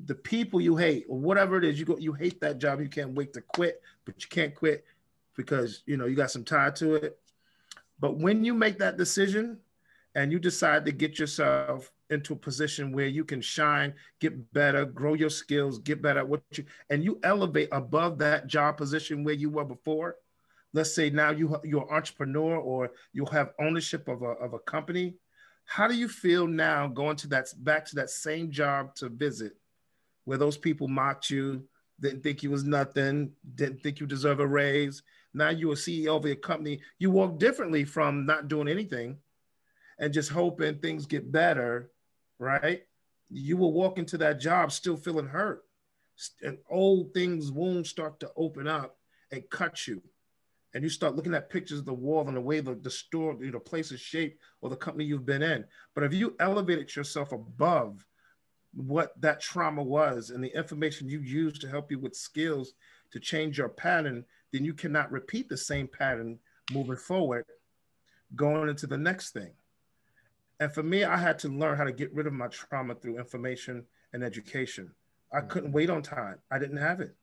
The 0.05 0.15
people 0.15 0.59
you 0.59 0.76
hate, 0.76 1.05
or 1.07 1.17
whatever 1.17 1.57
it 1.57 1.63
is, 1.63 1.80
you 1.80 1.86
go 1.86 1.97
you 1.97 2.11
hate 2.11 2.41
that 2.41 2.57
job, 2.57 2.82
you 2.82 2.89
can't 2.89 3.13
wait 3.13 3.32
to 3.34 3.41
quit, 3.41 3.82
but 4.03 4.22
you 4.22 4.28
can't 4.30 4.53
quit 4.53 4.84
because 5.38 5.84
you 5.86 5.95
know 5.95 6.05
you 6.05 6.17
got 6.17 6.32
some 6.32 6.43
tie 6.43 6.72
to 6.72 6.95
it. 6.95 7.17
But 7.97 8.17
when 8.17 8.43
you 8.43 8.53
make 8.53 8.78
that 8.80 8.97
decision 8.97 9.59
and 10.15 10.34
you 10.34 10.39
decide 10.39 10.84
to 10.84 10.91
get 10.91 11.17
yourself 11.17 11.93
into 12.12 12.34
a 12.34 12.38
position 12.38 12.91
where 12.91 13.07
you 13.07 13.24
can 13.24 13.41
shine, 13.41 13.93
get 14.20 14.53
better, 14.53 14.86
grow 14.86 15.14
your 15.14 15.30
skills, 15.30 15.80
get 15.80 16.01
better 16.01 16.20
at 16.20 16.28
what 16.28 16.41
you, 16.53 16.66
and 16.89 17.03
you 17.03 17.20
elevate 17.24 17.70
above 17.72 18.18
that 18.20 18.47
job 18.47 18.78
position 18.78 19.24
where 19.24 19.34
you 19.34 19.49
were 19.49 19.66
before. 19.66 20.18
Let's 20.74 20.93
say 20.93 21.09
now 21.09 21.32
you 21.32 21.57
you're 21.64 21.84
an 21.84 21.95
entrepreneur 21.95 22.57
or 22.57 22.91
you 23.14 23.26
have 23.26 23.53
ownership 23.59 24.07
of 24.07 24.22
a, 24.22 24.28
of 24.28 24.53
a 24.53 24.59
company. 24.59 25.16
How 25.66 25.88
do 25.88 25.95
you 25.95 26.07
feel 26.07 26.47
now 26.47 26.88
going 26.88 27.16
to 27.18 27.28
that 27.30 27.47
back 27.57 27.86
to 27.88 27.95
that 27.95 28.09
same 28.09 28.51
job 28.51 28.95
to 28.95 29.09
visit 29.09 29.53
where 30.26 30.38
those 30.38 30.57
people 30.57 30.88
mocked 30.88 31.30
you, 31.30 31.64
didn't 31.99 32.24
think 32.24 32.43
you 32.43 32.51
was 32.51 32.64
nothing, 32.64 33.32
didn't 33.55 33.82
think 33.82 33.99
you 33.99 34.07
deserve 34.07 34.39
a 34.39 34.47
raise. 34.47 35.03
Now 35.34 35.49
you're 35.49 35.74
a 35.74 35.76
CEO 35.76 36.18
of 36.18 36.26
a 36.26 36.36
company. 36.36 36.82
You 36.99 37.12
walk 37.12 37.39
differently 37.39 37.86
from 37.86 38.26
not 38.26 38.47
doing 38.47 38.68
anything 38.68 39.18
and 39.99 40.14
just 40.14 40.30
hoping 40.30 40.80
things 40.80 41.05
get 41.05 41.32
better 41.32 41.89
right? 42.41 42.81
You 43.29 43.55
will 43.55 43.71
walk 43.71 43.97
into 43.99 44.17
that 44.17 44.39
job 44.39 44.71
still 44.71 44.97
feeling 44.97 45.27
hurt. 45.27 45.63
And 46.41 46.57
old 46.69 47.13
things, 47.13 47.51
wounds 47.51 47.89
start 47.89 48.19
to 48.19 48.31
open 48.35 48.67
up 48.67 48.97
and 49.31 49.49
cut 49.49 49.87
you. 49.87 50.01
And 50.73 50.83
you 50.83 50.89
start 50.89 51.15
looking 51.15 51.33
at 51.33 51.49
pictures 51.49 51.79
of 51.79 51.85
the 51.85 51.93
wall 51.93 52.27
and 52.27 52.35
the 52.35 52.41
way 52.41 52.59
the, 52.59 52.75
the 52.75 52.89
store, 52.89 53.37
you 53.41 53.51
know, 53.51 53.59
place 53.59 53.91
is 53.91 53.99
shaped 53.99 54.41
or 54.61 54.69
the 54.69 54.75
company 54.75 55.05
you've 55.05 55.25
been 55.25 55.43
in. 55.43 55.65
But 55.93 56.03
if 56.03 56.13
you 56.13 56.35
elevated 56.39 56.93
yourself 56.95 57.31
above 57.31 58.05
what 58.73 59.11
that 59.21 59.41
trauma 59.41 59.83
was 59.83 60.29
and 60.29 60.43
the 60.43 60.55
information 60.55 61.09
you 61.09 61.19
used 61.19 61.61
to 61.61 61.69
help 61.69 61.91
you 61.91 61.99
with 61.99 62.15
skills 62.15 62.73
to 63.11 63.19
change 63.19 63.57
your 63.57 63.69
pattern, 63.69 64.25
then 64.53 64.65
you 64.65 64.73
cannot 64.73 65.11
repeat 65.11 65.49
the 65.49 65.57
same 65.57 65.87
pattern 65.87 66.39
moving 66.71 66.95
forward, 66.95 67.45
going 68.35 68.69
into 68.69 68.87
the 68.87 68.97
next 68.97 69.31
thing. 69.31 69.51
And 70.62 70.72
for 70.72 70.84
me, 70.84 71.03
I 71.03 71.18
had 71.18 71.39
to 71.39 71.49
learn 71.49 71.76
how 71.76 71.86
to 71.86 71.91
get 71.91 72.14
rid 72.14 72.28
of 72.28 72.34
my 72.34 72.47
trauma 72.47 72.93
through 72.93 73.18
information 73.18 73.84
and 74.14 74.24
education. 74.24 74.91
I 75.34 75.39
mm-hmm. 75.39 75.47
couldn't 75.47 75.72
wait 75.72 75.89
on 75.89 76.03
time. 76.03 76.38
I 76.51 76.59
didn't 76.59 76.78
have 76.78 77.01
it. 77.01 77.16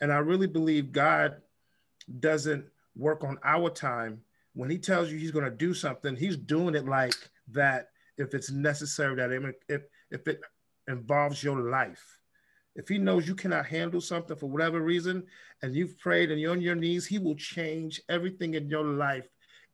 And 0.00 0.12
I 0.12 0.18
really 0.18 0.48
believe 0.48 0.90
God 0.90 1.36
doesn't 2.18 2.64
work 2.96 3.22
on 3.22 3.38
our 3.44 3.70
time. 3.70 4.22
When 4.54 4.68
he 4.68 4.78
tells 4.78 5.12
you 5.12 5.18
he's 5.18 5.30
going 5.30 5.44
to 5.44 5.50
do 5.50 5.72
something, 5.72 6.16
he's 6.16 6.36
doing 6.36 6.74
it 6.74 6.86
like 6.86 7.14
that 7.52 7.90
if 8.18 8.34
it's 8.34 8.50
necessary 8.50 9.14
that 9.14 9.54
if 9.68 9.82
if 10.10 10.26
it 10.26 10.40
involves 10.88 11.44
your 11.44 11.60
life. 11.60 12.18
If 12.74 12.88
he 12.88 12.98
knows 12.98 13.28
you 13.28 13.36
cannot 13.36 13.66
handle 13.66 14.00
something 14.00 14.36
for 14.36 14.46
whatever 14.46 14.80
reason 14.80 15.24
and 15.62 15.72
you've 15.72 15.98
prayed 15.98 16.32
and 16.32 16.40
you're 16.40 16.50
on 16.50 16.60
your 16.60 16.74
knees, 16.74 17.06
he 17.06 17.20
will 17.20 17.36
change 17.36 18.00
everything 18.08 18.54
in 18.54 18.68
your 18.68 18.84
life 18.84 19.28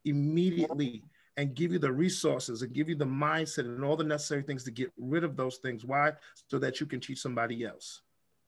immediately 0.05 1.05
and 1.37 1.55
give 1.55 1.73
you 1.73 1.79
the 1.79 1.93
resources 1.93 2.63
and 2.63 2.73
give 2.73 2.89
you 2.89 2.95
the 2.95 3.05
mindset 3.05 3.61
and 3.61 3.85
all 3.85 3.97
the 3.97 4.05
necessary 4.05 4.43
things 4.43 4.65
to 4.65 4.71
get 4.71 4.91
rid 4.99 5.25
of 5.25 5.37
those 5.37 5.59
things. 5.59 5.85
Why? 5.85 6.13
So 6.49 6.59
that 6.59 6.81
you 6.81 6.87
can 6.87 7.01
teach 7.01 7.21
somebody 7.21 7.65
else. 7.65 8.01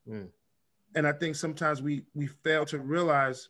Mm. 0.09 0.27
And 0.95 1.07
I 1.07 1.11
think 1.11 1.35
sometimes 1.35 1.81
we 1.81 2.03
we 2.15 2.27
fail 2.27 2.65
to 2.65 2.79
realize 2.79 3.49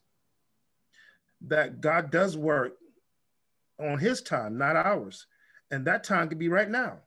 that 1.42 1.80
God 1.80 2.12
does 2.12 2.36
work 2.36 2.74
on 3.80 3.98
his 3.98 4.22
time, 4.22 4.58
not 4.58 4.76
ours. 4.76 5.26
And 5.72 5.86
that 5.86 6.04
time 6.04 6.28
could 6.28 6.40
be 6.40 6.50
right 6.50 6.70
now. 6.70 6.98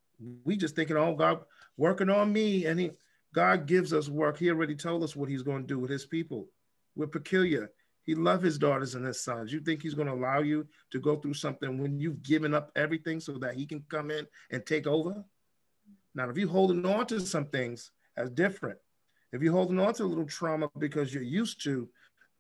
We 0.45 0.57
just 0.57 0.75
thinking, 0.75 0.97
oh, 0.97 1.15
God 1.15 1.41
working 1.77 2.09
on 2.09 2.33
me. 2.33 2.65
And 2.65 2.81
he 2.81 2.91
God 3.35 3.67
gives 3.67 3.93
us 3.93 4.09
work. 4.09 4.39
He 4.39 4.51
already 4.51 4.75
told 4.75 5.03
us 5.03 5.15
what 5.17 5.29
he's 5.29 5.43
going 5.43 5.63
to 5.63 5.69
do 5.69 5.79
with 5.79 5.91
his 5.91 6.07
people. 6.07 6.49
We're 6.97 7.07
peculiar. 7.07 7.71
He 8.05 8.15
loves 8.15 8.45
his 8.45 8.59
daughters 8.59 8.95
and 8.95 9.07
his 9.07 9.21
sons. 9.21 9.53
You 9.53 9.61
think 9.61 9.83
he's 9.83 9.95
going 9.95 10.09
to 10.09 10.15
allow 10.15 10.41
you 10.41 10.67
to 10.91 11.01
go 11.01 11.17
through 11.17 11.35
something 11.35 11.79
when 11.79 12.01
you've 12.01 12.23
given 12.23 12.55
up 12.55 12.71
everything 12.75 13.21
so 13.21 13.35
that 13.39 13.55
he 13.55 13.67
can 13.67 13.85
come 13.89 14.11
in 14.11 14.27
and 14.51 14.65
take 14.67 14.87
over? 14.87 15.25
Now, 16.15 16.29
if 16.29 16.37
you're 16.37 16.49
holding 16.49 16.85
on 16.85 17.07
to 17.07 17.21
some 17.21 17.47
things, 17.47 17.91
that's 18.17 18.31
different. 18.31 18.79
If 19.33 19.41
you're 19.43 19.53
holding 19.53 19.81
on 19.81 19.95
to 19.95 20.05
a 20.05 20.05
little 20.05 20.27
trauma 20.27 20.69
because 20.79 21.15
you're 21.15 21.23
used 21.23 21.63
to 21.65 21.89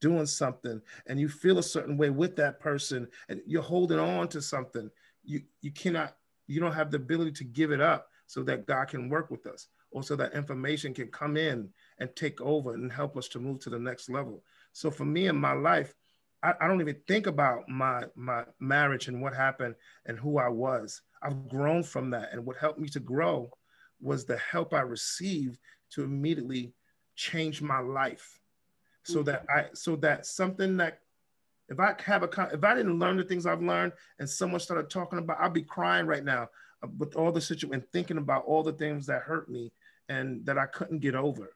doing 0.00 0.26
something 0.26 0.80
and 1.06 1.18
you 1.18 1.28
feel 1.28 1.58
a 1.58 1.62
certain 1.62 1.96
way 1.96 2.10
with 2.10 2.36
that 2.36 2.60
person 2.60 3.08
and 3.28 3.40
you're 3.46 3.62
holding 3.62 3.98
on 3.98 4.28
to 4.28 4.42
something, 4.42 4.90
you, 5.24 5.42
you 5.62 5.70
cannot, 5.70 6.16
you 6.48 6.60
don't 6.60 6.74
have 6.74 6.90
the 6.90 6.96
ability 6.96 7.32
to 7.32 7.44
give 7.44 7.70
it 7.70 7.80
up 7.80 8.08
so 8.26 8.42
that 8.42 8.66
God 8.66 8.88
can 8.88 9.08
work 9.08 9.30
with 9.30 9.46
us 9.46 9.68
or 9.92 10.02
so 10.02 10.16
that 10.16 10.34
information 10.34 10.92
can 10.92 11.08
come 11.08 11.36
in 11.36 11.68
and 11.98 12.14
take 12.16 12.40
over 12.40 12.74
and 12.74 12.90
help 12.90 13.16
us 13.16 13.28
to 13.28 13.38
move 13.38 13.60
to 13.60 13.70
the 13.70 13.78
next 13.78 14.10
level. 14.10 14.42
So 14.73 14.91
for 14.91 15.05
me 15.05 15.27
in 15.27 15.37
my 15.37 15.53
life, 15.53 15.95
I, 16.43 16.55
I, 16.61 16.66
don't 16.66 16.81
even 16.81 16.97
think 17.07 17.27
about 17.27 17.68
my 17.68 18.05
my 18.16 18.45
marriage 18.59 19.09
and 19.09 19.23
what 19.23 19.35
happened 19.35 19.75
and 20.07 20.18
who 20.18 20.39
I 20.39 20.49
was. 20.49 21.03
I've 21.23 21.49
grown 21.49 21.83
from 21.83 22.11
that, 22.11 22.31
and 22.33 22.45
what 22.45 22.57
helped 22.57 22.81
me 22.81 22.89
to 22.89 23.01
grow 23.01 23.51
was 24.01 24.25
the 24.25 24.39
help 24.39 24.75
I 24.75 24.81
received 24.81 25.59
to 25.91 26.03
immediately 26.03 26.73
change 27.14 27.62
my 27.62 27.79
life, 27.79 28.41
so 29.05 29.18
mm-hmm. 29.18 29.25
that 29.27 29.47
I 29.49 29.66
so 29.75 29.97
that 29.97 30.27
something 30.27 30.77
that 30.79 30.99
if 31.68 31.79
I 31.79 31.95
have 32.05 32.23
a 32.23 32.51
if 32.53 32.64
I 32.64 32.75
didn't 32.75 32.99
learn 32.99 33.16
the 33.16 33.25
things 33.25 33.47
I've 33.47 33.62
learned 33.62 33.93
and 34.18 34.29
someone 34.29 34.61
started 34.61 34.91
talking 34.91 35.18
about, 35.18 35.41
I'd 35.41 35.53
be 35.53 35.62
crying 35.62 36.07
right 36.07 36.25
now 36.25 36.49
uh, 36.83 36.89
with 36.99 37.14
all 37.14 37.33
the 37.33 37.41
situation 37.41 37.75
and 37.75 37.89
thinking 37.93 38.18
about 38.18 38.45
all 38.45 38.62
the 38.62 38.73
things 38.73 39.07
that 39.07 39.23
hurt 39.23 39.49
me 39.49 39.73
and 40.09 40.45
that 40.47 40.59
I 40.59 40.66
couldn't 40.66 40.99
get 40.99 41.14
over. 41.14 41.55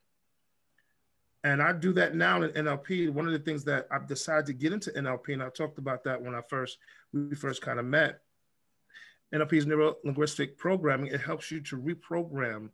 And 1.47 1.63
I 1.63 1.73
do 1.73 1.93
that 1.93 2.17
now 2.17 2.43
in 2.43 2.51
NLP. 2.51 3.09
One 3.09 3.25
of 3.25 3.33
the 3.33 3.39
things 3.39 3.63
that 3.65 3.87
I've 3.93 4.09
decided 4.09 4.47
to 4.47 4.53
get 4.53 4.73
into 4.73 4.91
NLP, 4.91 5.33
and 5.33 5.43
I 5.45 5.49
talked 5.49 5.79
about 5.79 6.03
that 6.03 6.21
when 6.21 6.35
I 6.35 6.41
first 6.49 6.79
we 7.13 7.37
first 7.37 7.63
kind 7.63 7.79
of 7.79 7.85
met. 7.85 8.19
NLP's 9.33 9.65
neuro 9.65 9.95
linguistic 10.03 10.59
programming. 10.59 11.13
It 11.13 11.21
helps 11.21 11.53
you 11.53 11.61
to 11.61 11.77
reprogram 11.77 12.71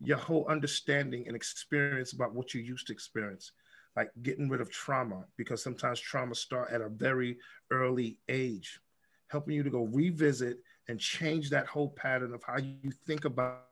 your 0.00 0.18
whole 0.18 0.46
understanding 0.48 1.24
and 1.26 1.34
experience 1.34 2.12
about 2.12 2.32
what 2.32 2.54
you 2.54 2.60
used 2.60 2.86
to 2.86 2.92
experience, 2.92 3.50
like 3.96 4.10
getting 4.22 4.48
rid 4.48 4.60
of 4.60 4.70
trauma, 4.70 5.24
because 5.36 5.60
sometimes 5.60 5.98
trauma 5.98 6.36
start 6.36 6.70
at 6.70 6.82
a 6.82 6.88
very 6.88 7.38
early 7.72 8.18
age, 8.28 8.78
helping 9.26 9.56
you 9.56 9.64
to 9.64 9.70
go 9.70 9.82
revisit 9.82 10.58
and 10.86 11.00
change 11.00 11.50
that 11.50 11.66
whole 11.66 11.88
pattern 11.88 12.32
of 12.32 12.44
how 12.44 12.58
you 12.58 12.92
think 13.04 13.24
about 13.24 13.64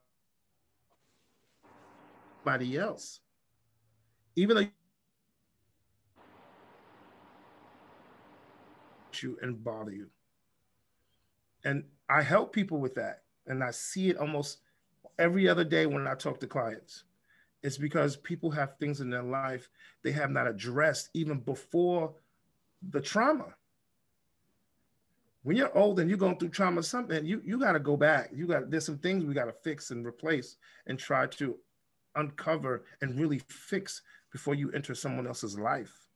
somebody 2.42 2.76
else 2.76 3.20
even 4.36 4.56
though 4.56 4.66
you 9.22 9.38
and 9.42 9.62
bother 9.62 9.92
you. 9.92 10.08
And 11.64 11.84
I 12.10 12.22
help 12.22 12.52
people 12.52 12.78
with 12.78 12.94
that. 12.96 13.22
And 13.46 13.62
I 13.62 13.70
see 13.70 14.10
it 14.10 14.16
almost 14.16 14.58
every 15.18 15.48
other 15.48 15.64
day 15.64 15.86
when 15.86 16.06
I 16.06 16.14
talk 16.14 16.40
to 16.40 16.46
clients. 16.46 17.04
It's 17.62 17.78
because 17.78 18.16
people 18.16 18.50
have 18.50 18.76
things 18.78 19.00
in 19.00 19.08
their 19.08 19.22
life 19.22 19.70
they 20.02 20.12
have 20.12 20.30
not 20.30 20.46
addressed 20.46 21.08
even 21.14 21.38
before 21.38 22.12
the 22.90 23.00
trauma. 23.00 23.54
When 25.42 25.56
you're 25.56 25.76
old 25.76 25.98
and 26.00 26.08
you're 26.10 26.18
going 26.18 26.38
through 26.38 26.50
trauma, 26.50 26.82
something 26.82 27.24
you 27.24 27.40
you 27.44 27.58
got 27.58 27.72
to 27.72 27.78
go 27.78 27.96
back. 27.96 28.30
You 28.34 28.46
got 28.46 28.70
there's 28.70 28.84
some 28.84 28.98
things 28.98 29.24
we 29.24 29.34
got 29.34 29.46
to 29.46 29.52
fix 29.52 29.90
and 29.90 30.06
replace 30.06 30.56
and 30.86 30.98
try 30.98 31.26
to 31.26 31.56
uncover 32.16 32.84
and 33.00 33.18
really 33.18 33.40
fix 33.48 34.02
before 34.34 34.56
you 34.56 34.72
enter 34.72 34.96
someone 34.96 35.28
else's 35.28 35.56
life. 35.56 36.08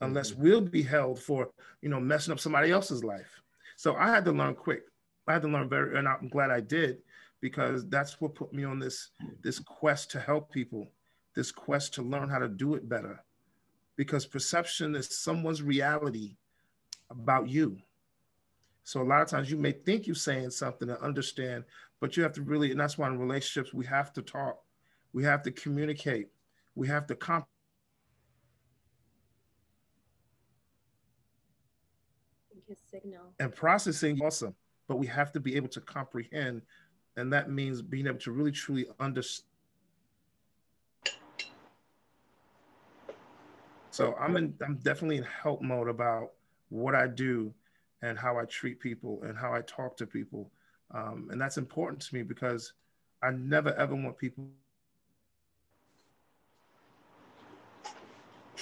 Unless 0.00 0.30
mm-hmm. 0.30 0.42
we'll 0.42 0.60
be 0.60 0.84
held 0.84 1.18
for 1.18 1.50
you 1.82 1.88
know 1.88 1.98
messing 1.98 2.32
up 2.32 2.38
somebody 2.38 2.70
else's 2.70 3.02
life. 3.02 3.42
So 3.76 3.96
I 3.96 4.08
had 4.10 4.24
to 4.26 4.32
learn 4.32 4.54
quick. 4.54 4.84
I 5.26 5.32
had 5.32 5.42
to 5.42 5.48
learn 5.48 5.68
very, 5.68 5.98
and 5.98 6.06
I'm 6.06 6.28
glad 6.28 6.52
I 6.52 6.60
did 6.60 6.98
because 7.40 7.88
that's 7.88 8.20
what 8.20 8.36
put 8.36 8.52
me 8.52 8.62
on 8.62 8.78
this 8.78 9.10
this 9.42 9.58
quest 9.58 10.12
to 10.12 10.20
help 10.20 10.52
people, 10.52 10.86
this 11.34 11.50
quest 11.50 11.94
to 11.94 12.02
learn 12.02 12.28
how 12.28 12.38
to 12.38 12.48
do 12.48 12.74
it 12.74 12.88
better. 12.88 13.24
Because 13.96 14.24
perception 14.24 14.94
is 14.94 15.18
someone's 15.18 15.62
reality 15.62 16.36
about 17.10 17.48
you. 17.48 17.76
So 18.84 19.02
a 19.02 19.10
lot 19.10 19.20
of 19.22 19.28
times 19.28 19.50
you 19.50 19.56
may 19.56 19.72
think 19.72 20.06
you're 20.06 20.14
saying 20.14 20.50
something 20.50 20.88
and 20.88 20.98
understand, 20.98 21.64
but 22.00 22.16
you 22.16 22.22
have 22.22 22.34
to 22.34 22.42
really, 22.42 22.70
and 22.70 22.78
that's 22.78 22.96
why 22.96 23.08
in 23.08 23.18
relationships 23.18 23.74
we 23.74 23.84
have 23.86 24.12
to 24.12 24.22
talk, 24.22 24.62
we 25.12 25.24
have 25.24 25.42
to 25.42 25.50
communicate, 25.50 26.28
we 26.78 26.86
have 26.86 27.06
to 27.08 27.16
comp. 27.16 27.44
His 32.68 32.78
signal. 32.90 33.32
And 33.40 33.54
processing 33.54 34.20
awesome, 34.22 34.54
but 34.86 34.96
we 34.98 35.06
have 35.06 35.32
to 35.32 35.40
be 35.40 35.56
able 35.56 35.68
to 35.68 35.80
comprehend 35.80 36.62
and 37.16 37.32
that 37.32 37.50
means 37.50 37.82
being 37.82 38.06
able 38.06 38.18
to 38.20 38.30
really 38.30 38.52
truly 38.52 38.86
understand. 39.00 39.44
So 43.90 44.14
I'm 44.20 44.36
in, 44.36 44.54
I'm 44.64 44.76
definitely 44.76 45.16
in 45.16 45.24
help 45.24 45.60
mode 45.60 45.88
about 45.88 46.30
what 46.68 46.94
I 46.94 47.08
do 47.08 47.52
and 48.02 48.16
how 48.16 48.38
I 48.38 48.44
treat 48.44 48.78
people 48.78 49.20
and 49.24 49.36
how 49.36 49.52
I 49.52 49.62
talk 49.62 49.96
to 49.96 50.06
people. 50.06 50.52
Um, 50.94 51.28
and 51.32 51.40
that's 51.40 51.58
important 51.58 52.02
to 52.02 52.14
me 52.14 52.22
because 52.22 52.74
I 53.20 53.32
never 53.32 53.74
ever 53.74 53.96
want 53.96 54.16
people 54.16 54.48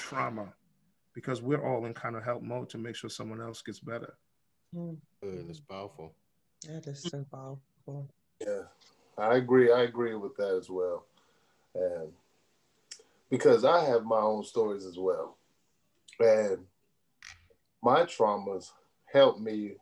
trauma 0.06 0.52
because 1.14 1.42
we're 1.42 1.66
all 1.66 1.84
in 1.86 1.94
kind 1.94 2.14
of 2.14 2.22
help 2.22 2.42
mode 2.42 2.68
to 2.70 2.78
make 2.78 2.94
sure 2.94 3.10
someone 3.10 3.40
else 3.40 3.62
gets 3.62 3.80
better. 3.80 4.14
Mm. 4.74 4.96
Good, 5.22 5.46
it's 5.48 5.60
powerful. 5.60 6.14
Yeah, 6.64 6.74
That 6.80 6.86
is 6.90 7.02
so 7.02 7.24
powerful. 7.30 8.08
Yeah, 8.40 8.62
I 9.18 9.36
agree. 9.36 9.72
I 9.72 9.82
agree 9.82 10.14
with 10.14 10.36
that 10.36 10.54
as 10.54 10.70
well. 10.70 11.06
And 11.74 12.12
because 13.30 13.64
I 13.64 13.84
have 13.84 14.04
my 14.04 14.20
own 14.20 14.44
stories 14.44 14.84
as 14.84 14.96
well. 14.98 15.36
And 16.20 16.66
my 17.82 18.02
traumas 18.02 18.70
help 19.12 19.40
me 19.40 19.76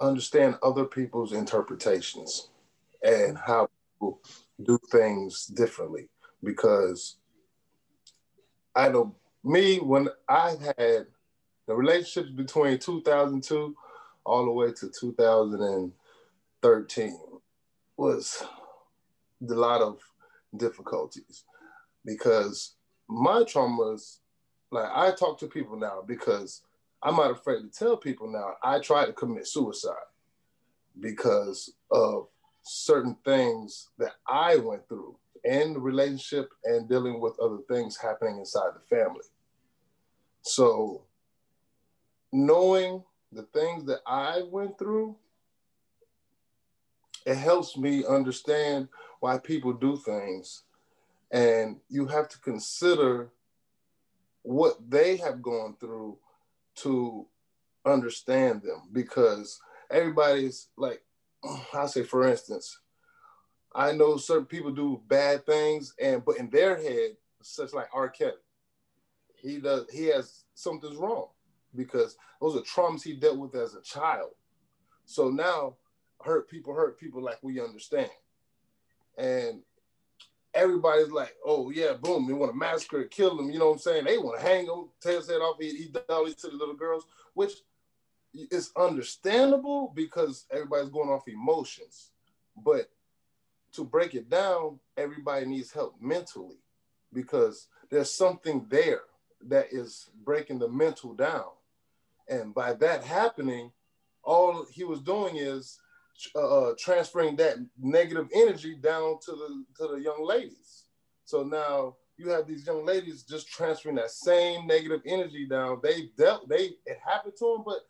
understand 0.00 0.56
other 0.62 0.84
people's 0.84 1.32
interpretations 1.32 2.48
and 3.02 3.38
how 3.38 3.68
people 3.94 4.20
do 4.62 4.78
things 4.90 5.46
differently. 5.46 6.08
Because 6.42 7.16
I 8.74 8.88
know 8.88 9.14
me, 9.44 9.78
when 9.78 10.08
I 10.28 10.56
had 10.76 11.06
the 11.66 11.74
relationships 11.74 12.30
between 12.30 12.78
2002 12.78 13.76
all 14.24 14.44
the 14.44 14.50
way 14.50 14.72
to 14.72 14.88
2013 14.88 17.18
was 17.96 18.42
a 19.48 19.54
lot 19.54 19.80
of 19.80 20.00
difficulties 20.56 21.44
because 22.04 22.74
my 23.08 23.42
traumas, 23.42 24.18
like 24.70 24.90
I 24.92 25.12
talk 25.12 25.38
to 25.40 25.46
people 25.46 25.76
now 25.76 26.02
because 26.06 26.62
I'm 27.02 27.16
not 27.16 27.30
afraid 27.30 27.60
to 27.60 27.68
tell 27.68 27.96
people 27.96 28.30
now 28.30 28.54
I 28.62 28.78
tried 28.78 29.06
to 29.06 29.12
commit 29.12 29.46
suicide 29.46 29.94
because 30.98 31.72
of 31.90 32.28
certain 32.62 33.16
things 33.24 33.88
that 33.98 34.12
I 34.26 34.56
went 34.56 34.88
through 34.88 35.16
in 35.44 35.74
the 35.74 35.80
relationship 35.80 36.50
and 36.64 36.88
dealing 36.88 37.20
with 37.20 37.38
other 37.40 37.58
things 37.68 37.96
happening 37.96 38.38
inside 38.38 38.70
the 38.74 38.96
family. 38.96 39.24
So 40.42 41.02
knowing 42.32 43.02
the 43.32 43.42
things 43.42 43.84
that 43.86 44.00
I 44.06 44.42
went 44.50 44.78
through 44.78 45.16
it 47.26 47.36
helps 47.36 47.76
me 47.76 48.04
understand 48.04 48.88
why 49.20 49.38
people 49.38 49.72
do 49.72 49.96
things. 49.96 50.64
And 51.30 51.78
you 51.88 52.06
have 52.06 52.28
to 52.28 52.38
consider 52.40 53.30
what 54.42 54.74
they 54.88 55.16
have 55.16 55.42
gone 55.42 55.76
through 55.80 56.18
to 56.76 57.26
understand 57.86 58.62
them 58.62 58.82
because 58.92 59.58
everybody's 59.90 60.68
like, 60.76 61.02
I 61.74 61.86
say, 61.86 62.02
for 62.02 62.28
instance, 62.28 62.78
I 63.74 63.92
know 63.92 64.16
certain 64.16 64.46
people 64.46 64.70
do 64.70 65.00
bad 65.08 65.44
things, 65.46 65.94
and 66.00 66.24
but 66.24 66.38
in 66.38 66.48
their 66.50 66.76
head, 66.76 67.16
such 67.42 67.72
like 67.72 67.88
R. 67.92 68.08
Kelly, 68.08 68.32
he 69.34 69.58
does 69.58 69.86
he 69.92 70.06
has 70.06 70.44
something's 70.54 70.96
wrong 70.96 71.28
because 71.74 72.16
those 72.40 72.56
are 72.56 72.60
traumas 72.60 73.02
he 73.02 73.14
dealt 73.14 73.38
with 73.38 73.54
as 73.54 73.74
a 73.74 73.82
child. 73.82 74.30
So 75.06 75.28
now 75.28 75.74
hurt 76.22 76.48
people 76.48 76.74
hurt 76.74 76.98
people 76.98 77.22
like 77.22 77.38
we 77.42 77.60
understand. 77.60 78.10
And 79.18 79.60
everybody's 80.54 81.10
like, 81.10 81.34
oh 81.44 81.70
yeah, 81.70 81.94
boom, 81.94 82.26
they 82.26 82.32
want 82.32 82.52
to 82.52 82.58
massacre, 82.58 83.04
kill 83.04 83.36
them. 83.36 83.50
You 83.50 83.58
know 83.58 83.66
what 83.66 83.74
I'm 83.74 83.78
saying? 83.78 84.04
They 84.04 84.18
want 84.18 84.40
to 84.40 84.46
hang 84.46 84.66
him, 84.66 84.88
tear 85.00 85.16
his 85.16 85.28
head 85.28 85.36
off, 85.36 85.56
he, 85.60 85.70
he 85.70 85.92
all 86.08 86.24
these 86.24 86.40
silly 86.40 86.56
little 86.56 86.74
girls, 86.74 87.06
which 87.34 87.52
is 88.32 88.72
understandable 88.76 89.92
because 89.94 90.46
everybody's 90.50 90.88
going 90.88 91.08
off 91.08 91.28
emotions. 91.28 92.10
But 92.56 92.88
to 93.74 93.84
break 93.84 94.14
it 94.14 94.28
down, 94.28 94.78
everybody 94.96 95.46
needs 95.46 95.72
help 95.72 95.96
mentally 96.00 96.58
because 97.12 97.68
there's 97.90 98.12
something 98.12 98.66
there 98.68 99.02
that 99.46 99.66
is 99.72 100.10
breaking 100.24 100.58
the 100.58 100.68
mental 100.68 101.14
down. 101.14 101.50
And 102.28 102.54
by 102.54 102.72
that 102.74 103.04
happening, 103.04 103.70
all 104.22 104.66
he 104.72 104.84
was 104.84 105.00
doing 105.00 105.36
is 105.36 105.78
uh, 106.34 106.70
uh, 106.70 106.74
transferring 106.78 107.36
that 107.36 107.56
negative 107.78 108.28
energy 108.34 108.76
down 108.76 109.18
to 109.24 109.32
the 109.32 109.64
to 109.76 109.94
the 109.94 110.00
young 110.00 110.24
ladies. 110.24 110.84
So 111.24 111.42
now 111.42 111.96
you 112.16 112.28
have 112.30 112.46
these 112.46 112.66
young 112.66 112.86
ladies 112.86 113.24
just 113.24 113.48
transferring 113.48 113.96
that 113.96 114.10
same 114.10 114.66
negative 114.66 115.00
energy 115.06 115.46
down. 115.46 115.80
They 115.82 116.10
dealt 116.16 116.48
they 116.48 116.70
it 116.86 116.98
happened 117.04 117.34
to 117.38 117.54
them, 117.54 117.64
but 117.66 117.80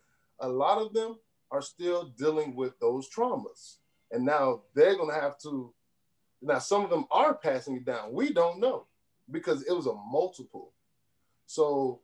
a 0.41 0.49
lot 0.49 0.78
of 0.78 0.93
them 0.95 1.16
are 1.51 1.62
still 1.62 2.07
dealing 2.18 2.57
with 2.57 2.78
those 2.80 3.09
traumas, 3.11 3.76
and 4.15 4.25
now 4.25 4.62
they're 4.75 4.97
gonna 4.97 5.15
have 5.21 5.39
to. 5.41 5.73
Now 6.41 6.59
some 6.59 6.85
of 6.85 6.91
them 6.91 7.07
are 7.11 7.35
passing 7.35 7.77
it 7.77 7.85
down. 7.85 8.12
We 8.12 8.33
don't 8.33 8.61
know 8.61 8.87
because 9.31 9.62
it 9.65 9.73
was 9.73 9.87
a 9.87 9.95
multiple. 9.95 10.73
So 11.47 12.01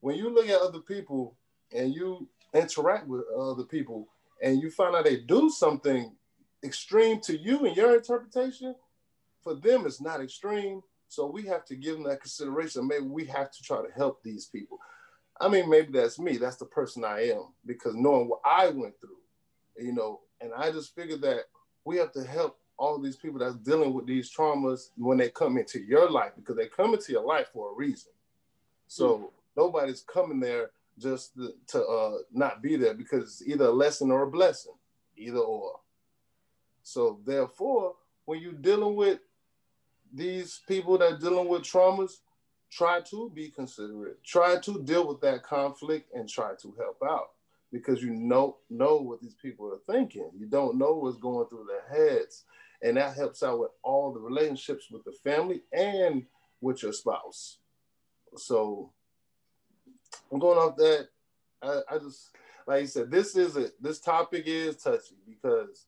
when 0.00 0.16
you 0.16 0.30
look 0.30 0.48
at 0.48 0.60
other 0.60 0.80
people 0.80 1.36
and 1.72 1.94
you 1.94 2.28
interact 2.54 3.06
with 3.06 3.22
other 3.38 3.64
people, 3.64 4.08
and 4.42 4.60
you 4.60 4.70
find 4.70 4.94
out 4.94 5.04
they 5.04 5.16
do 5.16 5.50
something 5.50 6.12
extreme 6.64 7.20
to 7.20 7.36
you 7.36 7.64
in 7.64 7.74
your 7.74 7.96
interpretation, 7.96 8.74
for 9.42 9.54
them 9.54 9.86
it's 9.86 10.00
not 10.00 10.20
extreme. 10.20 10.82
So 11.08 11.26
we 11.26 11.44
have 11.46 11.64
to 11.66 11.76
give 11.76 11.94
them 11.94 12.04
that 12.04 12.20
consideration. 12.20 12.86
Maybe 12.86 13.06
we 13.06 13.24
have 13.26 13.50
to 13.50 13.62
try 13.62 13.78
to 13.78 13.92
help 13.94 14.22
these 14.22 14.46
people. 14.46 14.78
I 15.40 15.48
mean, 15.48 15.70
maybe 15.70 15.92
that's 15.92 16.18
me. 16.18 16.38
That's 16.38 16.56
the 16.56 16.66
person 16.66 17.04
I 17.04 17.28
am 17.28 17.48
because 17.64 17.94
knowing 17.94 18.28
what 18.28 18.40
I 18.44 18.68
went 18.68 18.94
through, 19.00 19.18
you 19.78 19.92
know, 19.92 20.20
and 20.40 20.52
I 20.56 20.70
just 20.70 20.94
figured 20.94 21.22
that 21.22 21.44
we 21.84 21.96
have 21.98 22.12
to 22.12 22.24
help 22.24 22.58
all 22.78 22.98
these 23.00 23.16
people 23.16 23.38
that's 23.38 23.56
dealing 23.56 23.94
with 23.94 24.06
these 24.06 24.30
traumas 24.30 24.90
when 24.96 25.18
they 25.18 25.30
come 25.30 25.56
into 25.56 25.80
your 25.80 26.10
life 26.10 26.32
because 26.36 26.56
they 26.56 26.66
come 26.66 26.92
into 26.94 27.12
your 27.12 27.24
life 27.24 27.48
for 27.52 27.72
a 27.72 27.74
reason. 27.74 28.12
So 28.86 29.14
mm-hmm. 29.14 29.24
nobody's 29.56 30.02
coming 30.02 30.40
there 30.40 30.70
just 30.98 31.32
to 31.68 31.84
uh, 31.84 32.18
not 32.32 32.62
be 32.62 32.76
there 32.76 32.94
because 32.94 33.24
it's 33.24 33.48
either 33.48 33.66
a 33.66 33.72
lesson 33.72 34.10
or 34.10 34.22
a 34.22 34.30
blessing, 34.30 34.74
either 35.16 35.38
or. 35.38 35.80
So 36.82 37.20
therefore, 37.24 37.94
when 38.26 38.40
you're 38.40 38.52
dealing 38.52 38.94
with 38.94 39.20
these 40.12 40.60
people 40.68 40.98
that 40.98 41.12
are 41.12 41.18
dealing 41.18 41.48
with 41.48 41.62
traumas, 41.62 42.18
try 42.70 43.00
to 43.00 43.30
be 43.34 43.48
considerate. 43.48 44.22
Try 44.24 44.58
to 44.60 44.82
deal 44.82 45.06
with 45.06 45.20
that 45.22 45.42
conflict 45.42 46.12
and 46.14 46.28
try 46.28 46.52
to 46.60 46.74
help 46.78 47.02
out 47.02 47.30
because 47.78 48.02
you 48.02 48.10
know 48.10 48.58
know 48.70 48.96
what 48.96 49.20
these 49.20 49.34
people 49.34 49.72
are 49.72 49.92
thinking. 49.92 50.30
You 50.36 50.46
don't 50.46 50.78
know 50.78 50.94
what's 50.94 51.18
going 51.18 51.48
through 51.48 51.68
their 51.68 52.08
heads, 52.08 52.44
and 52.82 52.96
that 52.96 53.16
helps 53.16 53.42
out 53.42 53.60
with 53.60 53.70
all 53.82 54.12
the 54.12 54.20
relationships 54.20 54.90
with 54.90 55.04
the 55.04 55.12
family 55.24 55.62
and 55.72 56.24
with 56.60 56.82
your 56.82 56.92
spouse. 56.92 57.58
So 58.36 58.92
I'm 60.32 60.38
going 60.38 60.58
off 60.58 60.76
that. 60.76 61.08
I, 61.62 61.80
I 61.90 61.98
just 61.98 62.30
like 62.66 62.82
you 62.82 62.86
said, 62.86 63.10
this 63.10 63.36
is 63.36 63.56
a 63.56 63.70
this 63.80 64.00
topic 64.00 64.44
is 64.46 64.76
touchy 64.76 65.16
because, 65.26 65.86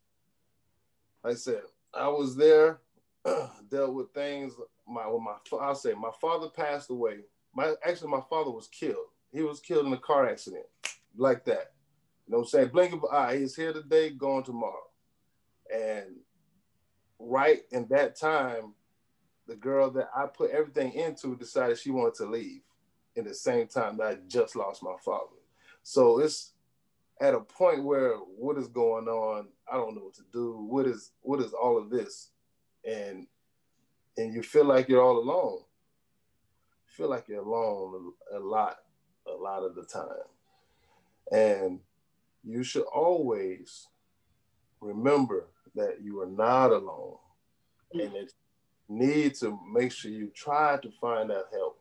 like 1.24 1.34
I 1.34 1.36
said, 1.36 1.62
I 1.92 2.08
was 2.08 2.36
there, 2.36 2.80
dealt 3.70 3.94
with 3.94 4.12
things. 4.12 4.54
My 4.86 5.06
well, 5.06 5.20
my 5.20 5.34
I'll 5.60 5.74
say 5.74 5.92
my 5.94 6.10
father 6.20 6.48
passed 6.48 6.90
away. 6.90 7.18
My 7.54 7.74
actually 7.84 8.10
my 8.10 8.22
father 8.30 8.50
was 8.50 8.68
killed. 8.68 9.08
He 9.32 9.42
was 9.42 9.60
killed 9.60 9.86
in 9.86 9.92
a 9.92 9.98
car 9.98 10.28
accident, 10.28 10.64
like 11.16 11.44
that. 11.44 11.72
You 12.28 12.32
know 12.32 12.38
what 12.40 12.44
I'm 12.44 12.48
saying? 12.50 12.68
Blink 12.68 12.92
of 12.92 13.04
an 13.04 13.08
eye. 13.10 13.38
He's 13.38 13.56
here 13.56 13.72
today, 13.72 14.10
gone 14.10 14.42
tomorrow. 14.42 14.84
And 15.74 16.16
right 17.18 17.60
in 17.70 17.86
that 17.88 18.16
time, 18.16 18.74
the 19.46 19.56
girl 19.56 19.90
that 19.92 20.10
I 20.14 20.26
put 20.26 20.50
everything 20.50 20.92
into 20.92 21.36
decided 21.36 21.78
she 21.78 21.90
wanted 21.90 22.16
to 22.16 22.26
leave 22.26 22.60
in 23.16 23.24
the 23.24 23.32
same 23.32 23.66
time 23.66 23.96
that 23.96 24.06
I 24.06 24.16
just 24.28 24.56
lost 24.56 24.82
my 24.82 24.94
father. 25.02 25.36
So 25.82 26.18
it's 26.18 26.52
at 27.18 27.32
a 27.32 27.40
point 27.40 27.82
where 27.82 28.16
what 28.16 28.58
is 28.58 28.68
going 28.68 29.08
on? 29.08 29.48
I 29.72 29.76
don't 29.76 29.94
know 29.94 30.02
what 30.02 30.14
to 30.16 30.24
do. 30.30 30.66
What 30.68 30.86
is 30.86 31.12
what 31.22 31.40
is 31.40 31.54
all 31.54 31.78
of 31.78 31.88
this? 31.88 32.28
And 32.86 33.26
and 34.18 34.34
you 34.34 34.42
feel 34.42 34.66
like 34.66 34.90
you're 34.90 35.02
all 35.02 35.18
alone. 35.18 35.60
You 35.60 36.90
feel 36.90 37.08
like 37.08 37.26
you're 37.26 37.42
alone 37.42 38.12
a, 38.34 38.38
lot, 38.38 38.76
a 39.26 39.32
lot 39.32 39.62
of 39.62 39.74
the 39.74 39.84
time. 39.84 40.26
And 41.32 41.80
you 42.48 42.64
should 42.64 42.84
always 42.84 43.88
remember 44.80 45.48
that 45.74 45.98
you 46.02 46.20
are 46.22 46.26
not 46.26 46.72
alone 46.72 47.16
and 47.92 48.12
that 48.12 48.32
you 48.88 48.96
need 48.96 49.34
to 49.34 49.58
make 49.70 49.92
sure 49.92 50.10
you 50.10 50.32
try 50.34 50.78
to 50.80 50.90
find 50.98 51.28
that 51.28 51.44
help. 51.52 51.78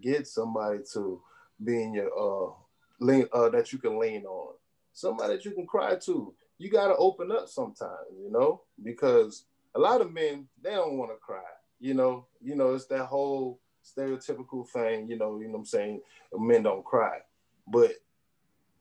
Get 0.00 0.28
somebody 0.28 0.80
to 0.92 1.20
be 1.62 1.82
in 1.82 1.94
your 1.94 2.10
uh 2.16 2.52
lean 3.00 3.26
uh 3.32 3.48
that 3.48 3.72
you 3.72 3.78
can 3.78 3.98
lean 3.98 4.24
on. 4.24 4.54
Somebody 4.92 5.34
that 5.34 5.44
you 5.44 5.50
can 5.50 5.66
cry 5.66 5.96
to. 5.96 6.32
You 6.58 6.70
gotta 6.70 6.94
open 6.96 7.32
up 7.32 7.48
sometimes, 7.48 8.14
you 8.22 8.30
know, 8.30 8.62
because 8.82 9.44
a 9.74 9.80
lot 9.80 10.00
of 10.00 10.12
men 10.12 10.46
they 10.62 10.70
don't 10.70 10.96
want 10.96 11.10
to 11.10 11.16
cry. 11.16 11.42
You 11.80 11.94
know, 11.94 12.26
you 12.40 12.54
know, 12.54 12.74
it's 12.74 12.86
that 12.86 13.06
whole 13.06 13.58
stereotypical 13.84 14.68
thing, 14.68 15.08
you 15.08 15.18
know, 15.18 15.40
you 15.40 15.46
know 15.46 15.54
what 15.54 15.58
I'm 15.58 15.64
saying, 15.66 16.00
men 16.32 16.62
don't 16.62 16.84
cry. 16.84 17.18
But 17.66 17.92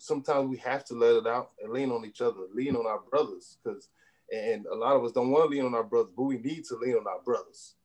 sometimes 0.04 0.50
we 0.50 0.58
have 0.58 0.84
to 0.84 0.96
let 0.96 1.16
it 1.16 1.26
out 1.26 1.52
and 1.62 1.72
lean 1.72 1.90
on 1.90 2.06
each 2.06 2.20
other, 2.20 2.42
lean 2.54 2.76
on 2.76 2.86
our 2.86 3.00
brothers, 3.10 3.58
because 3.64 3.88
and 4.32 4.66
a 4.66 4.76
lot 4.76 4.96
of 4.96 5.04
us 5.04 5.12
don't 5.12 5.32
want 5.32 5.50
to 5.50 5.56
lean 5.56 5.66
on 5.66 5.74
our 5.74 5.84
brothers, 5.84 6.12
but 6.16 6.24
we 6.24 6.38
need 6.38 6.66
to 6.66 6.76
lean 6.76 6.96
on 6.96 7.08
our 7.08 7.22
brothers 7.24 7.76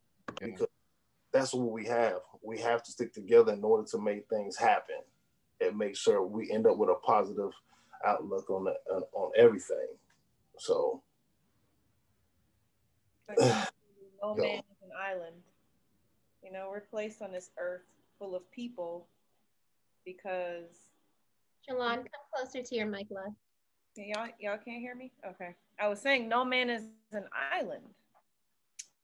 because 0.41 0.67
that's 1.33 1.55
what 1.55 1.71
we 1.71 1.85
have. 1.85 2.19
We 2.43 2.59
have 2.59 2.83
to 2.83 2.91
stick 2.91 3.13
together 3.13 3.53
in 3.53 3.63
order 3.63 3.87
to 3.91 3.99
make 3.99 4.29
things 4.29 4.57
happen 4.57 4.97
and 5.61 5.77
make 5.77 5.97
sure 5.97 6.23
we 6.23 6.51
end 6.51 6.67
up 6.67 6.77
with 6.77 6.89
a 6.89 6.95
positive 6.95 7.51
outlook 8.05 8.51
on 8.51 8.65
the, 8.65 8.75
on, 8.93 9.03
on 9.13 9.31
everything. 9.37 9.87
So, 10.59 11.03
no 13.39 14.35
man 14.35 14.59
is 14.59 14.83
an 14.83 14.91
island. 14.99 15.37
You 16.43 16.53
know, 16.53 16.69
we're 16.71 16.81
placed 16.81 17.21
on 17.21 17.31
this 17.31 17.51
earth 17.59 17.83
full 18.19 18.35
of 18.35 18.51
people 18.51 19.07
because 20.05 20.89
Shalon, 21.69 21.79
mm-hmm. 21.79 21.97
come 21.97 22.25
closer 22.35 22.63
to 22.63 22.75
your 22.75 22.87
mic, 22.87 23.07
love. 23.11 23.35
Y'all, 23.97 24.29
y'all 24.39 24.59
can't 24.65 24.81
hear 24.81 24.95
me? 24.95 25.13
Okay. 25.27 25.55
I 25.81 25.89
was 25.89 26.01
saying 26.01 26.29
no 26.29 26.45
man 26.45 26.71
is 26.71 26.83
an 27.13 27.25
island. 27.53 27.85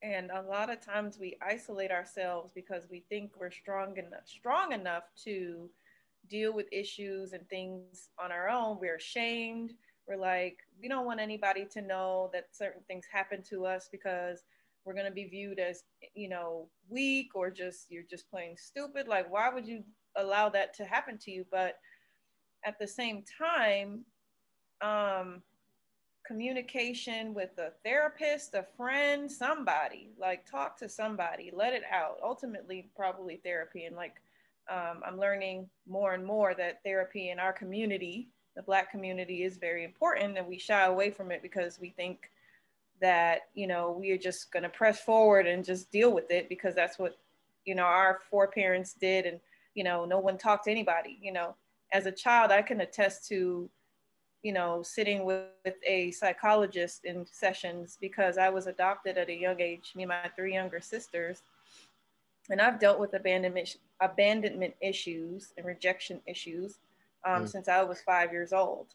And 0.03 0.31
a 0.31 0.43
lot 0.43 0.71
of 0.71 0.85
times 0.85 1.19
we 1.19 1.37
isolate 1.43 1.91
ourselves 1.91 2.53
because 2.55 2.87
we 2.91 3.05
think 3.09 3.33
we're 3.39 3.51
strong 3.51 3.97
enough, 3.97 4.27
strong 4.27 4.73
enough 4.73 5.05
to 5.25 5.71
deal 6.29 6.53
with 6.53 6.67
issues 6.73 7.33
and 7.33 7.49
things 7.49 8.09
on 8.23 8.31
our 8.31 8.49
own. 8.49 8.79
We're 8.81 8.97
ashamed. 8.97 9.73
We're 10.07 10.17
like, 10.17 10.59
we 10.81 10.89
don't 10.89 11.07
want 11.07 11.21
anybody 11.21 11.67
to 11.73 11.81
know 11.81 12.31
that 12.33 12.49
certain 12.53 12.83
things 12.87 13.05
happen 13.11 13.43
to 13.51 13.67
us 13.67 13.89
because 13.91 14.45
we're 14.85 14.95
going 14.95 15.07
to 15.07 15.13
be 15.13 15.25
viewed 15.25 15.59
as, 15.59 15.83
you 16.15 16.29
know, 16.29 16.69
weak 16.89 17.31
or 17.35 17.51
just, 17.51 17.87
you're 17.91 18.03
just 18.09 18.31
playing 18.31 18.57
stupid. 18.59 19.09
Like, 19.09 19.33
why 19.33 19.49
would 19.49 19.67
you 19.67 19.83
allow 20.17 20.51
that 20.51 20.75
to 20.75 20.85
happen 20.85 21.19
to 21.19 21.31
you? 21.31 21.47
But 21.51 21.77
at 22.65 22.79
the 22.79 22.87
same 22.87 23.23
time, 23.39 24.05
um, 24.81 25.43
communication 26.27 27.35
with 27.35 27.51
a 27.59 27.71
therapist, 27.85 28.55
a 28.55 28.65
friend, 28.77 29.31
somebody, 29.31 30.11
like 30.19 30.51
talk 30.51 30.79
to 30.79 30.89
somebody, 30.89 31.51
let 31.53 31.75
it 31.75 31.83
out. 31.91 32.19
Ultimately, 32.23 32.89
probably 32.97 33.37
therapy. 33.37 33.85
And 33.85 33.95
like, 33.95 34.17
um, 34.71 35.03
I'm 35.07 35.19
learning 35.19 35.69
more 35.87 36.15
and 36.15 36.25
more 36.25 36.55
that 36.55 36.83
therapy 36.83 37.31
in 37.31 37.39
our 37.39 37.53
community, 37.53 38.29
the 38.57 38.63
Black 38.63 38.91
community, 38.91 39.43
is 39.43 39.59
very 39.59 39.85
important, 39.85 40.39
and 40.39 40.47
we 40.47 40.59
shy 40.59 40.85
away 40.85 41.11
from 41.11 41.31
it 41.31 41.43
because 41.43 41.79
we 41.79 41.91
think 41.91 42.31
that 43.01 43.43
you 43.55 43.67
know 43.67 43.95
we 43.99 44.11
are 44.13 44.19
just 44.19 44.51
going 44.53 44.63
to 44.63 44.69
press 44.69 45.01
forward 45.01 45.47
and 45.47 45.65
just 45.65 45.91
deal 45.91 46.13
with 46.15 46.31
it 46.31 46.49
because 46.49 46.75
that's 46.75 46.99
what 46.99 47.19
you 47.67 47.75
know 47.75 47.83
our 47.83 48.21
foreparents 48.31 48.95
did, 48.95 49.27
and 49.27 49.39
you 49.75 49.85
know 49.85 50.07
no 50.07 50.19
one 50.19 50.39
talked 50.39 50.65
to 50.65 50.71
anybody. 50.71 51.19
You 51.21 51.33
know, 51.33 51.55
as 51.95 52.07
a 52.07 52.13
child, 52.13 52.51
I 52.51 52.61
can 52.61 52.81
attest 52.81 53.27
to, 53.29 53.71
you 54.43 54.53
know, 54.53 54.83
sitting 54.83 55.25
with, 55.25 55.45
with 55.65 55.77
a 55.87 56.11
psychologist 56.11 57.05
in 57.05 57.25
sessions 57.25 57.97
because 58.01 58.37
I 58.37 58.51
was 58.51 58.67
adopted 58.67 59.17
at 59.17 59.31
a 59.31 59.35
young 59.35 59.61
age, 59.61 59.93
me 59.95 60.03
and 60.03 60.11
my 60.11 60.29
three 60.37 60.53
younger 60.53 60.81
sisters. 60.81 61.43
And 62.51 62.61
I've 62.61 62.81
dealt 62.81 62.99
with 62.99 63.15
abandonment, 63.15 63.77
abandonment 64.01 64.75
issues 64.81 65.55
and 65.57 65.65
rejection 65.65 66.21
issues 66.27 66.81
um, 67.25 67.45
mm. 67.45 67.49
since 67.49 67.69
I 67.69 67.83
was 67.85 68.03
five 68.03 68.33
years 68.33 68.53
old, 68.53 68.89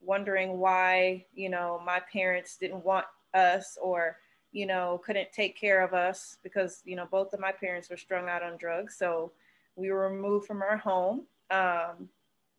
wondering 0.00 0.58
why, 0.58 1.26
you 1.34 1.50
know, 1.50 1.80
my 1.84 2.00
parents 2.10 2.56
didn't 2.56 2.84
want 2.84 3.06
us 3.34 3.76
or, 3.80 4.16
you 4.50 4.66
know, 4.66 5.00
couldn't 5.04 5.30
take 5.30 5.60
care 5.60 5.84
of 5.84 5.92
us 5.92 6.38
because, 6.42 6.80
you 6.86 6.96
know, 6.96 7.06
both 7.10 7.34
of 7.34 7.38
my 7.38 7.52
parents 7.52 7.90
were 7.90 7.98
strung 7.98 8.30
out 8.30 8.42
on 8.42 8.56
drugs. 8.56 8.96
So 8.96 9.30
we 9.76 9.90
were 9.92 10.10
removed 10.10 10.46
from 10.46 10.62
our 10.62 10.78
home. 10.78 11.26
Um, 11.50 12.08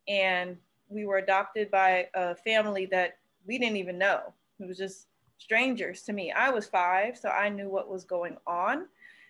and 0.08 0.58
we 0.89 1.05
were 1.05 1.18
adopted 1.18 1.70
by 1.70 2.08
a 2.14 2.36
family 2.36 2.86
that 2.88 3.18
we 3.45 3.58
didn't 3.58 3.78
even 3.78 3.97
know. 3.97 4.34
It 4.60 4.68
was 4.68 4.78
just 4.78 5.08
strangers 5.38 6.01
to 6.03 6.14
me. 6.14 6.32
I 6.32 6.49
was 6.49 6.66
five, 6.68 7.18
so 7.18 7.30
I 7.30 7.49
knew 7.49 7.70
what 7.70 7.89
was 7.89 8.03
going 8.03 8.38
on. 8.45 8.88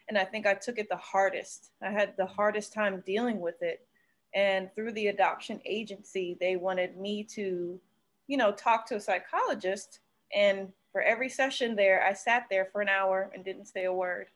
And 0.09 0.17
I 0.17 0.23
think 0.23 0.47
I 0.47 0.53
took 0.53 0.77
it 0.77 0.87
the 0.89 0.95
hardest. 0.95 1.71
I 1.81 1.89
had 1.89 2.15
the 2.15 2.25
hardest 2.25 2.73
time 2.73 3.03
dealing 3.05 3.41
with 3.41 3.61
it. 3.61 3.85
And 4.33 4.73
through 4.73 4.93
the 4.93 5.07
adoption 5.07 5.59
agency, 5.65 6.37
they 6.39 6.55
wanted 6.55 6.97
me 6.97 7.23
to, 7.31 7.79
you 8.27 8.37
know, 8.37 8.51
talk 8.51 8.85
to 8.87 8.95
a 8.95 9.01
psychologist. 9.01 9.99
And 10.33 10.71
for 10.91 11.01
every 11.01 11.29
session 11.29 11.75
there, 11.75 12.05
I 12.05 12.13
sat 12.13 12.45
there 12.49 12.69
for 12.71 12.81
an 12.81 12.89
hour 12.89 13.29
and 13.33 13.43
didn't 13.43 13.65
say 13.65 13.85
a 13.85 13.93
word. 13.93 14.27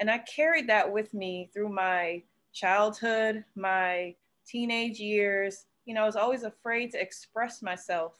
And 0.00 0.10
I 0.10 0.18
carried 0.18 0.68
that 0.68 0.90
with 0.90 1.14
me 1.14 1.50
through 1.52 1.68
my 1.68 2.22
childhood, 2.52 3.44
my 3.54 4.14
teenage 4.48 4.98
years, 4.98 5.66
you 5.84 5.94
know, 5.94 6.02
I 6.02 6.06
was 6.06 6.16
always 6.16 6.42
afraid 6.42 6.90
to 6.92 7.00
express 7.00 7.62
myself 7.62 8.14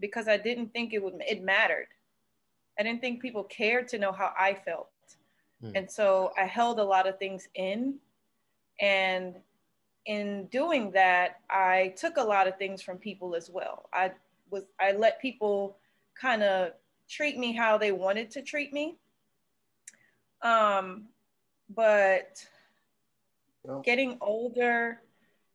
because 0.00 0.28
I 0.28 0.36
didn't 0.36 0.72
think 0.72 0.92
it 0.92 1.02
would 1.02 1.14
it 1.28 1.42
mattered. 1.42 1.88
I 2.78 2.82
didn't 2.82 3.00
think 3.00 3.20
people 3.20 3.44
cared 3.44 3.88
to 3.88 3.98
know 3.98 4.12
how 4.12 4.32
I 4.38 4.54
felt. 4.54 4.90
Hmm. 5.60 5.72
And 5.74 5.90
so 5.90 6.32
I 6.38 6.44
held 6.44 6.78
a 6.78 6.84
lot 6.84 7.06
of 7.06 7.18
things 7.18 7.48
in 7.54 7.96
and 8.80 9.34
in 10.06 10.46
doing 10.46 10.90
that, 10.92 11.40
I 11.50 11.94
took 11.96 12.16
a 12.16 12.22
lot 12.22 12.48
of 12.48 12.56
things 12.56 12.80
from 12.80 12.96
people 12.96 13.34
as 13.34 13.50
well. 13.50 13.88
I 13.92 14.12
was 14.50 14.64
I 14.80 14.92
let 14.92 15.20
people 15.20 15.76
kind 16.20 16.42
of 16.42 16.72
treat 17.08 17.38
me 17.38 17.52
how 17.52 17.76
they 17.78 17.92
wanted 17.92 18.30
to 18.32 18.42
treat 18.42 18.72
me. 18.72 18.96
Um, 20.42 21.04
but 21.74 22.44
getting 23.84 24.16
older 24.20 25.02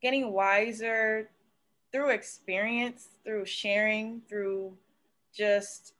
getting 0.06 0.32
wiser 0.32 1.28
through 1.92 2.12
experience, 2.12 3.08
through 3.24 3.44
sharing, 3.44 4.22
through 4.30 4.72
just 5.36 5.94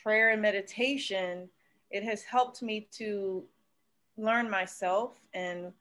prayer 0.00 0.30
and 0.30 0.40
meditation, 0.40 1.48
it 1.90 2.04
has 2.04 2.22
helped 2.22 2.62
me 2.62 2.86
to 2.92 3.42
learn 4.16 4.48
myself 4.48 5.14
and 5.34 5.72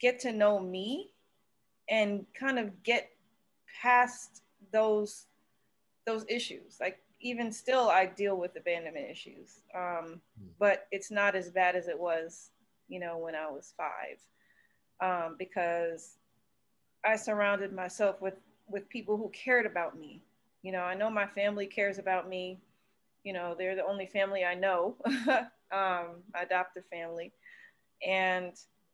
get 0.00 0.18
to 0.18 0.32
know 0.32 0.58
me 0.58 1.10
and 1.88 2.26
kind 2.36 2.58
of 2.58 2.82
get 2.82 3.10
past 3.80 4.42
those 4.72 5.26
those 6.06 6.24
issues 6.28 6.78
like 6.80 6.98
even 7.20 7.52
still 7.52 7.88
i 7.88 8.04
deal 8.04 8.36
with 8.36 8.56
abandonment 8.56 9.08
issues 9.08 9.60
um, 9.74 10.20
hmm. 10.38 10.48
but 10.58 10.86
it's 10.90 11.10
not 11.10 11.36
as 11.36 11.50
bad 11.50 11.76
as 11.76 11.86
it 11.86 11.98
was 11.98 12.50
you 12.88 12.98
know 12.98 13.16
when 13.16 13.34
i 13.34 13.46
was 13.48 13.72
five 13.76 14.18
um, 15.00 15.36
because 15.38 16.16
I 17.04 17.16
surrounded 17.16 17.72
myself 17.72 18.20
with 18.20 18.34
with 18.68 18.88
people 18.88 19.16
who 19.16 19.28
cared 19.30 19.66
about 19.66 19.98
me. 19.98 20.22
You 20.62 20.72
know, 20.72 20.80
I 20.80 20.94
know 20.94 21.10
my 21.10 21.26
family 21.26 21.66
cares 21.66 21.98
about 21.98 22.28
me. 22.28 22.58
You 23.22 23.32
know, 23.32 23.54
they're 23.56 23.76
the 23.76 23.84
only 23.84 24.06
family 24.06 24.44
I 24.44 24.54
know, 24.54 24.96
um, 25.72 26.22
adoptive 26.34 26.84
family, 26.90 27.32
and 28.06 28.52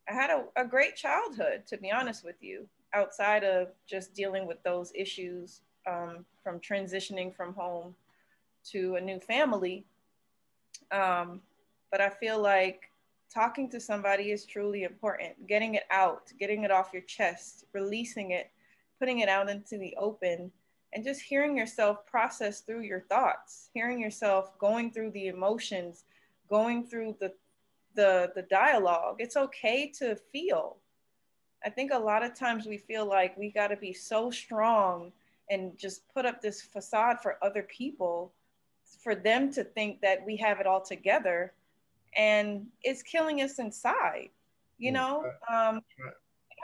I 0.08 0.14
had 0.14 0.30
a, 0.30 0.44
a 0.56 0.64
great 0.64 0.96
childhood. 0.96 1.66
To 1.68 1.76
be 1.76 1.90
honest 1.90 2.24
with 2.24 2.36
you, 2.40 2.66
outside 2.94 3.44
of 3.44 3.68
just 3.86 4.14
dealing 4.14 4.46
with 4.46 4.62
those 4.62 4.92
issues 4.94 5.60
um, 5.86 6.24
from 6.42 6.60
transitioning 6.60 7.34
from 7.34 7.54
home 7.54 7.94
to 8.72 8.96
a 8.96 9.00
new 9.00 9.20
family. 9.20 9.84
Um, 10.90 11.40
but 11.90 12.00
I 12.00 12.10
feel 12.10 12.40
like 12.40 12.89
talking 13.32 13.70
to 13.70 13.80
somebody 13.80 14.30
is 14.30 14.44
truly 14.44 14.82
important. 14.82 15.46
Getting 15.46 15.74
it 15.74 15.84
out, 15.90 16.32
getting 16.38 16.64
it 16.64 16.70
off 16.70 16.92
your 16.92 17.02
chest, 17.02 17.64
releasing 17.72 18.32
it, 18.32 18.50
putting 18.98 19.20
it 19.20 19.28
out 19.28 19.48
into 19.48 19.78
the 19.78 19.94
open, 19.98 20.50
and 20.92 21.04
just 21.04 21.20
hearing 21.20 21.56
yourself 21.56 22.04
process 22.06 22.60
through 22.60 22.82
your 22.82 23.00
thoughts, 23.00 23.70
hearing 23.72 24.00
yourself 24.00 24.58
going 24.58 24.90
through 24.90 25.12
the 25.12 25.28
emotions, 25.28 26.04
going 26.48 26.84
through 26.86 27.16
the 27.20 27.32
the 27.94 28.32
the 28.34 28.42
dialogue. 28.42 29.16
It's 29.18 29.36
okay 29.36 29.88
to 29.98 30.16
feel. 30.32 30.76
I 31.64 31.70
think 31.70 31.92
a 31.92 31.98
lot 31.98 32.24
of 32.24 32.34
times 32.34 32.66
we 32.66 32.78
feel 32.78 33.06
like 33.06 33.36
we 33.36 33.50
got 33.50 33.68
to 33.68 33.76
be 33.76 33.92
so 33.92 34.30
strong 34.30 35.12
and 35.50 35.76
just 35.76 36.08
put 36.14 36.24
up 36.24 36.40
this 36.40 36.62
facade 36.62 37.20
for 37.20 37.36
other 37.42 37.62
people 37.62 38.32
for 39.02 39.14
them 39.14 39.52
to 39.52 39.64
think 39.64 40.00
that 40.00 40.24
we 40.24 40.36
have 40.36 40.60
it 40.60 40.66
all 40.66 40.80
together 40.80 41.52
and 42.16 42.66
it's 42.82 43.02
killing 43.02 43.42
us 43.42 43.58
inside 43.58 44.30
you 44.78 44.90
mm, 44.90 44.94
know? 44.94 45.30
um, 45.48 45.82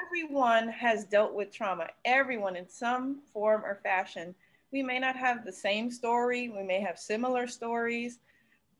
everyone 0.06 0.68
has 0.68 1.04
dealt 1.04 1.34
with 1.34 1.52
trauma. 1.52 1.88
Everyone 2.04 2.56
in 2.56 2.68
some 2.68 3.20
form 3.32 3.64
or 3.64 3.80
fashion. 3.82 4.34
We 4.72 4.82
may 4.82 4.98
not 4.98 5.16
have 5.16 5.44
the 5.44 5.52
same 5.52 5.90
story. 5.90 6.48
We 6.48 6.62
may 6.62 6.80
have 6.80 6.98
similar 6.98 7.46
stories. 7.46 8.18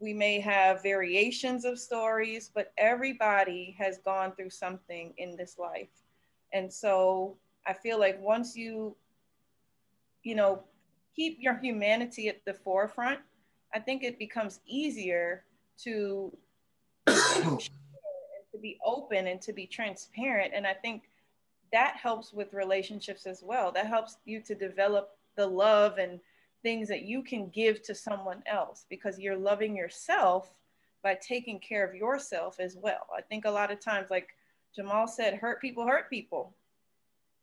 We 0.01 0.13
may 0.13 0.41
have 0.41 0.83
variations 0.83 1.65
of 1.65 1.79
stories 1.79 2.51
but 2.55 2.73
everybody 2.77 3.75
has 3.79 3.99
gone 3.99 4.33
through 4.33 4.51
something 4.51 5.15
in 5.19 5.37
this 5.37 5.59
life. 5.59 6.03
And 6.53 6.73
so 6.73 7.37
i 7.67 7.73
feel 7.73 7.99
like 7.99 8.21
once 8.23 8.57
you 8.57 8.95
you 10.23 10.35
know 10.35 10.63
keep 11.15 11.39
your 11.41 11.57
humanity 11.59 12.29
at 12.29 12.45
the 12.45 12.55
forefront 12.55 13.21
i 13.75 13.79
think 13.79 14.03
it 14.03 14.19
becomes 14.19 14.61
easier 14.67 15.45
to 15.79 16.37
and 17.07 17.61
to 18.53 18.59
be 18.61 18.79
open 18.85 19.27
and 19.27 19.41
to 19.43 19.53
be 19.53 19.67
transparent. 19.67 20.53
And 20.55 20.67
I 20.67 20.75
think 20.75 21.05
that 21.73 21.97
helps 21.97 22.33
with 22.33 22.53
relationships 22.53 23.27
as 23.27 23.43
well. 23.43 23.73
That 23.73 23.87
helps 23.87 24.19
you 24.25 24.41
to 24.43 24.55
develop 24.55 25.17
the 25.37 25.47
love 25.47 25.99
and 25.99 26.21
things 26.63 26.89
that 26.89 27.03
you 27.03 27.23
can 27.23 27.49
give 27.51 27.83
to 27.83 27.95
someone 27.95 28.43
else 28.47 28.87
because 28.89 29.19
you're 29.19 29.37
loving 29.37 29.77
yourself 29.77 30.53
by 31.03 31.15
taking 31.15 31.61
care 31.61 31.87
of 31.87 31.95
yourself 31.95 32.59
as 32.59 32.77
well. 32.77 33.07
I 33.17 33.23
think 33.23 33.45
a 33.45 33.51
lot 33.51 33.71
of 33.71 33.79
times, 33.79 34.09
like 34.11 34.31
Jamal 34.75 35.07
said, 35.07 35.35
hurt 35.35 35.61
people 35.61 35.87
hurt 35.87 36.11
people. 36.11 36.55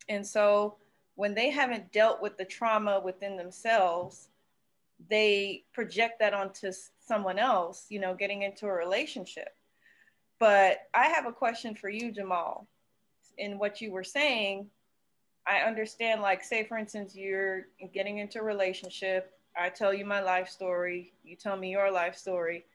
And 0.10 0.26
so 0.26 0.76
when 1.16 1.34
they 1.34 1.50
haven't 1.50 1.92
dealt 1.92 2.22
with 2.22 2.38
the 2.38 2.46
trauma 2.46 3.00
within 3.00 3.38
themselves, 3.38 4.30
they 5.10 5.64
project 5.74 6.20
that 6.20 6.34
onto 6.34 6.72
someone 7.06 7.40
else, 7.40 7.86
you 7.90 8.00
know, 8.00 8.14
getting 8.14 8.44
into 8.44 8.66
a 8.66 8.74
relationship. 8.74 9.50
But 10.40 10.80
I 10.94 11.08
have 11.08 11.26
a 11.26 11.32
question 11.32 11.76
for 11.76 11.90
you, 11.90 12.12
Jamal. 12.12 12.68
In 13.38 13.58
what 13.58 13.82
you 13.82 13.92
were 13.92 14.04
saying, 14.04 14.70
I 15.48 15.60
understand, 15.60 16.22
like, 16.22 16.44
say, 16.44 16.64
for 16.64 16.78
instance, 16.78 17.16
you're 17.16 17.68
getting 17.94 18.20
into 18.20 18.40
a 18.40 18.44
relationship. 18.44 19.34
I 19.58 19.70
tell 19.70 19.94
you 19.94 20.06
my 20.06 20.22
life 20.22 20.50
story, 20.50 21.14
you 21.24 21.36
tell 21.36 21.58
me 21.58 21.72
your 21.72 21.92
life 21.92 22.16
story. 22.16 22.66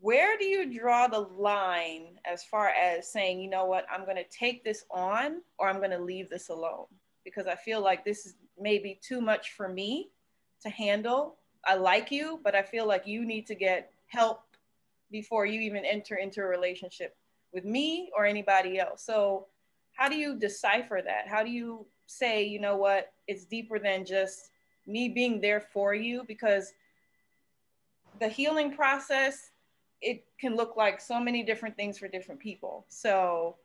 Where 0.00 0.38
do 0.38 0.44
you 0.44 0.78
draw 0.78 1.08
the 1.08 1.18
line 1.18 2.18
as 2.24 2.44
far 2.44 2.68
as 2.68 3.10
saying, 3.10 3.40
you 3.40 3.50
know 3.50 3.66
what, 3.66 3.86
I'm 3.92 4.04
going 4.04 4.16
to 4.16 4.24
take 4.24 4.64
this 4.64 4.84
on 4.90 5.42
or 5.58 5.68
I'm 5.68 5.78
going 5.78 5.90
to 5.90 5.98
leave 5.98 6.30
this 6.30 6.48
alone? 6.48 6.86
Because 7.24 7.46
I 7.46 7.54
feel 7.54 7.82
like 7.82 8.04
this 8.04 8.24
is 8.24 8.34
maybe 8.58 8.98
too 9.02 9.20
much 9.20 9.52
for 9.52 9.68
me 9.68 10.10
to 10.62 10.70
handle. 10.70 11.36
I 11.66 11.74
like 11.74 12.10
you, 12.10 12.40
but 12.42 12.54
I 12.54 12.62
feel 12.62 12.86
like 12.86 13.06
you 13.06 13.24
need 13.24 13.46
to 13.46 13.54
get 13.54 13.92
help 14.06 14.42
before 15.10 15.46
you 15.46 15.60
even 15.60 15.84
enter 15.84 16.16
into 16.16 16.40
a 16.40 16.44
relationship 16.44 17.16
with 17.52 17.64
me 17.64 18.10
or 18.16 18.24
anybody 18.24 18.78
else. 18.78 19.02
So, 19.02 19.46
how 19.94 20.08
do 20.08 20.16
you 20.16 20.38
decipher 20.38 21.02
that? 21.04 21.28
How 21.28 21.42
do 21.42 21.50
you 21.50 21.86
say, 22.06 22.44
you 22.44 22.60
know 22.60 22.76
what, 22.76 23.12
it's 23.26 23.44
deeper 23.44 23.78
than 23.78 24.04
just 24.04 24.50
me 24.86 25.08
being 25.08 25.40
there 25.40 25.60
for 25.60 25.94
you? 25.94 26.24
Because 26.26 26.72
the 28.20 28.28
healing 28.28 28.74
process, 28.74 29.50
it 30.00 30.24
can 30.40 30.56
look 30.56 30.76
like 30.76 31.00
so 31.00 31.20
many 31.20 31.42
different 31.42 31.76
things 31.76 31.98
for 31.98 32.08
different 32.08 32.40
people. 32.40 32.86
So, 32.88 33.56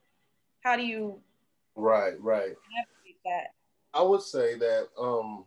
how 0.61 0.75
do 0.75 0.83
you? 0.83 1.19
Right, 1.75 2.19
right. 2.21 2.55
That? 3.23 3.53
I 3.93 4.01
would 4.01 4.21
say 4.21 4.55
that 4.55 4.89
um, 4.99 5.45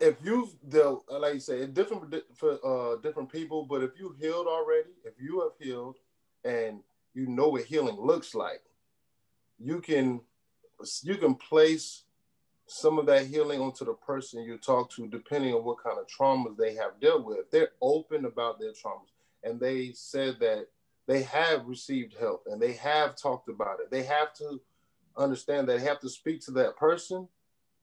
if 0.00 0.16
you've 0.24 0.54
dealt, 0.68 1.04
like 1.10 1.34
you 1.34 1.40
say, 1.40 1.66
different 1.66 2.14
for 2.34 2.58
uh, 2.64 2.96
different 2.96 3.30
people, 3.30 3.64
but 3.64 3.82
if 3.82 3.90
you 3.98 4.14
healed 4.18 4.46
already, 4.46 4.90
if 5.04 5.14
you 5.20 5.40
have 5.40 5.52
healed 5.58 5.96
and 6.44 6.80
you 7.14 7.26
know 7.26 7.48
what 7.48 7.64
healing 7.64 7.96
looks 8.00 8.34
like, 8.34 8.62
you 9.58 9.80
can 9.80 10.20
you 11.02 11.16
can 11.16 11.34
place 11.34 12.04
some 12.66 12.98
of 12.98 13.06
that 13.06 13.26
healing 13.26 13.60
onto 13.60 13.84
the 13.84 13.92
person 13.92 14.42
you 14.42 14.56
talk 14.56 14.90
to, 14.92 15.06
depending 15.08 15.52
on 15.52 15.64
what 15.64 15.82
kind 15.82 15.98
of 15.98 16.06
traumas 16.06 16.56
they 16.56 16.74
have 16.74 16.98
dealt 17.00 17.24
with. 17.24 17.38
If 17.38 17.50
They're 17.50 17.72
open 17.82 18.24
about 18.24 18.58
their 18.58 18.70
traumas, 18.70 19.10
and 19.44 19.60
they 19.60 19.92
said 19.92 20.36
that 20.40 20.66
they 21.06 21.22
have 21.22 21.66
received 21.66 22.14
help 22.18 22.44
and 22.46 22.62
they 22.62 22.74
have 22.74 23.16
talked 23.16 23.48
about 23.48 23.80
it. 23.80 23.90
They 23.90 24.04
have 24.04 24.32
to 24.34 24.60
understand 25.16 25.68
that 25.68 25.78
they 25.78 25.84
have 25.84 26.00
to 26.00 26.08
speak 26.08 26.40
to 26.42 26.52
that 26.52 26.76
person 26.76 27.28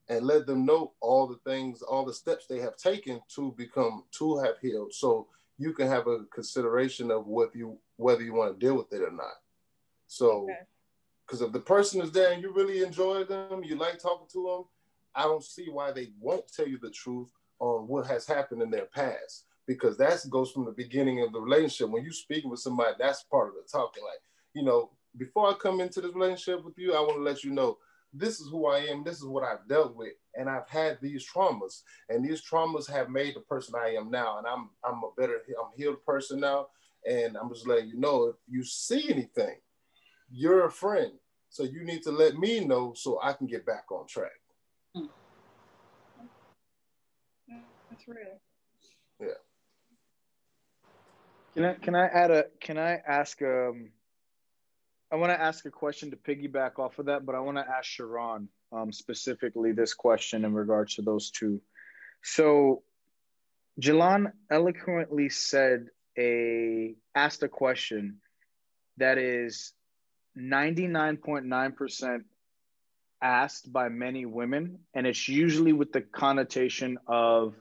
and 0.09 0.25
let 0.25 0.45
them 0.45 0.65
know 0.65 0.93
all 1.01 1.27
the 1.27 1.39
things, 1.49 1.81
all 1.81 2.05
the 2.05 2.13
steps 2.13 2.47
they 2.47 2.59
have 2.59 2.77
taken 2.77 3.19
to 3.35 3.53
become 3.57 4.03
to 4.11 4.37
have 4.39 4.57
healed. 4.61 4.93
So 4.93 5.27
you 5.57 5.73
can 5.73 5.87
have 5.87 6.07
a 6.07 6.25
consideration 6.33 7.11
of 7.11 7.27
whether 7.27 7.51
you 7.55 7.77
whether 7.97 8.21
you 8.21 8.33
want 8.33 8.57
to 8.57 8.65
deal 8.65 8.77
with 8.77 8.93
it 8.93 9.01
or 9.01 9.11
not. 9.11 9.35
So, 10.07 10.47
because 11.25 11.41
okay. 11.41 11.47
if 11.47 11.53
the 11.53 11.59
person 11.59 12.01
is 12.01 12.11
there 12.11 12.31
and 12.31 12.41
you 12.41 12.53
really 12.53 12.83
enjoy 12.83 13.23
them, 13.23 13.63
you 13.63 13.75
like 13.75 13.99
talking 13.99 14.27
to 14.31 14.43
them, 14.43 14.63
I 15.15 15.23
don't 15.23 15.43
see 15.43 15.67
why 15.69 15.91
they 15.91 16.09
won't 16.19 16.51
tell 16.51 16.67
you 16.67 16.77
the 16.77 16.91
truth 16.91 17.31
on 17.59 17.87
what 17.87 18.05
has 18.07 18.25
happened 18.25 18.61
in 18.61 18.69
their 18.69 18.85
past. 18.85 19.45
Because 19.65 19.97
that 19.97 20.23
goes 20.29 20.51
from 20.51 20.63
the 20.63 20.71
beginning 20.71 21.21
of 21.21 21.33
the 21.33 21.41
relationship. 21.41 21.89
When 21.89 22.05
you 22.05 22.13
speaking 22.13 22.49
with 22.49 22.61
somebody, 22.61 22.95
that's 22.97 23.23
part 23.23 23.49
of 23.49 23.55
the 23.55 23.67
talking. 23.69 24.03
Like, 24.03 24.21
you 24.53 24.63
know, 24.63 24.91
before 25.17 25.49
I 25.49 25.53
come 25.55 25.81
into 25.81 25.99
this 25.99 26.13
relationship 26.13 26.63
with 26.63 26.77
you, 26.77 26.93
I 26.93 27.01
want 27.01 27.15
to 27.15 27.21
let 27.21 27.43
you 27.43 27.51
know 27.51 27.77
this 28.19 28.39
is 28.39 28.49
who 28.49 28.67
I 28.67 28.79
am, 28.79 29.03
this 29.03 29.17
is 29.17 29.25
what 29.25 29.43
I've 29.43 29.67
dealt 29.67 29.95
with, 29.95 30.13
and 30.35 30.49
I've 30.49 30.67
had 30.67 30.99
these 31.01 31.25
traumas, 31.27 31.83
and 32.09 32.23
these 32.23 32.41
traumas 32.41 32.89
have 32.89 33.09
made 33.09 33.35
the 33.35 33.41
person 33.41 33.75
I 33.75 33.95
am 33.95 34.09
now, 34.09 34.37
and 34.37 34.47
I'm 34.47 34.69
I'm 34.83 35.03
a 35.03 35.09
better 35.17 35.41
I'm 35.49 35.71
healed 35.77 36.03
person 36.05 36.39
now, 36.39 36.67
and 37.07 37.37
I'm 37.37 37.49
just 37.49 37.67
letting 37.67 37.89
you 37.89 37.99
know 37.99 38.25
if 38.25 38.35
you 38.47 38.63
see 38.63 39.09
anything, 39.09 39.55
you're 40.29 40.65
a 40.65 40.71
friend, 40.71 41.13
so 41.49 41.63
you 41.63 41.83
need 41.83 42.03
to 42.03 42.11
let 42.11 42.37
me 42.37 42.65
know 42.65 42.93
so 42.95 43.19
I 43.21 43.33
can 43.33 43.47
get 43.47 43.65
back 43.65 43.91
on 43.91 44.07
track. 44.07 44.31
That's 47.89 48.07
real. 48.07 48.39
Yeah. 49.19 49.27
Can 51.55 51.65
I 51.65 51.73
can 51.73 51.95
I 51.95 52.05
add 52.05 52.31
a 52.31 52.45
can 52.59 52.77
I 52.77 53.01
ask 53.07 53.41
um 53.41 53.89
I 55.11 55.15
want 55.15 55.31
to 55.31 55.41
ask 55.41 55.65
a 55.65 55.71
question 55.71 56.11
to 56.11 56.17
piggyback 56.17 56.79
off 56.79 56.99
of 56.99 57.05
that, 57.05 57.25
but 57.25 57.33
I 57.33 57.39
want 57.39 57.57
to 57.57 57.65
ask 57.65 57.85
Sharon 57.85 58.49
um, 58.73 58.91
specifically 58.91 59.71
this 59.71 59.93
question 59.93 60.43
in 60.43 60.53
regards 60.53 60.95
to 60.95 61.01
those 61.01 61.31
two. 61.31 61.61
So, 62.23 62.83
Jolon 63.79 64.33
eloquently 64.51 65.29
said 65.29 65.87
a 66.17 66.95
asked 67.15 67.43
a 67.43 67.47
question 67.47 68.17
that 68.97 69.17
is 69.17 69.71
99.9% 70.37 72.19
asked 73.21 73.71
by 73.71 73.89
many 73.89 74.25
women, 74.25 74.79
and 74.93 75.07
it's 75.07 75.29
usually 75.29 75.73
with 75.73 75.93
the 75.93 76.01
connotation 76.01 76.97
of 77.07 77.55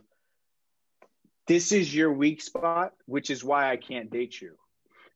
this 1.47 1.71
is 1.71 1.95
your 1.95 2.13
weak 2.13 2.43
spot, 2.43 2.93
which 3.05 3.31
is 3.31 3.45
why 3.45 3.71
I 3.71 3.77
can't 3.77 4.11
date 4.11 4.41
you, 4.41 4.57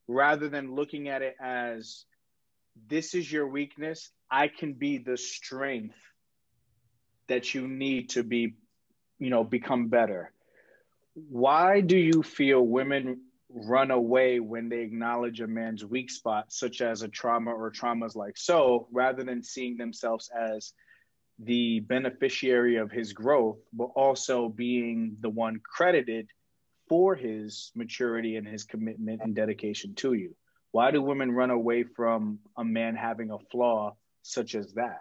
rather 0.07 0.48
than 0.48 0.74
looking 0.77 1.09
at 1.09 1.23
it 1.23 1.35
as 1.43 2.05
this 2.89 3.15
is 3.15 3.31
your 3.31 3.48
weakness. 3.48 4.11
I 4.31 4.48
can 4.48 4.74
be 4.74 4.98
the 4.98 5.16
strength 5.16 5.97
that 7.28 7.55
you 7.55 7.69
need 7.69 8.11
to 8.11 8.23
be, 8.23 8.55
you 9.19 9.31
know, 9.31 9.44
become 9.44 9.89
better. 9.89 10.32
Why 11.15 11.81
do 11.81 11.97
you 11.97 12.23
feel 12.23 12.61
women 12.61 13.23
run 13.48 13.90
away 13.90 14.40
when 14.40 14.69
they 14.69 14.81
acknowledge 14.81 15.40
a 15.40 15.47
man's 15.47 15.85
weak 15.85 16.11
spot, 16.11 16.52
such 16.52 16.81
as 16.81 17.02
a 17.02 17.09
trauma 17.09 17.52
or 17.52 17.70
traumas 17.70 18.15
like 18.15 18.36
so, 18.36 18.89
rather 18.93 19.24
than 19.24 19.43
seeing 19.43 19.77
themselves 19.77 20.31
as 20.36 20.73
the 21.39 21.81
beneficiary 21.81 22.77
of 22.77 22.90
his 22.90 23.12
growth, 23.12 23.59
but 23.73 23.90
also 23.97 24.48
being 24.48 25.16
the 25.20 25.31
one 25.31 25.61
credited 25.65 26.28
for 26.89 27.15
his 27.15 27.73
maturity 27.74 28.36
and 28.36 28.47
his 28.47 28.65
commitment 28.65 29.20
and 29.23 29.35
dedication 29.35 29.94
to 29.94 30.12
you? 30.12 30.35
Why 30.73 30.91
do 30.91 31.03
women 31.03 31.33
run 31.33 31.51
away 31.51 31.83
from 31.83 32.39
a 32.57 32.65
man 32.65 32.95
having 32.95 33.31
a 33.31 33.39
flaw 33.51 33.97
such 34.23 34.55
as 34.55 34.73
that. 34.75 35.01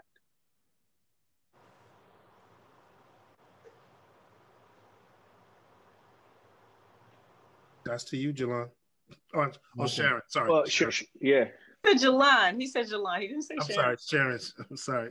That's 7.86 8.04
to 8.06 8.18
you, 8.18 8.34
Jolon. 8.34 8.70
Oh, 9.34 9.48
oh 9.80 9.88
Sharon. 9.88 10.22
Sorry. 10.28 10.50
Well, 10.50 10.66
Sharon. 10.66 10.94
yeah. 11.22 11.46
He 11.84 11.98
said 11.98 12.08
Jolon. 12.08 12.60
He 12.60 12.68
said 12.68 12.88
Jolon. 12.88 13.22
He 13.22 13.28
didn't 13.28 13.44
say 13.44 13.56
I'm 13.60 13.68
Sharon. 13.68 13.98
sorry, 13.98 14.22
Sharon. 14.24 14.40
I'm 14.70 14.78
sorry. 14.78 15.10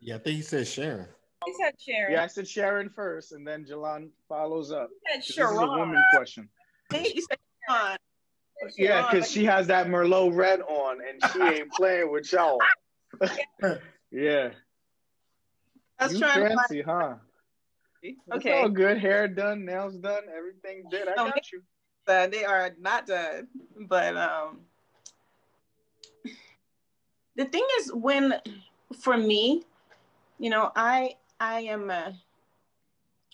Yeah, 0.00 0.16
I 0.16 0.18
think 0.18 0.36
he 0.36 0.42
said 0.42 0.66
Sharon. 0.66 1.06
He 1.46 1.54
said 1.54 1.74
Sharon. 1.78 2.12
Yeah, 2.12 2.22
I 2.24 2.26
said 2.26 2.46
Sharon 2.48 2.90
first, 2.90 3.32
and 3.32 3.46
then 3.46 3.64
Jolon 3.64 4.10
follows 4.28 4.70
up. 4.70 4.90
He 4.90 5.32
said 5.32 5.42
'Cause 5.42 5.50
This 5.50 5.56
is 5.56 5.62
a 5.62 5.66
woman 5.66 6.02
question. 6.12 6.48
He 6.92 7.20
said 7.20 7.38
Sharon. 7.68 7.98
Yeah, 8.76 9.02
because 9.10 9.30
she 9.30 9.44
has 9.44 9.66
that 9.68 9.86
Merlot 9.86 10.34
red 10.34 10.60
on, 10.60 10.98
and 11.08 11.22
she 11.22 11.38
ain't 11.54 11.72
playing 11.72 12.10
with 12.10 12.32
y'all. 12.32 12.58
yeah. 14.10 14.50
I 15.98 16.06
was 16.06 16.12
you 16.12 16.18
trying 16.20 16.42
to 16.42 16.48
fancy, 16.48 16.82
huh? 16.82 16.92
find. 16.92 17.18
It's 18.02 18.18
Okay. 18.36 18.62
all 18.62 18.68
good. 18.68 18.98
Hair 18.98 19.28
done, 19.28 19.64
nails 19.64 19.96
done, 19.96 20.22
everything 20.36 20.84
did. 20.90 21.08
I 21.08 21.14
No, 21.16 21.26
got 21.26 21.52
you. 21.52 21.62
Uh, 22.06 22.26
they 22.28 22.44
are 22.44 22.70
not 22.78 23.06
done. 23.06 23.48
But 23.80 24.16
um, 24.16 24.60
the 27.36 27.44
thing 27.44 27.66
is, 27.80 27.92
when 27.92 28.34
for 29.00 29.16
me, 29.16 29.64
you 30.38 30.50
know, 30.50 30.70
I 30.74 31.16
I 31.40 31.60
am 31.62 31.90
a, 31.90 32.14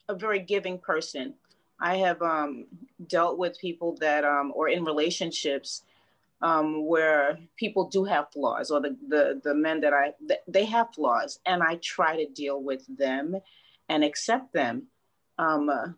a 0.09 0.15
very 0.15 0.41
giving 0.41 0.79
person. 0.79 1.35
I 1.85 1.97
have 1.97 2.23
um, 2.23 2.65
dealt 3.09 3.37
with 3.37 3.59
people 3.59 3.95
that 4.01 4.25
um, 4.25 4.53
or 4.55 4.71
in 4.71 4.87
relationships 4.87 5.83
um, 6.41 6.87
where 6.87 7.39
people 7.57 7.91
do 7.91 8.05
have 8.05 8.33
flaws, 8.33 8.71
or 8.71 8.81
the 8.81 8.97
the 9.07 9.43
the 9.45 9.55
men 9.55 9.83
that 9.83 9.93
I 9.93 10.15
th- 10.27 10.41
they 10.49 10.65
have 10.65 10.95
flaws, 10.95 11.41
and 11.45 11.63
I 11.63 11.77
try 11.83 12.17
to 12.17 12.27
deal 12.27 12.63
with 12.63 12.85
them 12.97 13.37
and 13.91 14.03
accept 14.03 14.55
them. 14.55 14.85
Um, 15.37 15.69
uh, 15.69 15.89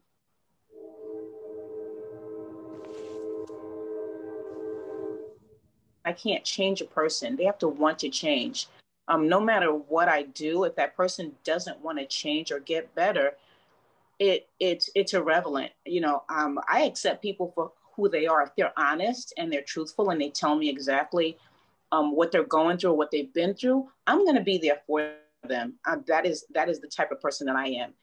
I 6.05 6.13
can't 6.13 6.43
change 6.43 6.81
a 6.81 6.87
person. 6.87 7.37
They 7.37 7.45
have 7.45 7.59
to 7.59 7.69
want 7.69 8.01
to 8.01 8.09
change. 8.09 8.67
Um, 9.07 9.29
no 9.29 9.41
matter 9.41 9.73
what 9.73 10.09
I 10.09 10.23
do, 10.23 10.65
if 10.65 10.75
that 10.75 10.97
person 10.97 11.37
doesn't 11.45 11.81
want 11.81 11.99
to 11.99 12.07
change 12.07 12.51
or 12.51 12.59
get 12.59 12.93
better, 12.97 13.37
it 14.19 14.49
it's 14.61 14.91
it's 14.95 15.15
irrelevant. 15.15 15.73
You 15.85 16.01
know, 16.01 16.23
um, 16.29 16.59
I 16.69 16.83
accept 16.83 17.23
people 17.23 17.53
for 17.55 17.73
who 17.95 18.09
they 18.09 18.27
are. 18.27 18.43
If 18.43 18.51
they're 18.57 18.79
honest 18.79 19.33
and 19.37 19.53
they're 19.53 19.63
truthful 19.63 20.11
and 20.11 20.21
they 20.21 20.31
tell 20.31 20.57
me 20.57 20.69
exactly 20.69 21.39
um, 21.93 22.15
what 22.15 22.33
they're 22.33 22.45
going 22.45 22.79
through 22.79 22.91
or 22.91 22.97
what 22.97 23.11
they've 23.11 23.33
been 23.33 23.55
through, 23.55 23.89
I'm 24.07 24.25
going 24.25 24.37
to 24.37 24.43
be 24.43 24.59
there 24.59 24.81
for 24.87 25.15
them. 25.49 25.75
Uh, 25.87 25.97
that 26.07 26.27
is 26.27 26.45
that 26.55 26.69
is 26.69 26.81
the 26.81 26.89
type 26.89 27.11
of 27.11 27.21
person 27.21 27.47
that 27.47 27.57
I 27.57 27.69
am. 27.69 27.95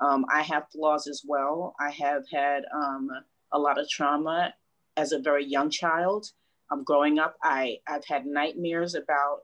Um, 0.00 0.24
I 0.32 0.42
have 0.42 0.68
flaws 0.72 1.06
as 1.06 1.22
well. 1.26 1.74
I 1.78 1.90
have 1.90 2.24
had 2.32 2.64
um, 2.74 3.10
a 3.52 3.58
lot 3.58 3.78
of 3.78 3.88
trauma 3.88 4.54
as 4.96 5.12
a 5.12 5.18
very 5.18 5.44
young 5.44 5.70
child. 5.70 6.30
Um, 6.70 6.84
growing 6.84 7.18
up, 7.18 7.36
I 7.42 7.78
I've 7.88 8.04
had 8.04 8.26
nightmares 8.26 8.94
about 8.94 9.40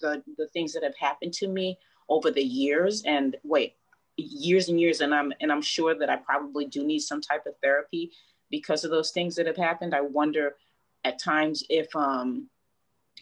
the 0.00 0.22
the 0.36 0.48
things 0.48 0.72
that 0.72 0.82
have 0.82 0.96
happened 0.98 1.32
to 1.34 1.48
me 1.48 1.78
over 2.08 2.30
the 2.30 2.42
years. 2.42 3.02
And 3.04 3.36
wait, 3.44 3.74
years 4.20 4.68
and 4.68 4.80
years, 4.80 5.00
and 5.00 5.14
I'm 5.14 5.32
and 5.40 5.50
I'm 5.50 5.62
sure 5.62 5.94
that 5.94 6.10
I 6.10 6.16
probably 6.16 6.66
do 6.66 6.84
need 6.84 7.00
some 7.00 7.20
type 7.20 7.46
of 7.46 7.54
therapy 7.62 8.12
because 8.50 8.84
of 8.84 8.90
those 8.90 9.10
things 9.10 9.36
that 9.36 9.46
have 9.46 9.56
happened. 9.56 9.94
I 9.94 10.00
wonder 10.00 10.56
at 11.04 11.18
times 11.18 11.64
if 11.68 11.94
um, 11.94 12.48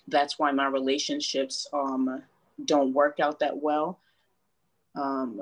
that's 0.08 0.38
why 0.38 0.50
my 0.52 0.66
relationships 0.66 1.68
um, 1.72 2.22
don't 2.64 2.92
work 2.92 3.20
out 3.20 3.38
that 3.40 3.56
well. 3.56 4.00
Um, 4.96 5.40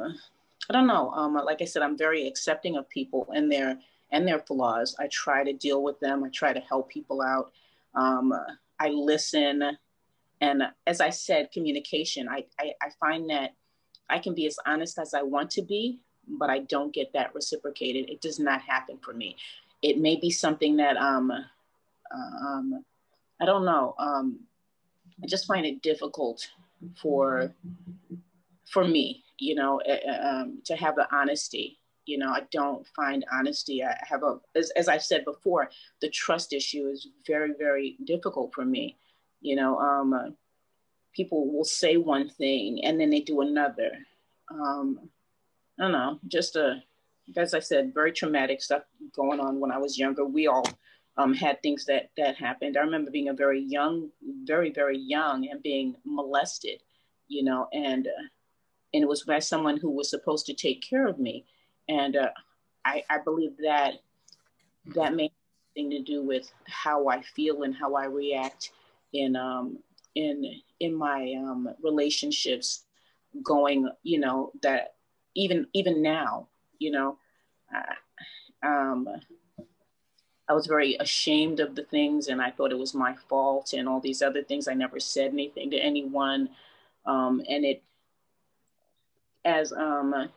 I 0.68 0.72
don't 0.72 0.86
know. 0.86 1.10
Um, 1.12 1.34
like 1.34 1.62
I 1.62 1.64
said, 1.64 1.82
I'm 1.82 1.96
very 1.96 2.26
accepting 2.26 2.76
of 2.76 2.88
people 2.88 3.28
and 3.34 3.50
their 3.50 3.78
and 4.10 4.26
their 4.26 4.40
flaws. 4.40 4.96
I 4.98 5.08
try 5.08 5.44
to 5.44 5.52
deal 5.52 5.82
with 5.82 5.98
them. 6.00 6.24
I 6.24 6.28
try 6.28 6.52
to 6.52 6.60
help 6.60 6.88
people 6.88 7.22
out. 7.22 7.52
Um, 7.94 8.32
I 8.78 8.88
listen, 8.88 9.78
and 10.40 10.62
as 10.86 11.00
I 11.00 11.10
said, 11.10 11.52
communication. 11.52 12.28
I, 12.28 12.44
I 12.58 12.74
I 12.82 12.90
find 13.00 13.30
that 13.30 13.54
I 14.08 14.18
can 14.18 14.34
be 14.34 14.46
as 14.46 14.58
honest 14.66 14.98
as 14.98 15.14
I 15.14 15.22
want 15.22 15.50
to 15.52 15.62
be, 15.62 16.00
but 16.28 16.50
I 16.50 16.60
don't 16.60 16.92
get 16.92 17.12
that 17.12 17.34
reciprocated. 17.34 18.08
It 18.08 18.20
does 18.20 18.38
not 18.38 18.60
happen 18.62 18.98
for 18.98 19.12
me. 19.12 19.36
It 19.82 19.98
may 19.98 20.16
be 20.16 20.30
something 20.30 20.76
that 20.76 20.96
um, 20.96 21.30
um 22.12 22.84
I 23.40 23.44
don't 23.44 23.64
know. 23.64 23.94
Um, 23.98 24.40
I 25.22 25.26
just 25.26 25.46
find 25.46 25.66
it 25.66 25.82
difficult 25.82 26.48
for 27.00 27.52
for 28.66 28.86
me, 28.86 29.24
you 29.38 29.54
know, 29.54 29.80
uh, 29.88 30.28
um, 30.28 30.58
to 30.64 30.76
have 30.76 30.96
the 30.96 31.06
honesty. 31.14 31.78
You 32.04 32.18
know, 32.18 32.28
I 32.28 32.42
don't 32.52 32.86
find 32.88 33.24
honesty. 33.32 33.82
I 33.84 33.96
have 34.08 34.22
a, 34.22 34.38
as, 34.54 34.70
as 34.70 34.88
I've 34.88 35.02
said 35.02 35.24
before, 35.24 35.70
the 36.00 36.08
trust 36.08 36.52
issue 36.52 36.88
is 36.88 37.08
very, 37.26 37.52
very 37.58 37.96
difficult 38.04 38.54
for 38.54 38.64
me. 38.64 38.96
You 39.40 39.56
know, 39.56 39.78
um, 39.78 40.36
people 41.16 41.50
will 41.50 41.64
say 41.64 41.96
one 41.96 42.28
thing 42.28 42.84
and 42.84 43.00
then 43.00 43.10
they 43.10 43.20
do 43.20 43.40
another. 43.40 43.90
Um, 44.50 45.08
I 45.78 45.82
don't 45.84 45.92
know, 45.92 46.20
just 46.28 46.56
a, 46.56 46.82
as 47.36 47.54
I 47.54 47.60
said, 47.60 47.94
very 47.94 48.12
traumatic 48.12 48.62
stuff 48.62 48.82
going 49.14 49.40
on 49.40 49.58
when 49.58 49.72
I 49.72 49.78
was 49.78 49.98
younger. 49.98 50.24
We 50.24 50.46
all 50.46 50.66
um, 51.16 51.34
had 51.34 51.62
things 51.62 51.84
that 51.86 52.10
that 52.16 52.36
happened. 52.36 52.76
I 52.76 52.80
remember 52.80 53.10
being 53.10 53.28
a 53.28 53.34
very 53.34 53.60
young, 53.60 54.10
very 54.44 54.70
very 54.70 54.98
young, 54.98 55.48
and 55.50 55.62
being 55.62 55.96
molested, 56.04 56.82
you 57.26 57.42
know, 57.42 57.68
and 57.72 58.06
uh, 58.06 58.26
and 58.94 59.02
it 59.02 59.08
was 59.08 59.24
by 59.24 59.40
someone 59.40 59.76
who 59.76 59.90
was 59.90 60.08
supposed 60.08 60.46
to 60.46 60.54
take 60.54 60.88
care 60.88 61.06
of 61.06 61.18
me, 61.18 61.44
and 61.88 62.16
uh, 62.16 62.30
I, 62.84 63.02
I 63.10 63.18
believe 63.18 63.56
that 63.64 63.94
that 64.94 65.14
may 65.14 65.32
something 65.76 65.90
to 65.90 66.02
do 66.02 66.22
with 66.22 66.50
how 66.66 67.08
I 67.08 67.22
feel 67.22 67.62
and 67.62 67.74
how 67.74 67.94
I 67.94 68.06
react 68.06 68.70
in 69.12 69.36
um, 69.36 69.78
in 70.14 70.44
in 70.80 70.94
my 70.94 71.34
um, 71.38 71.68
relationships, 71.82 72.84
going, 73.42 73.88
you 74.02 74.20
know, 74.20 74.52
that 74.62 74.94
even 75.34 75.66
even 75.72 76.02
now, 76.02 76.48
you 76.78 76.90
know. 76.90 77.18
Uh, 77.74 78.66
um, 78.66 79.08
I 80.48 80.52
was 80.52 80.66
very 80.66 80.96
ashamed 81.00 81.60
of 81.60 81.74
the 81.74 81.82
things 81.82 82.28
and 82.28 82.40
I 82.40 82.50
thought 82.50 82.70
it 82.70 82.78
was 82.78 82.94
my 82.94 83.14
fault 83.28 83.72
and 83.72 83.88
all 83.88 84.00
these 84.00 84.22
other 84.22 84.42
things. 84.42 84.68
I 84.68 84.74
never 84.74 85.00
said 85.00 85.32
anything 85.32 85.70
to 85.70 85.76
anyone. 85.76 86.50
Um, 87.04 87.42
and 87.48 87.64
it, 87.64 87.82
as 89.44 89.72
um, 89.72 90.28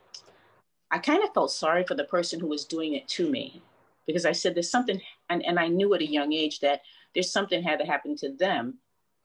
I 0.89 0.97
kind 0.97 1.23
of 1.23 1.33
felt 1.33 1.51
sorry 1.51 1.83
for 1.83 1.93
the 1.93 2.03
person 2.05 2.39
who 2.39 2.47
was 2.47 2.65
doing 2.65 2.93
it 2.93 3.07
to 3.09 3.29
me 3.29 3.61
because 4.07 4.25
I 4.25 4.31
said 4.31 4.55
there's 4.55 4.71
something, 4.71 4.99
and, 5.29 5.45
and 5.45 5.59
I 5.59 5.67
knew 5.67 5.93
at 5.93 6.01
a 6.01 6.11
young 6.11 6.33
age 6.33 6.59
that 6.61 6.81
there's 7.13 7.31
something 7.31 7.61
had 7.61 7.79
to 7.79 7.85
happen 7.85 8.15
to 8.17 8.31
them 8.33 8.79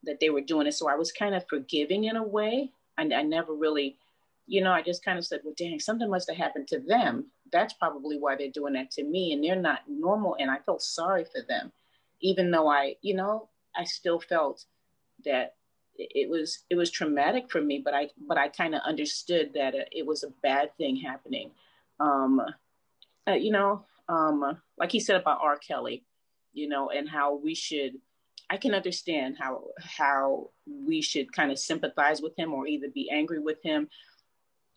that 0.06 0.20
they 0.20 0.30
were 0.30 0.40
doing 0.40 0.66
it. 0.66 0.74
So 0.74 0.88
I 0.88 0.94
was 0.94 1.12
kind 1.12 1.34
of 1.34 1.46
forgiving 1.48 2.04
in 2.04 2.16
a 2.16 2.22
way. 2.22 2.70
And 2.98 3.12
I 3.12 3.22
never 3.22 3.54
really, 3.54 3.96
you 4.46 4.62
know, 4.62 4.72
I 4.72 4.82
just 4.82 5.04
kind 5.04 5.18
of 5.18 5.26
said, 5.26 5.40
well, 5.44 5.54
dang, 5.56 5.80
something 5.80 6.08
must 6.08 6.28
have 6.28 6.36
happened 6.36 6.68
to 6.68 6.80
them. 6.80 7.26
That's 7.52 7.74
probably 7.74 8.18
why 8.18 8.36
they're 8.36 8.50
doing 8.50 8.74
that 8.74 8.90
to 8.92 9.04
me. 9.04 9.32
And 9.32 9.42
they're 9.42 9.56
not 9.56 9.80
normal. 9.88 10.36
And 10.38 10.50
I 10.50 10.58
felt 10.58 10.82
sorry 10.82 11.24
for 11.24 11.42
them, 11.46 11.72
even 12.20 12.50
though 12.50 12.68
I, 12.68 12.96
you 13.02 13.14
know, 13.14 13.48
I 13.76 13.84
still 13.84 14.20
felt 14.20 14.64
that 15.24 15.54
it 15.96 16.28
was 16.28 16.64
it 16.70 16.74
was 16.74 16.90
traumatic 16.90 17.50
for 17.50 17.60
me 17.60 17.80
but 17.84 17.94
i 17.94 18.08
but 18.26 18.36
i 18.36 18.48
kind 18.48 18.74
of 18.74 18.80
understood 18.84 19.52
that 19.54 19.74
it 19.92 20.04
was 20.04 20.24
a 20.24 20.32
bad 20.42 20.76
thing 20.76 20.96
happening 20.96 21.50
um 22.00 22.40
uh, 23.28 23.32
you 23.32 23.52
know 23.52 23.84
um 24.08 24.58
like 24.76 24.90
he 24.90 24.98
said 24.98 25.20
about 25.20 25.38
r 25.40 25.56
kelly 25.56 26.04
you 26.52 26.68
know 26.68 26.90
and 26.90 27.08
how 27.08 27.36
we 27.36 27.54
should 27.54 27.94
i 28.50 28.56
can 28.56 28.74
understand 28.74 29.36
how 29.38 29.62
how 29.78 30.50
we 30.66 31.00
should 31.00 31.32
kind 31.32 31.50
of 31.50 31.58
sympathize 31.58 32.20
with 32.22 32.36
him 32.38 32.52
or 32.52 32.66
either 32.66 32.88
be 32.88 33.10
angry 33.10 33.38
with 33.38 33.62
him 33.62 33.88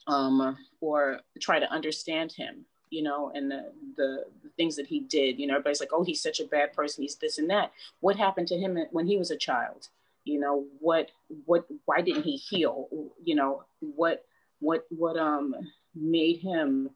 um 0.07 0.57
or 0.81 1.19
try 1.39 1.60
to 1.60 1.72
understand 1.72 2.31
him 2.31 2.65
you 2.89 3.03
know 3.03 3.31
and 3.34 3.49
the, 3.52 3.72
the, 3.95 4.26
the 4.44 4.49
things 4.57 4.76
that 4.76 4.88
he 4.88 5.02
did. 5.02 5.39
You 5.39 5.48
know 5.48 5.56
everybody's 5.56 5.80
like 5.80 5.94
oh 5.94 6.03
he's 6.03 6.22
such 6.22 6.39
a 6.39 6.45
bad 6.45 6.73
person. 6.73 7.03
He's 7.03 7.15
this 7.15 7.38
and 7.38 7.49
that. 7.49 7.72
What 7.99 8.15
happened 8.15 8.48
to 8.49 8.57
him 8.57 8.77
when 8.91 9.07
he 9.07 9.18
was 9.18 9.31
a 9.31 9.38
child? 9.38 9.88
You 10.23 10.39
know 10.39 10.65
what 10.80 11.11
what 11.45 11.65
why 11.85 12.02
didn't 12.02 12.23
he 12.23 12.35
heal? 12.35 12.88
You 13.23 13.35
know 13.35 13.64
what 13.80 14.23
what 14.60 14.85
what 14.89 15.18
um 15.18 15.56
made 15.95 16.38
him 16.38 16.89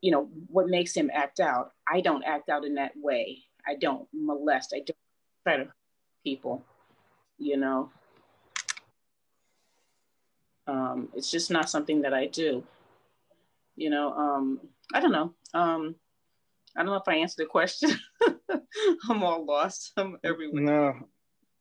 you 0.00 0.10
know 0.10 0.28
what 0.48 0.68
makes 0.68 0.94
him 0.94 1.10
act 1.12 1.40
out? 1.40 1.72
I 1.90 2.00
don't 2.00 2.24
act 2.24 2.48
out 2.48 2.64
in 2.64 2.74
that 2.74 2.92
way. 2.96 3.42
I 3.66 3.74
don't 3.74 4.06
molest. 4.12 4.72
I 4.74 4.78
don't 4.78 4.96
try 5.44 5.56
to 5.58 5.68
people 6.26 6.64
you 7.38 7.56
know 7.56 7.88
um 10.66 11.08
it's 11.14 11.30
just 11.30 11.50
not 11.50 11.70
something 11.70 12.02
that 12.02 12.12
i 12.12 12.26
do 12.26 12.64
you 13.76 13.90
know 13.90 14.12
um 14.12 14.60
i 14.92 14.98
don't 15.00 15.12
know 15.12 15.32
um 15.54 15.94
i 16.76 16.80
don't 16.80 16.90
know 16.92 16.96
if 16.96 17.06
i 17.06 17.14
answered 17.14 17.44
the 17.44 17.48
question 17.58 17.90
i'm 19.08 19.22
all 19.22 19.44
lost 19.44 19.92
i'm 19.96 20.18
everywhere 20.24 20.62
no 20.62 21.06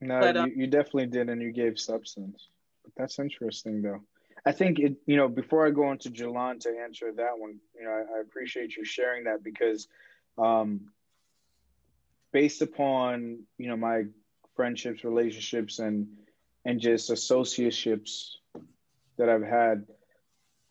No, 0.01 0.19
but, 0.19 0.37
uh, 0.37 0.45
you, 0.45 0.63
you 0.63 0.67
definitely 0.67 1.07
did, 1.07 1.29
and 1.29 1.41
you 1.41 1.51
gave 1.51 1.79
substance. 1.79 2.49
But 2.83 2.93
that's 2.97 3.19
interesting, 3.19 3.81
though. 3.81 4.01
I 4.45 4.51
think 4.51 4.79
it. 4.79 4.95
You 5.05 5.17
know, 5.17 5.27
before 5.27 5.65
I 5.65 5.71
go 5.71 5.91
into 5.91 6.09
Jolon 6.09 6.59
to 6.61 6.69
answer 6.83 7.11
that 7.13 7.37
one, 7.37 7.59
you 7.77 7.85
know, 7.85 7.91
I, 7.91 8.17
I 8.17 8.21
appreciate 8.21 8.75
you 8.75 8.83
sharing 8.85 9.23
that 9.23 9.43
because, 9.43 9.87
um, 10.37 10.91
based 12.31 12.61
upon 12.61 13.39
you 13.57 13.69
know 13.69 13.77
my 13.77 14.03
friendships, 14.56 15.03
relationships, 15.03 15.80
and 15.80 16.07
and 16.65 16.80
just 16.80 17.11
associateships 17.11 18.32
that 19.18 19.30
I've 19.30 19.44
had, 19.44 19.86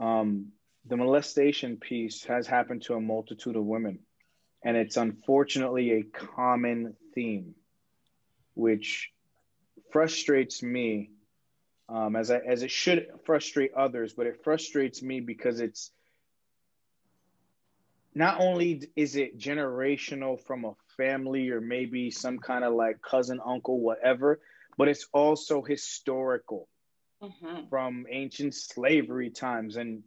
um, 0.01 0.48
the 0.86 0.97
molestation 0.97 1.77
piece 1.77 2.24
has 2.24 2.47
happened 2.47 2.82
to 2.82 2.94
a 2.94 3.01
multitude 3.01 3.56
of 3.56 3.65
women, 3.65 4.01
and 4.62 4.77
it's 4.77 4.97
unfortunately 4.97 5.93
a 5.93 6.02
common 6.02 6.97
theme, 7.15 7.55
which 8.55 9.12
frustrates 9.93 10.62
me 10.62 11.11
um, 11.89 12.16
as 12.16 12.31
I, 12.31 12.39
as 12.39 12.62
it 12.62 12.70
should 12.70 13.09
frustrate 13.24 13.74
others, 13.74 14.15
but 14.15 14.27
it 14.27 14.43
frustrates 14.43 15.02
me 15.02 15.20
because 15.20 15.61
it's 15.61 15.90
not 18.15 18.40
only 18.40 18.89
is 18.97 19.16
it 19.16 19.39
generational 19.39 20.40
from 20.40 20.65
a 20.65 20.74
family 20.96 21.50
or 21.50 21.60
maybe 21.60 22.10
some 22.10 22.38
kind 22.38 22.64
of 22.64 22.74
like 22.74 23.00
cousin, 23.02 23.40
uncle, 23.44 23.80
whatever, 23.80 24.40
but 24.76 24.88
it's 24.88 25.06
also 25.12 25.62
historical 25.62 26.68
mm-hmm. 27.22 27.68
from 27.68 28.06
ancient 28.10 28.54
slavery 28.54 29.30
times 29.30 29.76
and 29.76 30.02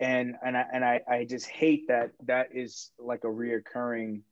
and 0.00 0.36
and 0.44 0.56
I 0.56 0.64
and 0.72 0.84
I, 0.84 1.00
I 1.10 1.24
just 1.24 1.46
hate 1.46 1.88
that 1.88 2.12
that 2.26 2.48
is 2.52 2.90
like 2.98 3.24
a 3.24 3.28
reoccurring 3.28 4.22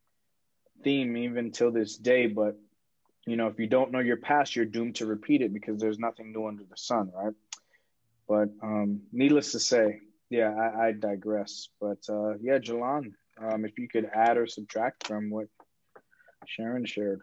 theme 0.84 1.16
even 1.16 1.50
till 1.50 1.72
this 1.72 1.96
day. 1.96 2.26
But 2.26 2.56
you 3.26 3.36
know, 3.36 3.48
if 3.48 3.58
you 3.58 3.66
don't 3.66 3.90
know 3.90 3.98
your 3.98 4.18
past, 4.18 4.54
you're 4.54 4.64
doomed 4.64 4.96
to 4.96 5.06
repeat 5.06 5.42
it 5.42 5.52
because 5.52 5.80
there's 5.80 5.98
nothing 5.98 6.32
new 6.32 6.46
under 6.46 6.62
the 6.62 6.76
sun, 6.76 7.10
right? 7.14 7.34
But 8.28 8.50
um, 8.62 9.02
needless 9.12 9.52
to 9.52 9.60
say, 9.60 10.00
yeah, 10.30 10.50
I, 10.50 10.88
I 10.88 10.92
digress. 10.92 11.68
But 11.80 11.98
uh, 12.08 12.34
yeah, 12.40 12.58
Jolon, 12.58 13.12
um, 13.38 13.64
if 13.64 13.78
you 13.78 13.88
could 13.88 14.08
add 14.14 14.36
or 14.36 14.46
subtract 14.46 15.06
from 15.06 15.30
what 15.30 15.48
Sharon 16.48 16.84
shared. 16.84 17.22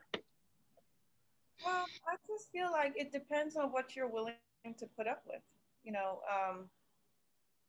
Well, 1.64 1.86
I 2.08 2.16
just 2.28 2.52
feel 2.52 2.72
like 2.72 2.94
it 2.96 3.12
depends 3.12 3.56
on 3.56 3.72
what 3.72 3.96
you're 3.96 4.08
willing 4.08 4.36
to 4.78 4.86
put 4.98 5.08
up 5.08 5.24
with. 5.28 5.42
You 5.84 5.94
know, 5.94 6.20
um, 6.30 6.70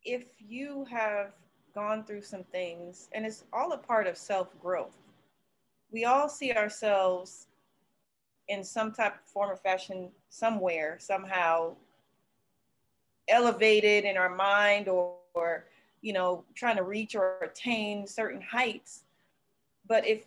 if 0.05 0.29
you 0.39 0.85
have 0.91 1.33
gone 1.75 2.05
through 2.05 2.23
some 2.23 2.45
things, 2.45 3.09
and 3.13 3.25
it's 3.27 3.45
all 3.53 3.73
a 3.73 3.79
part 3.79 4.07
of 4.07 4.17
self 4.17 4.49
growth, 4.61 4.97
we 5.91 6.05
all 6.05 6.29
see 6.29 6.53
ourselves 6.53 7.47
in 8.49 8.63
some 8.63 8.93
type 8.93 9.15
of 9.15 9.21
form 9.23 9.51
or 9.51 9.57
fashion, 9.57 10.11
somewhere, 10.29 10.97
somehow 11.01 11.75
elevated 13.29 14.05
in 14.05 14.17
our 14.17 14.35
mind 14.35 14.89
or, 14.89 15.15
or 15.35 15.65
you 16.03 16.13
know, 16.13 16.45
trying 16.55 16.77
to 16.77 16.83
reach 16.83 17.15
or 17.15 17.39
attain 17.43 18.07
certain 18.07 18.43
heights. 18.43 19.05
But 19.87 20.07
if, 20.07 20.25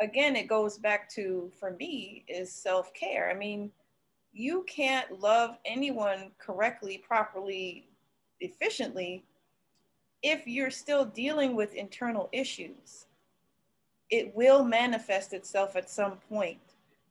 again, 0.00 0.36
it 0.36 0.48
goes 0.48 0.78
back 0.78 1.08
to, 1.10 1.50
for 1.58 1.72
me, 1.72 2.24
is 2.28 2.52
self 2.52 2.92
care. 2.94 3.30
I 3.30 3.34
mean, 3.34 3.70
you 4.32 4.64
can't 4.68 5.20
love 5.20 5.56
anyone 5.64 6.30
correctly, 6.38 6.98
properly, 6.98 7.88
efficiently 8.40 9.24
if 10.22 10.46
you're 10.46 10.70
still 10.70 11.04
dealing 11.04 11.54
with 11.54 11.74
internal 11.74 12.28
issues. 12.32 13.06
It 14.10 14.34
will 14.34 14.64
manifest 14.64 15.32
itself 15.32 15.76
at 15.76 15.90
some 15.90 16.18
point. 16.28 16.60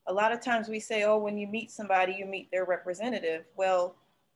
A 0.08 0.14
lot 0.14 0.32
of 0.32 0.42
times 0.42 0.68
we 0.68 0.80
say, 0.80 1.04
oh, 1.04 1.18
when 1.18 1.38
you 1.38 1.48
meet 1.48 1.72
somebody, 1.72 2.14
you 2.14 2.26
meet 2.26 2.50
their 2.52 2.66
representative. 2.66 3.46
Well, 3.58 3.96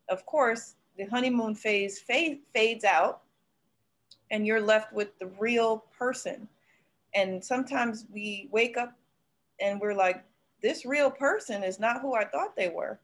of 0.09 0.25
course, 0.25 0.75
the 0.97 1.05
honeymoon 1.05 1.55
phase 1.55 1.99
fade, 1.99 2.39
fades 2.53 2.83
out 2.83 3.21
and 4.31 4.45
you're 4.45 4.61
left 4.61 4.93
with 4.93 5.17
the 5.19 5.27
real 5.39 5.85
person. 5.97 6.47
And 7.15 7.43
sometimes 7.43 8.05
we 8.11 8.49
wake 8.51 8.77
up 8.77 8.93
and 9.59 9.79
we're 9.79 9.95
like, 9.95 10.23
this 10.61 10.85
real 10.85 11.09
person 11.09 11.63
is 11.63 11.79
not 11.79 12.01
who 12.01 12.15
I 12.15 12.25
thought 12.25 12.55
they 12.55 12.69
were. 12.69 12.99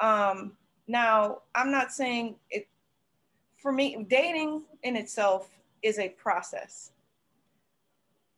Um, 0.00 0.52
now, 0.86 1.42
I'm 1.54 1.70
not 1.70 1.92
saying 1.92 2.36
it, 2.50 2.68
for 3.56 3.72
me, 3.72 4.04
dating 4.08 4.62
in 4.82 4.96
itself 4.96 5.50
is 5.82 5.98
a 5.98 6.10
process. 6.10 6.92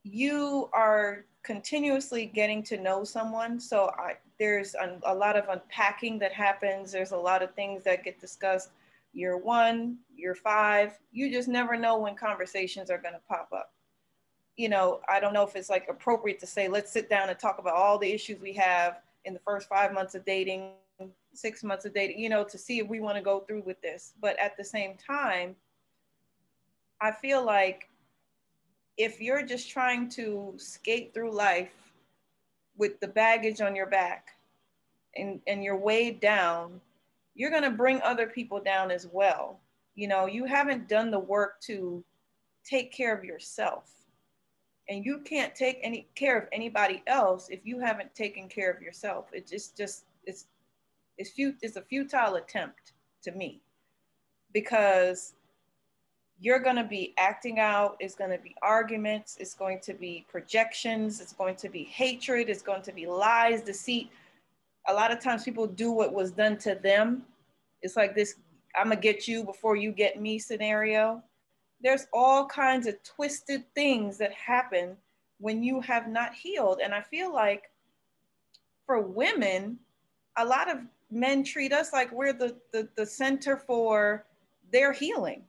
You 0.02 0.68
are 0.72 1.24
continuously 1.42 2.26
getting 2.26 2.62
to 2.64 2.78
know 2.78 3.04
someone. 3.04 3.60
So 3.60 3.90
I, 3.98 4.14
there's 4.38 4.74
a, 4.74 4.98
a 5.04 5.14
lot 5.14 5.36
of 5.36 5.48
unpacking 5.48 6.18
that 6.20 6.32
happens. 6.32 6.92
There's 6.92 7.12
a 7.12 7.16
lot 7.16 7.42
of 7.42 7.54
things 7.54 7.84
that 7.84 8.04
get 8.04 8.20
discussed 8.20 8.70
year 9.12 9.36
one, 9.36 9.98
year 10.14 10.34
five. 10.34 10.98
You 11.12 11.30
just 11.30 11.48
never 11.48 11.76
know 11.76 11.98
when 11.98 12.16
conversations 12.16 12.90
are 12.90 12.98
going 12.98 13.14
to 13.14 13.20
pop 13.28 13.50
up. 13.54 13.73
You 14.56 14.68
know, 14.68 15.00
I 15.08 15.20
don't 15.20 15.34
know 15.34 15.42
if 15.42 15.56
it's 15.56 15.70
like 15.70 15.88
appropriate 15.88 16.38
to 16.40 16.46
say, 16.46 16.68
let's 16.68 16.90
sit 16.90 17.10
down 17.10 17.28
and 17.28 17.38
talk 17.38 17.58
about 17.58 17.74
all 17.74 17.98
the 17.98 18.12
issues 18.12 18.40
we 18.40 18.52
have 18.54 19.00
in 19.24 19.34
the 19.34 19.40
first 19.40 19.68
five 19.68 19.92
months 19.92 20.14
of 20.14 20.24
dating 20.24 20.72
six 21.36 21.62
months 21.62 21.84
of 21.84 21.94
dating, 21.94 22.18
you 22.18 22.28
know, 22.28 22.44
to 22.44 22.56
see 22.56 22.78
if 22.78 22.88
we 22.88 23.00
want 23.00 23.16
to 23.16 23.22
go 23.22 23.40
through 23.40 23.62
with 23.62 23.80
this. 23.82 24.14
But 24.20 24.38
at 24.38 24.56
the 24.56 24.64
same 24.64 24.96
time, 24.96 25.56
I 27.00 27.10
feel 27.10 27.44
like 27.44 27.88
if 28.96 29.20
you're 29.20 29.44
just 29.44 29.68
trying 29.68 30.08
to 30.10 30.54
skate 30.56 31.12
through 31.12 31.32
life 31.32 31.72
with 32.76 33.00
the 33.00 33.08
baggage 33.08 33.60
on 33.60 33.74
your 33.74 33.86
back 33.86 34.28
and, 35.16 35.40
and 35.46 35.62
you're 35.62 35.76
weighed 35.76 36.20
down, 36.20 36.80
you're 37.34 37.50
going 37.50 37.62
to 37.62 37.70
bring 37.70 38.00
other 38.02 38.26
people 38.26 38.60
down 38.60 38.90
as 38.90 39.08
well. 39.12 39.60
You 39.96 40.08
know, 40.08 40.26
you 40.26 40.44
haven't 40.44 40.88
done 40.88 41.10
the 41.10 41.18
work 41.18 41.60
to 41.62 42.04
take 42.64 42.92
care 42.92 43.16
of 43.16 43.24
yourself. 43.24 43.90
And 44.88 45.04
you 45.04 45.20
can't 45.20 45.54
take 45.54 45.78
any 45.82 46.06
care 46.14 46.38
of 46.38 46.48
anybody 46.52 47.02
else 47.06 47.48
if 47.48 47.60
you 47.64 47.78
haven't 47.78 48.14
taken 48.14 48.48
care 48.48 48.70
of 48.70 48.82
yourself. 48.82 49.30
it's 49.32 49.50
just 49.50 49.76
just 49.76 50.04
it's 50.24 50.46
it's, 51.16 51.32
it's 51.62 51.76
a 51.76 51.82
futile 51.82 52.36
attempt 52.36 52.92
to 53.22 53.32
me 53.32 53.62
because 54.52 55.34
you're 56.40 56.58
going 56.58 56.76
to 56.76 56.84
be 56.84 57.14
acting 57.16 57.60
out. 57.60 57.96
It's 58.00 58.16
going 58.16 58.30
to 58.30 58.38
be 58.38 58.54
arguments. 58.60 59.36
It's 59.38 59.54
going 59.54 59.80
to 59.82 59.94
be 59.94 60.26
projections. 60.28 61.20
It's 61.20 61.32
going 61.32 61.54
to 61.56 61.68
be 61.68 61.84
hatred. 61.84 62.50
It's 62.50 62.62
going 62.62 62.82
to 62.82 62.92
be 62.92 63.06
lies 63.06 63.62
deceit. 63.62 64.10
A 64.88 64.92
lot 64.92 65.12
of 65.12 65.20
times 65.20 65.44
people 65.44 65.66
do 65.66 65.92
what 65.92 66.12
was 66.12 66.32
done 66.32 66.58
to 66.58 66.74
them. 66.74 67.22
It's 67.80 67.96
like 67.96 68.14
this 68.14 68.34
i'm 68.76 68.86
going 68.86 68.96
to 68.96 69.02
get 69.02 69.28
you 69.28 69.44
before 69.44 69.76
you 69.76 69.92
get 69.92 70.20
me 70.20 70.38
scenario 70.38 71.22
there's 71.84 72.06
all 72.12 72.46
kinds 72.46 72.88
of 72.88 73.00
twisted 73.04 73.62
things 73.74 74.18
that 74.18 74.32
happen 74.32 74.96
when 75.38 75.62
you 75.62 75.80
have 75.80 76.08
not 76.08 76.34
healed 76.34 76.80
and 76.82 76.92
i 76.92 77.00
feel 77.00 77.32
like 77.32 77.70
for 78.86 79.00
women 79.00 79.78
a 80.36 80.44
lot 80.44 80.70
of 80.70 80.78
men 81.10 81.44
treat 81.44 81.72
us 81.72 81.92
like 81.92 82.10
we're 82.12 82.32
the, 82.32 82.56
the, 82.72 82.88
the 82.96 83.06
center 83.06 83.56
for 83.56 84.26
their 84.72 84.92
healing. 84.92 85.42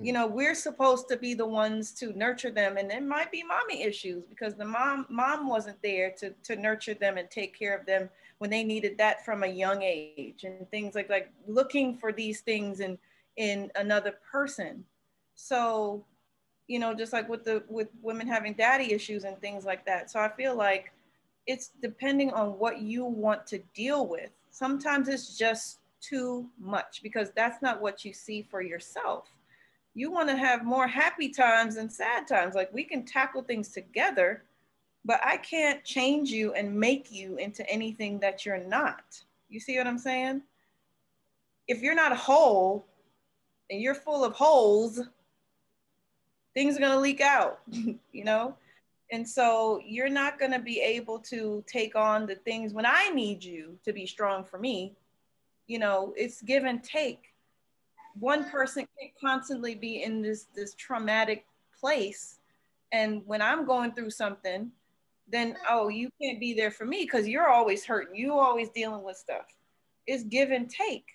Mm. 0.00 0.06
You 0.06 0.12
know, 0.12 0.26
we're 0.26 0.54
supposed 0.54 1.08
to 1.08 1.16
be 1.16 1.34
the 1.34 1.46
ones 1.46 1.92
to 1.92 2.12
nurture 2.16 2.50
them. 2.50 2.76
And 2.76 2.90
it 2.90 3.02
might 3.02 3.30
be 3.30 3.42
mommy 3.42 3.82
issues 3.82 4.24
because 4.28 4.54
the 4.54 4.64
mom 4.64 5.06
mom 5.08 5.48
wasn't 5.48 5.80
there 5.82 6.12
to, 6.18 6.30
to 6.44 6.56
nurture 6.56 6.94
them 6.94 7.16
and 7.16 7.30
take 7.30 7.58
care 7.58 7.76
of 7.76 7.86
them 7.86 8.10
when 8.38 8.50
they 8.50 8.64
needed 8.64 8.98
that 8.98 9.24
from 9.24 9.42
a 9.42 9.46
young 9.46 9.82
age 9.82 10.44
and 10.44 10.68
things 10.70 10.94
like 10.94 11.10
like 11.10 11.30
looking 11.46 11.96
for 11.96 12.12
these 12.12 12.40
things 12.40 12.80
in 12.80 12.98
in 13.36 13.70
another 13.76 14.14
person. 14.30 14.84
So, 15.40 16.04
you 16.68 16.78
know, 16.78 16.94
just 16.94 17.12
like 17.12 17.28
with 17.28 17.44
the 17.44 17.62
with 17.68 17.88
women 18.02 18.26
having 18.26 18.54
daddy 18.54 18.92
issues 18.92 19.24
and 19.24 19.38
things 19.40 19.64
like 19.64 19.84
that. 19.86 20.10
So 20.10 20.20
I 20.20 20.28
feel 20.28 20.54
like 20.54 20.92
it's 21.46 21.70
depending 21.82 22.32
on 22.32 22.58
what 22.58 22.80
you 22.80 23.04
want 23.04 23.46
to 23.48 23.58
deal 23.74 24.06
with 24.06 24.30
sometimes 24.50 25.08
it's 25.08 25.36
just 25.38 25.78
too 26.00 26.46
much 26.58 27.02
because 27.02 27.30
that's 27.34 27.62
not 27.62 27.80
what 27.80 28.04
you 28.04 28.12
see 28.12 28.42
for 28.42 28.62
yourself. 28.62 29.28
You 29.94 30.10
want 30.10 30.28
to 30.28 30.36
have 30.36 30.64
more 30.64 30.86
happy 30.86 31.28
times 31.30 31.76
and 31.76 31.90
sad 31.90 32.26
times. 32.28 32.54
Like 32.54 32.72
we 32.72 32.84
can 32.84 33.04
tackle 33.04 33.42
things 33.42 33.68
together, 33.68 34.44
but 35.04 35.20
I 35.24 35.36
can't 35.38 35.84
change 35.84 36.30
you 36.30 36.52
and 36.54 36.78
make 36.78 37.10
you 37.10 37.36
into 37.36 37.68
anything 37.70 38.18
that 38.20 38.46
you're 38.46 38.64
not. 38.64 39.22
You 39.48 39.60
see 39.60 39.78
what 39.78 39.86
I'm 39.86 39.98
saying? 39.98 40.42
If 41.66 41.82
you're 41.82 41.94
not 41.94 42.16
whole 42.16 42.86
and 43.70 43.80
you're 43.80 43.94
full 43.94 44.24
of 44.24 44.32
holes, 44.32 45.00
things 46.54 46.76
are 46.76 46.80
going 46.80 46.92
to 46.92 47.00
leak 47.00 47.20
out, 47.20 47.60
you 47.70 48.24
know? 48.24 48.56
And 49.12 49.28
so 49.28 49.80
you're 49.84 50.08
not 50.08 50.38
going 50.38 50.52
to 50.52 50.60
be 50.60 50.80
able 50.80 51.18
to 51.20 51.64
take 51.66 51.96
on 51.96 52.26
the 52.26 52.36
things 52.36 52.72
when 52.72 52.86
I 52.86 53.10
need 53.10 53.42
you 53.42 53.76
to 53.84 53.92
be 53.92 54.06
strong 54.06 54.44
for 54.44 54.58
me. 54.58 54.94
You 55.66 55.80
know, 55.80 56.14
it's 56.16 56.42
give 56.42 56.64
and 56.64 56.82
take. 56.82 57.32
One 58.18 58.48
person 58.50 58.86
can 58.98 59.10
constantly 59.20 59.74
be 59.74 60.02
in 60.02 60.22
this 60.22 60.46
this 60.54 60.74
traumatic 60.74 61.46
place 61.78 62.40
and 62.92 63.22
when 63.26 63.40
I'm 63.40 63.66
going 63.66 63.92
through 63.92 64.10
something, 64.10 64.70
then 65.28 65.56
oh, 65.68 65.88
you 65.88 66.10
can't 66.20 66.40
be 66.40 66.54
there 66.54 66.70
for 66.70 66.84
me 66.84 67.02
because 67.02 67.28
you're 67.28 67.48
always 67.48 67.84
hurting. 67.84 68.16
You 68.16 68.38
always 68.38 68.68
dealing 68.70 69.04
with 69.04 69.16
stuff. 69.16 69.46
It's 70.06 70.24
give 70.24 70.50
and 70.50 70.68
take. 70.68 71.06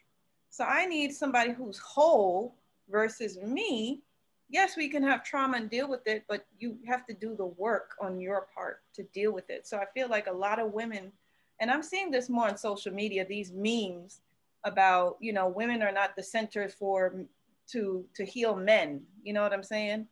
So 0.49 0.63
I 0.63 0.85
need 0.85 1.13
somebody 1.13 1.51
who's 1.51 1.77
whole 1.77 2.55
versus 2.89 3.37
me. 3.37 4.01
Yes, 4.49 4.77
we 4.77 4.89
can 4.89 5.03
have 5.03 5.23
trauma 5.23 5.57
and 5.57 5.69
deal 5.69 5.89
with 5.89 6.05
it, 6.07 6.23
but 6.27 6.45
you 6.59 6.77
have 6.87 7.05
to 7.07 7.13
do 7.13 7.35
the 7.35 7.45
work 7.45 7.95
on 7.99 8.19
your 8.19 8.47
part 8.53 8.81
to 8.93 9.03
deal 9.13 9.31
with 9.31 9.49
it. 9.49 9.67
So 9.67 9.77
I 9.77 9.85
feel 9.93 10.07
like 10.07 10.27
a 10.27 10.31
lot 10.31 10.59
of 10.59 10.71
women, 10.73 11.11
and 11.59 11.71
I'm 11.71 11.81
seeing 11.81 12.11
this 12.11 12.29
more 12.29 12.47
on 12.47 12.57
social 12.57 12.93
media, 12.93 13.25
these 13.25 13.51
memes 13.51 14.21
about, 14.63 15.17
you 15.19 15.33
know, 15.33 15.47
women 15.47 15.81
are 15.81 15.91
not 15.91 16.15
the 16.15 16.23
center 16.23 16.69
for 16.69 17.25
to 17.71 18.05
to 18.15 18.25
heal 18.25 18.55
men. 18.55 19.01
You 19.23 19.33
know 19.33 19.41
what 19.41 19.53
I'm 19.53 19.63
saying? 19.63 20.07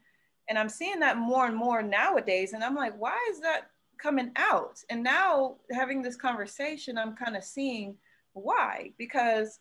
And 0.50 0.58
I'm 0.58 0.70
seeing 0.70 1.00
that 1.00 1.18
more 1.18 1.46
and 1.46 1.56
more 1.56 1.82
nowadays. 1.82 2.54
And 2.54 2.64
I'm 2.64 2.76
like, 2.76 2.98
why 3.00 3.18
is 3.32 3.40
that 3.42 3.70
coming 3.98 4.32
out? 4.36 4.80
And 4.90 5.04
now 5.04 5.56
having 5.72 6.02
this 6.02 6.16
conversation, 6.16 6.98
I'm 6.98 7.16
kind 7.16 7.38
of 7.38 7.44
seeing 7.44 7.96
why. 8.34 8.92
Because 8.98 9.60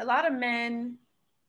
a 0.00 0.04
lot 0.04 0.26
of 0.26 0.32
men 0.32 0.96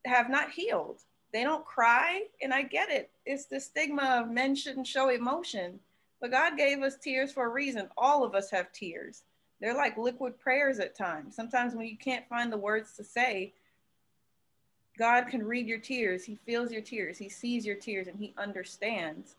have 0.05 0.29
not 0.29 0.51
healed. 0.51 1.01
They 1.31 1.43
don't 1.43 1.65
cry. 1.65 2.23
And 2.41 2.53
I 2.53 2.63
get 2.63 2.89
it. 2.89 3.09
It's 3.25 3.45
the 3.45 3.59
stigma 3.59 4.21
of 4.21 4.31
men 4.31 4.55
shouldn't 4.55 4.87
show 4.87 5.09
emotion. 5.09 5.79
But 6.21 6.31
God 6.31 6.57
gave 6.57 6.81
us 6.81 6.97
tears 6.97 7.31
for 7.31 7.45
a 7.45 7.49
reason. 7.49 7.87
All 7.97 8.23
of 8.23 8.35
us 8.35 8.49
have 8.51 8.71
tears. 8.71 9.23
They're 9.61 9.75
like 9.75 9.97
liquid 9.97 10.39
prayers 10.39 10.79
at 10.79 10.95
times. 10.95 11.35
Sometimes 11.35 11.75
when 11.75 11.87
you 11.87 11.97
can't 11.97 12.27
find 12.27 12.51
the 12.51 12.57
words 12.57 12.93
to 12.93 13.03
say, 13.03 13.53
God 14.97 15.27
can 15.27 15.45
read 15.45 15.67
your 15.67 15.79
tears. 15.79 16.25
He 16.25 16.37
feels 16.45 16.71
your 16.71 16.81
tears. 16.81 17.17
He 17.17 17.29
sees 17.29 17.65
your 17.65 17.75
tears 17.75 18.07
and 18.07 18.19
he 18.19 18.33
understands 18.37 19.35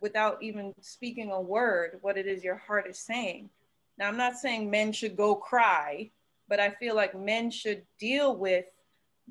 without 0.00 0.42
even 0.42 0.74
speaking 0.80 1.30
a 1.30 1.40
word 1.40 1.98
what 2.02 2.16
it 2.16 2.26
is 2.26 2.44
your 2.44 2.56
heart 2.56 2.86
is 2.88 2.98
saying. 2.98 3.48
Now, 3.98 4.08
I'm 4.08 4.16
not 4.16 4.36
saying 4.36 4.70
men 4.70 4.92
should 4.92 5.16
go 5.16 5.34
cry, 5.34 6.10
but 6.48 6.60
I 6.60 6.70
feel 6.70 6.94
like 6.94 7.18
men 7.18 7.50
should 7.50 7.82
deal 7.98 8.36
with 8.36 8.66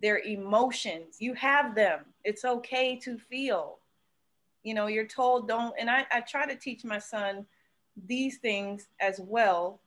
their 0.01 0.19
emotions. 0.19 1.17
You 1.19 1.33
have 1.33 1.75
them. 1.75 2.01
It's 2.23 2.45
okay 2.45 2.97
to 2.97 3.17
feel. 3.17 3.79
You 4.63 4.73
know, 4.73 4.87
you're 4.87 5.07
told 5.07 5.47
don't, 5.47 5.73
and 5.79 5.89
I, 5.89 6.05
I 6.11 6.21
try 6.21 6.45
to 6.45 6.55
teach 6.55 6.83
my 6.83 6.99
son 6.99 7.45
these 8.05 8.37
things 8.37 8.87
as 8.99 9.19
well 9.19 9.79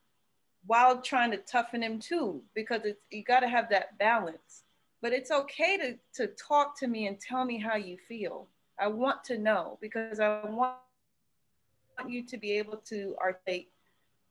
while 0.66 1.00
trying 1.00 1.30
to 1.30 1.38
toughen 1.38 1.82
him 1.82 1.98
too, 1.98 2.42
because 2.54 2.82
it's, 2.84 3.00
you 3.10 3.22
got 3.22 3.40
to 3.40 3.48
have 3.48 3.70
that 3.70 3.98
balance 3.98 4.64
but 5.02 5.12
it's 5.12 5.30
okay 5.30 5.76
to, 5.78 5.98
to 6.14 6.32
talk 6.34 6.78
to 6.78 6.86
me 6.86 7.06
and 7.06 7.18
tell 7.18 7.44
me 7.44 7.58
how 7.58 7.76
you 7.76 7.96
feel. 8.08 8.46
I 8.78 8.88
want 8.88 9.24
to 9.24 9.38
know 9.38 9.78
because 9.80 10.20
I 10.20 10.42
want 10.44 10.76
you 12.06 12.22
to 12.24 12.36
be 12.36 12.52
able 12.52 12.78
to 12.86 13.14
articulate 13.20 13.70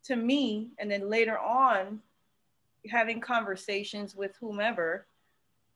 to 0.05 0.15
me 0.15 0.69
and 0.79 0.89
then 0.89 1.09
later 1.09 1.37
on 1.37 1.99
having 2.89 3.19
conversations 3.19 4.15
with 4.15 4.35
whomever 4.39 5.05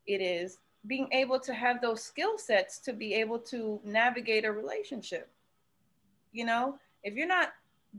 it 0.08 0.22
is 0.22 0.60
being 0.88 1.08
able 1.12 1.40
to 1.40 1.54
have 1.54 1.82
those 1.82 2.04
skill 2.04 2.38
sets 2.38 2.78
to 2.80 2.94
be 2.94 3.14
able 3.14 3.40
to 3.40 3.80
navigate 3.86 4.46
a 4.46 4.52
relationship. 4.52 5.30
You 6.32 6.46
know 6.46 6.80
if 7.04 7.14
you're 7.16 7.28
not 7.28 7.54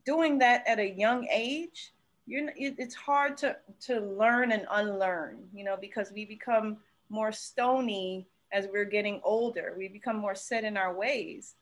doing 0.04 0.38
that 0.38 0.66
at 0.66 0.78
a 0.78 0.90
young 0.90 1.26
age 1.30 1.92
you're 2.26 2.50
it's 2.56 2.94
hard 2.94 3.36
to 3.36 3.56
to 3.80 4.00
learn 4.00 4.50
and 4.50 4.66
unlearn 4.72 5.38
you 5.54 5.62
know 5.62 5.76
because 5.80 6.10
we 6.10 6.24
become 6.24 6.78
more 7.10 7.30
stony 7.30 8.26
as 8.52 8.68
we're 8.72 8.84
getting 8.84 9.20
older. 9.24 9.74
We 9.76 9.88
become 9.88 10.16
more 10.16 10.34
set 10.34 10.64
in 10.64 10.76
our 10.76 10.94
ways 10.94 11.56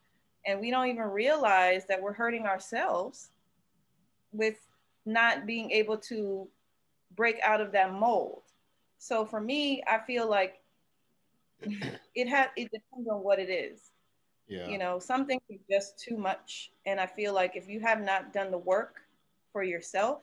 and 0.46 0.60
we 0.60 0.70
don't 0.70 0.88
even 0.88 1.04
realize 1.04 1.86
that 1.86 2.00
we're 2.00 2.12
hurting 2.12 2.46
ourselves 2.46 3.30
with 4.32 4.56
not 5.06 5.46
being 5.46 5.70
able 5.70 5.96
to 5.96 6.46
break 7.16 7.38
out 7.42 7.60
of 7.60 7.72
that 7.72 7.92
mold 7.92 8.42
so 9.02 9.24
for 9.24 9.40
me 9.40 9.82
i 9.88 9.98
feel 9.98 10.28
like 10.28 10.60
it 12.14 12.28
has 12.28 12.48
it 12.56 12.70
depends 12.72 13.08
on 13.10 13.22
what 13.22 13.38
it 13.38 13.50
is 13.50 13.90
yeah. 14.48 14.68
you 14.68 14.78
know 14.78 14.98
something 14.98 15.40
is 15.48 15.60
just 15.70 15.98
too 15.98 16.16
much 16.16 16.70
and 16.86 17.00
i 17.00 17.06
feel 17.06 17.32
like 17.32 17.56
if 17.56 17.68
you 17.68 17.80
have 17.80 18.00
not 18.00 18.32
done 18.32 18.50
the 18.50 18.58
work 18.58 19.00
for 19.52 19.62
yourself 19.62 20.22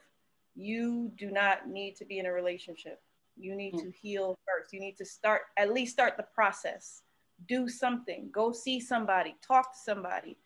you 0.54 1.10
do 1.16 1.30
not 1.30 1.68
need 1.68 1.96
to 1.96 2.04
be 2.04 2.18
in 2.18 2.26
a 2.26 2.32
relationship. 2.32 3.00
You 3.36 3.54
need 3.54 3.74
mm. 3.74 3.82
to 3.82 3.90
heal 3.90 4.38
first. 4.46 4.72
You 4.72 4.80
need 4.80 4.96
to 4.98 5.04
start, 5.04 5.42
at 5.56 5.72
least 5.72 5.92
start 5.92 6.16
the 6.16 6.26
process. 6.34 7.02
Do 7.48 7.68
something. 7.68 8.28
Go 8.32 8.52
see 8.52 8.80
somebody. 8.80 9.34
Talk 9.46 9.72
to 9.72 9.78
somebody. 9.78 10.36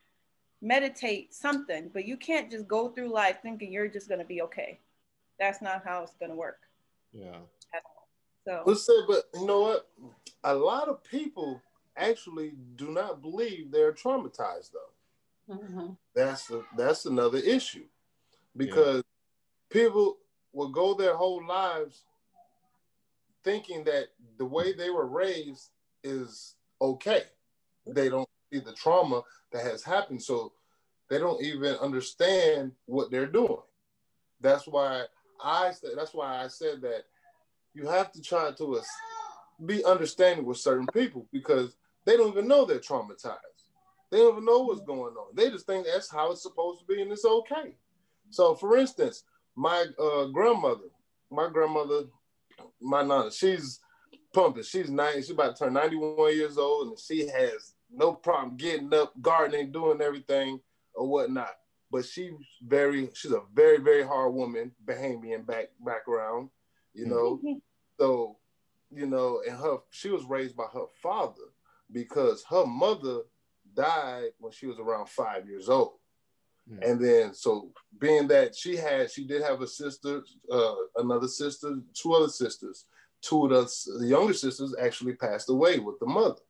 Meditate, 0.63 1.35
something. 1.35 1.91
But 1.93 2.07
you 2.07 2.17
can't 2.17 2.51
just 2.51 2.69
go 2.69 2.89
through 2.89 3.13
life 3.13 3.39
thinking 3.43 3.73
you're 3.73 3.89
just 3.89 4.09
going 4.09 4.21
to 4.21 4.27
be 4.27 4.43
okay. 4.43 4.81
That's 5.41 5.61
not 5.61 5.83
how 5.85 6.03
it's 6.03 6.15
going 6.15 6.31
to 6.31 6.37
work. 6.37 6.61
Yeah. 7.13 7.39
So 8.45 8.63
let's 8.67 8.87
say, 8.87 8.93
but 9.07 9.25
you 9.35 9.47
know 9.47 9.61
what? 9.61 9.89
A 10.45 10.55
lot 10.55 10.89
of 10.89 11.03
people 11.03 11.61
actually 11.97 12.53
do 12.77 12.91
not 12.91 13.23
believe 13.23 13.71
they're 13.71 13.93
traumatized, 13.93 14.73
though. 14.73 15.55
Mm-hmm. 15.55 15.87
That's 16.15 16.51
a, 16.51 16.63
that's 16.77 17.07
another 17.07 17.39
issue 17.39 17.85
because 18.57 19.03
people 19.71 20.19
will 20.53 20.71
go 20.71 20.95
their 20.95 21.17
whole 21.17 21.45
lives 21.47 22.05
thinking 23.43 23.85
that 23.85 24.09
the 24.39 24.45
way 24.45 24.73
they 24.73 24.91
were 24.91 25.07
raised 25.07 25.71
is 26.03 26.55
okay. 26.81 27.23
They 27.87 28.09
don't 28.09 28.29
see 28.53 28.61
the 28.61 28.73
trauma 28.73 29.23
that 29.53 29.65
has 29.65 29.83
happened, 29.83 30.23
so 30.23 30.53
they 31.11 31.19
don't 31.19 31.43
even 31.43 31.75
understand 31.77 32.73
what 32.87 33.11
they're 33.11 33.27
doing. 33.27 33.59
That's 34.41 34.67
why 34.67 35.05
I 35.43 35.73
said. 35.73 35.91
That's 35.97 36.15
why 36.15 36.43
I 36.43 36.49
said 36.49 36.81
that 36.83 37.05
you 37.75 37.87
have 37.89 38.13
to 38.13 38.23
try 38.23 38.53
to 38.53 38.81
be 39.65 39.85
understanding 39.85 40.45
with 40.45 40.59
certain 40.59 40.87
people 40.93 41.27
because 41.33 41.77
they 42.05 42.17
don't 42.17 42.33
even 42.33 42.49
know 42.49 42.65
they're 42.65 42.79
traumatized. 42.79 43.39
They 44.11 44.19
don't 44.19 44.35
even 44.35 44.45
know 44.45 44.61
what's 44.61 44.83
going 44.83 45.15
on. 45.15 45.35
They 45.35 45.51
just 45.51 45.67
think 45.67 45.87
that's 45.87 46.11
how 46.11 46.31
it's 46.31 46.43
supposed 46.43 46.81
to 46.81 46.87
be 46.87 47.03
and 47.03 47.11
it's 47.11 47.25
okay. 47.25 47.77
So, 48.31 48.55
for 48.55 48.77
instance, 48.77 49.25
my 49.57 49.87
uh, 49.99 50.27
grandmother, 50.27 50.91
my 51.31 51.49
grandmother, 51.49 52.05
my 52.81 53.03
nana, 53.03 53.31
she's 53.31 53.81
pumping. 54.33 54.63
She's 54.63 54.91
nine. 54.91 55.17
She's 55.17 55.31
about 55.31 55.57
to 55.57 55.65
turn 55.65 55.73
91 55.73 56.35
years 56.35 56.59
old, 56.59 56.89
and 56.89 56.99
she 56.99 57.27
has 57.29 57.75
no 57.91 58.13
problem 58.13 58.57
getting 58.57 58.93
up, 58.93 59.13
gardening, 59.23 59.73
doing 59.73 60.01
everything 60.01 60.61
or 60.95 61.09
whatnot. 61.09 61.53
But 61.91 62.05
she's 62.05 62.33
very, 62.63 63.09
she's 63.15 63.33
a 63.33 63.43
very, 63.55 63.79
very 63.79 64.03
hard 64.03 64.35
woman, 64.35 64.73
Bahamian 64.85 65.47
back 65.47 65.67
background, 65.85 66.51
you 66.95 67.07
know. 67.07 67.41
so, 67.99 68.37
you 68.91 69.07
know, 69.07 69.43
and 69.47 69.57
her, 69.57 69.79
she 69.91 70.09
was 70.09 70.25
raised 70.25 70.57
by 70.57 70.67
her 70.73 70.87
father 71.03 71.43
because 71.93 72.45
her 72.49 72.67
mother 72.67 73.21
died 73.75 74.31
when 74.39 74.53
she 74.53 74.67
was 74.67 74.79
around 74.79 75.09
five 75.09 75.49
years 75.49 75.69
old. 75.69 75.99
Mm. 76.71 76.91
And 76.91 77.05
then, 77.05 77.35
so 77.35 77.71
being 77.99 78.29
that 78.29 78.55
she 78.55 78.77
had, 78.77 79.11
she 79.11 79.27
did 79.27 79.43
have 79.43 79.61
a 79.61 79.67
sister, 79.67 80.23
uh, 80.51 80.75
another 80.97 81.29
sister, 81.29 81.77
two 81.93 82.13
other 82.15 82.29
sisters. 82.29 82.87
Two 83.21 83.47
of 83.47 83.51
the, 83.51 83.99
the 84.01 84.07
younger 84.07 84.35
sisters 84.35 84.75
actually 84.81 85.15
passed 85.15 85.49
away 85.49 85.79
with 85.79 85.99
the 85.99 86.07
mother. 86.07 86.41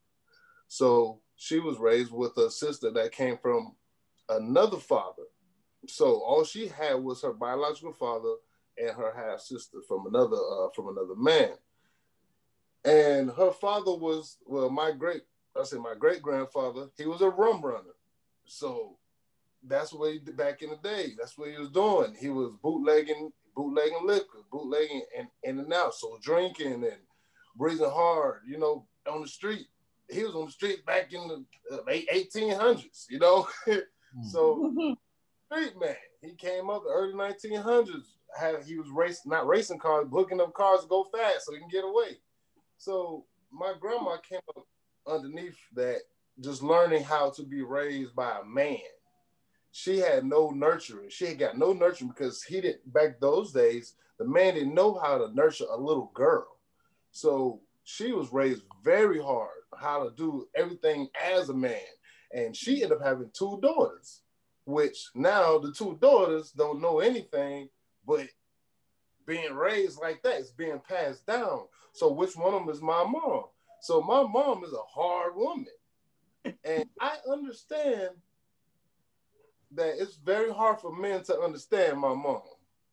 So 0.69 1.21
she 1.37 1.61
was 1.61 1.79
raised 1.79 2.13
with 2.13 2.37
a 2.37 2.51
sister 2.51 2.91
that 2.93 3.13
came 3.13 3.39
from 3.39 3.75
another 4.29 4.79
father. 4.79 5.23
So 5.87 6.21
all 6.21 6.45
she 6.45 6.69
had 6.69 6.95
was 6.95 7.23
her 7.23 7.33
biological 7.33 7.93
father 7.93 8.35
and 8.79 8.91
her 8.91 9.13
half 9.15 9.41
sister 9.41 9.79
from 9.87 10.07
another 10.07 10.37
uh, 10.37 10.69
from 10.75 10.89
another 10.89 11.15
man. 11.17 11.53
And 12.85 13.31
her 13.31 13.51
father 13.53 13.95
was 13.95 14.39
well, 14.47 14.71
my 14.71 14.93
great 14.93 15.23
I 15.59 15.65
say 15.65 15.79
my 15.79 15.95
great 15.99 16.23
grandfather. 16.23 16.89
He 16.97 17.07
was 17.07 17.21
a 17.21 17.31
rum 17.31 17.63
runner. 17.63 17.95
So 18.47 18.99
that's 19.67 19.93
what 19.93 20.13
he 20.13 20.19
did 20.19 20.37
back 20.37 20.63
in 20.63 20.71
the 20.71 20.77
day. 20.77 21.13
That's 21.17 21.39
what 21.39 21.51
he 21.51 21.57
was 21.57 21.71
doing. 21.71 22.15
He 22.19 22.29
was 22.29 22.53
bootlegging, 22.63 23.33
bootlegging 23.55 24.05
liquor, 24.05 24.41
bootlegging 24.51 25.03
and 25.17 25.29
in 25.43 25.59
and 25.61 25.73
out. 25.73 25.95
So 25.95 26.19
drinking 26.23 26.85
and 26.85 26.99
breathing 27.57 27.91
hard, 27.91 28.41
you 28.47 28.59
know, 28.59 28.87
on 29.09 29.23
the 29.23 29.29
street. 29.29 29.67
He 30.11 30.23
was 30.23 30.35
on 30.35 30.47
the 30.47 30.53
street 30.53 30.85
back 30.85 31.13
in 31.13 31.29
the 31.29 31.77
uh, 31.77 31.83
1800s, 31.87 33.07
you 33.09 33.19
know. 33.19 33.49
so 34.31 34.97
street 35.47 35.81
man, 35.81 35.97
he 36.21 36.35
came 36.35 36.69
up 36.69 36.83
the 36.85 36.91
early 36.91 37.15
1900s. 37.15 38.14
He 38.67 38.77
was 38.77 38.91
racing, 38.91 39.31
not 39.31 39.47
racing 39.47 39.79
cars, 39.79 40.09
hooking 40.11 40.41
up 40.41 40.55
cars 40.55 40.83
to 40.83 40.87
go 40.89 41.05
fast 41.05 41.47
so 41.47 41.53
he 41.53 41.61
can 41.61 41.69
get 41.69 41.85
away. 41.85 42.19
So 42.79 43.27
my 43.53 43.75
grandma 43.81 44.17
came 44.19 44.41
up 44.57 44.67
underneath 45.07 45.59
that, 45.75 46.01
just 46.41 46.63
learning 46.63 47.05
how 47.05 47.31
to 47.31 47.43
be 47.43 47.63
raised 47.63 48.15
by 48.15 48.39
a 48.41 48.45
man 48.45 48.79
she 49.77 49.99
had 49.99 50.25
no 50.25 50.51
nurturing. 50.51 51.09
She 51.11 51.27
had 51.27 51.39
got 51.41 51.59
no 51.59 51.73
nurturing 51.73 52.11
because 52.11 52.45
he 52.45 52.61
didn't 52.61 52.93
back 52.93 53.19
those 53.19 53.53
days. 53.53 53.95
The 54.19 54.25
man 54.25 54.55
didn't 54.55 54.73
know 54.73 54.95
how 55.03 55.19
to 55.19 55.35
nurture 55.35 55.67
a 55.69 55.77
little 55.77 56.13
girl, 56.15 56.47
so 57.11 57.61
she 57.83 58.13
was 58.13 58.33
raised 58.33 58.63
very 58.85 59.21
hard 59.21 59.51
how 59.77 60.05
to 60.05 60.15
do 60.17 60.47
everything 60.55 61.09
as 61.21 61.49
a 61.49 61.55
man, 61.55 61.81
and 62.33 62.57
she 62.57 62.85
ended 62.85 62.99
up 62.99 63.05
having 63.05 63.31
two 63.33 63.59
daughters. 63.61 64.21
which 64.67 65.09
now 65.15 65.59
the 65.59 65.73
two 65.73 65.99
daughters 66.01 66.53
don't 66.53 66.81
know 66.81 67.01
anything, 67.01 67.69
but 68.07 68.29
being 69.27 69.55
raised 69.55 70.01
like 70.01 70.23
that 70.23 70.41
is 70.41 70.51
being 70.51 70.81
passed 70.87 71.27
down. 71.27 71.63
So 71.93 72.13
which 72.13 72.37
one 72.37 72.55
of 72.55 72.67
them 72.67 72.75
is 72.75 72.83
my 72.83 73.05
mom? 73.05 73.45
So 73.81 74.01
my 74.01 74.23
mom 74.23 74.65
is 74.65 74.73
a 74.73 75.01
hard 75.01 75.37
woman. 75.37 75.67
And 76.65 76.85
I 77.01 77.17
understand 77.31 78.11
that 79.73 79.95
it's 79.99 80.17
very 80.17 80.53
hard 80.53 80.81
for 80.81 80.95
men 80.95 81.23
to 81.25 81.39
understand 81.41 81.99
my 81.99 82.15
mom, 82.15 82.43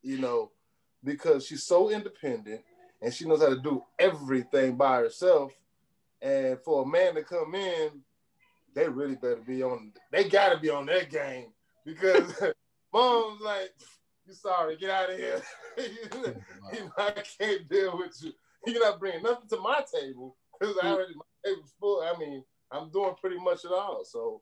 you 0.02 0.18
know, 0.18 0.52
because 1.04 1.46
she's 1.46 1.64
so 1.64 1.90
independent 1.90 2.62
and 3.02 3.14
she 3.14 3.26
knows 3.26 3.42
how 3.42 3.50
to 3.50 3.60
do 3.60 3.84
everything 4.00 4.76
by 4.76 4.98
herself. 4.98 5.52
And 6.22 6.60
for 6.60 6.84
a 6.84 6.88
man 6.88 7.16
to 7.16 7.24
come 7.24 7.56
in, 7.56 7.90
they 8.74 8.88
really 8.88 9.16
better 9.16 9.42
be 9.46 9.64
on. 9.64 9.92
They 10.12 10.30
gotta 10.30 10.60
be 10.60 10.70
on 10.70 10.86
their 10.86 11.06
game 11.06 11.48
because 11.86 12.34
mom's 12.94 13.42
like, 13.42 13.72
"You 14.32 14.36
sorry, 14.36 14.78
get 14.78 14.90
out 14.90 15.10
of 15.10 15.18
here. 15.18 15.42
you 15.78 16.22
know, 16.24 16.92
I 16.98 17.12
can't 17.12 17.68
deal 17.68 17.98
with 17.98 18.18
you. 18.24 18.32
You're 18.66 18.82
not 18.82 19.00
bringing 19.00 19.24
nothing 19.24 19.50
to 19.50 19.58
my 19.58 19.84
table 19.94 20.38
because 20.58 20.78
I 20.82 20.88
already 20.88 21.16
my 21.16 21.22
table's 21.44 21.74
full. 21.80 22.02
I 22.02 22.18
mean, 22.18 22.44
I'm 22.72 22.90
doing 22.92 23.14
pretty 23.20 23.40
much 23.40 23.66
it 23.66 23.72
all. 23.74 24.06
So, 24.06 24.42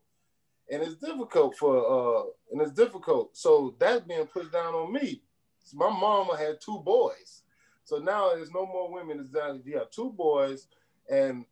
and 0.70 0.80
it's 0.80 0.94
difficult 0.94 1.56
for 1.56 1.74
uh, 1.76 2.22
and 2.52 2.62
it's 2.62 2.70
difficult. 2.70 3.36
So 3.36 3.74
that's 3.80 4.06
being 4.06 4.26
pushed 4.26 4.52
down 4.52 4.74
on 4.74 4.92
me. 4.92 5.22
So 5.64 5.76
my 5.76 5.90
mama 5.90 6.36
had 6.36 6.60
two 6.64 6.78
boys. 6.78 7.42
So 7.82 7.98
now 7.98 8.32
there's 8.32 8.52
no 8.52 8.66
more 8.66 8.92
women. 8.92 9.18
It's 9.18 9.30
down. 9.30 9.60
You 9.64 9.78
have 9.78 9.90
two 9.90 10.10
boys, 10.10 10.68
and 11.10 11.44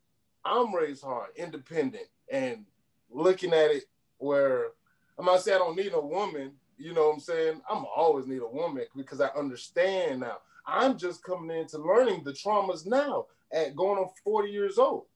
I'm 0.45 0.73
raised 0.73 1.03
hard, 1.03 1.31
independent, 1.35 2.07
and 2.31 2.67
looking 3.11 3.53
at 3.53 3.73
it 3.73 3.85
where 4.19 4.67
I'm 5.19 5.25
not 5.25 5.41
saying 5.41 5.57
I 5.57 5.59
don't 5.59 5.77
need 5.77 5.93
a 5.93 6.01
woman. 6.01 6.53
You 6.79 6.95
know 6.95 7.09
what 7.09 7.15
I'm 7.15 7.21
saying? 7.21 7.61
I'm 7.69 7.85
always 7.95 8.27
need 8.27 8.43
a 8.43 8.49
woman 8.49 8.85
because 8.97 9.21
I 9.21 9.29
understand 9.37 10.21
now. 10.21 10.39
I'm 10.67 10.99
just 10.99 11.23
coming 11.25 11.57
into 11.57 11.79
learning 11.79 12.23
the 12.25 12.33
traumas 12.33 12.87
now 12.87 13.27
at 13.53 13.75
going 13.75 13.99
on 13.99 14.11
40 14.23 14.51
years 14.51 14.79
old. 14.79 15.07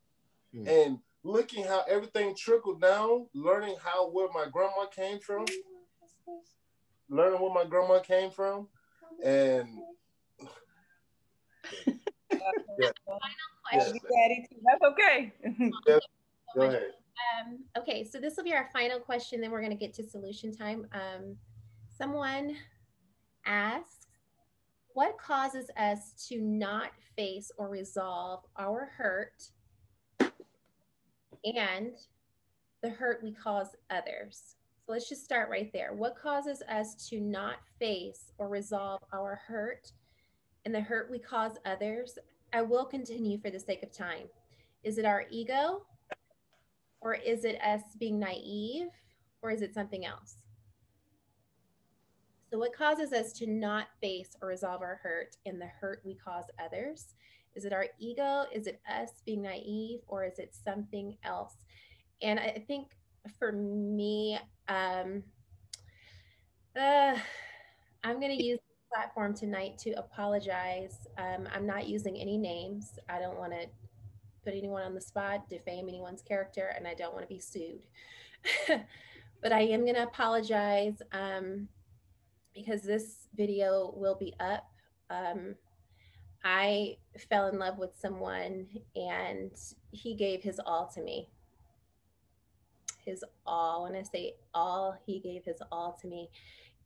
Hmm. 0.55 0.67
And 0.67 0.99
looking 1.25 1.65
how 1.65 1.85
everything 1.89 2.35
trickled 2.35 2.81
down, 2.81 3.27
learning 3.35 3.77
how 3.83 4.11
where 4.11 4.29
my 4.33 4.47
grandma 4.51 4.87
came 4.87 5.21
from, 5.21 5.45
learning 7.09 7.41
where 7.41 7.55
my 7.55 7.65
grandma 7.65 8.01
came 8.01 8.31
from, 8.31 8.69
and 9.25 9.69
yeah. 11.87 12.91
Yes. 13.73 13.93
That's 13.93 14.93
okay. 14.93 15.33
yes. 15.87 16.01
Go 16.55 16.63
ahead. 16.63 16.83
Um, 17.41 17.59
okay, 17.79 18.05
so 18.05 18.19
this 18.19 18.37
will 18.37 18.45
be 18.45 18.53
our 18.53 18.69
final 18.73 18.99
question, 18.99 19.41
then 19.41 19.51
we're 19.51 19.61
going 19.61 19.71
to 19.71 19.77
get 19.77 19.95
to 19.95 20.03
solution 20.03 20.55
time. 20.55 20.87
Um, 20.93 21.37
someone 21.97 22.57
asks, 23.47 24.07
what 24.95 25.19
causes 25.19 25.71
us 25.77 26.13
to 26.29 26.41
not 26.41 26.91
face 27.17 27.51
or 27.57 27.69
resolve 27.69 28.41
our 28.59 28.91
hurt 28.97 29.43
and 31.45 31.93
the 32.83 32.91
hurt 32.91 33.23
we 33.23 33.33
cause 33.33 33.69
others? 33.91 34.57
So 34.85 34.93
let's 34.93 35.09
just 35.09 35.25
start 35.25 35.49
right 35.49 35.73
there. 35.73 35.93
What 35.95 36.17
causes 36.17 36.63
us 36.69 36.95
to 37.09 37.21
not 37.21 37.57
face 37.79 38.33
or 38.39 38.49
resolve 38.49 39.01
our 39.13 39.41
hurt 39.47 39.93
and 40.65 40.75
the 40.75 40.81
hurt 40.81 41.11
we 41.11 41.19
cause 41.19 41.53
others? 41.65 42.19
I 42.53 42.63
will 42.63 42.85
continue 42.85 43.39
for 43.39 43.51
the 43.51 43.61
sake 43.61 43.83
of 43.83 43.93
time. 43.93 44.27
Is 44.83 44.99
it 44.99 45.05
our 45.05 45.25
ego? 45.31 45.87
Or 47.01 47.15
is 47.15 47.45
it 47.45 47.61
us 47.63 47.83
being 47.99 48.19
naive? 48.19 48.89
Or 49.41 49.51
is 49.51 49.63
it 49.63 49.73
something 49.73 50.05
else? 50.05 50.42
So, 52.53 52.59
what 52.59 52.77
causes 52.77 53.15
us 53.15 53.33
to 53.35 53.47
not 53.47 53.87
face 54.03 54.37
or 54.43 54.49
resolve 54.49 54.83
our 54.83 55.01
hurt 55.03 55.39
and 55.47 55.59
the 55.59 55.69
hurt 55.81 56.03
we 56.05 56.15
cause 56.15 56.45
others? 56.63 57.15
Is 57.55 57.65
it 57.65 57.73
our 57.73 57.87
ego? 57.99 58.45
Is 58.53 58.67
it 58.67 58.79
us 58.87 59.09
being 59.25 59.41
naive? 59.41 60.01
Or 60.07 60.23
is 60.27 60.39
it 60.39 60.55
something 60.63 61.17
else? 61.25 61.55
And 62.21 62.39
I 62.39 62.63
think 62.67 62.89
for 63.39 63.53
me, 63.53 64.39
um, 64.69 65.23
uh, 66.79 67.17
I'm 68.05 68.21
going 68.21 68.37
to 68.37 68.45
use 68.45 68.59
the 68.59 68.95
platform 68.95 69.33
tonight 69.35 69.79
to 69.79 69.93
apologize. 69.93 71.07
Um, 71.17 71.49
I'm 71.55 71.67
not 71.67 71.89
using 71.89 72.19
any 72.19 72.37
names. 72.37 72.99
I 73.09 73.19
don't 73.19 73.39
want 73.39 73.53
to 73.53 73.67
put 74.45 74.53
anyone 74.53 74.83
on 74.83 74.95
the 74.95 75.01
spot, 75.01 75.49
defame 75.49 75.89
anyone's 75.89 76.21
character, 76.21 76.75
and 76.77 76.87
I 76.87 76.93
don't 76.93 77.15
want 77.15 77.27
to 77.27 77.35
be 77.35 77.41
sued. 77.41 77.87
but 79.41 79.53
I 79.53 79.61
am 79.61 79.85
going 79.85 79.95
to 79.95 80.03
apologize 80.03 81.01
um, 81.13 81.69
because 82.55 82.83
this 82.83 83.29
video 83.37 83.93
will 83.97 84.15
be 84.15 84.35
up. 84.41 84.69
Um, 85.11 85.55
I 86.45 86.97
fell 87.29 87.49
in 87.49 87.59
love 87.59 87.79
with 87.79 87.91
someone 87.99 88.67
and 88.97 89.53
he 89.91 90.15
gave 90.15 90.43
his 90.43 90.61
all 90.65 90.91
to 90.95 91.01
me. 91.01 91.29
His 93.05 93.25
all, 93.47 93.85
when 93.85 93.97
I 93.97 94.03
say 94.03 94.35
all, 94.55 94.97
he 95.07 95.19
gave 95.21 95.45
his 95.45 95.59
all 95.71 95.99
to 96.01 96.07
me. 96.07 96.31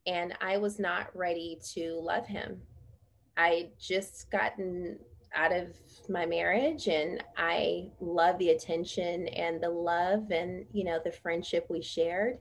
And 0.06 0.34
I 0.40 0.56
was 0.56 0.78
not 0.78 1.14
ready 1.14 1.58
to 1.74 1.98
love 2.00 2.26
him. 2.26 2.60
I 3.36 3.68
just 3.78 4.30
gotten 4.30 4.98
out 5.34 5.52
of 5.52 5.76
my 6.08 6.24
marriage 6.24 6.88
and 6.88 7.22
I 7.36 7.90
love 8.00 8.38
the 8.38 8.50
attention 8.50 9.28
and 9.28 9.60
the 9.60 9.68
love 9.68 10.30
and 10.30 10.64
you 10.72 10.84
know 10.84 10.98
the 11.04 11.12
friendship 11.12 11.66
we 11.68 11.82
shared 11.82 12.38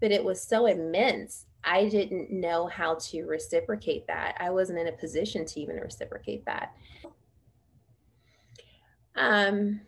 but 0.00 0.12
it 0.12 0.22
was 0.22 0.40
so 0.40 0.66
immense 0.66 1.46
I 1.64 1.88
didn't 1.88 2.30
know 2.30 2.66
how 2.66 2.94
to 3.10 3.24
reciprocate 3.24 4.06
that 4.06 4.36
I 4.40 4.50
wasn't 4.50 4.78
in 4.78 4.88
a 4.88 4.92
position 4.92 5.44
to 5.44 5.60
even 5.60 5.76
reciprocate 5.76 6.44
that 6.46 6.72
um 9.16 9.80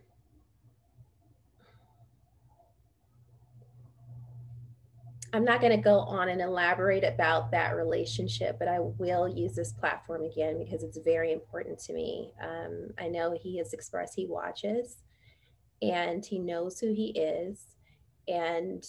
I'm 5.32 5.44
not 5.44 5.60
going 5.60 5.76
to 5.76 5.82
go 5.82 6.01
on 6.01 6.28
and 6.28 6.40
elaborate 6.40 7.05
about 7.05 7.52
that 7.52 7.76
relationship, 7.76 8.59
but 8.59 8.66
I 8.66 8.80
will 8.80 9.28
use 9.28 9.55
this 9.55 9.72
platform 9.72 10.24
again 10.24 10.59
because 10.59 10.82
it's 10.82 10.98
very 10.98 11.32
important 11.32 11.78
to 11.80 11.92
me. 11.92 12.32
Um, 12.42 12.88
I 12.98 13.06
know 13.09 13.36
he 13.40 13.59
has 13.59 13.72
expressed 13.72 14.14
he 14.16 14.26
watches 14.26 14.97
and 15.82 16.24
he 16.24 16.38
knows 16.40 16.80
who 16.80 16.92
he 16.92 17.10
is. 17.10 17.64
And 18.26 18.84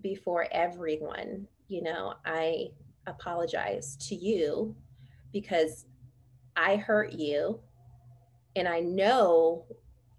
before 0.00 0.46
everyone, 0.50 1.48
you 1.68 1.82
know, 1.82 2.14
I 2.24 2.68
apologize 3.06 3.96
to 4.08 4.14
you 4.14 4.76
because 5.32 5.86
I 6.56 6.76
hurt 6.76 7.12
you. 7.12 7.60
And 8.54 8.68
I 8.68 8.80
know 8.80 9.64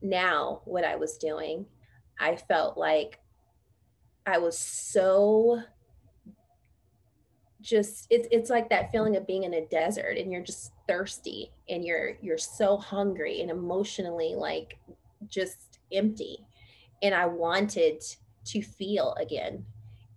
now 0.02 0.62
what 0.66 0.84
I 0.84 0.96
was 0.96 1.18
doing. 1.18 1.66
I 2.20 2.36
felt 2.36 2.78
like 2.78 3.20
I 4.26 4.38
was 4.38 4.58
so 4.58 5.62
just 7.62 8.08
it's 8.10 8.28
it's 8.30 8.50
like 8.50 8.70
that 8.70 8.92
feeling 8.92 9.16
of 9.16 9.26
being 9.26 9.44
in 9.44 9.54
a 9.54 9.66
desert 9.68 10.18
and 10.18 10.32
you're 10.32 10.44
just 10.44 10.74
thirsty 10.88 11.50
and 11.70 11.86
you're 11.86 12.18
you're 12.22 12.38
so 12.38 12.76
hungry 12.76 13.40
and 13.40 13.50
emotionally 13.50 14.36
like 14.36 14.78
just 15.28 15.80
empty 15.94 16.38
and 17.02 17.16
I 17.16 17.26
wanted 17.26 18.04
to 18.46 18.62
feel 18.62 19.14
again 19.14 19.66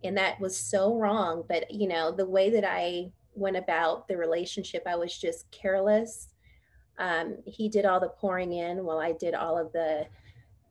and 0.04 0.16
that 0.16 0.38
was 0.40 0.56
so 0.56 0.94
wrong 0.96 1.44
but 1.48 1.70
you 1.70 1.88
know 1.88 2.10
the 2.10 2.26
way 2.26 2.50
that 2.50 2.64
I 2.64 3.10
went 3.36 3.56
about 3.56 4.08
the 4.08 4.16
relationship 4.16 4.82
I 4.86 4.96
was 4.96 5.16
just 5.16 5.50
careless. 5.50 6.28
Um, 6.98 7.36
he 7.44 7.68
did 7.68 7.84
all 7.84 8.00
the 8.00 8.08
pouring 8.08 8.54
in 8.54 8.82
while 8.84 8.98
I 8.98 9.12
did 9.12 9.34
all 9.34 9.58
of 9.58 9.70
the 9.72 10.06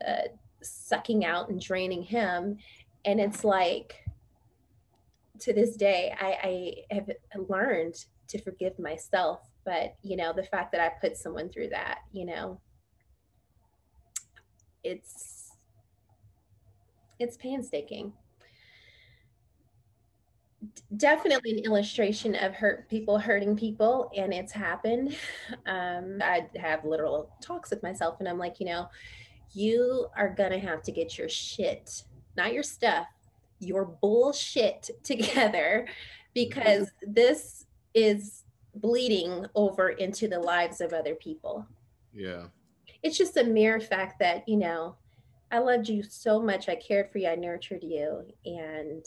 uh, 0.04 0.28
sucking 0.62 1.24
out 1.24 1.48
and 1.48 1.60
draining 1.60 2.02
him 2.02 2.58
and 3.04 3.20
it's 3.20 3.44
like 3.44 4.04
to 5.38 5.52
this 5.52 5.76
day 5.76 6.14
I, 6.20 6.84
I 6.90 6.94
have 6.94 7.10
learned 7.48 8.04
to 8.28 8.42
forgive 8.42 8.78
myself 8.78 9.40
but 9.64 9.94
you 10.02 10.16
know 10.16 10.32
the 10.32 10.42
fact 10.42 10.72
that 10.72 10.80
i 10.80 10.88
put 11.00 11.16
someone 11.16 11.48
through 11.48 11.68
that 11.68 11.98
you 12.12 12.24
know 12.24 12.60
it's 14.82 15.52
it's 17.20 17.36
painstaking 17.36 18.12
definitely 20.96 21.52
an 21.52 21.58
illustration 21.58 22.34
of 22.34 22.54
hurt 22.54 22.88
people 22.88 23.18
hurting 23.18 23.54
people 23.56 24.10
and 24.16 24.32
it's 24.32 24.52
happened 24.52 25.14
um, 25.66 26.18
i 26.22 26.46
have 26.56 26.84
literal 26.84 27.30
talks 27.42 27.70
with 27.70 27.82
myself 27.82 28.16
and 28.20 28.28
i'm 28.28 28.38
like 28.38 28.58
you 28.58 28.66
know 28.66 28.88
you 29.52 30.06
are 30.16 30.28
gonna 30.28 30.58
have 30.58 30.82
to 30.82 30.90
get 30.90 31.18
your 31.18 31.28
shit 31.28 32.04
not 32.36 32.52
your 32.52 32.62
stuff, 32.62 33.06
your 33.58 33.84
bullshit 33.84 34.90
together 35.02 35.86
because 36.34 36.90
this 37.02 37.66
is 37.94 38.44
bleeding 38.74 39.46
over 39.54 39.90
into 39.90 40.28
the 40.28 40.38
lives 40.38 40.80
of 40.80 40.92
other 40.92 41.14
people. 41.14 41.66
Yeah. 42.12 42.46
It's 43.02 43.16
just 43.16 43.36
a 43.36 43.44
mere 43.44 43.80
fact 43.80 44.18
that, 44.20 44.46
you 44.48 44.56
know, 44.56 44.96
I 45.50 45.58
loved 45.58 45.88
you 45.88 46.02
so 46.02 46.42
much. 46.42 46.68
I 46.68 46.74
cared 46.74 47.10
for 47.10 47.18
you. 47.18 47.28
I 47.28 47.36
nurtured 47.36 47.82
you. 47.82 48.24
And 48.44 49.04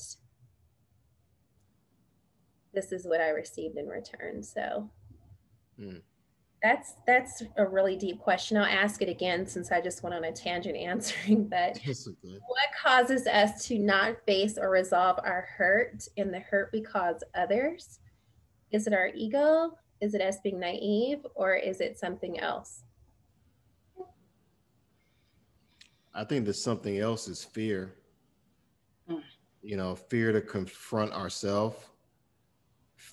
this 2.74 2.91
is 2.91 3.06
what 3.06 3.22
I 3.22 3.30
received 3.30 3.78
in 3.78 3.88
return. 3.88 4.44
So 4.44 4.90
Mm. 5.80 6.02
that's 6.62 6.96
that's 7.08 7.41
a 7.56 7.66
really 7.66 7.96
deep 7.96 8.20
question. 8.20 8.58
I'll 8.58 8.66
ask 8.66 9.02
it 9.02 9.08
again 9.08 9.48
since 9.48 9.72
I 9.72 9.80
just 9.80 10.04
went 10.04 10.14
on 10.14 10.26
a 10.26 10.32
tangent 10.32 10.76
answering. 10.91 11.48
But 11.48 11.78
okay. 11.88 11.94
what 12.48 12.68
causes 12.84 13.28
us 13.28 13.66
to 13.68 13.80
not 13.80 14.18
face 14.26 14.58
or 14.58 14.70
resolve 14.70 15.20
our 15.24 15.48
hurt 15.58 16.08
and 16.18 16.34
the 16.34 16.40
hurt 16.40 16.70
we 16.74 16.82
cause 16.82 17.24
others? 17.34 18.00
Is 18.72 18.88
it 18.88 18.94
our 18.94 19.08
ego? 19.16 19.78
Is 20.02 20.14
it 20.14 20.22
us 20.22 20.38
being 20.44 20.60
naive? 20.60 21.26
Or 21.34 21.56
is 21.56 21.80
it 21.82 21.98
something 21.98 22.40
else? 22.40 22.84
I 26.14 26.24
think 26.26 26.46
that 26.46 26.56
something 26.56 26.98
else 26.98 27.28
is 27.28 27.44
fear. 27.44 27.94
Mm. 29.10 29.22
You 29.62 29.78
know, 29.78 29.96
fear 29.96 30.32
to 30.32 30.41
confront 30.41 31.14
ourselves, 31.14 31.78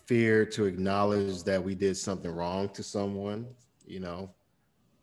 fear 0.06 0.46
to 0.46 0.64
acknowledge 0.64 1.42
that 1.42 1.62
we 1.62 1.74
did 1.74 1.96
something 1.96 2.30
wrong 2.30 2.68
to 2.70 2.82
someone, 2.82 3.46
you 3.84 4.00
know. 4.00 4.30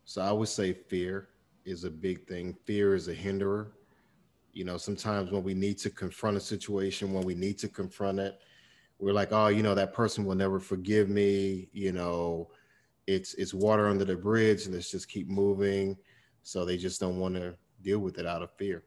So 0.04 0.22
I 0.22 0.32
would 0.32 0.48
say 0.48 0.72
fear 0.72 1.28
is 1.64 1.84
a 1.84 1.90
big 1.90 2.26
thing. 2.26 2.56
Fear 2.64 2.94
is 2.94 3.08
a 3.08 3.14
hinderer. 3.14 3.72
You 4.52 4.64
know, 4.64 4.76
sometimes 4.76 5.30
when 5.30 5.42
we 5.42 5.54
need 5.54 5.78
to 5.78 5.90
confront 5.90 6.36
a 6.36 6.40
situation, 6.40 7.12
when 7.12 7.24
we 7.24 7.34
need 7.34 7.58
to 7.58 7.68
confront 7.68 8.18
it, 8.18 8.40
we're 8.98 9.12
like, 9.12 9.32
oh, 9.32 9.48
you 9.48 9.62
know, 9.62 9.74
that 9.74 9.92
person 9.92 10.24
will 10.24 10.36
never 10.36 10.60
forgive 10.60 11.08
me. 11.08 11.68
You 11.72 11.92
know, 11.92 12.50
it's 13.06 13.34
it's 13.34 13.52
water 13.52 13.88
under 13.88 14.04
the 14.04 14.16
bridge, 14.16 14.66
let's 14.68 14.90
just 14.90 15.08
keep 15.08 15.28
moving. 15.28 15.96
So 16.42 16.64
they 16.64 16.76
just 16.76 17.00
don't 17.00 17.18
want 17.18 17.34
to 17.34 17.54
deal 17.82 17.98
with 17.98 18.18
it 18.18 18.26
out 18.26 18.42
of 18.42 18.50
fear. 18.56 18.84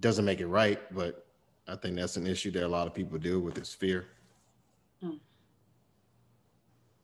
Doesn't 0.00 0.24
make 0.24 0.40
it 0.40 0.46
right, 0.46 0.80
but 0.94 1.26
I 1.68 1.76
think 1.76 1.96
that's 1.96 2.16
an 2.16 2.26
issue 2.26 2.50
that 2.52 2.64
a 2.64 2.68
lot 2.68 2.86
of 2.86 2.94
people 2.94 3.18
deal 3.18 3.40
with 3.40 3.58
is 3.58 3.72
fear. 3.72 4.06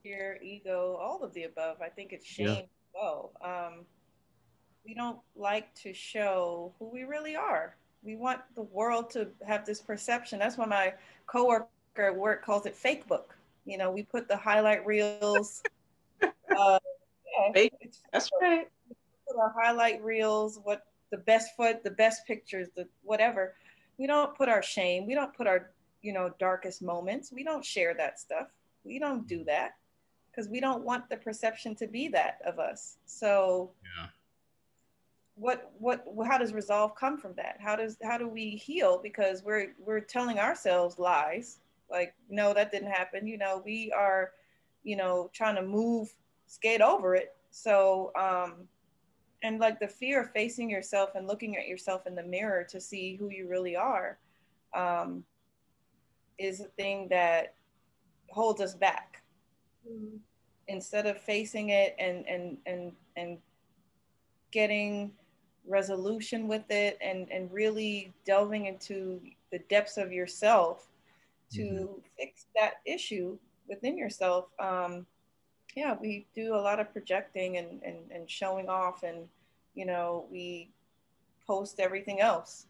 fear, 0.03 0.39
ego, 0.41 0.97
all 1.01 1.24
of 1.24 1.35
the 1.35 1.45
above. 1.45 1.83
I 1.83 1.89
think 1.89 2.12
it's 2.12 2.24
Yeah. 2.39 2.55
shame 2.55 2.65
as 2.65 2.95
well. 2.95 3.33
Um, 3.41 3.85
we 4.85 4.95
don't 4.95 5.19
like 5.35 5.74
to 5.83 5.93
show 5.93 6.73
who 6.78 6.89
we 6.89 7.03
really 7.03 7.35
are. 7.35 7.74
We 8.05 8.15
want 8.15 8.41
the 8.55 8.62
world 8.62 9.11
to 9.11 9.28
have 9.45 9.66
this 9.66 9.81
perception. 9.81 10.39
That's 10.39 10.57
why 10.57 10.66
my 10.66 10.95
coworker 11.27 11.66
at 11.99 12.15
work 12.15 12.45
calls 12.45 12.66
it 12.66 12.77
fake 12.77 13.09
book. 13.09 13.37
You 13.65 13.78
know, 13.78 13.91
we 13.91 14.05
put 14.05 14.28
the 14.28 14.37
highlight 14.37 14.87
reels. 14.87 15.65
uh, 16.23 16.78
yeah, 17.53 17.69
That's 18.12 18.31
right. 18.41 18.69
put 19.27 19.37
our 19.41 19.53
highlight 19.61 20.05
reels, 20.05 20.61
what 20.62 20.87
the 21.11 21.19
best 21.19 21.57
foot, 21.57 21.83
the 21.83 21.91
best 21.91 22.24
pictures, 22.28 22.69
the 22.77 22.87
whatever. 23.03 23.57
We 23.98 24.06
don't 24.06 24.36
put 24.36 24.48
our 24.48 24.62
shame. 24.62 25.06
We 25.06 25.14
don't 25.14 25.35
put 25.35 25.47
our, 25.47 25.70
you 26.02 26.12
know, 26.12 26.32
darkest 26.39 26.82
moments. 26.82 27.32
We 27.32 27.44
don't 27.44 27.64
share 27.64 27.94
that 27.94 28.20
stuff. 28.20 28.48
We 28.85 28.98
don't 28.98 29.27
do 29.27 29.44
that 29.44 29.73
because 30.31 30.48
we 30.51 30.60
don't 30.60 30.85
want 30.85 31.09
the 31.09 31.16
perception 31.16 31.74
to 31.77 31.86
be 31.86 32.09
that 32.09 32.39
of 32.47 32.59
us. 32.59 32.97
So 33.06 33.70
Yeah. 33.82 34.09
what 35.35 35.73
what 35.78 36.05
how 36.27 36.39
does 36.39 36.52
resolve 36.52 36.94
come 36.94 37.18
from 37.18 37.35
that? 37.35 37.56
How 37.59 37.77
does 37.77 37.97
how 38.02 38.18
do 38.18 38.28
we 38.28 38.51
heal 38.51 39.01
because 39.02 39.43
we're 39.43 39.74
we're 39.78 40.01
telling 40.01 40.39
ourselves 40.39 40.98
lies 40.98 41.59
like 41.90 42.14
no 42.28 42.52
that 42.55 42.70
didn't 42.70 42.90
happen. 42.90 43.27
You 43.27 43.39
know, 43.39 43.62
we 43.64 43.93
are 43.93 44.32
you 44.85 44.97
know 44.97 45.31
trying 45.32 45.56
to 45.56 45.62
move 45.62 46.14
skate 46.47 46.81
over 46.81 47.14
it. 47.14 47.35
So 47.51 48.12
um 48.18 48.68
and 49.47 49.60
like 49.60 49.78
the 49.78 49.86
fear 49.86 50.23
of 50.23 50.32
facing 50.32 50.68
yourself 50.68 51.10
and 51.14 51.28
looking 51.28 51.56
at 51.56 51.68
yourself 51.68 52.06
in 52.06 52.16
the 52.16 52.23
mirror 52.23 52.64
to 52.64 52.81
see 52.81 53.14
who 53.14 53.31
you 53.31 53.48
really 53.48 53.77
are 53.77 54.18
um, 54.74 55.24
is 56.36 56.60
a 56.60 56.64
thing 56.64 57.06
that 57.09 57.55
holds 58.28 58.60
us 58.60 58.74
back 58.74 59.23
instead 60.66 61.06
of 61.06 61.16
facing 61.20 61.68
it 61.68 61.94
and 61.98 62.27
and 62.27 62.59
and 62.66 62.93
and 63.16 63.39
getting 64.51 65.12
resolution 65.64 66.48
with 66.48 66.68
it 66.70 66.98
and 67.01 67.31
and 67.31 67.52
really 67.52 68.12
delving 68.24 68.66
into 68.66 69.20
the 69.52 69.60
depths 69.70 69.97
of 69.97 70.12
yourself 70.12 70.89
to 71.52 71.62
Mhm. 71.62 72.02
fix 72.18 72.47
that 72.56 72.81
issue 72.85 73.39
within 73.68 73.97
yourself 73.97 74.47
um 74.59 75.06
yeah 75.77 75.97
we 76.01 76.27
do 76.35 76.55
a 76.56 76.62
lot 76.68 76.81
of 76.81 76.93
projecting 76.93 77.59
and 77.59 77.81
and, 77.85 78.10
and 78.10 78.28
showing 78.28 78.68
off 78.68 79.05
and 79.05 79.28
you 79.77 79.86
know 79.86 80.27
we 80.31 80.70
post 81.47 81.78
everything 81.78 82.20
else. 82.20 82.66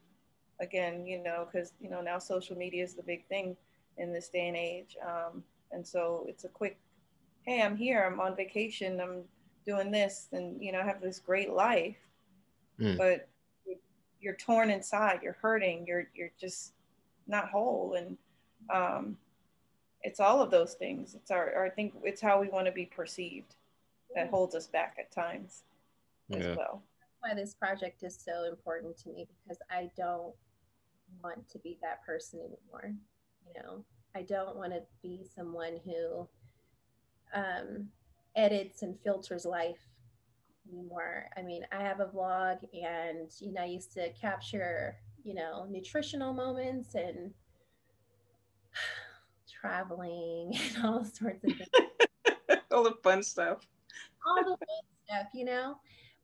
Again 0.61 1.07
you 1.07 1.23
know 1.23 1.47
because 1.51 1.73
you 1.81 1.89
know 1.91 2.01
now 2.03 2.19
social 2.19 2.57
media 2.57 2.83
is 2.85 2.95
the 2.95 3.03
big 3.03 3.27
thing 3.29 3.57
in 3.99 4.13
this 4.13 4.29
day 4.29 4.49
and 4.49 4.57
age. 4.57 4.97
Um, 5.07 5.43
and 5.73 5.87
so 5.87 6.25
it's 6.29 6.45
a 6.45 6.49
quick 6.49 6.79
hey 7.45 7.61
i'm 7.63 7.77
here 7.77 8.05
i'm 8.05 8.21
on 8.21 8.37
vacation 8.37 9.01
i'm 9.01 9.23
doing 9.67 9.91
this 9.91 10.29
and 10.33 10.63
you 10.63 10.71
know 10.73 10.81
I 10.81 10.85
have 10.85 11.01
this 11.01 11.19
great 11.19 11.51
life. 11.51 11.97
Mm. 12.81 12.97
but 12.99 13.29
you're 14.21 14.35
torn 14.37 14.71
inside 14.71 15.21
you're 15.23 15.39
hurting 15.41 15.85
you're 15.87 16.09
you're 16.15 16.33
just 16.39 16.73
not 17.27 17.49
whole. 17.51 17.95
And 17.99 18.17
um, 18.73 19.17
it's 20.03 20.21
all 20.21 20.41
of 20.41 20.51
those 20.51 20.75
things. 20.75 21.15
It's 21.15 21.31
our, 21.31 21.53
our 21.55 21.67
i 21.67 21.71
think 21.71 21.95
it's 22.05 22.21
how 22.21 22.41
we 22.41 22.49
want 22.49 22.67
to 22.67 22.73
be 22.73 22.87
perceived 22.87 23.55
that 24.15 24.31
holds 24.31 24.55
us 24.55 24.67
back 24.67 24.97
at 24.99 25.11
times 25.13 25.65
as 26.33 26.45
Yeah. 26.45 26.55
well 26.57 26.83
why 27.21 27.35
this 27.35 27.55
project 27.55 28.03
is 28.03 28.19
so 28.23 28.45
important 28.45 28.97
to 28.99 29.09
me 29.11 29.27
because 29.45 29.59
I 29.71 29.91
don't 29.97 30.35
want 31.23 31.49
to 31.51 31.59
be 31.59 31.79
that 31.83 32.05
person 32.05 32.41
anymore. 32.41 32.95
You 33.47 33.63
know, 33.63 33.85
I 34.15 34.23
don't 34.23 34.57
want 34.57 34.73
to 34.73 34.83
be 35.03 35.25
someone 35.35 35.79
who 35.85 36.29
um, 37.35 37.89
edits 38.35 38.83
and 38.83 38.99
filters 39.03 39.45
life 39.45 39.81
anymore. 40.73 41.27
I 41.37 41.43
mean, 41.43 41.63
I 41.73 41.83
have 41.83 42.01
a 42.01 42.07
vlog 42.07 42.59
and, 42.75 43.31
you 43.41 43.53
know, 43.53 43.63
I 43.63 43.67
used 43.67 43.93
to 43.93 44.11
capture, 44.13 44.97
you 45.23 45.35
know, 45.35 45.67
nutritional 45.71 46.33
moments 46.33 46.95
and 46.95 47.33
traveling 49.61 50.53
and 50.77 50.85
all 50.85 51.05
sorts 51.05 51.45
of 51.45 51.53
things 51.53 51.69
All 52.71 52.85
the 52.85 52.95
fun 53.03 53.23
stuff. 53.23 53.67
all 54.27 54.37
the 54.37 54.57
fun 54.57 54.85
stuff, 55.07 55.27
you 55.33 55.45
know. 55.45 55.77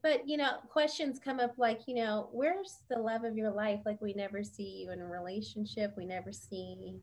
But 0.02 0.28
you 0.28 0.36
know, 0.36 0.56
questions 0.68 1.20
come 1.22 1.38
up 1.38 1.54
like, 1.58 1.82
you 1.86 1.94
know, 1.94 2.28
where's 2.32 2.78
the 2.90 2.98
love 2.98 3.24
of 3.24 3.36
your 3.36 3.50
life? 3.50 3.80
Like 3.86 4.00
we 4.00 4.14
never 4.14 4.42
see 4.42 4.82
you 4.84 4.90
in 4.90 5.00
a 5.00 5.06
relationship. 5.06 5.94
We 5.96 6.04
never 6.04 6.32
see 6.32 6.96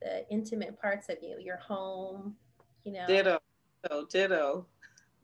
the 0.00 0.28
intimate 0.28 0.80
parts 0.80 1.08
of 1.08 1.18
you, 1.22 1.36
your 1.40 1.58
home, 1.58 2.34
you 2.84 2.92
know. 2.92 3.06
Ditto. 3.06 3.38
Oh, 3.90 4.06
ditto. 4.10 4.66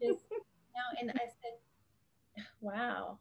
Just, 0.00 0.20
you 0.30 0.38
know, 0.74 1.00
and 1.00 1.10
I 1.10 1.24
said, 1.24 2.44
wow. 2.60 3.18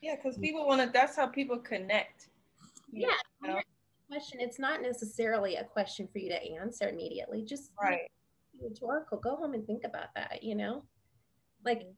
yeah 0.00 0.16
because 0.16 0.38
people 0.38 0.66
want 0.66 0.80
to 0.80 0.90
that's 0.92 1.16
how 1.16 1.26
people 1.26 1.58
connect 1.58 2.28
Yeah. 2.90 3.08
know? 3.42 3.60
Question. 4.08 4.40
It's 4.40 4.58
not 4.58 4.82
necessarily 4.82 5.56
a 5.56 5.64
question 5.64 6.08
for 6.12 6.18
you 6.18 6.28
to 6.30 6.42
answer 6.42 6.88
immediately. 6.88 7.42
Just 7.42 7.70
right 7.82 8.10
rhetorical. 8.62 9.18
Go 9.18 9.36
home 9.36 9.54
and 9.54 9.66
think 9.66 9.84
about 9.84 10.14
that, 10.14 10.42
you 10.42 10.54
know? 10.54 10.84
Like 11.64 11.80
mm-hmm. 11.80 11.90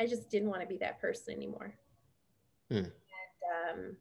I 0.00 0.06
just 0.06 0.30
didn't 0.30 0.48
want 0.48 0.62
to 0.62 0.66
be 0.66 0.78
that 0.78 1.00
person 1.00 1.34
anymore. 1.34 1.74
Hmm. 2.70 2.76
And 2.76 2.90
um 3.88 3.96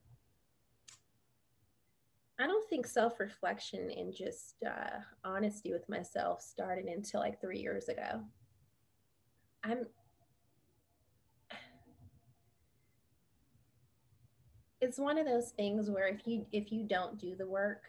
I 2.38 2.48
don't 2.48 2.70
think 2.70 2.86
self-reflection 2.86 3.92
and 3.96 4.14
just 4.14 4.56
uh, 4.68 5.00
honesty 5.24 5.72
with 5.72 5.88
myself 5.88 6.42
started 6.42 6.86
until 6.86 7.22
like 7.22 7.40
three 7.40 7.60
years 7.60 7.88
ago. 7.88 8.22
I'm 9.64 9.86
it's 14.82 15.00
one 15.00 15.18
of 15.18 15.26
those 15.26 15.52
things 15.52 15.90
where 15.90 16.08
if 16.08 16.28
you 16.28 16.46
if 16.52 16.72
you 16.72 16.84
don't 16.84 17.18
do 17.18 17.36
the 17.36 17.48
work, 17.48 17.84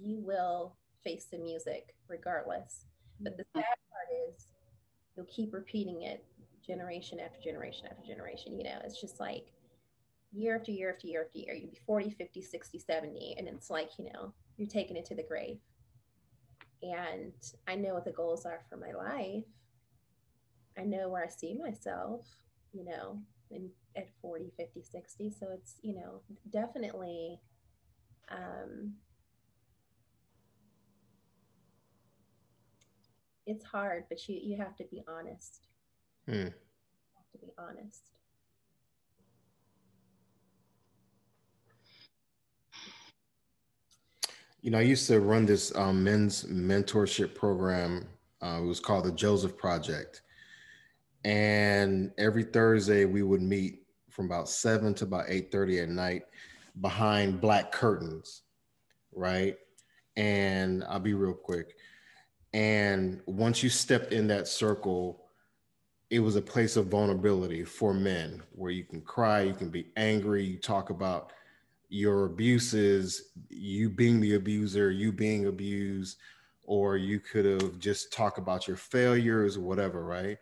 you 0.00 0.18
will 0.18 0.74
face 1.04 1.26
the 1.30 1.38
music 1.38 1.94
regardless. 2.08 2.86
But 3.20 3.36
the 3.36 3.44
sad 3.54 3.62
part 3.62 4.08
is 4.28 4.48
you'll 5.16 5.26
keep 5.26 5.54
repeating 5.54 6.02
it 6.02 6.24
generation 6.72 7.20
after 7.20 7.40
generation 7.40 7.86
after 7.90 8.06
generation. 8.06 8.56
You 8.56 8.64
know, 8.64 8.78
it's 8.84 9.00
just 9.00 9.20
like 9.20 9.46
year 10.32 10.56
after 10.56 10.70
year 10.70 10.92
after 10.92 11.06
year 11.06 11.24
after 11.24 11.38
year. 11.38 11.54
You'd 11.54 11.72
be 11.72 11.80
40, 11.86 12.10
50, 12.10 12.42
60, 12.42 12.78
70. 12.78 13.34
And 13.38 13.48
it's 13.48 13.70
like, 13.70 13.90
you 13.98 14.06
know, 14.12 14.32
you're 14.56 14.68
taking 14.68 14.96
it 14.96 15.04
to 15.06 15.14
the 15.14 15.22
grave. 15.22 15.58
And 16.82 17.32
I 17.68 17.76
know 17.76 17.94
what 17.94 18.04
the 18.04 18.12
goals 18.12 18.44
are 18.46 18.60
for 18.68 18.76
my 18.76 18.92
life. 18.92 19.44
I 20.78 20.82
know 20.84 21.08
where 21.10 21.24
I 21.24 21.28
see 21.28 21.54
myself, 21.54 22.26
you 22.72 22.84
know, 22.84 23.18
in, 23.50 23.68
at 23.96 24.08
40, 24.22 24.52
50, 24.56 24.82
60. 24.82 25.30
So 25.38 25.48
it's, 25.52 25.74
you 25.82 25.94
know, 25.94 26.22
definitely 26.50 27.38
um, 28.30 28.94
it's 33.46 33.64
hard, 33.64 34.04
but 34.08 34.28
you 34.28 34.38
you 34.42 34.56
have 34.56 34.76
to 34.76 34.84
be 34.84 35.02
honest. 35.06 35.66
Hmm. 36.26 36.34
You 36.34 36.52
to 37.32 37.38
be 37.40 37.52
honest. 37.58 38.02
You 44.60 44.70
know, 44.70 44.78
I 44.78 44.82
used 44.82 45.08
to 45.08 45.18
run 45.20 45.44
this 45.44 45.74
um, 45.74 46.04
men's 46.04 46.44
mentorship 46.44 47.34
program. 47.34 48.06
Uh, 48.40 48.60
it 48.62 48.66
was 48.66 48.78
called 48.78 49.04
the 49.04 49.12
Joseph 49.12 49.56
Project. 49.56 50.22
And 51.24 52.12
every 52.18 52.44
Thursday 52.44 53.04
we 53.04 53.22
would 53.22 53.42
meet 53.42 53.80
from 54.10 54.26
about 54.26 54.48
seven 54.48 54.94
to 54.94 55.04
about 55.04 55.24
eight 55.28 55.50
thirty 55.50 55.80
at 55.80 55.88
night 55.88 56.22
behind 56.80 57.40
black 57.40 57.72
curtains, 57.72 58.42
right? 59.12 59.56
And 60.16 60.84
I'll 60.88 61.00
be 61.00 61.14
real 61.14 61.34
quick. 61.34 61.76
And 62.52 63.20
once 63.26 63.62
you 63.62 63.68
stepped 63.68 64.12
in 64.12 64.26
that 64.28 64.46
circle, 64.46 65.21
it 66.12 66.20
was 66.20 66.36
a 66.36 66.42
place 66.42 66.76
of 66.76 66.88
vulnerability 66.88 67.64
for 67.64 67.94
men 67.94 68.42
where 68.54 68.70
you 68.70 68.84
can 68.84 69.00
cry, 69.00 69.40
you 69.40 69.54
can 69.54 69.70
be 69.70 69.86
angry, 69.96 70.44
you 70.44 70.58
talk 70.58 70.90
about 70.90 71.32
your 71.88 72.26
abuses, 72.26 73.30
you 73.48 73.88
being 73.88 74.20
the 74.20 74.34
abuser, 74.34 74.90
you 74.90 75.10
being 75.10 75.46
abused, 75.46 76.18
or 76.64 76.98
you 76.98 77.18
could 77.18 77.46
have 77.46 77.78
just 77.78 78.12
talk 78.12 78.36
about 78.36 78.68
your 78.68 78.76
failures 78.76 79.56
or 79.56 79.62
whatever, 79.62 80.04
right? 80.04 80.36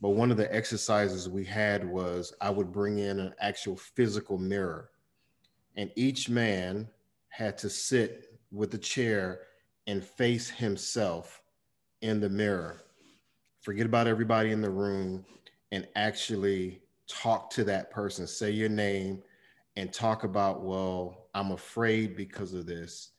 But 0.00 0.10
one 0.10 0.30
of 0.30 0.38
the 0.38 0.52
exercises 0.54 1.28
we 1.28 1.44
had 1.44 1.86
was 1.86 2.32
I 2.40 2.48
would 2.48 2.72
bring 2.72 2.98
in 2.98 3.20
an 3.20 3.34
actual 3.40 3.76
physical 3.76 4.38
mirror, 4.38 4.88
and 5.76 5.90
each 5.96 6.30
man 6.30 6.88
had 7.28 7.58
to 7.58 7.68
sit 7.68 8.38
with 8.50 8.72
a 8.72 8.78
chair 8.78 9.40
and 9.86 10.02
face 10.02 10.48
himself 10.48 11.42
in 12.00 12.20
the 12.20 12.30
mirror. 12.30 12.84
Forget 13.60 13.86
about 13.86 14.06
everybody 14.06 14.52
in 14.52 14.60
the 14.60 14.70
room 14.70 15.24
and 15.70 15.86
actually 15.94 16.80
talk 17.06 17.50
to 17.50 17.64
that 17.64 17.90
person, 17.90 18.26
say 18.26 18.50
your 18.50 18.68
name 18.68 19.22
and 19.76 19.92
talk 19.92 20.24
about, 20.24 20.62
well, 20.62 21.28
I'm 21.34 21.52
afraid 21.52 22.16
because 22.16 22.54
of 22.54 22.66
this, 22.66 23.10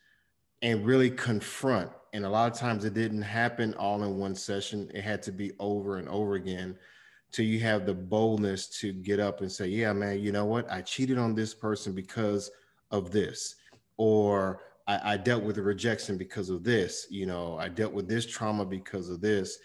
and 0.61 0.85
really 0.85 1.09
confront. 1.09 1.91
And 2.13 2.25
a 2.25 2.29
lot 2.29 2.51
of 2.51 2.57
times 2.57 2.85
it 2.85 2.93
didn't 2.93 3.21
happen 3.21 3.73
all 3.75 4.03
in 4.03 4.17
one 4.17 4.35
session, 4.35 4.91
it 4.93 5.01
had 5.01 5.21
to 5.23 5.31
be 5.31 5.51
over 5.59 5.97
and 5.97 6.09
over 6.09 6.35
again 6.35 6.77
till 7.31 7.45
you 7.45 7.59
have 7.61 7.85
the 7.85 7.93
boldness 7.93 8.67
to 8.79 8.91
get 8.91 9.19
up 9.19 9.41
and 9.41 9.51
say, 9.51 9.67
yeah, 9.67 9.93
man, 9.93 10.19
you 10.19 10.31
know 10.31 10.45
what? 10.45 10.69
I 10.69 10.81
cheated 10.81 11.17
on 11.17 11.33
this 11.33 11.53
person 11.53 11.93
because 11.93 12.51
of 12.91 13.11
this. 13.11 13.55
Or 13.97 14.61
I, 14.87 15.13
I 15.13 15.17
dealt 15.17 15.43
with 15.43 15.55
the 15.55 15.61
rejection 15.61 16.17
because 16.17 16.49
of 16.49 16.63
this. 16.63 17.07
You 17.09 17.25
know, 17.25 17.57
I 17.57 17.69
dealt 17.69 17.93
with 17.93 18.09
this 18.09 18.25
trauma 18.25 18.65
because 18.65 19.09
of 19.09 19.21
this. 19.21 19.59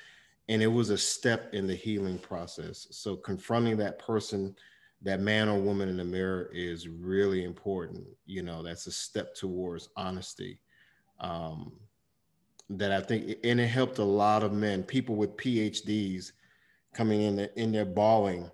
And 0.48 0.62
it 0.62 0.68
was 0.68 0.90
a 0.90 0.98
step 0.98 1.52
in 1.54 1.66
the 1.66 1.74
healing 1.74 2.18
process. 2.18 2.86
So 2.90 3.16
confronting 3.16 3.76
that 3.78 3.98
person, 3.98 4.54
that 5.02 5.20
man 5.20 5.48
or 5.48 5.58
woman 5.58 5.88
in 5.88 5.96
the 5.96 6.04
mirror 6.04 6.50
is 6.52 6.88
really 6.88 7.44
important. 7.44 8.06
You 8.26 8.42
know, 8.42 8.62
that's 8.62 8.86
a 8.86 8.92
step 8.92 9.34
towards 9.34 9.88
honesty. 9.96 10.60
Um, 11.20 11.72
that 12.70 12.92
I 12.92 13.00
think, 13.00 13.38
and 13.44 13.60
it 13.60 13.66
helped 13.66 13.98
a 13.98 14.04
lot 14.04 14.42
of 14.42 14.52
men, 14.52 14.82
people 14.82 15.14
with 15.14 15.36
PhDs 15.36 16.32
coming 16.94 17.22
in, 17.22 17.38
in 17.56 17.72
there 17.72 17.84
bawling 17.84 18.50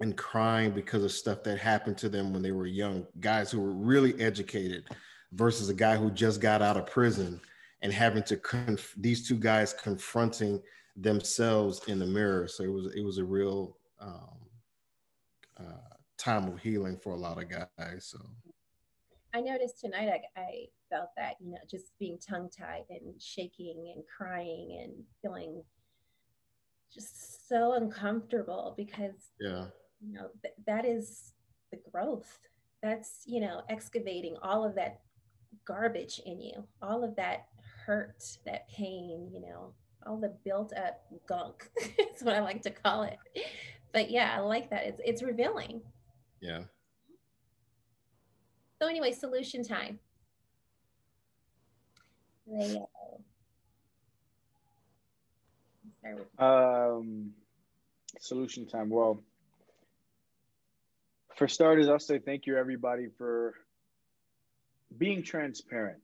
and 0.00 0.16
crying 0.16 0.70
because 0.70 1.02
of 1.02 1.12
stuff 1.12 1.42
that 1.44 1.58
happened 1.58 1.98
to 1.98 2.08
them 2.08 2.32
when 2.32 2.42
they 2.42 2.52
were 2.52 2.66
young, 2.66 3.06
guys 3.20 3.50
who 3.50 3.60
were 3.60 3.72
really 3.72 4.18
educated 4.20 4.84
versus 5.32 5.68
a 5.68 5.74
guy 5.74 5.96
who 5.96 6.10
just 6.10 6.40
got 6.40 6.62
out 6.62 6.76
of 6.76 6.86
prison 6.86 7.40
and 7.82 7.92
having 7.92 8.22
to 8.24 8.36
conf- 8.36 8.94
these 8.96 9.26
two 9.26 9.36
guys 9.36 9.72
confronting 9.72 10.62
themselves 10.96 11.82
in 11.88 11.98
the 11.98 12.06
mirror. 12.06 12.48
So 12.48 12.64
it 12.64 12.72
was 12.72 12.94
it 12.94 13.02
was 13.04 13.18
a 13.18 13.24
real 13.24 13.76
um, 14.00 14.38
uh, 15.58 15.94
time 16.18 16.48
of 16.48 16.60
healing 16.60 16.98
for 17.02 17.14
a 17.14 17.18
lot 17.18 17.42
of 17.42 17.48
guys. 17.48 18.06
So 18.10 18.18
I 19.34 19.40
noticed 19.40 19.80
tonight 19.80 20.08
I, 20.08 20.40
I 20.40 20.50
felt 20.90 21.10
that 21.16 21.34
you 21.40 21.52
know 21.52 21.58
just 21.70 21.86
being 21.98 22.18
tongue 22.18 22.50
tied 22.56 22.84
and 22.90 23.20
shaking 23.20 23.92
and 23.94 24.04
crying 24.06 24.80
and 24.82 24.92
feeling 25.22 25.62
just 26.92 27.48
so 27.48 27.74
uncomfortable 27.74 28.72
because 28.76 29.32
yeah 29.40 29.66
you 30.00 30.14
know 30.14 30.28
th- 30.42 30.54
that 30.66 30.84
is 30.84 31.32
the 31.72 31.78
growth 31.90 32.38
that's 32.80 33.22
you 33.26 33.40
know 33.40 33.62
excavating 33.68 34.36
all 34.42 34.64
of 34.64 34.74
that 34.76 35.00
garbage 35.64 36.20
in 36.24 36.40
you, 36.40 36.64
all 36.82 37.04
of 37.04 37.16
that 37.16 37.46
hurt, 37.84 38.22
that 38.44 38.68
pain, 38.68 39.28
you 39.32 39.40
know, 39.40 39.72
all 40.06 40.16
the 40.16 40.32
built 40.44 40.72
up 40.72 41.02
gunk. 41.26 41.68
That's 41.98 42.22
what 42.22 42.34
I 42.34 42.40
like 42.40 42.62
to 42.62 42.70
call 42.70 43.02
it. 43.02 43.18
But 43.92 44.10
yeah, 44.10 44.34
I 44.36 44.40
like 44.40 44.70
that. 44.70 44.86
It's 44.86 45.00
it's 45.04 45.22
revealing. 45.22 45.80
Yeah. 46.40 46.62
So 48.80 48.88
anyway, 48.88 49.12
solution 49.12 49.64
time. 49.64 49.98
Um, 56.38 57.32
solution 58.20 58.66
time. 58.66 58.90
Well, 58.90 59.20
for 61.36 61.48
starters, 61.48 61.88
I'll 61.88 61.98
say 61.98 62.18
thank 62.18 62.46
you 62.46 62.56
everybody 62.56 63.08
for 63.18 63.54
being 64.96 65.22
transparent. 65.22 65.98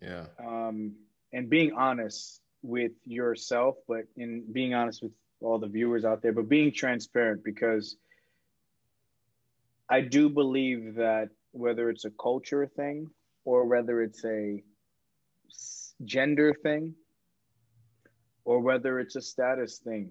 Yeah. 0.00 0.26
Um, 0.38 0.94
and 1.32 1.50
being 1.50 1.72
honest 1.72 2.40
with 2.62 2.92
yourself, 3.06 3.76
but 3.86 4.04
in 4.16 4.44
being 4.52 4.74
honest 4.74 5.02
with 5.02 5.12
all 5.40 5.58
the 5.58 5.68
viewers 5.68 6.04
out 6.04 6.22
there, 6.22 6.32
but 6.32 6.48
being 6.48 6.72
transparent 6.72 7.44
because 7.44 7.96
I 9.88 10.00
do 10.00 10.28
believe 10.28 10.96
that 10.96 11.28
whether 11.52 11.88
it's 11.90 12.04
a 12.04 12.10
culture 12.10 12.66
thing 12.66 13.08
or 13.44 13.64
whether 13.66 14.02
it's 14.02 14.24
a 14.24 14.62
gender 16.04 16.54
thing 16.54 16.94
or 18.44 18.60
whether 18.60 18.98
it's 19.00 19.16
a 19.16 19.22
status 19.22 19.78
thing, 19.78 20.10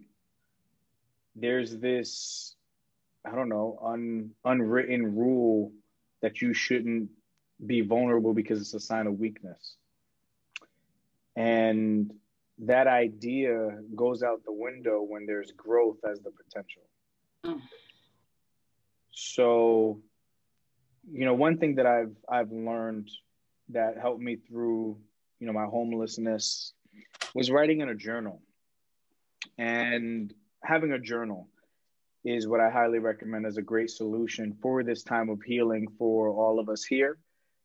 there's 1.36 1.78
this, 1.78 2.56
I 3.26 3.36
don't 3.36 3.50
know, 3.50 3.80
un, 3.84 4.32
unwritten 4.44 5.16
rule 5.16 5.72
that 6.22 6.42
you 6.42 6.54
shouldn't 6.54 7.10
be 7.64 7.82
vulnerable 7.82 8.34
because 8.34 8.62
it's 8.62 8.74
a 8.74 8.80
sign 8.80 9.08
of 9.08 9.20
weakness. 9.20 9.76
And 11.36 12.12
that 12.60 12.88
idea 12.88 13.80
goes 13.96 14.24
out 14.24 14.44
the 14.46 14.52
window 14.52 15.02
when 15.02 15.26
there's 15.26 15.52
growth 15.52 15.98
as 16.10 16.20
the 16.22 16.32
potential. 16.32 16.82
Mm. 17.46 17.62
So, 19.12 20.02
you 21.12 21.26
know, 21.26 21.34
one 21.34 21.58
thing 21.58 21.76
that 21.76 21.86
I've 21.86 22.16
I've 22.30 22.52
learned 22.52 23.10
that 23.70 23.98
helped 24.00 24.22
me 24.22 24.38
through, 24.38 24.98
you 25.40 25.48
know, 25.48 25.54
my 25.54 25.66
homelessness 25.66 26.74
was 27.34 27.52
writing 27.52 27.82
in 27.82 27.90
a 27.90 27.96
journal. 27.96 28.42
And 29.58 30.34
having 30.64 30.92
a 30.92 31.00
journal 31.00 31.48
is 32.24 32.48
what 32.48 32.60
I 32.60 32.70
highly 32.70 33.00
recommend 33.00 33.46
as 33.46 33.58
a 33.58 33.62
great 33.62 33.90
solution 33.90 34.58
for 34.62 34.84
this 34.84 35.04
time 35.04 35.30
of 35.30 35.42
healing 35.42 35.88
for 35.98 36.30
all 36.30 36.60
of 36.60 36.70
us 36.70 36.84
here 36.84 37.18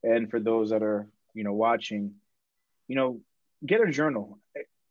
and 0.03 0.29
for 0.29 0.39
those 0.39 0.69
that 0.69 0.83
are 0.83 1.07
you 1.33 1.43
know 1.43 1.53
watching 1.53 2.13
you 2.87 2.95
know 2.95 3.19
get 3.65 3.81
a 3.81 3.91
journal 3.91 4.39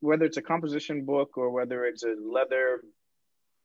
whether 0.03 0.25
it's 0.25 0.37
a 0.37 0.43
composition 0.43 1.05
book 1.05 1.39
or 1.39 1.51
whether 1.51 1.85
it's 1.85 2.03
a 2.03 2.15
leather 2.21 2.83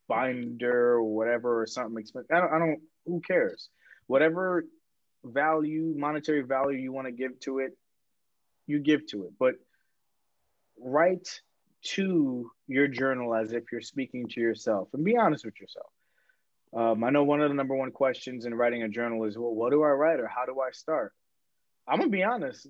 binder 0.07 0.93
or 0.93 1.03
whatever 1.03 1.61
or 1.61 1.67
something 1.67 1.97
expensive 1.97 2.31
I 2.31 2.39
don't, 2.39 2.53
I 2.53 2.59
don't 2.59 2.81
who 3.05 3.21
cares 3.21 3.69
whatever 4.07 4.63
value 5.25 5.93
monetary 5.97 6.43
value 6.43 6.77
you 6.77 6.93
want 6.93 7.07
to 7.07 7.11
give 7.11 7.39
to 7.41 7.59
it 7.59 7.77
you 8.65 8.79
give 8.79 9.05
to 9.07 9.25
it 9.25 9.31
but 9.37 9.55
write 10.79 11.27
to 11.81 12.49
your 12.67 12.87
journal 12.87 13.35
as 13.35 13.51
if 13.51 13.63
you're 13.71 13.81
speaking 13.81 14.27
to 14.29 14.39
yourself 14.39 14.89
and 14.93 15.03
be 15.03 15.17
honest 15.17 15.43
with 15.43 15.59
yourself 15.59 15.91
um, 16.73 17.03
I 17.03 17.09
know 17.09 17.23
one 17.23 17.41
of 17.41 17.49
the 17.49 17.55
number 17.55 17.75
one 17.75 17.91
questions 17.91 18.45
in 18.45 18.53
writing 18.53 18.83
a 18.83 18.89
journal 18.89 19.23
is, 19.23 19.37
well, 19.37 19.53
what 19.53 19.71
do 19.71 19.83
I 19.83 19.89
write 19.89 20.19
or 20.19 20.27
how 20.27 20.45
do 20.45 20.59
I 20.59 20.71
start? 20.71 21.13
I'm 21.87 21.99
gonna 21.99 22.09
be 22.09 22.23
honest. 22.23 22.67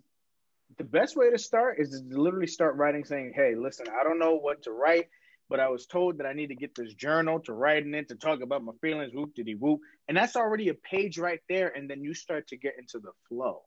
The 0.75 0.83
best 0.83 1.15
way 1.15 1.31
to 1.31 1.37
start 1.37 1.79
is 1.79 1.89
to 1.89 2.21
literally 2.21 2.47
start 2.47 2.75
writing, 2.75 3.05
saying, 3.05 3.33
"Hey, 3.33 3.55
listen, 3.55 3.87
I 3.89 4.03
don't 4.03 4.19
know 4.19 4.35
what 4.35 4.63
to 4.63 4.71
write, 4.71 5.09
but 5.49 5.59
I 5.59 5.69
was 5.69 5.87
told 5.87 6.17
that 6.17 6.27
I 6.27 6.33
need 6.33 6.47
to 6.47 6.55
get 6.55 6.75
this 6.75 6.93
journal 6.93 7.39
to 7.41 7.53
write 7.53 7.83
in 7.83 7.95
it 7.95 8.09
to 8.09 8.15
talk 8.15 8.41
about 8.41 8.63
my 8.63 8.73
feelings." 8.81 9.13
Whoop 9.13 9.33
diddy 9.33 9.55
whoop, 9.55 9.79
and 10.07 10.17
that's 10.17 10.35
already 10.35 10.69
a 10.69 10.73
page 10.73 11.17
right 11.17 11.41
there, 11.47 11.69
and 11.69 11.89
then 11.89 12.03
you 12.03 12.13
start 12.13 12.47
to 12.49 12.57
get 12.57 12.77
into 12.77 12.99
the 12.99 13.13
flow. 13.29 13.63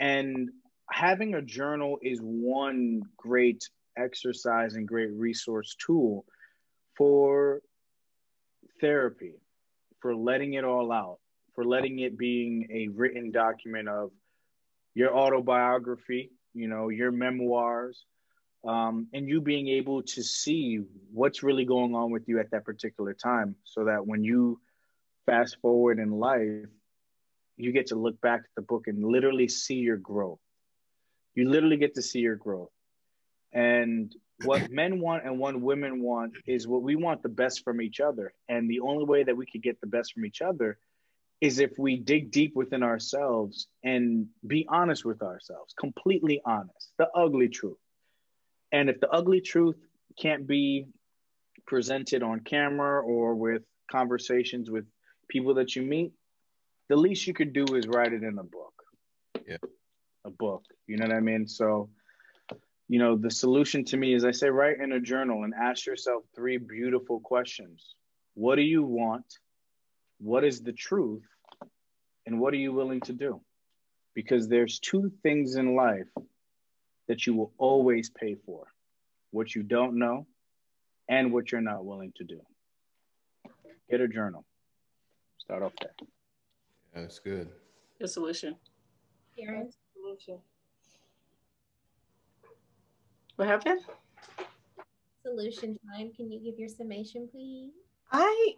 And 0.00 0.50
having 0.90 1.34
a 1.34 1.42
journal 1.42 1.98
is 2.02 2.18
one 2.20 3.02
great 3.16 3.68
exercise 3.96 4.74
and 4.74 4.88
great 4.88 5.12
resource 5.12 5.76
tool 5.76 6.26
for 6.96 7.62
therapy, 8.80 9.34
for 10.00 10.16
letting 10.16 10.54
it 10.54 10.64
all 10.64 10.90
out, 10.90 11.20
for 11.54 11.64
letting 11.64 12.00
it 12.00 12.18
being 12.18 12.68
a 12.70 12.88
written 12.88 13.30
document 13.30 13.88
of 13.88 14.10
your 14.94 15.16
autobiography, 15.16 16.30
you 16.54 16.68
know, 16.68 16.88
your 16.88 17.10
memoirs, 17.10 18.04
um, 18.64 19.08
and 19.12 19.28
you 19.28 19.40
being 19.40 19.68
able 19.68 20.02
to 20.02 20.22
see 20.22 20.80
what's 21.12 21.42
really 21.42 21.64
going 21.64 21.94
on 21.94 22.10
with 22.10 22.28
you 22.28 22.40
at 22.40 22.50
that 22.52 22.64
particular 22.64 23.12
time 23.12 23.56
so 23.64 23.84
that 23.84 24.06
when 24.06 24.24
you 24.24 24.60
fast 25.26 25.58
forward 25.60 25.98
in 25.98 26.10
life, 26.10 26.68
you 27.56 27.72
get 27.72 27.88
to 27.88 27.96
look 27.96 28.20
back 28.20 28.40
at 28.40 28.54
the 28.56 28.62
book 28.62 28.86
and 28.86 29.04
literally 29.04 29.48
see 29.48 29.76
your 29.76 29.96
growth. 29.96 30.40
You 31.34 31.48
literally 31.48 31.76
get 31.76 31.94
to 31.96 32.02
see 32.02 32.20
your 32.20 32.36
growth. 32.36 32.70
And 33.52 34.14
what 34.44 34.70
men 34.70 35.00
want 35.00 35.24
and 35.24 35.38
what 35.38 35.60
women 35.60 36.02
want 36.02 36.32
is 36.46 36.66
what 36.66 36.82
we 36.82 36.96
want 36.96 37.22
the 37.22 37.28
best 37.28 37.64
from 37.64 37.80
each 37.82 38.00
other. 38.00 38.32
And 38.48 38.68
the 38.68 38.80
only 38.80 39.04
way 39.04 39.24
that 39.24 39.36
we 39.36 39.46
could 39.46 39.62
get 39.62 39.80
the 39.80 39.86
best 39.86 40.14
from 40.14 40.24
each 40.24 40.40
other 40.40 40.78
is 41.44 41.58
if 41.58 41.72
we 41.78 41.98
dig 41.98 42.30
deep 42.30 42.56
within 42.56 42.82
ourselves 42.82 43.68
and 43.82 44.28
be 44.46 44.66
honest 44.66 45.04
with 45.04 45.20
ourselves, 45.20 45.74
completely 45.78 46.40
honest, 46.46 46.90
the 46.96 47.06
ugly 47.14 47.50
truth. 47.50 47.76
And 48.72 48.88
if 48.88 48.98
the 48.98 49.10
ugly 49.10 49.42
truth 49.42 49.76
can't 50.18 50.46
be 50.46 50.86
presented 51.66 52.22
on 52.22 52.40
camera 52.40 53.02
or 53.02 53.34
with 53.34 53.62
conversations 53.90 54.70
with 54.70 54.86
people 55.28 55.52
that 55.56 55.76
you 55.76 55.82
meet, 55.82 56.12
the 56.88 56.96
least 56.96 57.26
you 57.26 57.34
could 57.34 57.52
do 57.52 57.66
is 57.74 57.86
write 57.86 58.14
it 58.14 58.22
in 58.22 58.38
a 58.38 58.42
book. 58.42 58.72
Yeah. 59.46 59.58
A 60.24 60.30
book. 60.30 60.64
You 60.86 60.96
know 60.96 61.04
what 61.08 61.14
I 61.14 61.20
mean? 61.20 61.46
So, 61.46 61.90
you 62.88 62.98
know, 62.98 63.18
the 63.18 63.30
solution 63.30 63.84
to 63.86 63.98
me 63.98 64.14
is 64.14 64.24
I 64.24 64.30
say 64.30 64.48
write 64.48 64.80
in 64.80 64.92
a 64.92 65.00
journal 65.00 65.44
and 65.44 65.52
ask 65.52 65.84
yourself 65.84 66.24
three 66.34 66.56
beautiful 66.56 67.20
questions. 67.20 67.96
What 68.32 68.56
do 68.56 68.62
you 68.62 68.82
want? 68.82 69.26
What 70.20 70.42
is 70.42 70.62
the 70.62 70.72
truth? 70.72 71.26
And 72.26 72.40
what 72.40 72.54
are 72.54 72.58
you 72.58 72.72
willing 72.72 73.00
to 73.02 73.12
do? 73.12 73.40
Because 74.14 74.48
there's 74.48 74.78
two 74.78 75.12
things 75.22 75.56
in 75.56 75.74
life 75.74 76.08
that 77.08 77.26
you 77.26 77.34
will 77.34 77.52
always 77.58 78.10
pay 78.10 78.36
for 78.46 78.66
what 79.30 79.54
you 79.54 79.62
don't 79.62 79.98
know 79.98 80.26
and 81.08 81.32
what 81.32 81.52
you're 81.52 81.60
not 81.60 81.84
willing 81.84 82.12
to 82.16 82.24
do. 82.24 82.40
Get 83.90 84.00
a 84.00 84.08
journal. 84.08 84.44
Start 85.38 85.62
off 85.62 85.72
there. 85.80 85.90
Yeah, 86.94 87.02
that's 87.02 87.18
good. 87.18 87.48
Good 88.00 88.08
solution. 88.08 88.56
Karen? 89.36 89.70
Solution. 89.94 90.38
What 93.36 93.48
happened? 93.48 93.80
Solution 95.22 95.78
time. 95.92 96.12
Can 96.16 96.30
you 96.30 96.38
give 96.38 96.58
your 96.58 96.68
summation, 96.68 97.28
please? 97.30 97.72
I 98.12 98.54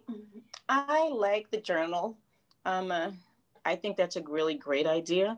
I 0.69 1.09
like 1.09 1.49
the 1.49 1.57
journal. 1.57 2.17
Um, 2.65 2.91
uh, 2.91 3.11
I 3.67 3.75
think 3.75 3.97
that's 3.97 4.15
a 4.15 4.23
really 4.23 4.55
great 4.55 4.87
idea. 4.87 5.37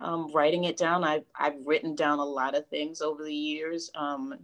Um, 0.00 0.30
writing 0.32 0.64
it 0.64 0.76
down, 0.76 1.02
I've 1.02 1.24
I've 1.38 1.56
written 1.64 1.96
down 1.96 2.20
a 2.20 2.24
lot 2.24 2.56
of 2.56 2.68
things 2.68 3.02
over 3.02 3.24
the 3.24 3.34
years 3.34 3.90
um, 3.96 4.34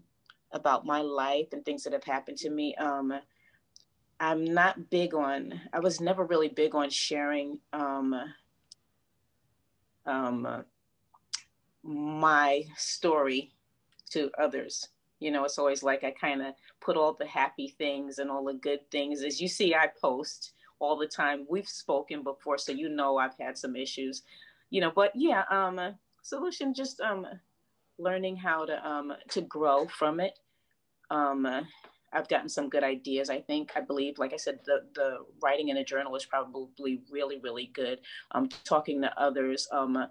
about 0.50 0.84
my 0.84 1.00
life 1.00 1.46
and 1.52 1.64
things 1.64 1.84
that 1.84 1.92
have 1.92 2.02
happened 2.04 2.38
to 2.38 2.50
me. 2.50 2.74
Um, 2.74 3.12
I'm 4.18 4.44
not 4.44 4.90
big 4.90 5.14
on. 5.14 5.60
I 5.72 5.78
was 5.78 6.00
never 6.00 6.24
really 6.24 6.48
big 6.48 6.74
on 6.74 6.90
sharing 6.90 7.58
um, 7.72 8.14
um, 10.06 10.64
my 11.84 12.64
story 12.76 13.52
to 14.10 14.30
others. 14.38 14.88
You 15.20 15.30
know, 15.30 15.44
it's 15.44 15.58
always 15.58 15.84
like 15.84 16.02
I 16.02 16.10
kind 16.10 16.42
of 16.42 16.54
put 16.80 16.96
all 16.96 17.14
the 17.14 17.26
happy 17.26 17.68
things 17.78 18.18
and 18.18 18.28
all 18.28 18.44
the 18.44 18.54
good 18.54 18.90
things. 18.90 19.22
As 19.22 19.40
you 19.40 19.46
see, 19.46 19.74
I 19.74 19.88
post 20.00 20.52
all 20.80 20.96
the 20.96 21.06
time. 21.06 21.46
We've 21.48 21.68
spoken 21.68 22.22
before, 22.22 22.58
so 22.58 22.72
you 22.72 22.88
know 22.88 23.18
I've 23.18 23.36
had 23.38 23.56
some 23.56 23.76
issues. 23.76 24.22
You 24.70 24.80
know, 24.80 24.92
but 24.94 25.12
yeah, 25.14 25.44
um, 25.50 25.80
solution 26.22 26.74
just 26.74 27.00
um, 27.00 27.26
learning 27.98 28.36
how 28.36 28.64
to 28.64 28.88
um, 28.88 29.12
to 29.28 29.42
grow 29.42 29.86
from 29.86 30.20
it. 30.20 30.38
Um, 31.10 31.46
I've 32.12 32.28
gotten 32.28 32.48
some 32.48 32.68
good 32.68 32.82
ideas. 32.82 33.30
I 33.30 33.40
think, 33.40 33.72
I 33.76 33.80
believe, 33.80 34.18
like 34.18 34.32
I 34.32 34.36
said, 34.36 34.58
the, 34.64 34.80
the 34.94 35.18
writing 35.42 35.68
in 35.68 35.76
a 35.76 35.84
journal 35.84 36.16
is 36.16 36.24
probably 36.24 37.02
really, 37.10 37.38
really 37.38 37.70
good. 37.72 38.00
Um, 38.32 38.48
talking 38.64 39.00
to 39.02 39.20
others, 39.20 39.68
um, 39.70 40.06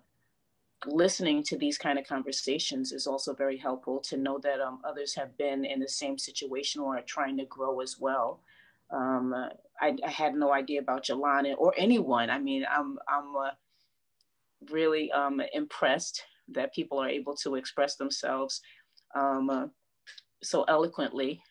listening 0.85 1.43
to 1.43 1.57
these 1.57 1.77
kind 1.77 1.99
of 1.99 2.07
conversations 2.07 2.93
is 2.93 3.05
also 3.05 3.33
very 3.33 3.57
helpful 3.57 3.99
to 3.99 4.17
know 4.17 4.39
that 4.39 4.61
um, 4.61 4.79
others 4.85 5.13
have 5.15 5.37
been 5.37 5.65
in 5.65 5.79
the 5.79 5.89
same 5.89 6.17
situation 6.17 6.81
or 6.81 6.97
are 6.97 7.01
trying 7.01 7.37
to 7.37 7.45
grow 7.45 7.81
as 7.81 7.97
well. 7.99 8.39
Um, 8.91 9.33
I, 9.79 9.95
I, 10.03 10.09
had 10.09 10.33
no 10.33 10.51
idea 10.51 10.81
about 10.81 11.05
Jolon 11.05 11.53
or 11.57 11.73
anyone. 11.77 12.29
I 12.29 12.39
mean, 12.39 12.65
I'm, 12.69 12.97
I'm 13.07 13.35
uh, 13.35 13.51
really 14.71 15.11
um, 15.11 15.41
impressed 15.53 16.23
that 16.49 16.73
people 16.73 16.97
are 16.97 17.07
able 17.07 17.35
to 17.35 17.55
express 17.55 17.95
themselves 17.97 18.61
um, 19.15 19.49
uh, 19.49 19.67
so 20.41 20.63
eloquently 20.63 21.41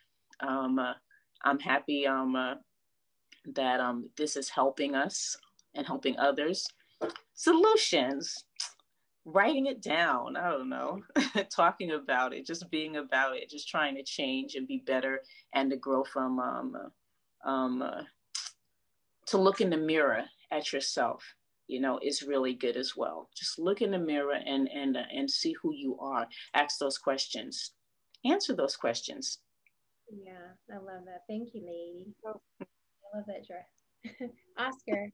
um, 0.41 0.79
uh, 0.79 0.95
I'm 1.43 1.59
happy 1.59 2.07
um, 2.07 2.37
uh, 2.37 2.55
that 3.55 3.81
um, 3.81 4.11
this 4.17 4.37
is 4.37 4.49
helping 4.49 4.95
us 4.95 5.37
and 5.75 5.87
helping 5.87 6.19
others. 6.19 6.67
Solutions, 7.35 8.45
writing 9.25 9.67
it 9.67 9.83
down, 9.83 10.37
I 10.37 10.51
don't 10.51 10.69
know, 10.69 11.03
talking 11.55 11.93
about 11.93 12.35
it, 12.35 12.47
just 12.47 12.71
being 12.71 12.97
about 12.97 13.37
it, 13.37 13.51
just 13.51 13.69
trying 13.69 13.95
to 13.97 14.03
change 14.03 14.55
and 14.55 14.67
be 14.67 14.83
better 14.87 15.21
and 15.55 15.71
to 15.71 15.77
grow 15.77 16.05
from, 16.05 16.39
um, 16.41 16.77
um, 17.45 17.83
uh, 17.83 18.03
to 19.27 19.39
look 19.39 19.61
in 19.61 19.71
the 19.71 19.77
mirror 19.77 20.25
at 20.51 20.73
yourself 20.73 21.23
you 21.67 21.81
know 21.81 21.99
is 22.03 22.23
really 22.23 22.55
good 22.55 22.77
as 22.77 22.97
well 22.97 23.29
just 23.37 23.59
look 23.59 23.83
in 23.83 23.91
the 23.91 23.99
mirror 23.99 24.39
and 24.47 24.69
and 24.69 24.97
uh, 24.97 25.03
and 25.15 25.31
see 25.31 25.55
who 25.63 25.75
you 25.75 25.99
are 26.01 26.27
ask 26.55 26.79
those 26.79 26.97
questions 26.97 27.73
answer 28.25 28.55
those 28.55 28.77
questions 28.77 29.39
yeah, 30.11 30.75
I 30.75 30.77
love 30.77 31.05
that. 31.05 31.23
Thank 31.29 31.55
you, 31.55 31.61
lady. 31.61 32.15
I 32.25 32.31
love 33.15 33.25
that 33.27 33.47
dress. 33.47 34.31
Oscar. 34.59 35.11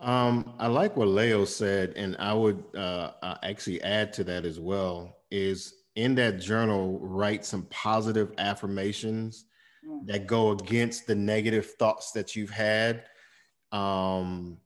Um, 0.00 0.54
I 0.58 0.66
like 0.66 0.96
what 0.96 1.08
Leo 1.08 1.44
said, 1.44 1.92
and 1.96 2.16
I 2.18 2.34
would 2.34 2.62
uh, 2.76 3.12
actually 3.42 3.82
add 3.82 4.12
to 4.14 4.24
that 4.24 4.44
as 4.44 4.60
well. 4.60 5.16
Is 5.30 5.74
in 5.96 6.14
that 6.16 6.40
journal, 6.40 6.98
write 7.00 7.44
some 7.44 7.66
positive 7.70 8.32
affirmations 8.38 9.46
mm. 9.86 10.06
that 10.06 10.26
go 10.26 10.50
against 10.52 11.06
the 11.06 11.14
negative 11.14 11.66
thoughts 11.78 12.12
that 12.12 12.34
you've 12.36 12.50
had, 12.50 13.04
um, 13.72 14.58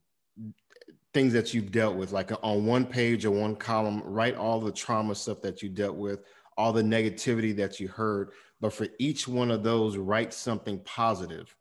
things 1.13 1.33
that 1.33 1.53
you've 1.53 1.71
dealt 1.71 1.95
with. 1.95 2.11
Like 2.11 2.31
on 2.43 2.65
one 2.65 2.85
page 2.85 3.25
or 3.25 3.31
one 3.31 3.55
column, 3.55 4.01
write 4.03 4.35
all 4.35 4.59
the 4.59 4.71
trauma 4.71 5.15
stuff 5.15 5.41
that 5.41 5.61
you 5.61 5.69
dealt 5.69 5.95
with, 5.95 6.23
all 6.57 6.73
the 6.73 6.83
negativity 6.83 7.55
that 7.57 7.79
you 7.79 7.87
heard 7.87 8.31
but 8.59 8.73
for 8.73 8.87
each 8.99 9.27
one 9.27 9.51
of 9.51 9.63
those, 9.63 9.97
write 9.97 10.33
something 10.33 10.79
positive, 10.83 11.55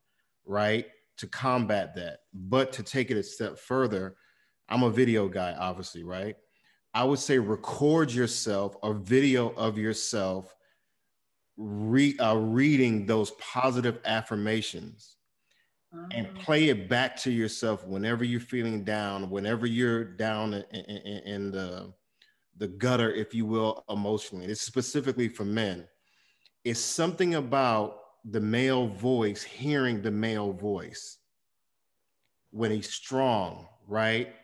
right? 0.44 0.86
To 1.18 1.26
combat 1.26 1.94
that. 1.96 2.20
But 2.32 2.72
to 2.74 2.82
take 2.82 3.10
it 3.10 3.18
a 3.18 3.22
step 3.22 3.58
further, 3.58 4.16
I'm 4.68 4.82
a 4.82 4.90
video 4.90 5.28
guy, 5.28 5.54
obviously, 5.58 6.02
right? 6.02 6.36
I 6.94 7.04
would 7.04 7.18
say 7.18 7.38
record 7.38 8.10
yourself 8.10 8.76
a 8.82 8.94
video 8.94 9.50
of 9.50 9.76
yourself 9.76 10.55
re- 11.56 12.18
uh, 12.18 12.36
reading 12.36 13.06
those 13.06 13.32
positive 13.32 13.98
affirmations 14.04 15.16
and 16.12 16.28
ah. 16.34 16.40
play 16.42 16.68
it 16.68 16.88
back 16.88 17.16
to 17.16 17.30
yourself 17.30 17.86
whenever 17.86 18.24
you're 18.24 18.40
feeling 18.40 18.84
down, 18.84 19.30
whenever 19.30 19.66
you're 19.66 20.04
down 20.04 20.54
in, 20.54 20.62
in, 20.72 21.18
in 21.24 21.50
the, 21.50 21.92
the 22.58 22.68
gutter, 22.68 23.12
if 23.12 23.34
you 23.34 23.46
will, 23.46 23.84
emotionally. 23.88 24.46
It's 24.46 24.60
specifically 24.60 25.28
for 25.28 25.44
men 25.44 25.86
it's 26.66 26.80
something 26.80 27.36
about 27.36 28.00
the 28.24 28.40
male 28.40 28.88
voice, 28.88 29.44
hearing 29.44 30.02
the 30.02 30.10
male 30.10 30.52
voice 30.52 31.18
when 32.50 32.72
he's 32.72 32.90
strong, 32.90 33.68
right? 33.86 34.34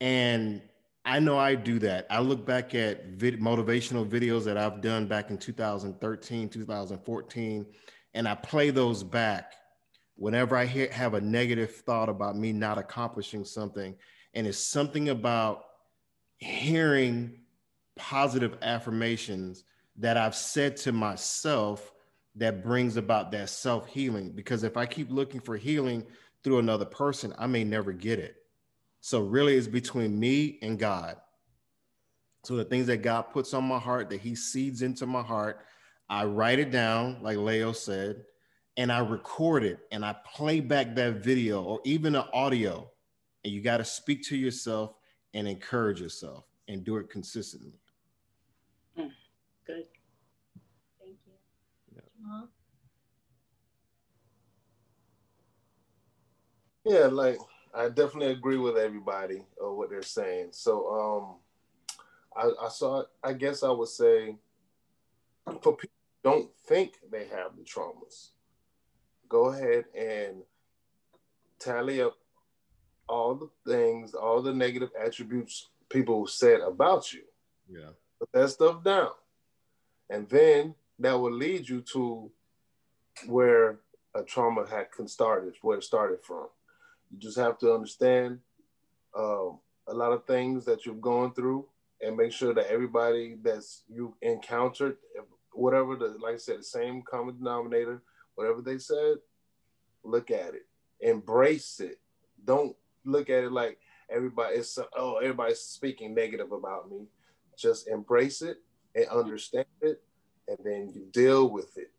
And 0.00 0.60
I 1.06 1.20
know 1.20 1.38
I 1.38 1.54
do 1.54 1.78
that. 1.78 2.06
I 2.10 2.18
look 2.18 2.44
back 2.44 2.74
at 2.74 3.06
vid- 3.06 3.40
motivational 3.40 4.06
videos 4.06 4.44
that 4.44 4.58
I've 4.58 4.80
done 4.80 5.06
back 5.06 5.30
in 5.30 5.38
2013, 5.38 6.48
2014, 6.48 7.66
and 8.14 8.28
I 8.28 8.34
play 8.34 8.70
those 8.70 9.04
back 9.04 9.54
whenever 10.16 10.56
I 10.56 10.66
hear, 10.66 10.90
have 10.90 11.14
a 11.14 11.20
negative 11.20 11.70
thought 11.70 12.08
about 12.08 12.36
me 12.36 12.52
not 12.52 12.78
accomplishing 12.78 13.44
something. 13.44 13.94
And 14.34 14.46
it's 14.46 14.58
something 14.58 15.10
about 15.10 15.62
hearing 16.38 17.38
positive 17.94 18.58
affirmations 18.60 19.64
that 19.98 20.16
I've 20.16 20.34
said 20.34 20.76
to 20.78 20.92
myself 20.92 21.92
that 22.34 22.64
brings 22.64 22.96
about 22.96 23.30
that 23.32 23.48
self 23.48 23.86
healing. 23.86 24.32
Because 24.32 24.64
if 24.64 24.76
I 24.76 24.86
keep 24.86 25.10
looking 25.10 25.40
for 25.40 25.56
healing 25.56 26.04
through 26.42 26.58
another 26.58 26.84
person, 26.84 27.32
I 27.38 27.46
may 27.46 27.64
never 27.64 27.92
get 27.92 28.18
it. 28.18 28.36
So, 29.00 29.20
really, 29.20 29.56
it's 29.56 29.68
between 29.68 30.18
me 30.18 30.58
and 30.62 30.78
God. 30.78 31.16
So, 32.44 32.56
the 32.56 32.64
things 32.64 32.86
that 32.86 32.98
God 32.98 33.22
puts 33.32 33.54
on 33.54 33.64
my 33.64 33.78
heart, 33.78 34.10
that 34.10 34.20
He 34.20 34.34
seeds 34.34 34.82
into 34.82 35.06
my 35.06 35.22
heart, 35.22 35.64
I 36.08 36.24
write 36.24 36.58
it 36.58 36.70
down, 36.70 37.18
like 37.22 37.36
Leo 37.36 37.72
said, 37.72 38.24
and 38.76 38.92
I 38.92 38.98
record 38.98 39.64
it 39.64 39.80
and 39.90 40.04
I 40.04 40.14
play 40.34 40.60
back 40.60 40.94
that 40.96 41.24
video 41.24 41.62
or 41.62 41.80
even 41.84 42.14
an 42.14 42.24
audio. 42.32 42.90
And 43.44 43.52
you 43.52 43.62
got 43.62 43.78
to 43.78 43.84
speak 43.84 44.22
to 44.24 44.36
yourself 44.36 44.94
and 45.34 45.48
encourage 45.48 46.00
yourself 46.00 46.44
and 46.68 46.84
do 46.84 46.96
it 46.96 47.08
consistently. 47.10 47.78
Mm, 48.98 49.10
good. 49.66 49.84
Thank 51.00 51.16
you. 51.26 51.32
Yeah. 51.94 52.42
Yeah, 56.84 57.06
like 57.06 57.38
I 57.76 57.88
definitely 57.88 58.32
agree 58.32 58.58
with 58.58 58.76
everybody 58.76 59.44
or 59.58 59.76
what 59.76 59.90
they're 59.90 60.02
saying. 60.02 60.48
So 60.52 60.88
um 60.88 61.36
I, 62.36 62.66
I 62.66 62.68
saw. 62.68 63.04
I 63.22 63.32
guess 63.32 63.62
I 63.62 63.70
would 63.70 63.88
say, 63.88 64.36
for 65.62 65.74
people 65.76 65.96
who 66.22 66.30
don't 66.30 66.50
think 66.66 66.98
they 67.10 67.26
have 67.28 67.56
the 67.56 67.62
traumas, 67.62 68.30
go 69.28 69.46
ahead 69.46 69.86
and 69.98 70.42
tally 71.58 72.02
up 72.02 72.16
all 73.08 73.34
the 73.34 73.48
things, 73.70 74.14
all 74.14 74.42
the 74.42 74.52
negative 74.52 74.90
attributes 75.02 75.68
people 75.88 76.26
said 76.26 76.60
about 76.60 77.12
you. 77.12 77.22
Yeah. 77.70 77.90
Put 78.18 78.32
that 78.32 78.50
stuff 78.50 78.82
down. 78.84 79.10
And 80.10 80.28
then 80.28 80.74
that 80.98 81.14
will 81.14 81.32
lead 81.32 81.68
you 81.68 81.80
to 81.92 82.30
where 83.26 83.78
a 84.14 84.22
trauma 84.22 84.66
had 84.68 84.88
started, 85.08 85.54
where 85.62 85.78
it 85.78 85.84
started 85.84 86.18
from. 86.22 86.48
You 87.10 87.18
just 87.18 87.38
have 87.38 87.58
to 87.58 87.72
understand 87.72 88.40
um, 89.16 89.58
a 89.88 89.94
lot 89.94 90.12
of 90.12 90.26
things 90.26 90.64
that 90.64 90.84
you've 90.84 91.00
gone 91.00 91.32
through 91.32 91.66
and 92.02 92.16
make 92.16 92.32
sure 92.32 92.52
that 92.54 92.70
everybody 92.70 93.36
that's 93.42 93.84
you 93.88 94.14
encountered, 94.22 94.96
whatever 95.52 95.96
the 95.96 96.16
like 96.20 96.34
I 96.34 96.38
said, 96.38 96.58
the 96.58 96.64
same 96.64 97.02
common 97.02 97.38
denominator, 97.38 98.02
whatever 98.34 98.60
they 98.60 98.78
said, 98.78 99.16
look 100.04 100.30
at 100.30 100.54
it, 100.54 100.66
embrace 101.00 101.80
it. 101.80 101.98
Don't 102.44 102.76
look 103.04 103.30
at 103.30 103.44
it 103.44 103.52
like 103.52 103.78
everybody 104.10 104.56
is 104.56 104.78
oh 104.96 105.16
everybody's 105.16 105.60
speaking 105.60 106.14
negative 106.14 106.52
about 106.52 106.90
me. 106.90 107.06
Just 107.56 107.88
embrace 107.88 108.42
it 108.42 108.58
and 108.94 109.06
understand 109.06 109.66
it, 109.80 110.02
and 110.48 110.58
then 110.64 110.92
you 110.94 111.06
deal 111.12 111.48
with 111.48 111.76
it. 111.78 111.90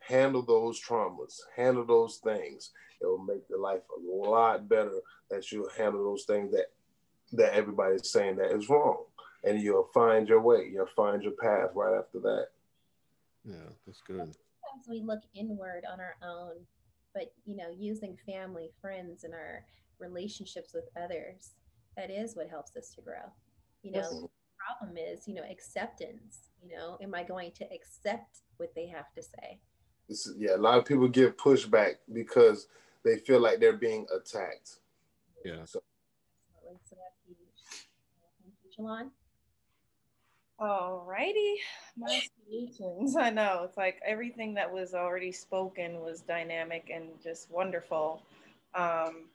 Handle 0.00 0.42
those 0.42 0.80
traumas, 0.80 1.40
handle 1.56 1.84
those 1.84 2.16
things. 2.16 2.70
It 3.00 3.06
will 3.06 3.18
make 3.18 3.46
the 3.48 3.56
life 3.56 3.82
a 3.96 4.00
lot 4.00 4.68
better 4.68 5.00
that 5.30 5.52
you 5.52 5.68
handle 5.76 6.04
those 6.04 6.24
things 6.24 6.52
that 6.52 6.66
that 7.32 7.54
everybody's 7.54 8.10
saying 8.10 8.36
that 8.36 8.52
is 8.52 8.68
wrong. 8.68 9.04
And 9.44 9.60
you'll 9.60 9.88
find 9.94 10.28
your 10.28 10.40
way, 10.40 10.68
you'll 10.72 10.88
find 10.96 11.22
your 11.22 11.32
path 11.32 11.70
right 11.74 11.98
after 11.98 12.18
that. 12.20 12.48
Yeah, 13.44 13.70
that's 13.86 14.02
good. 14.02 14.18
Sometimes 14.18 14.88
we 14.88 15.00
look 15.00 15.22
inward 15.34 15.84
on 15.90 16.00
our 16.00 16.16
own, 16.22 16.56
but 17.14 17.32
you 17.44 17.56
know, 17.56 17.70
using 17.76 18.18
family, 18.26 18.70
friends, 18.80 19.24
and 19.24 19.32
our 19.32 19.64
relationships 19.98 20.74
with 20.74 20.84
others, 21.00 21.52
that 21.96 22.10
is 22.10 22.36
what 22.36 22.48
helps 22.48 22.76
us 22.76 22.90
to 22.96 23.00
grow. 23.00 23.32
You 23.82 23.92
know, 23.92 23.98
yes. 23.98 24.10
the 24.10 24.28
problem 24.58 24.96
is, 24.98 25.26
you 25.26 25.34
know, 25.34 25.44
acceptance. 25.50 26.50
You 26.62 26.76
know, 26.76 26.98
am 27.02 27.14
I 27.14 27.22
going 27.22 27.52
to 27.52 27.64
accept 27.72 28.40
what 28.58 28.74
they 28.74 28.86
have 28.88 29.12
to 29.14 29.22
say? 29.22 29.58
This, 30.10 30.28
yeah, 30.36 30.56
a 30.56 30.58
lot 30.58 30.76
of 30.76 30.84
people 30.84 31.06
give 31.06 31.36
pushback 31.36 31.98
because 32.12 32.66
they 33.04 33.16
feel 33.16 33.38
like 33.38 33.60
they're 33.60 33.76
being 33.76 34.08
attacked. 34.12 34.80
Yeah. 35.44 35.64
So, 35.64 35.80
so 36.84 36.96
Thank 37.24 37.38
you, 38.76 39.10
Alrighty, 40.60 41.54
my 41.96 42.20
solutions. 42.44 43.16
I 43.16 43.30
know 43.30 43.62
it's 43.64 43.76
like 43.76 44.02
everything 44.04 44.52
that 44.54 44.70
was 44.70 44.94
already 44.94 45.30
spoken 45.30 46.00
was 46.00 46.22
dynamic 46.22 46.90
and 46.92 47.10
just 47.22 47.48
wonderful. 47.48 48.20
Um, 48.74 49.26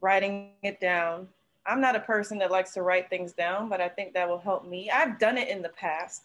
writing 0.00 0.52
it 0.62 0.80
down. 0.80 1.26
I'm 1.66 1.80
not 1.80 1.96
a 1.96 2.00
person 2.00 2.38
that 2.38 2.52
likes 2.52 2.72
to 2.74 2.82
write 2.82 3.10
things 3.10 3.32
down, 3.32 3.68
but 3.68 3.80
I 3.80 3.88
think 3.88 4.14
that 4.14 4.28
will 4.28 4.38
help 4.38 4.64
me. 4.64 4.90
I've 4.90 5.18
done 5.18 5.36
it 5.36 5.48
in 5.48 5.60
the 5.60 5.70
past. 5.70 6.22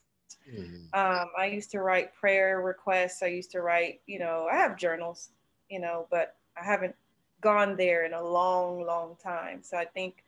Mm-hmm. 0.49 0.93
Um, 0.93 1.27
I 1.37 1.45
used 1.45 1.71
to 1.71 1.79
write 1.79 2.13
prayer 2.13 2.61
requests. 2.61 3.23
I 3.23 3.27
used 3.27 3.51
to 3.51 3.61
write, 3.61 4.01
you 4.07 4.19
know, 4.19 4.47
I 4.51 4.55
have 4.57 4.77
journals, 4.77 5.29
you 5.69 5.79
know, 5.79 6.07
but 6.11 6.35
I 6.59 6.63
haven't 6.63 6.95
gone 7.41 7.75
there 7.75 8.05
in 8.05 8.13
a 8.13 8.23
long, 8.23 8.85
long 8.85 9.15
time. 9.21 9.61
So 9.63 9.77
I 9.77 9.85
think 9.85 10.23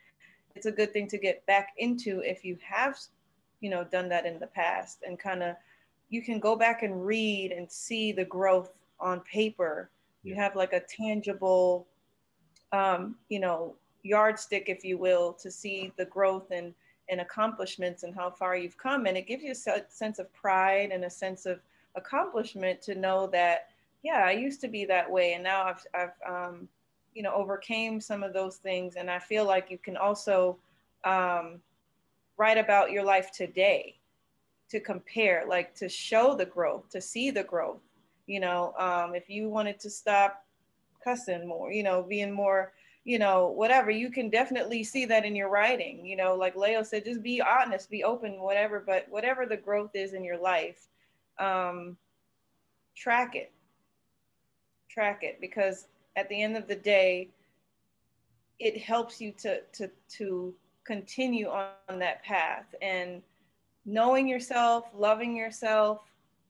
it's 0.56 0.66
a 0.66 0.72
good 0.72 0.94
thing 0.94 1.08
to 1.10 1.18
get 1.18 1.46
back 1.46 1.74
into 1.78 2.22
if 2.22 2.46
you 2.46 2.58
have, 2.64 2.98
you 3.62 3.70
know, 3.70 3.84
done 3.84 4.10
that 4.10 4.26
in 4.26 4.40
the 4.40 4.48
past 4.48 5.04
and 5.06 5.20
kind 5.20 5.44
of 5.44 5.56
you 6.10 6.22
can 6.22 6.40
go 6.40 6.56
back 6.56 6.84
and 6.84 7.06
read 7.06 7.52
and 7.52 7.70
see 7.72 8.12
the 8.12 8.26
growth 8.26 8.72
on 9.00 9.20
paper. 9.22 9.90
You 10.24 10.36
have 10.36 10.56
like 10.56 10.74
a 10.74 10.82
tangible, 10.82 11.88
um, 12.72 13.16
you 13.30 13.40
know, 13.40 13.76
yardstick, 14.04 14.66
if 14.68 14.84
you 14.84 14.98
will, 14.98 15.34
to 15.34 15.52
see 15.52 15.92
the 15.98 16.06
growth 16.06 16.52
and, 16.52 16.74
and 17.10 17.22
accomplishments 17.22 18.04
and 18.04 18.16
how 18.16 18.30
far 18.30 18.56
you've 18.56 18.78
come. 18.78 19.06
And 19.06 19.18
it 19.18 19.28
gives 19.28 19.44
you 19.44 19.52
a 19.52 19.82
sense 19.90 20.20
of 20.20 20.34
pride 20.34 20.90
and 20.92 21.06
a 21.06 21.10
sense 21.10 21.46
of 21.46 21.60
accomplishment 21.96 22.82
to 22.84 22.96
know 22.96 23.28
that, 23.28 23.70
yeah, 24.04 24.24
I 24.26 24.32
used 24.32 24.62
to 24.62 24.68
be 24.68 24.86
that 24.86 25.10
way. 25.10 25.34
And 25.34 25.44
now 25.44 25.66
I've, 25.66 25.86
I've 25.94 26.14
um, 26.28 26.68
you 27.14 27.24
know, 27.24 27.34
overcame 27.34 28.02
some 28.02 28.24
of 28.24 28.34
those 28.34 28.58
things. 28.58 28.96
And 28.96 29.10
I 29.10 29.20
feel 29.20 29.46
like 29.46 29.72
you 29.72 29.78
can 29.78 29.98
also 29.98 30.58
um, 31.04 31.62
write 32.38 32.58
about 32.58 32.92
your 32.92 33.04
life 33.04 33.32
today 33.32 33.96
to 34.70 34.80
compare, 34.80 35.46
like 35.48 35.76
to 35.76 35.88
show 35.88 36.36
the 36.36 36.46
growth, 36.46 36.90
to 36.90 37.00
see 37.00 37.32
the 37.32 37.44
growth. 37.44 37.82
You 38.28 38.40
know, 38.40 38.74
um, 38.78 39.16
if 39.16 39.30
you 39.30 39.48
wanted 39.48 39.80
to 39.82 39.90
stop 39.90 40.44
cussing 41.04 41.48
more, 41.48 41.72
you 41.72 41.84
know, 41.84 42.02
being 42.02 42.32
more, 42.32 42.74
you 43.06 43.20
know, 43.20 43.50
whatever, 43.50 43.92
you 43.92 44.10
can 44.10 44.32
definitely 44.32 44.84
see 44.84 45.06
that 45.06 45.26
in 45.26 45.36
your 45.36 45.50
writing. 45.50 46.04
You 46.04 46.18
know, 46.18 46.36
like 46.36 46.56
Leo 46.56 46.82
said, 46.82 47.06
just 47.06 47.22
be 47.22 47.40
honest, 47.40 47.90
be 47.90 48.04
open, 48.04 48.42
whatever. 48.42 48.84
But 48.86 49.06
whatever 49.10 49.46
the 49.46 49.58
growth 49.58 49.92
is 49.94 50.14
in 50.14 50.24
your 50.24 50.40
life, 50.40 50.88
um, 51.40 51.96
track 52.96 53.36
it. 53.36 53.52
Track 54.90 55.20
it 55.22 55.40
because 55.40 55.88
at 56.16 56.28
the 56.30 56.42
end 56.42 56.58
of 56.58 56.68
the 56.68 56.76
day, 56.76 57.30
it 58.60 58.82
helps 58.82 59.22
you 59.22 59.32
to 59.34 59.62
to 59.74 59.90
to 60.18 60.54
continue 60.84 61.48
on 61.48 62.00
that 62.00 62.24
path 62.24 62.74
and 62.82 63.22
knowing 63.86 64.28
yourself, 64.28 64.86
loving 64.96 65.36
yourself. 65.36 66.02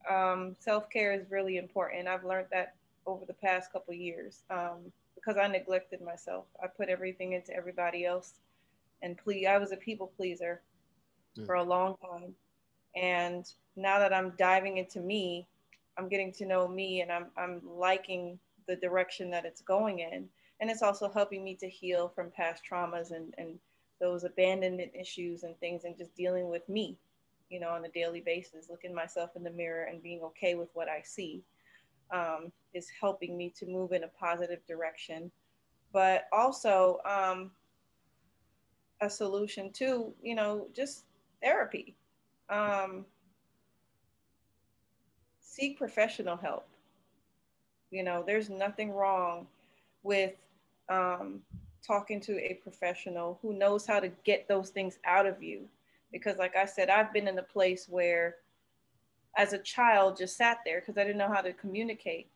Um, 0.08 0.56
self 0.58 0.88
care 0.88 1.12
is 1.12 1.30
really 1.30 1.58
important. 1.58 2.08
I've 2.08 2.24
learned 2.24 2.46
that 2.50 2.76
over 3.06 3.26
the 3.26 3.34
past 3.34 3.72
couple 3.72 3.92
years 3.92 4.42
um, 4.50 4.92
because 5.26 5.38
I 5.38 5.48
neglected 5.48 6.00
myself. 6.00 6.44
I 6.62 6.66
put 6.66 6.88
everything 6.88 7.32
into 7.32 7.54
everybody 7.54 8.04
else, 8.04 8.34
and 9.02 9.18
please, 9.18 9.46
I 9.46 9.58
was 9.58 9.72
a 9.72 9.76
people 9.76 10.12
pleaser 10.16 10.62
mm. 11.36 11.46
for 11.46 11.56
a 11.56 11.62
long 11.62 11.96
time. 11.96 12.34
And 12.94 13.44
now 13.76 13.98
that 13.98 14.14
I'm 14.14 14.32
diving 14.38 14.78
into 14.78 15.00
me, 15.00 15.46
I'm 15.98 16.08
getting 16.08 16.32
to 16.34 16.46
know 16.46 16.68
me, 16.68 17.00
and 17.00 17.10
I'm 17.10 17.26
I'm 17.36 17.60
liking 17.64 18.38
the 18.68 18.76
direction 18.76 19.30
that 19.30 19.44
it's 19.44 19.60
going 19.62 20.00
in. 20.00 20.28
And 20.60 20.70
it's 20.70 20.82
also 20.82 21.10
helping 21.12 21.44
me 21.44 21.54
to 21.56 21.68
heal 21.68 22.08
from 22.08 22.30
past 22.30 22.62
traumas 22.70 23.10
and, 23.10 23.34
and 23.36 23.58
those 24.00 24.24
abandonment 24.24 24.90
issues 24.98 25.42
and 25.42 25.58
things 25.58 25.84
and 25.84 25.98
just 25.98 26.16
dealing 26.16 26.48
with 26.48 26.66
me, 26.66 26.96
you 27.50 27.60
know, 27.60 27.68
on 27.68 27.84
a 27.84 27.90
daily 27.90 28.20
basis, 28.20 28.70
looking 28.70 28.94
myself 28.94 29.30
in 29.36 29.44
the 29.44 29.50
mirror 29.50 29.84
and 29.84 30.02
being 30.02 30.22
okay 30.22 30.54
with 30.54 30.70
what 30.72 30.88
I 30.88 31.02
see 31.04 31.42
um, 32.10 32.52
is 32.76 32.88
helping 33.00 33.36
me 33.36 33.52
to 33.58 33.66
move 33.66 33.92
in 33.92 34.04
a 34.04 34.08
positive 34.08 34.64
direction. 34.66 35.30
But 35.92 36.26
also 36.32 36.98
um, 37.04 37.50
a 39.00 39.08
solution 39.08 39.72
to, 39.72 40.12
you 40.22 40.34
know, 40.34 40.68
just 40.74 41.04
therapy. 41.42 41.96
Um, 42.48 43.06
seek 45.40 45.78
professional 45.78 46.36
help. 46.36 46.68
You 47.90 48.02
know, 48.02 48.22
there's 48.26 48.50
nothing 48.50 48.90
wrong 48.92 49.46
with 50.02 50.34
um, 50.88 51.40
talking 51.86 52.20
to 52.22 52.38
a 52.38 52.54
professional 52.54 53.38
who 53.42 53.54
knows 53.54 53.86
how 53.86 54.00
to 54.00 54.08
get 54.24 54.48
those 54.48 54.70
things 54.70 54.98
out 55.04 55.26
of 55.26 55.42
you. 55.42 55.68
Because, 56.12 56.36
like 56.36 56.56
I 56.56 56.66
said, 56.66 56.88
I've 56.88 57.12
been 57.12 57.28
in 57.28 57.38
a 57.38 57.42
place 57.42 57.86
where, 57.88 58.36
as 59.36 59.52
a 59.52 59.58
child, 59.58 60.16
just 60.16 60.36
sat 60.36 60.58
there 60.64 60.80
because 60.80 60.98
I 60.98 61.04
didn't 61.04 61.18
know 61.18 61.32
how 61.32 61.40
to 61.40 61.52
communicate. 61.52 62.28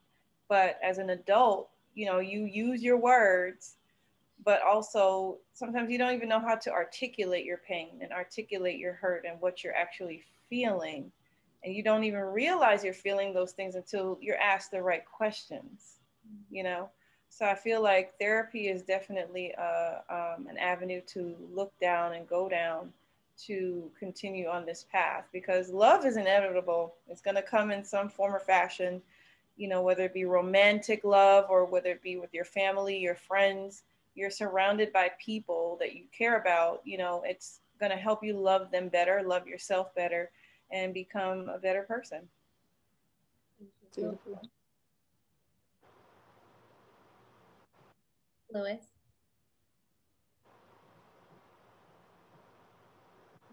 But 0.51 0.77
as 0.83 0.97
an 0.97 1.11
adult, 1.11 1.69
you 1.95 2.05
know, 2.05 2.19
you 2.19 2.43
use 2.43 2.83
your 2.83 2.97
words, 2.97 3.77
but 4.43 4.61
also 4.61 5.37
sometimes 5.53 5.89
you 5.89 5.97
don't 5.97 6.13
even 6.13 6.27
know 6.27 6.41
how 6.41 6.55
to 6.55 6.71
articulate 6.71 7.45
your 7.45 7.61
pain 7.65 7.99
and 8.01 8.11
articulate 8.11 8.77
your 8.77 8.93
hurt 8.93 9.25
and 9.25 9.39
what 9.39 9.63
you're 9.63 9.75
actually 9.75 10.23
feeling. 10.49 11.11
And 11.63 11.73
you 11.73 11.83
don't 11.83 12.03
even 12.03 12.19
realize 12.19 12.83
you're 12.83 12.93
feeling 12.93 13.33
those 13.33 13.53
things 13.53 13.75
until 13.75 14.17
you're 14.21 14.37
asked 14.37 14.71
the 14.71 14.83
right 14.83 15.05
questions 15.05 16.01
you 16.49 16.63
know? 16.63 16.89
So 17.29 17.45
i 17.45 17.55
feel 17.55 17.81
like 17.81 18.17
therapy 18.19 18.67
is 18.67 18.83
definitely 18.83 19.53
a, 19.57 20.01
uh, 20.09 20.35
um, 20.37 20.47
an 20.47 20.57
avenue 20.57 21.01
to 21.07 21.35
look 21.53 21.71
down 21.79 22.13
and 22.13 22.27
go 22.27 22.49
down 22.49 22.91
to 23.45 23.89
continue 23.97 24.47
on 24.47 24.65
this 24.65 24.85
path 24.91 25.25
because 25.31 25.69
love 25.69 26.05
is 26.05 26.17
inevitable. 26.17 26.93
It's 27.09 27.21
going 27.21 27.37
to 27.37 27.41
come 27.41 27.71
in 27.71 27.83
some 27.83 28.09
form 28.09 28.35
or 28.35 28.39
fashion 28.39 29.01
you 29.61 29.67
know 29.67 29.81
whether 29.81 30.03
it 30.03 30.13
be 30.13 30.25
romantic 30.25 31.03
love 31.03 31.45
or 31.49 31.65
whether 31.65 31.91
it 31.91 32.03
be 32.03 32.17
with 32.17 32.33
your 32.33 32.45
family 32.45 32.97
your 32.97 33.15
friends 33.15 33.83
you're 34.15 34.29
surrounded 34.29 34.91
by 34.91 35.09
people 35.23 35.77
that 35.79 35.93
you 35.93 36.05
care 36.17 36.39
about 36.39 36.81
you 36.83 36.97
know 36.97 37.23
it's 37.25 37.59
going 37.79 37.91
to 37.91 37.97
help 37.97 38.23
you 38.23 38.33
love 38.33 38.71
them 38.71 38.89
better 38.89 39.21
love 39.23 39.47
yourself 39.47 39.93
better 39.95 40.31
and 40.71 40.93
become 40.93 41.49
a 41.49 41.57
better 41.57 41.83
person. 41.83 42.27
Louis. 48.53 48.79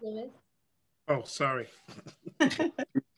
Louis. 0.01 0.29
Oh, 1.07 1.23
sorry. 1.23 1.67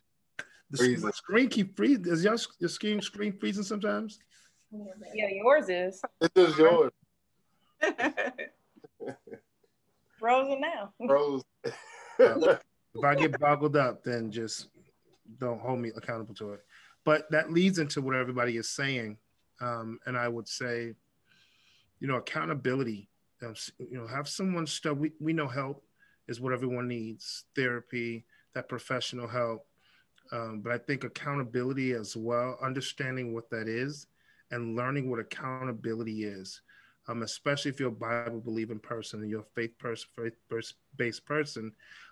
the 0.72 0.78
freezing. 0.78 1.12
screen 1.12 1.50
keep 1.50 1.76
freezing. 1.76 2.06
Is 2.08 2.24
your, 2.24 2.38
your 2.60 2.70
screen 2.70 3.02
screen 3.02 3.38
freezing 3.38 3.64
sometimes? 3.64 4.20
Yeah, 5.14 5.28
yours 5.32 5.70
is. 5.70 6.02
It 6.22 6.32
is 6.36 6.58
yours. 6.58 6.92
Frozen 10.20 10.62
now. 10.62 10.94
Frozen. 11.06 11.46
if 12.20 13.04
I 13.04 13.16
get 13.16 13.40
boggled 13.40 13.76
up, 13.76 14.04
then 14.04 14.32
just 14.32 14.70
don't 15.40 15.60
hold 15.60 15.80
me 15.80 15.92
accountable 15.96 16.36
to 16.36 16.54
it. 16.54 16.62
But 17.04 17.30
that 17.32 17.52
leads 17.52 17.80
into 17.80 18.02
what 18.02 18.16
everybody 18.16 18.58
is 18.58 18.70
saying, 18.70 19.18
um, 19.60 20.00
and 20.06 20.16
I 20.16 20.28
would 20.28 20.48
say, 20.48 20.94
you 22.00 22.08
know, 22.08 22.18
accountability. 22.18 23.10
Um, 23.44 23.56
you 23.80 23.98
know, 23.98 24.06
have 24.06 24.30
someone 24.30 24.68
stuff. 24.68 24.98
We 24.98 25.12
we 25.20 25.34
know 25.34 25.48
help 25.48 25.84
is 26.28 26.40
what 26.40 26.54
everyone 26.54 26.88
needs: 26.88 27.46
therapy, 27.56 28.26
that 28.54 28.70
professional 28.70 29.28
help. 29.28 29.66
Um, 30.32 30.62
but 30.64 30.72
I 30.72 30.78
think 30.78 31.04
accountability 31.04 31.92
as 31.94 32.16
well, 32.16 32.58
understanding 32.62 33.34
what 33.34 33.50
that 33.50 33.68
is, 33.68 34.08
and 34.52 34.76
learning 34.76 35.10
what 35.10 35.20
accountability 35.20 36.24
is. 36.24 36.62
Um, 37.08 37.24
especially 37.24 37.72
if 37.72 37.80
you're 37.80 37.90
a 37.90 37.92
Bible 37.92 38.40
believing 38.40 38.80
person 38.80 39.22
and 39.22 39.30
you're 39.30 39.42
a 39.42 39.56
faith 39.56 39.78
person, 39.78 40.08
faith 40.16 40.74
based 40.96 41.26
person, 41.26 41.72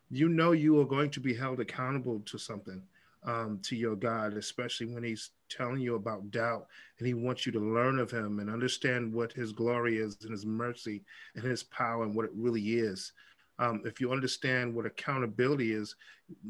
you 0.10 0.28
know 0.28 0.52
you 0.52 0.80
are 0.82 0.86
going 0.86 1.12
to 1.12 1.20
be 1.20 1.34
held 1.34 1.60
accountable 1.60 2.22
to 2.26 2.38
something 2.38 2.82
um, 3.24 3.60
to 3.64 3.76
your 3.76 3.96
God, 3.96 4.34
especially 4.34 4.88
when 4.88 5.04
He's 5.04 5.32
telling 5.50 5.80
you 5.80 5.96
about 5.96 6.32
doubt 6.32 6.68
and 6.98 7.08
He 7.08 7.14
wants 7.14 7.46
you 7.46 7.52
to 7.52 7.60
learn 7.60 8.00
of 8.00 8.12
Him 8.12 8.40
and 8.40 8.50
understand 8.50 9.14
what 9.14 9.32
His 9.32 9.52
glory 9.52 9.98
is 9.98 10.18
and 10.22 10.32
His 10.32 10.46
mercy 10.46 11.04
and 11.36 11.44
His 11.44 11.64
power 11.64 12.04
and 12.04 12.16
what 12.16 12.26
it 12.26 12.32
really 12.34 12.62
is. 12.62 13.12
Um, 13.60 13.82
if 13.86 14.00
you 14.00 14.12
understand 14.12 14.74
what 14.74 14.86
accountability 14.86 15.74
is, 15.74 15.96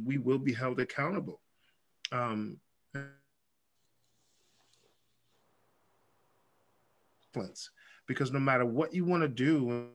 we 0.06 0.18
will 0.18 0.38
be 0.38 0.54
held 0.54 0.80
accountable. 0.80 1.41
Um, 2.11 2.57
because 8.07 8.31
no 8.31 8.40
matter 8.40 8.65
what 8.65 8.94
you 8.94 9.06
want 9.06 9.22
to 9.22 9.27
do, 9.27 9.90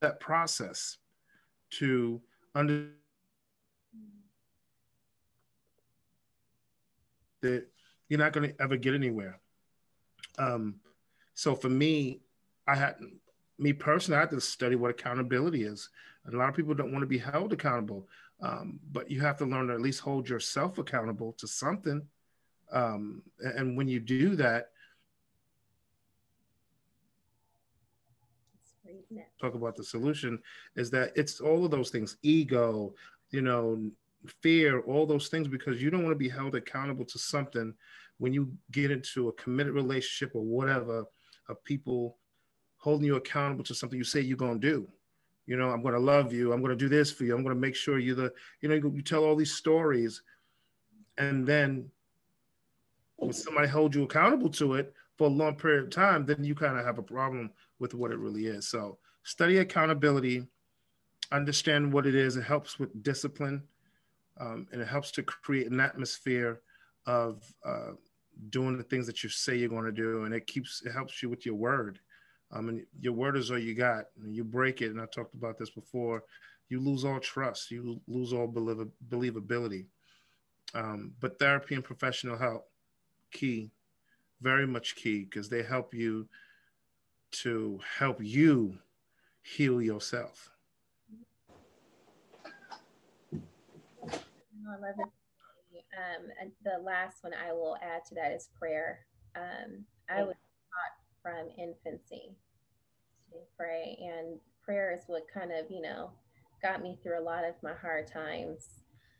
that 0.00 0.20
process 0.20 0.98
to 1.70 2.20
under 2.54 2.88
that 7.40 7.66
you're 8.08 8.18
not 8.18 8.32
going 8.32 8.48
to 8.48 8.62
ever 8.62 8.76
get 8.76 8.94
anywhere. 8.94 9.38
Um, 10.38 10.76
so 11.34 11.54
for 11.54 11.68
me, 11.68 12.20
I 12.66 12.74
had 12.74 12.96
me 13.58 13.72
personally, 13.72 14.16
I 14.16 14.20
had 14.20 14.30
to 14.30 14.40
study 14.40 14.76
what 14.76 14.90
accountability 14.90 15.62
is. 15.64 15.88
And 16.28 16.36
a 16.36 16.38
lot 16.38 16.50
of 16.50 16.54
people 16.54 16.74
don't 16.74 16.92
want 16.92 17.02
to 17.02 17.06
be 17.06 17.16
held 17.16 17.54
accountable, 17.54 18.06
um, 18.42 18.78
but 18.92 19.10
you 19.10 19.18
have 19.22 19.38
to 19.38 19.46
learn 19.46 19.68
to 19.68 19.72
at 19.72 19.80
least 19.80 20.00
hold 20.00 20.28
yourself 20.28 20.76
accountable 20.76 21.32
to 21.38 21.48
something. 21.48 22.02
Um, 22.70 23.22
and 23.40 23.78
when 23.78 23.88
you 23.88 23.98
do 23.98 24.36
that, 24.36 24.68
talk 29.40 29.54
about 29.54 29.74
the 29.74 29.82
solution 29.82 30.38
is 30.76 30.90
that 30.90 31.12
it's 31.16 31.40
all 31.40 31.64
of 31.64 31.70
those 31.70 31.88
things 31.88 32.18
ego 32.22 32.92
you 33.30 33.40
know 33.40 33.90
fear 34.42 34.80
all 34.80 35.06
those 35.06 35.28
things 35.28 35.48
because 35.48 35.80
you 35.80 35.88
don't 35.88 36.02
want 36.02 36.12
to 36.12 36.18
be 36.18 36.28
held 36.28 36.54
accountable 36.54 37.04
to 37.04 37.18
something 37.18 37.72
when 38.18 38.34
you 38.34 38.52
get 38.70 38.90
into 38.90 39.28
a 39.28 39.32
committed 39.32 39.72
relationship 39.72 40.34
or 40.34 40.42
whatever 40.42 41.04
of 41.48 41.64
people 41.64 42.18
holding 42.76 43.06
you 43.06 43.16
accountable 43.16 43.64
to 43.64 43.74
something 43.74 43.96
you 43.96 44.04
say 44.04 44.20
you're 44.20 44.36
going 44.36 44.60
to 44.60 44.70
do 44.70 44.88
you 45.48 45.56
know 45.56 45.70
i'm 45.70 45.82
going 45.82 45.94
to 45.94 46.00
love 46.00 46.32
you 46.32 46.52
i'm 46.52 46.60
going 46.60 46.70
to 46.70 46.76
do 46.76 46.88
this 46.88 47.10
for 47.10 47.24
you 47.24 47.34
i'm 47.34 47.42
going 47.42 47.54
to 47.54 47.60
make 47.60 47.74
sure 47.74 47.98
you're 47.98 48.14
the 48.14 48.32
you 48.60 48.68
know 48.68 48.76
you 48.76 49.02
tell 49.02 49.24
all 49.24 49.34
these 49.34 49.54
stories 49.54 50.22
and 51.16 51.44
then 51.44 51.90
when 53.16 53.32
somebody 53.32 53.66
holds 53.66 53.96
you 53.96 54.04
accountable 54.04 54.48
to 54.48 54.74
it 54.74 54.94
for 55.16 55.26
a 55.26 55.30
long 55.30 55.56
period 55.56 55.82
of 55.82 55.90
time 55.90 56.24
then 56.24 56.44
you 56.44 56.54
kind 56.54 56.78
of 56.78 56.84
have 56.84 56.98
a 56.98 57.02
problem 57.02 57.50
with 57.78 57.94
what 57.94 58.10
it 58.10 58.18
really 58.18 58.46
is. 58.46 58.68
So 58.68 58.98
study 59.22 59.58
accountability, 59.58 60.46
understand 61.32 61.92
what 61.92 62.06
it 62.06 62.14
is. 62.14 62.36
It 62.36 62.42
helps 62.42 62.78
with 62.78 63.02
discipline, 63.02 63.62
um, 64.40 64.66
and 64.72 64.80
it 64.80 64.88
helps 64.88 65.10
to 65.12 65.22
create 65.22 65.70
an 65.70 65.80
atmosphere 65.80 66.60
of 67.06 67.42
uh, 67.64 67.92
doing 68.50 68.76
the 68.76 68.84
things 68.84 69.06
that 69.06 69.22
you 69.22 69.30
say 69.30 69.56
you're 69.56 69.68
going 69.68 69.84
to 69.84 69.92
do, 69.92 70.24
and 70.24 70.34
it 70.34 70.46
keeps 70.46 70.82
it 70.84 70.92
helps 70.92 71.22
you 71.22 71.28
with 71.28 71.46
your 71.46 71.54
word. 71.54 71.98
Um, 72.50 72.68
and 72.68 72.86
your 73.00 73.12
word 73.12 73.36
is 73.36 73.50
all 73.50 73.58
you 73.58 73.74
got. 73.74 74.04
And 74.22 74.34
you 74.34 74.44
break 74.44 74.80
it, 74.82 74.90
and 74.90 75.00
I 75.00 75.06
talked 75.06 75.34
about 75.34 75.58
this 75.58 75.70
before. 75.70 76.24
You 76.68 76.80
lose 76.80 77.04
all 77.04 77.20
trust. 77.20 77.70
You 77.70 78.00
lose 78.06 78.32
all 78.32 78.46
believ- 78.46 78.90
believability. 79.08 79.86
Um, 80.74 81.12
but 81.20 81.38
therapy 81.38 81.74
and 81.74 81.84
professional 81.84 82.36
help, 82.36 82.68
key, 83.32 83.70
very 84.40 84.66
much 84.66 84.96
key, 84.96 85.24
because 85.24 85.48
they 85.48 85.62
help 85.62 85.94
you 85.94 86.28
to 87.30 87.80
help 87.98 88.22
you 88.22 88.78
heal 89.42 89.80
yourself. 89.80 90.50
I 94.04 94.80
love 94.80 94.98
it. 94.98 95.08
Um, 95.96 96.26
and 96.40 96.52
the 96.62 96.82
last 96.84 97.24
one 97.24 97.32
I 97.34 97.52
will 97.52 97.76
add 97.82 98.04
to 98.08 98.14
that 98.14 98.32
is 98.32 98.50
prayer. 98.58 99.06
Um, 99.34 99.84
I 100.08 100.22
was 100.22 100.34
taught 100.34 100.47
from 101.28 101.48
infancy 101.58 102.30
to 103.30 103.38
pray, 103.56 103.98
and 104.00 104.38
prayer 104.64 104.94
is 104.94 105.04
what 105.06 105.26
kind 105.32 105.52
of, 105.52 105.70
you 105.70 105.82
know, 105.82 106.10
got 106.62 106.82
me 106.82 106.98
through 107.02 107.20
a 107.20 107.22
lot 107.22 107.44
of 107.44 107.54
my 107.62 107.74
hard 107.74 108.06
times 108.06 108.68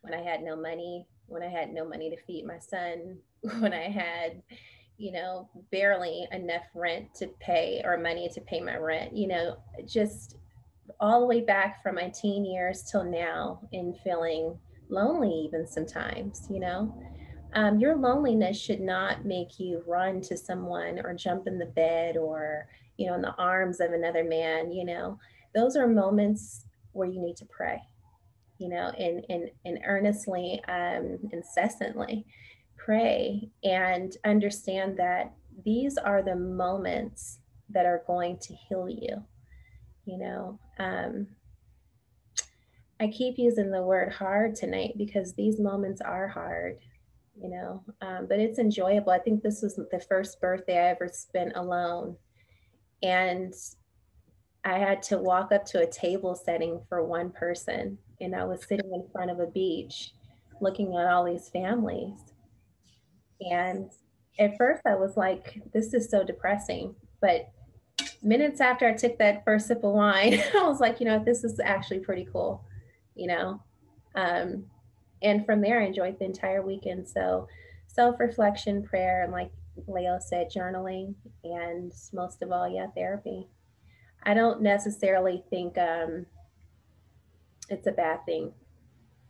when 0.01 0.15
I 0.15 0.23
had 0.23 0.43
no 0.43 0.57
money, 0.57 1.07
when 1.27 1.43
I 1.43 1.49
had 1.49 1.73
no 1.73 1.87
money 1.87 2.09
to 2.11 2.17
feed 2.25 2.47
my 2.47 2.59
son, 2.59 3.19
when 3.61 3.75
I 3.75 3.91
had, 3.91 4.43
you 4.97 5.13
know, 5.13 5.49
barely 5.71 6.27
enough 6.33 6.65
rent 6.75 7.15
to 7.17 7.29
pay 7.41 7.83
or 7.85 7.99
money 7.99 8.31
to 8.33 8.41
pay 8.41 8.61
my 8.61 8.77
rent, 8.77 9.15
you 9.15 9.29
know, 9.29 9.59
just 9.87 10.37
all 11.01 11.21
the 11.21 11.27
way 11.27 11.43
back 11.43 11.83
from 11.83 11.97
my 11.97 12.09
teen 12.09 12.45
years 12.45 12.85
till 12.91 13.05
now 13.05 13.61
in 13.73 13.95
feeling 14.03 14.59
lonely, 14.89 15.31
even 15.31 15.67
sometimes, 15.67 16.47
you 16.51 16.59
know. 16.59 16.95
Um, 17.55 17.79
your 17.79 17.97
loneliness 17.97 18.61
should 18.61 18.81
not 18.81 19.25
make 19.25 19.59
you 19.59 19.83
run 19.87 20.21
to 20.23 20.37
someone 20.37 21.01
or 21.03 21.15
jump 21.15 21.47
in 21.47 21.59
the 21.59 21.67
bed 21.67 22.17
or, 22.17 22.69
you 22.97 23.07
know, 23.07 23.15
in 23.15 23.23
the 23.23 23.35
arms 23.35 23.81
of 23.81 23.93
another 23.93 24.25
man, 24.25 24.71
you 24.71 24.85
know. 24.85 25.19
Those 25.55 25.77
are 25.77 25.87
moments 25.87 26.67
where 26.93 27.09
you 27.09 27.21
need 27.21 27.37
to 27.39 27.47
pray, 27.47 27.81
you 28.59 28.69
know, 28.69 28.93
and, 28.99 29.25
and, 29.29 29.51
and 29.65 29.79
earnestly, 29.87 30.63
um, 30.69 31.19
incessantly 31.33 32.27
pray 32.77 33.51
and 33.65 34.17
understand 34.25 34.97
that 34.99 35.33
these 35.65 35.99
are 35.99 36.23
the 36.23 36.37
moments 36.37 37.41
that 37.71 37.87
are 37.87 38.03
going 38.07 38.39
to 38.39 38.55
heal 38.55 38.89
you. 38.89 39.23
You 40.05 40.19
know, 40.19 40.59
um, 40.79 41.27
I 43.01 43.09
keep 43.09 43.39
using 43.39 43.71
the 43.71 43.83
word 43.83 44.13
hard 44.13 44.55
tonight 44.55 44.95
because 44.97 45.35
these 45.35 45.61
moments 45.61 46.01
are 46.01 46.29
hard, 46.29 46.79
you 47.41 47.49
know, 47.51 47.83
um, 48.01 48.27
but 48.29 48.39
it's 48.39 48.59
enjoyable. 48.59 49.13
I 49.13 49.19
think 49.19 49.43
this 49.43 49.63
was 49.63 49.77
the 49.77 50.01
first 50.09 50.41
birthday 50.41 50.79
I 50.79 50.91
ever 50.91 51.09
spent 51.09 51.53
alone. 51.57 52.17
And 53.03 53.55
I 54.65 54.79
had 54.79 55.03
to 55.05 55.19
walk 55.19 55.53
up 55.53 55.65
to 55.67 55.83
a 55.83 55.91
table 55.91 56.35
setting 56.35 56.81
for 56.89 57.05
one 57.05 57.31
person, 57.31 57.99
and 58.21 58.35
I 58.35 58.45
was 58.45 58.67
sitting 58.67 58.93
in 58.93 59.09
front 59.13 59.31
of 59.31 59.41
a 59.41 59.47
beach 59.47 60.13
looking 60.61 60.97
at 60.97 61.07
all 61.07 61.25
these 61.25 61.49
families. 61.49 62.19
And 63.41 63.91
at 64.39 64.57
first 64.57 64.83
I 64.85 64.97
was 64.97 65.17
like, 65.17 65.63
this 65.73 65.95
is 65.95 66.11
so 66.11 66.25
depressing. 66.25 66.95
But 67.21 67.51
minutes 68.23 68.61
after 68.61 68.89
I 68.89 68.95
took 68.95 69.19
that 69.19 69.45
first 69.45 69.69
sip 69.69 69.85
of 69.85 69.93
wine, 69.93 70.43
I 70.55 70.67
was 70.67 70.81
like, 70.81 71.01
you 71.01 71.07
know, 71.07 71.23
this 71.25 71.45
is 71.45 71.61
actually 71.61 72.01
pretty 72.01 72.27
cool, 72.33 72.65
you 73.15 73.29
know. 73.29 73.63
Um, 74.17 74.65
and 75.23 75.45
from 75.45 75.61
there, 75.61 75.81
I 75.81 75.87
enjoyed 75.87 76.19
the 76.19 76.25
entire 76.25 76.63
weekend. 76.63 77.09
So 77.09 77.49
self 77.87 78.19
reflection, 78.21 78.83
prayer, 78.83 79.23
and 79.25 79.33
like 79.33 79.51
Leo 79.87 80.19
said, 80.21 80.51
journaling, 80.55 81.15
and 81.45 81.93
most 82.13 82.43
of 82.43 82.53
all, 82.53 82.69
yeah, 82.69 82.87
therapy. 82.95 83.49
I 84.25 84.35
don't 84.35 84.63
necessarily 84.63 85.45
think 85.51 85.79
um, 85.79 86.27
it's 87.69 87.87
a 87.87 87.93
bad 87.93 88.25
thing 88.27 88.53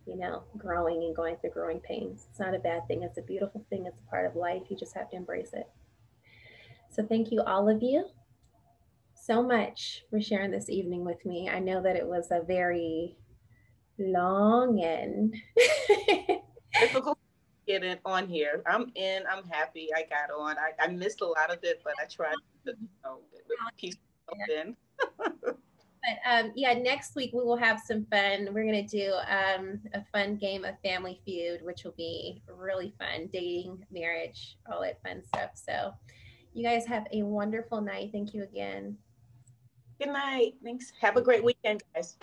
you 0.09 0.16
know, 0.16 0.43
growing 0.56 1.02
and 1.02 1.15
going 1.15 1.36
through 1.36 1.51
growing 1.51 1.81
pains. 1.81 2.27
It's 2.31 2.40
not 2.40 2.55
a 2.55 2.59
bad 2.59 2.89
thing. 2.89 3.02
It's 3.02 3.19
a 3.19 3.23
beautiful 3.23 3.65
thing. 3.69 3.85
It's 3.85 4.01
a 4.01 4.10
part 4.10 4.24
of 4.24 4.35
life. 4.35 4.62
You 4.70 4.77
just 4.77 4.97
have 4.97 5.10
to 5.10 5.16
embrace 5.16 5.51
it. 5.52 5.69
So 6.90 7.05
thank 7.06 7.31
you, 7.31 7.43
all 7.43 7.69
of 7.69 7.82
you, 7.82 8.06
so 9.15 9.43
much 9.43 10.05
for 10.09 10.20
sharing 10.20 10.51
this 10.51 10.70
evening 10.70 11.05
with 11.05 11.24
me. 11.27 11.51
I 11.51 11.59
know 11.59 11.82
that 11.82 11.94
it 11.94 12.06
was 12.06 12.28
a 12.31 12.40
very 12.43 13.16
long 13.99 14.81
and 14.81 15.35
difficult 16.81 17.19
get 17.69 17.85
it 17.85 18.01
on 18.05 18.27
here. 18.27 18.62
I'm 18.66 18.91
in. 18.95 19.23
I'm 19.31 19.45
happy. 19.45 19.91
I 19.95 20.03
got 20.03 20.35
on. 20.37 20.57
I, 20.59 20.73
I 20.83 20.89
missed 20.89 21.20
a 21.20 21.27
lot 21.27 21.53
of 21.53 21.59
it, 21.62 21.83
but 21.85 21.93
I 22.01 22.07
tried 22.07 22.35
to 22.66 22.73
you 22.73 22.89
know, 23.05 23.19
piece 23.77 23.97
in. 24.51 24.75
But 25.47 25.59
um, 26.27 26.53
yeah, 26.55 26.75
next 26.75 27.15
week 27.16 27.33
we 27.35 27.45
will 27.45 27.57
have 27.57 27.81
some 27.81 28.07
fun. 28.07 28.49
We're 28.53 28.65
gonna 28.65 28.87
do 28.87 29.12
um, 29.29 29.81
a 29.95 30.03
fun 30.12 30.37
game 30.37 30.65
of 30.65 30.81
Family 30.83 31.20
Feud, 31.25 31.62
which 31.62 31.85
will 31.85 31.95
be 31.97 32.43
really 32.57 32.95
fun. 32.99 33.29
Dating, 33.33 33.85
marriage, 33.91 34.57
all 34.70 34.81
that 34.83 35.03
fun 35.03 35.23
stuff. 35.23 35.51
So, 35.55 35.93
you 36.55 36.65
guys 36.65 36.87
have 36.87 37.07
a 37.12 37.23
wonderful 37.23 37.81
night. 37.81 38.11
Thank 38.12 38.33
you 38.33 38.45
again. 38.45 38.97
Good 40.01 40.12
night. 40.12 40.55
Thanks. 40.62 40.93
Have 41.01 41.16
a 41.16 41.20
great 41.20 41.45
weekend, 41.45 41.83
guys. 41.95 42.16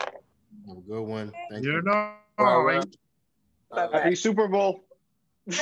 Have 0.67 0.77
a 0.77 0.81
good 0.81 1.01
one. 1.01 1.31
Thank 1.49 1.63
You're 1.63 1.75
you. 1.75 1.81
not 1.83 2.21
All 2.37 2.63
right. 2.63 2.85
Bye-bye. 3.69 3.99
Happy 3.99 4.15
Super 4.15 4.47
Bowl. 4.47 4.85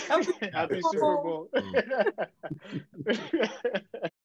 Happy 0.08 0.32
Happy 0.54 0.82
Super 0.82 1.18
Bowl. 1.18 1.50
Mm. 1.56 2.30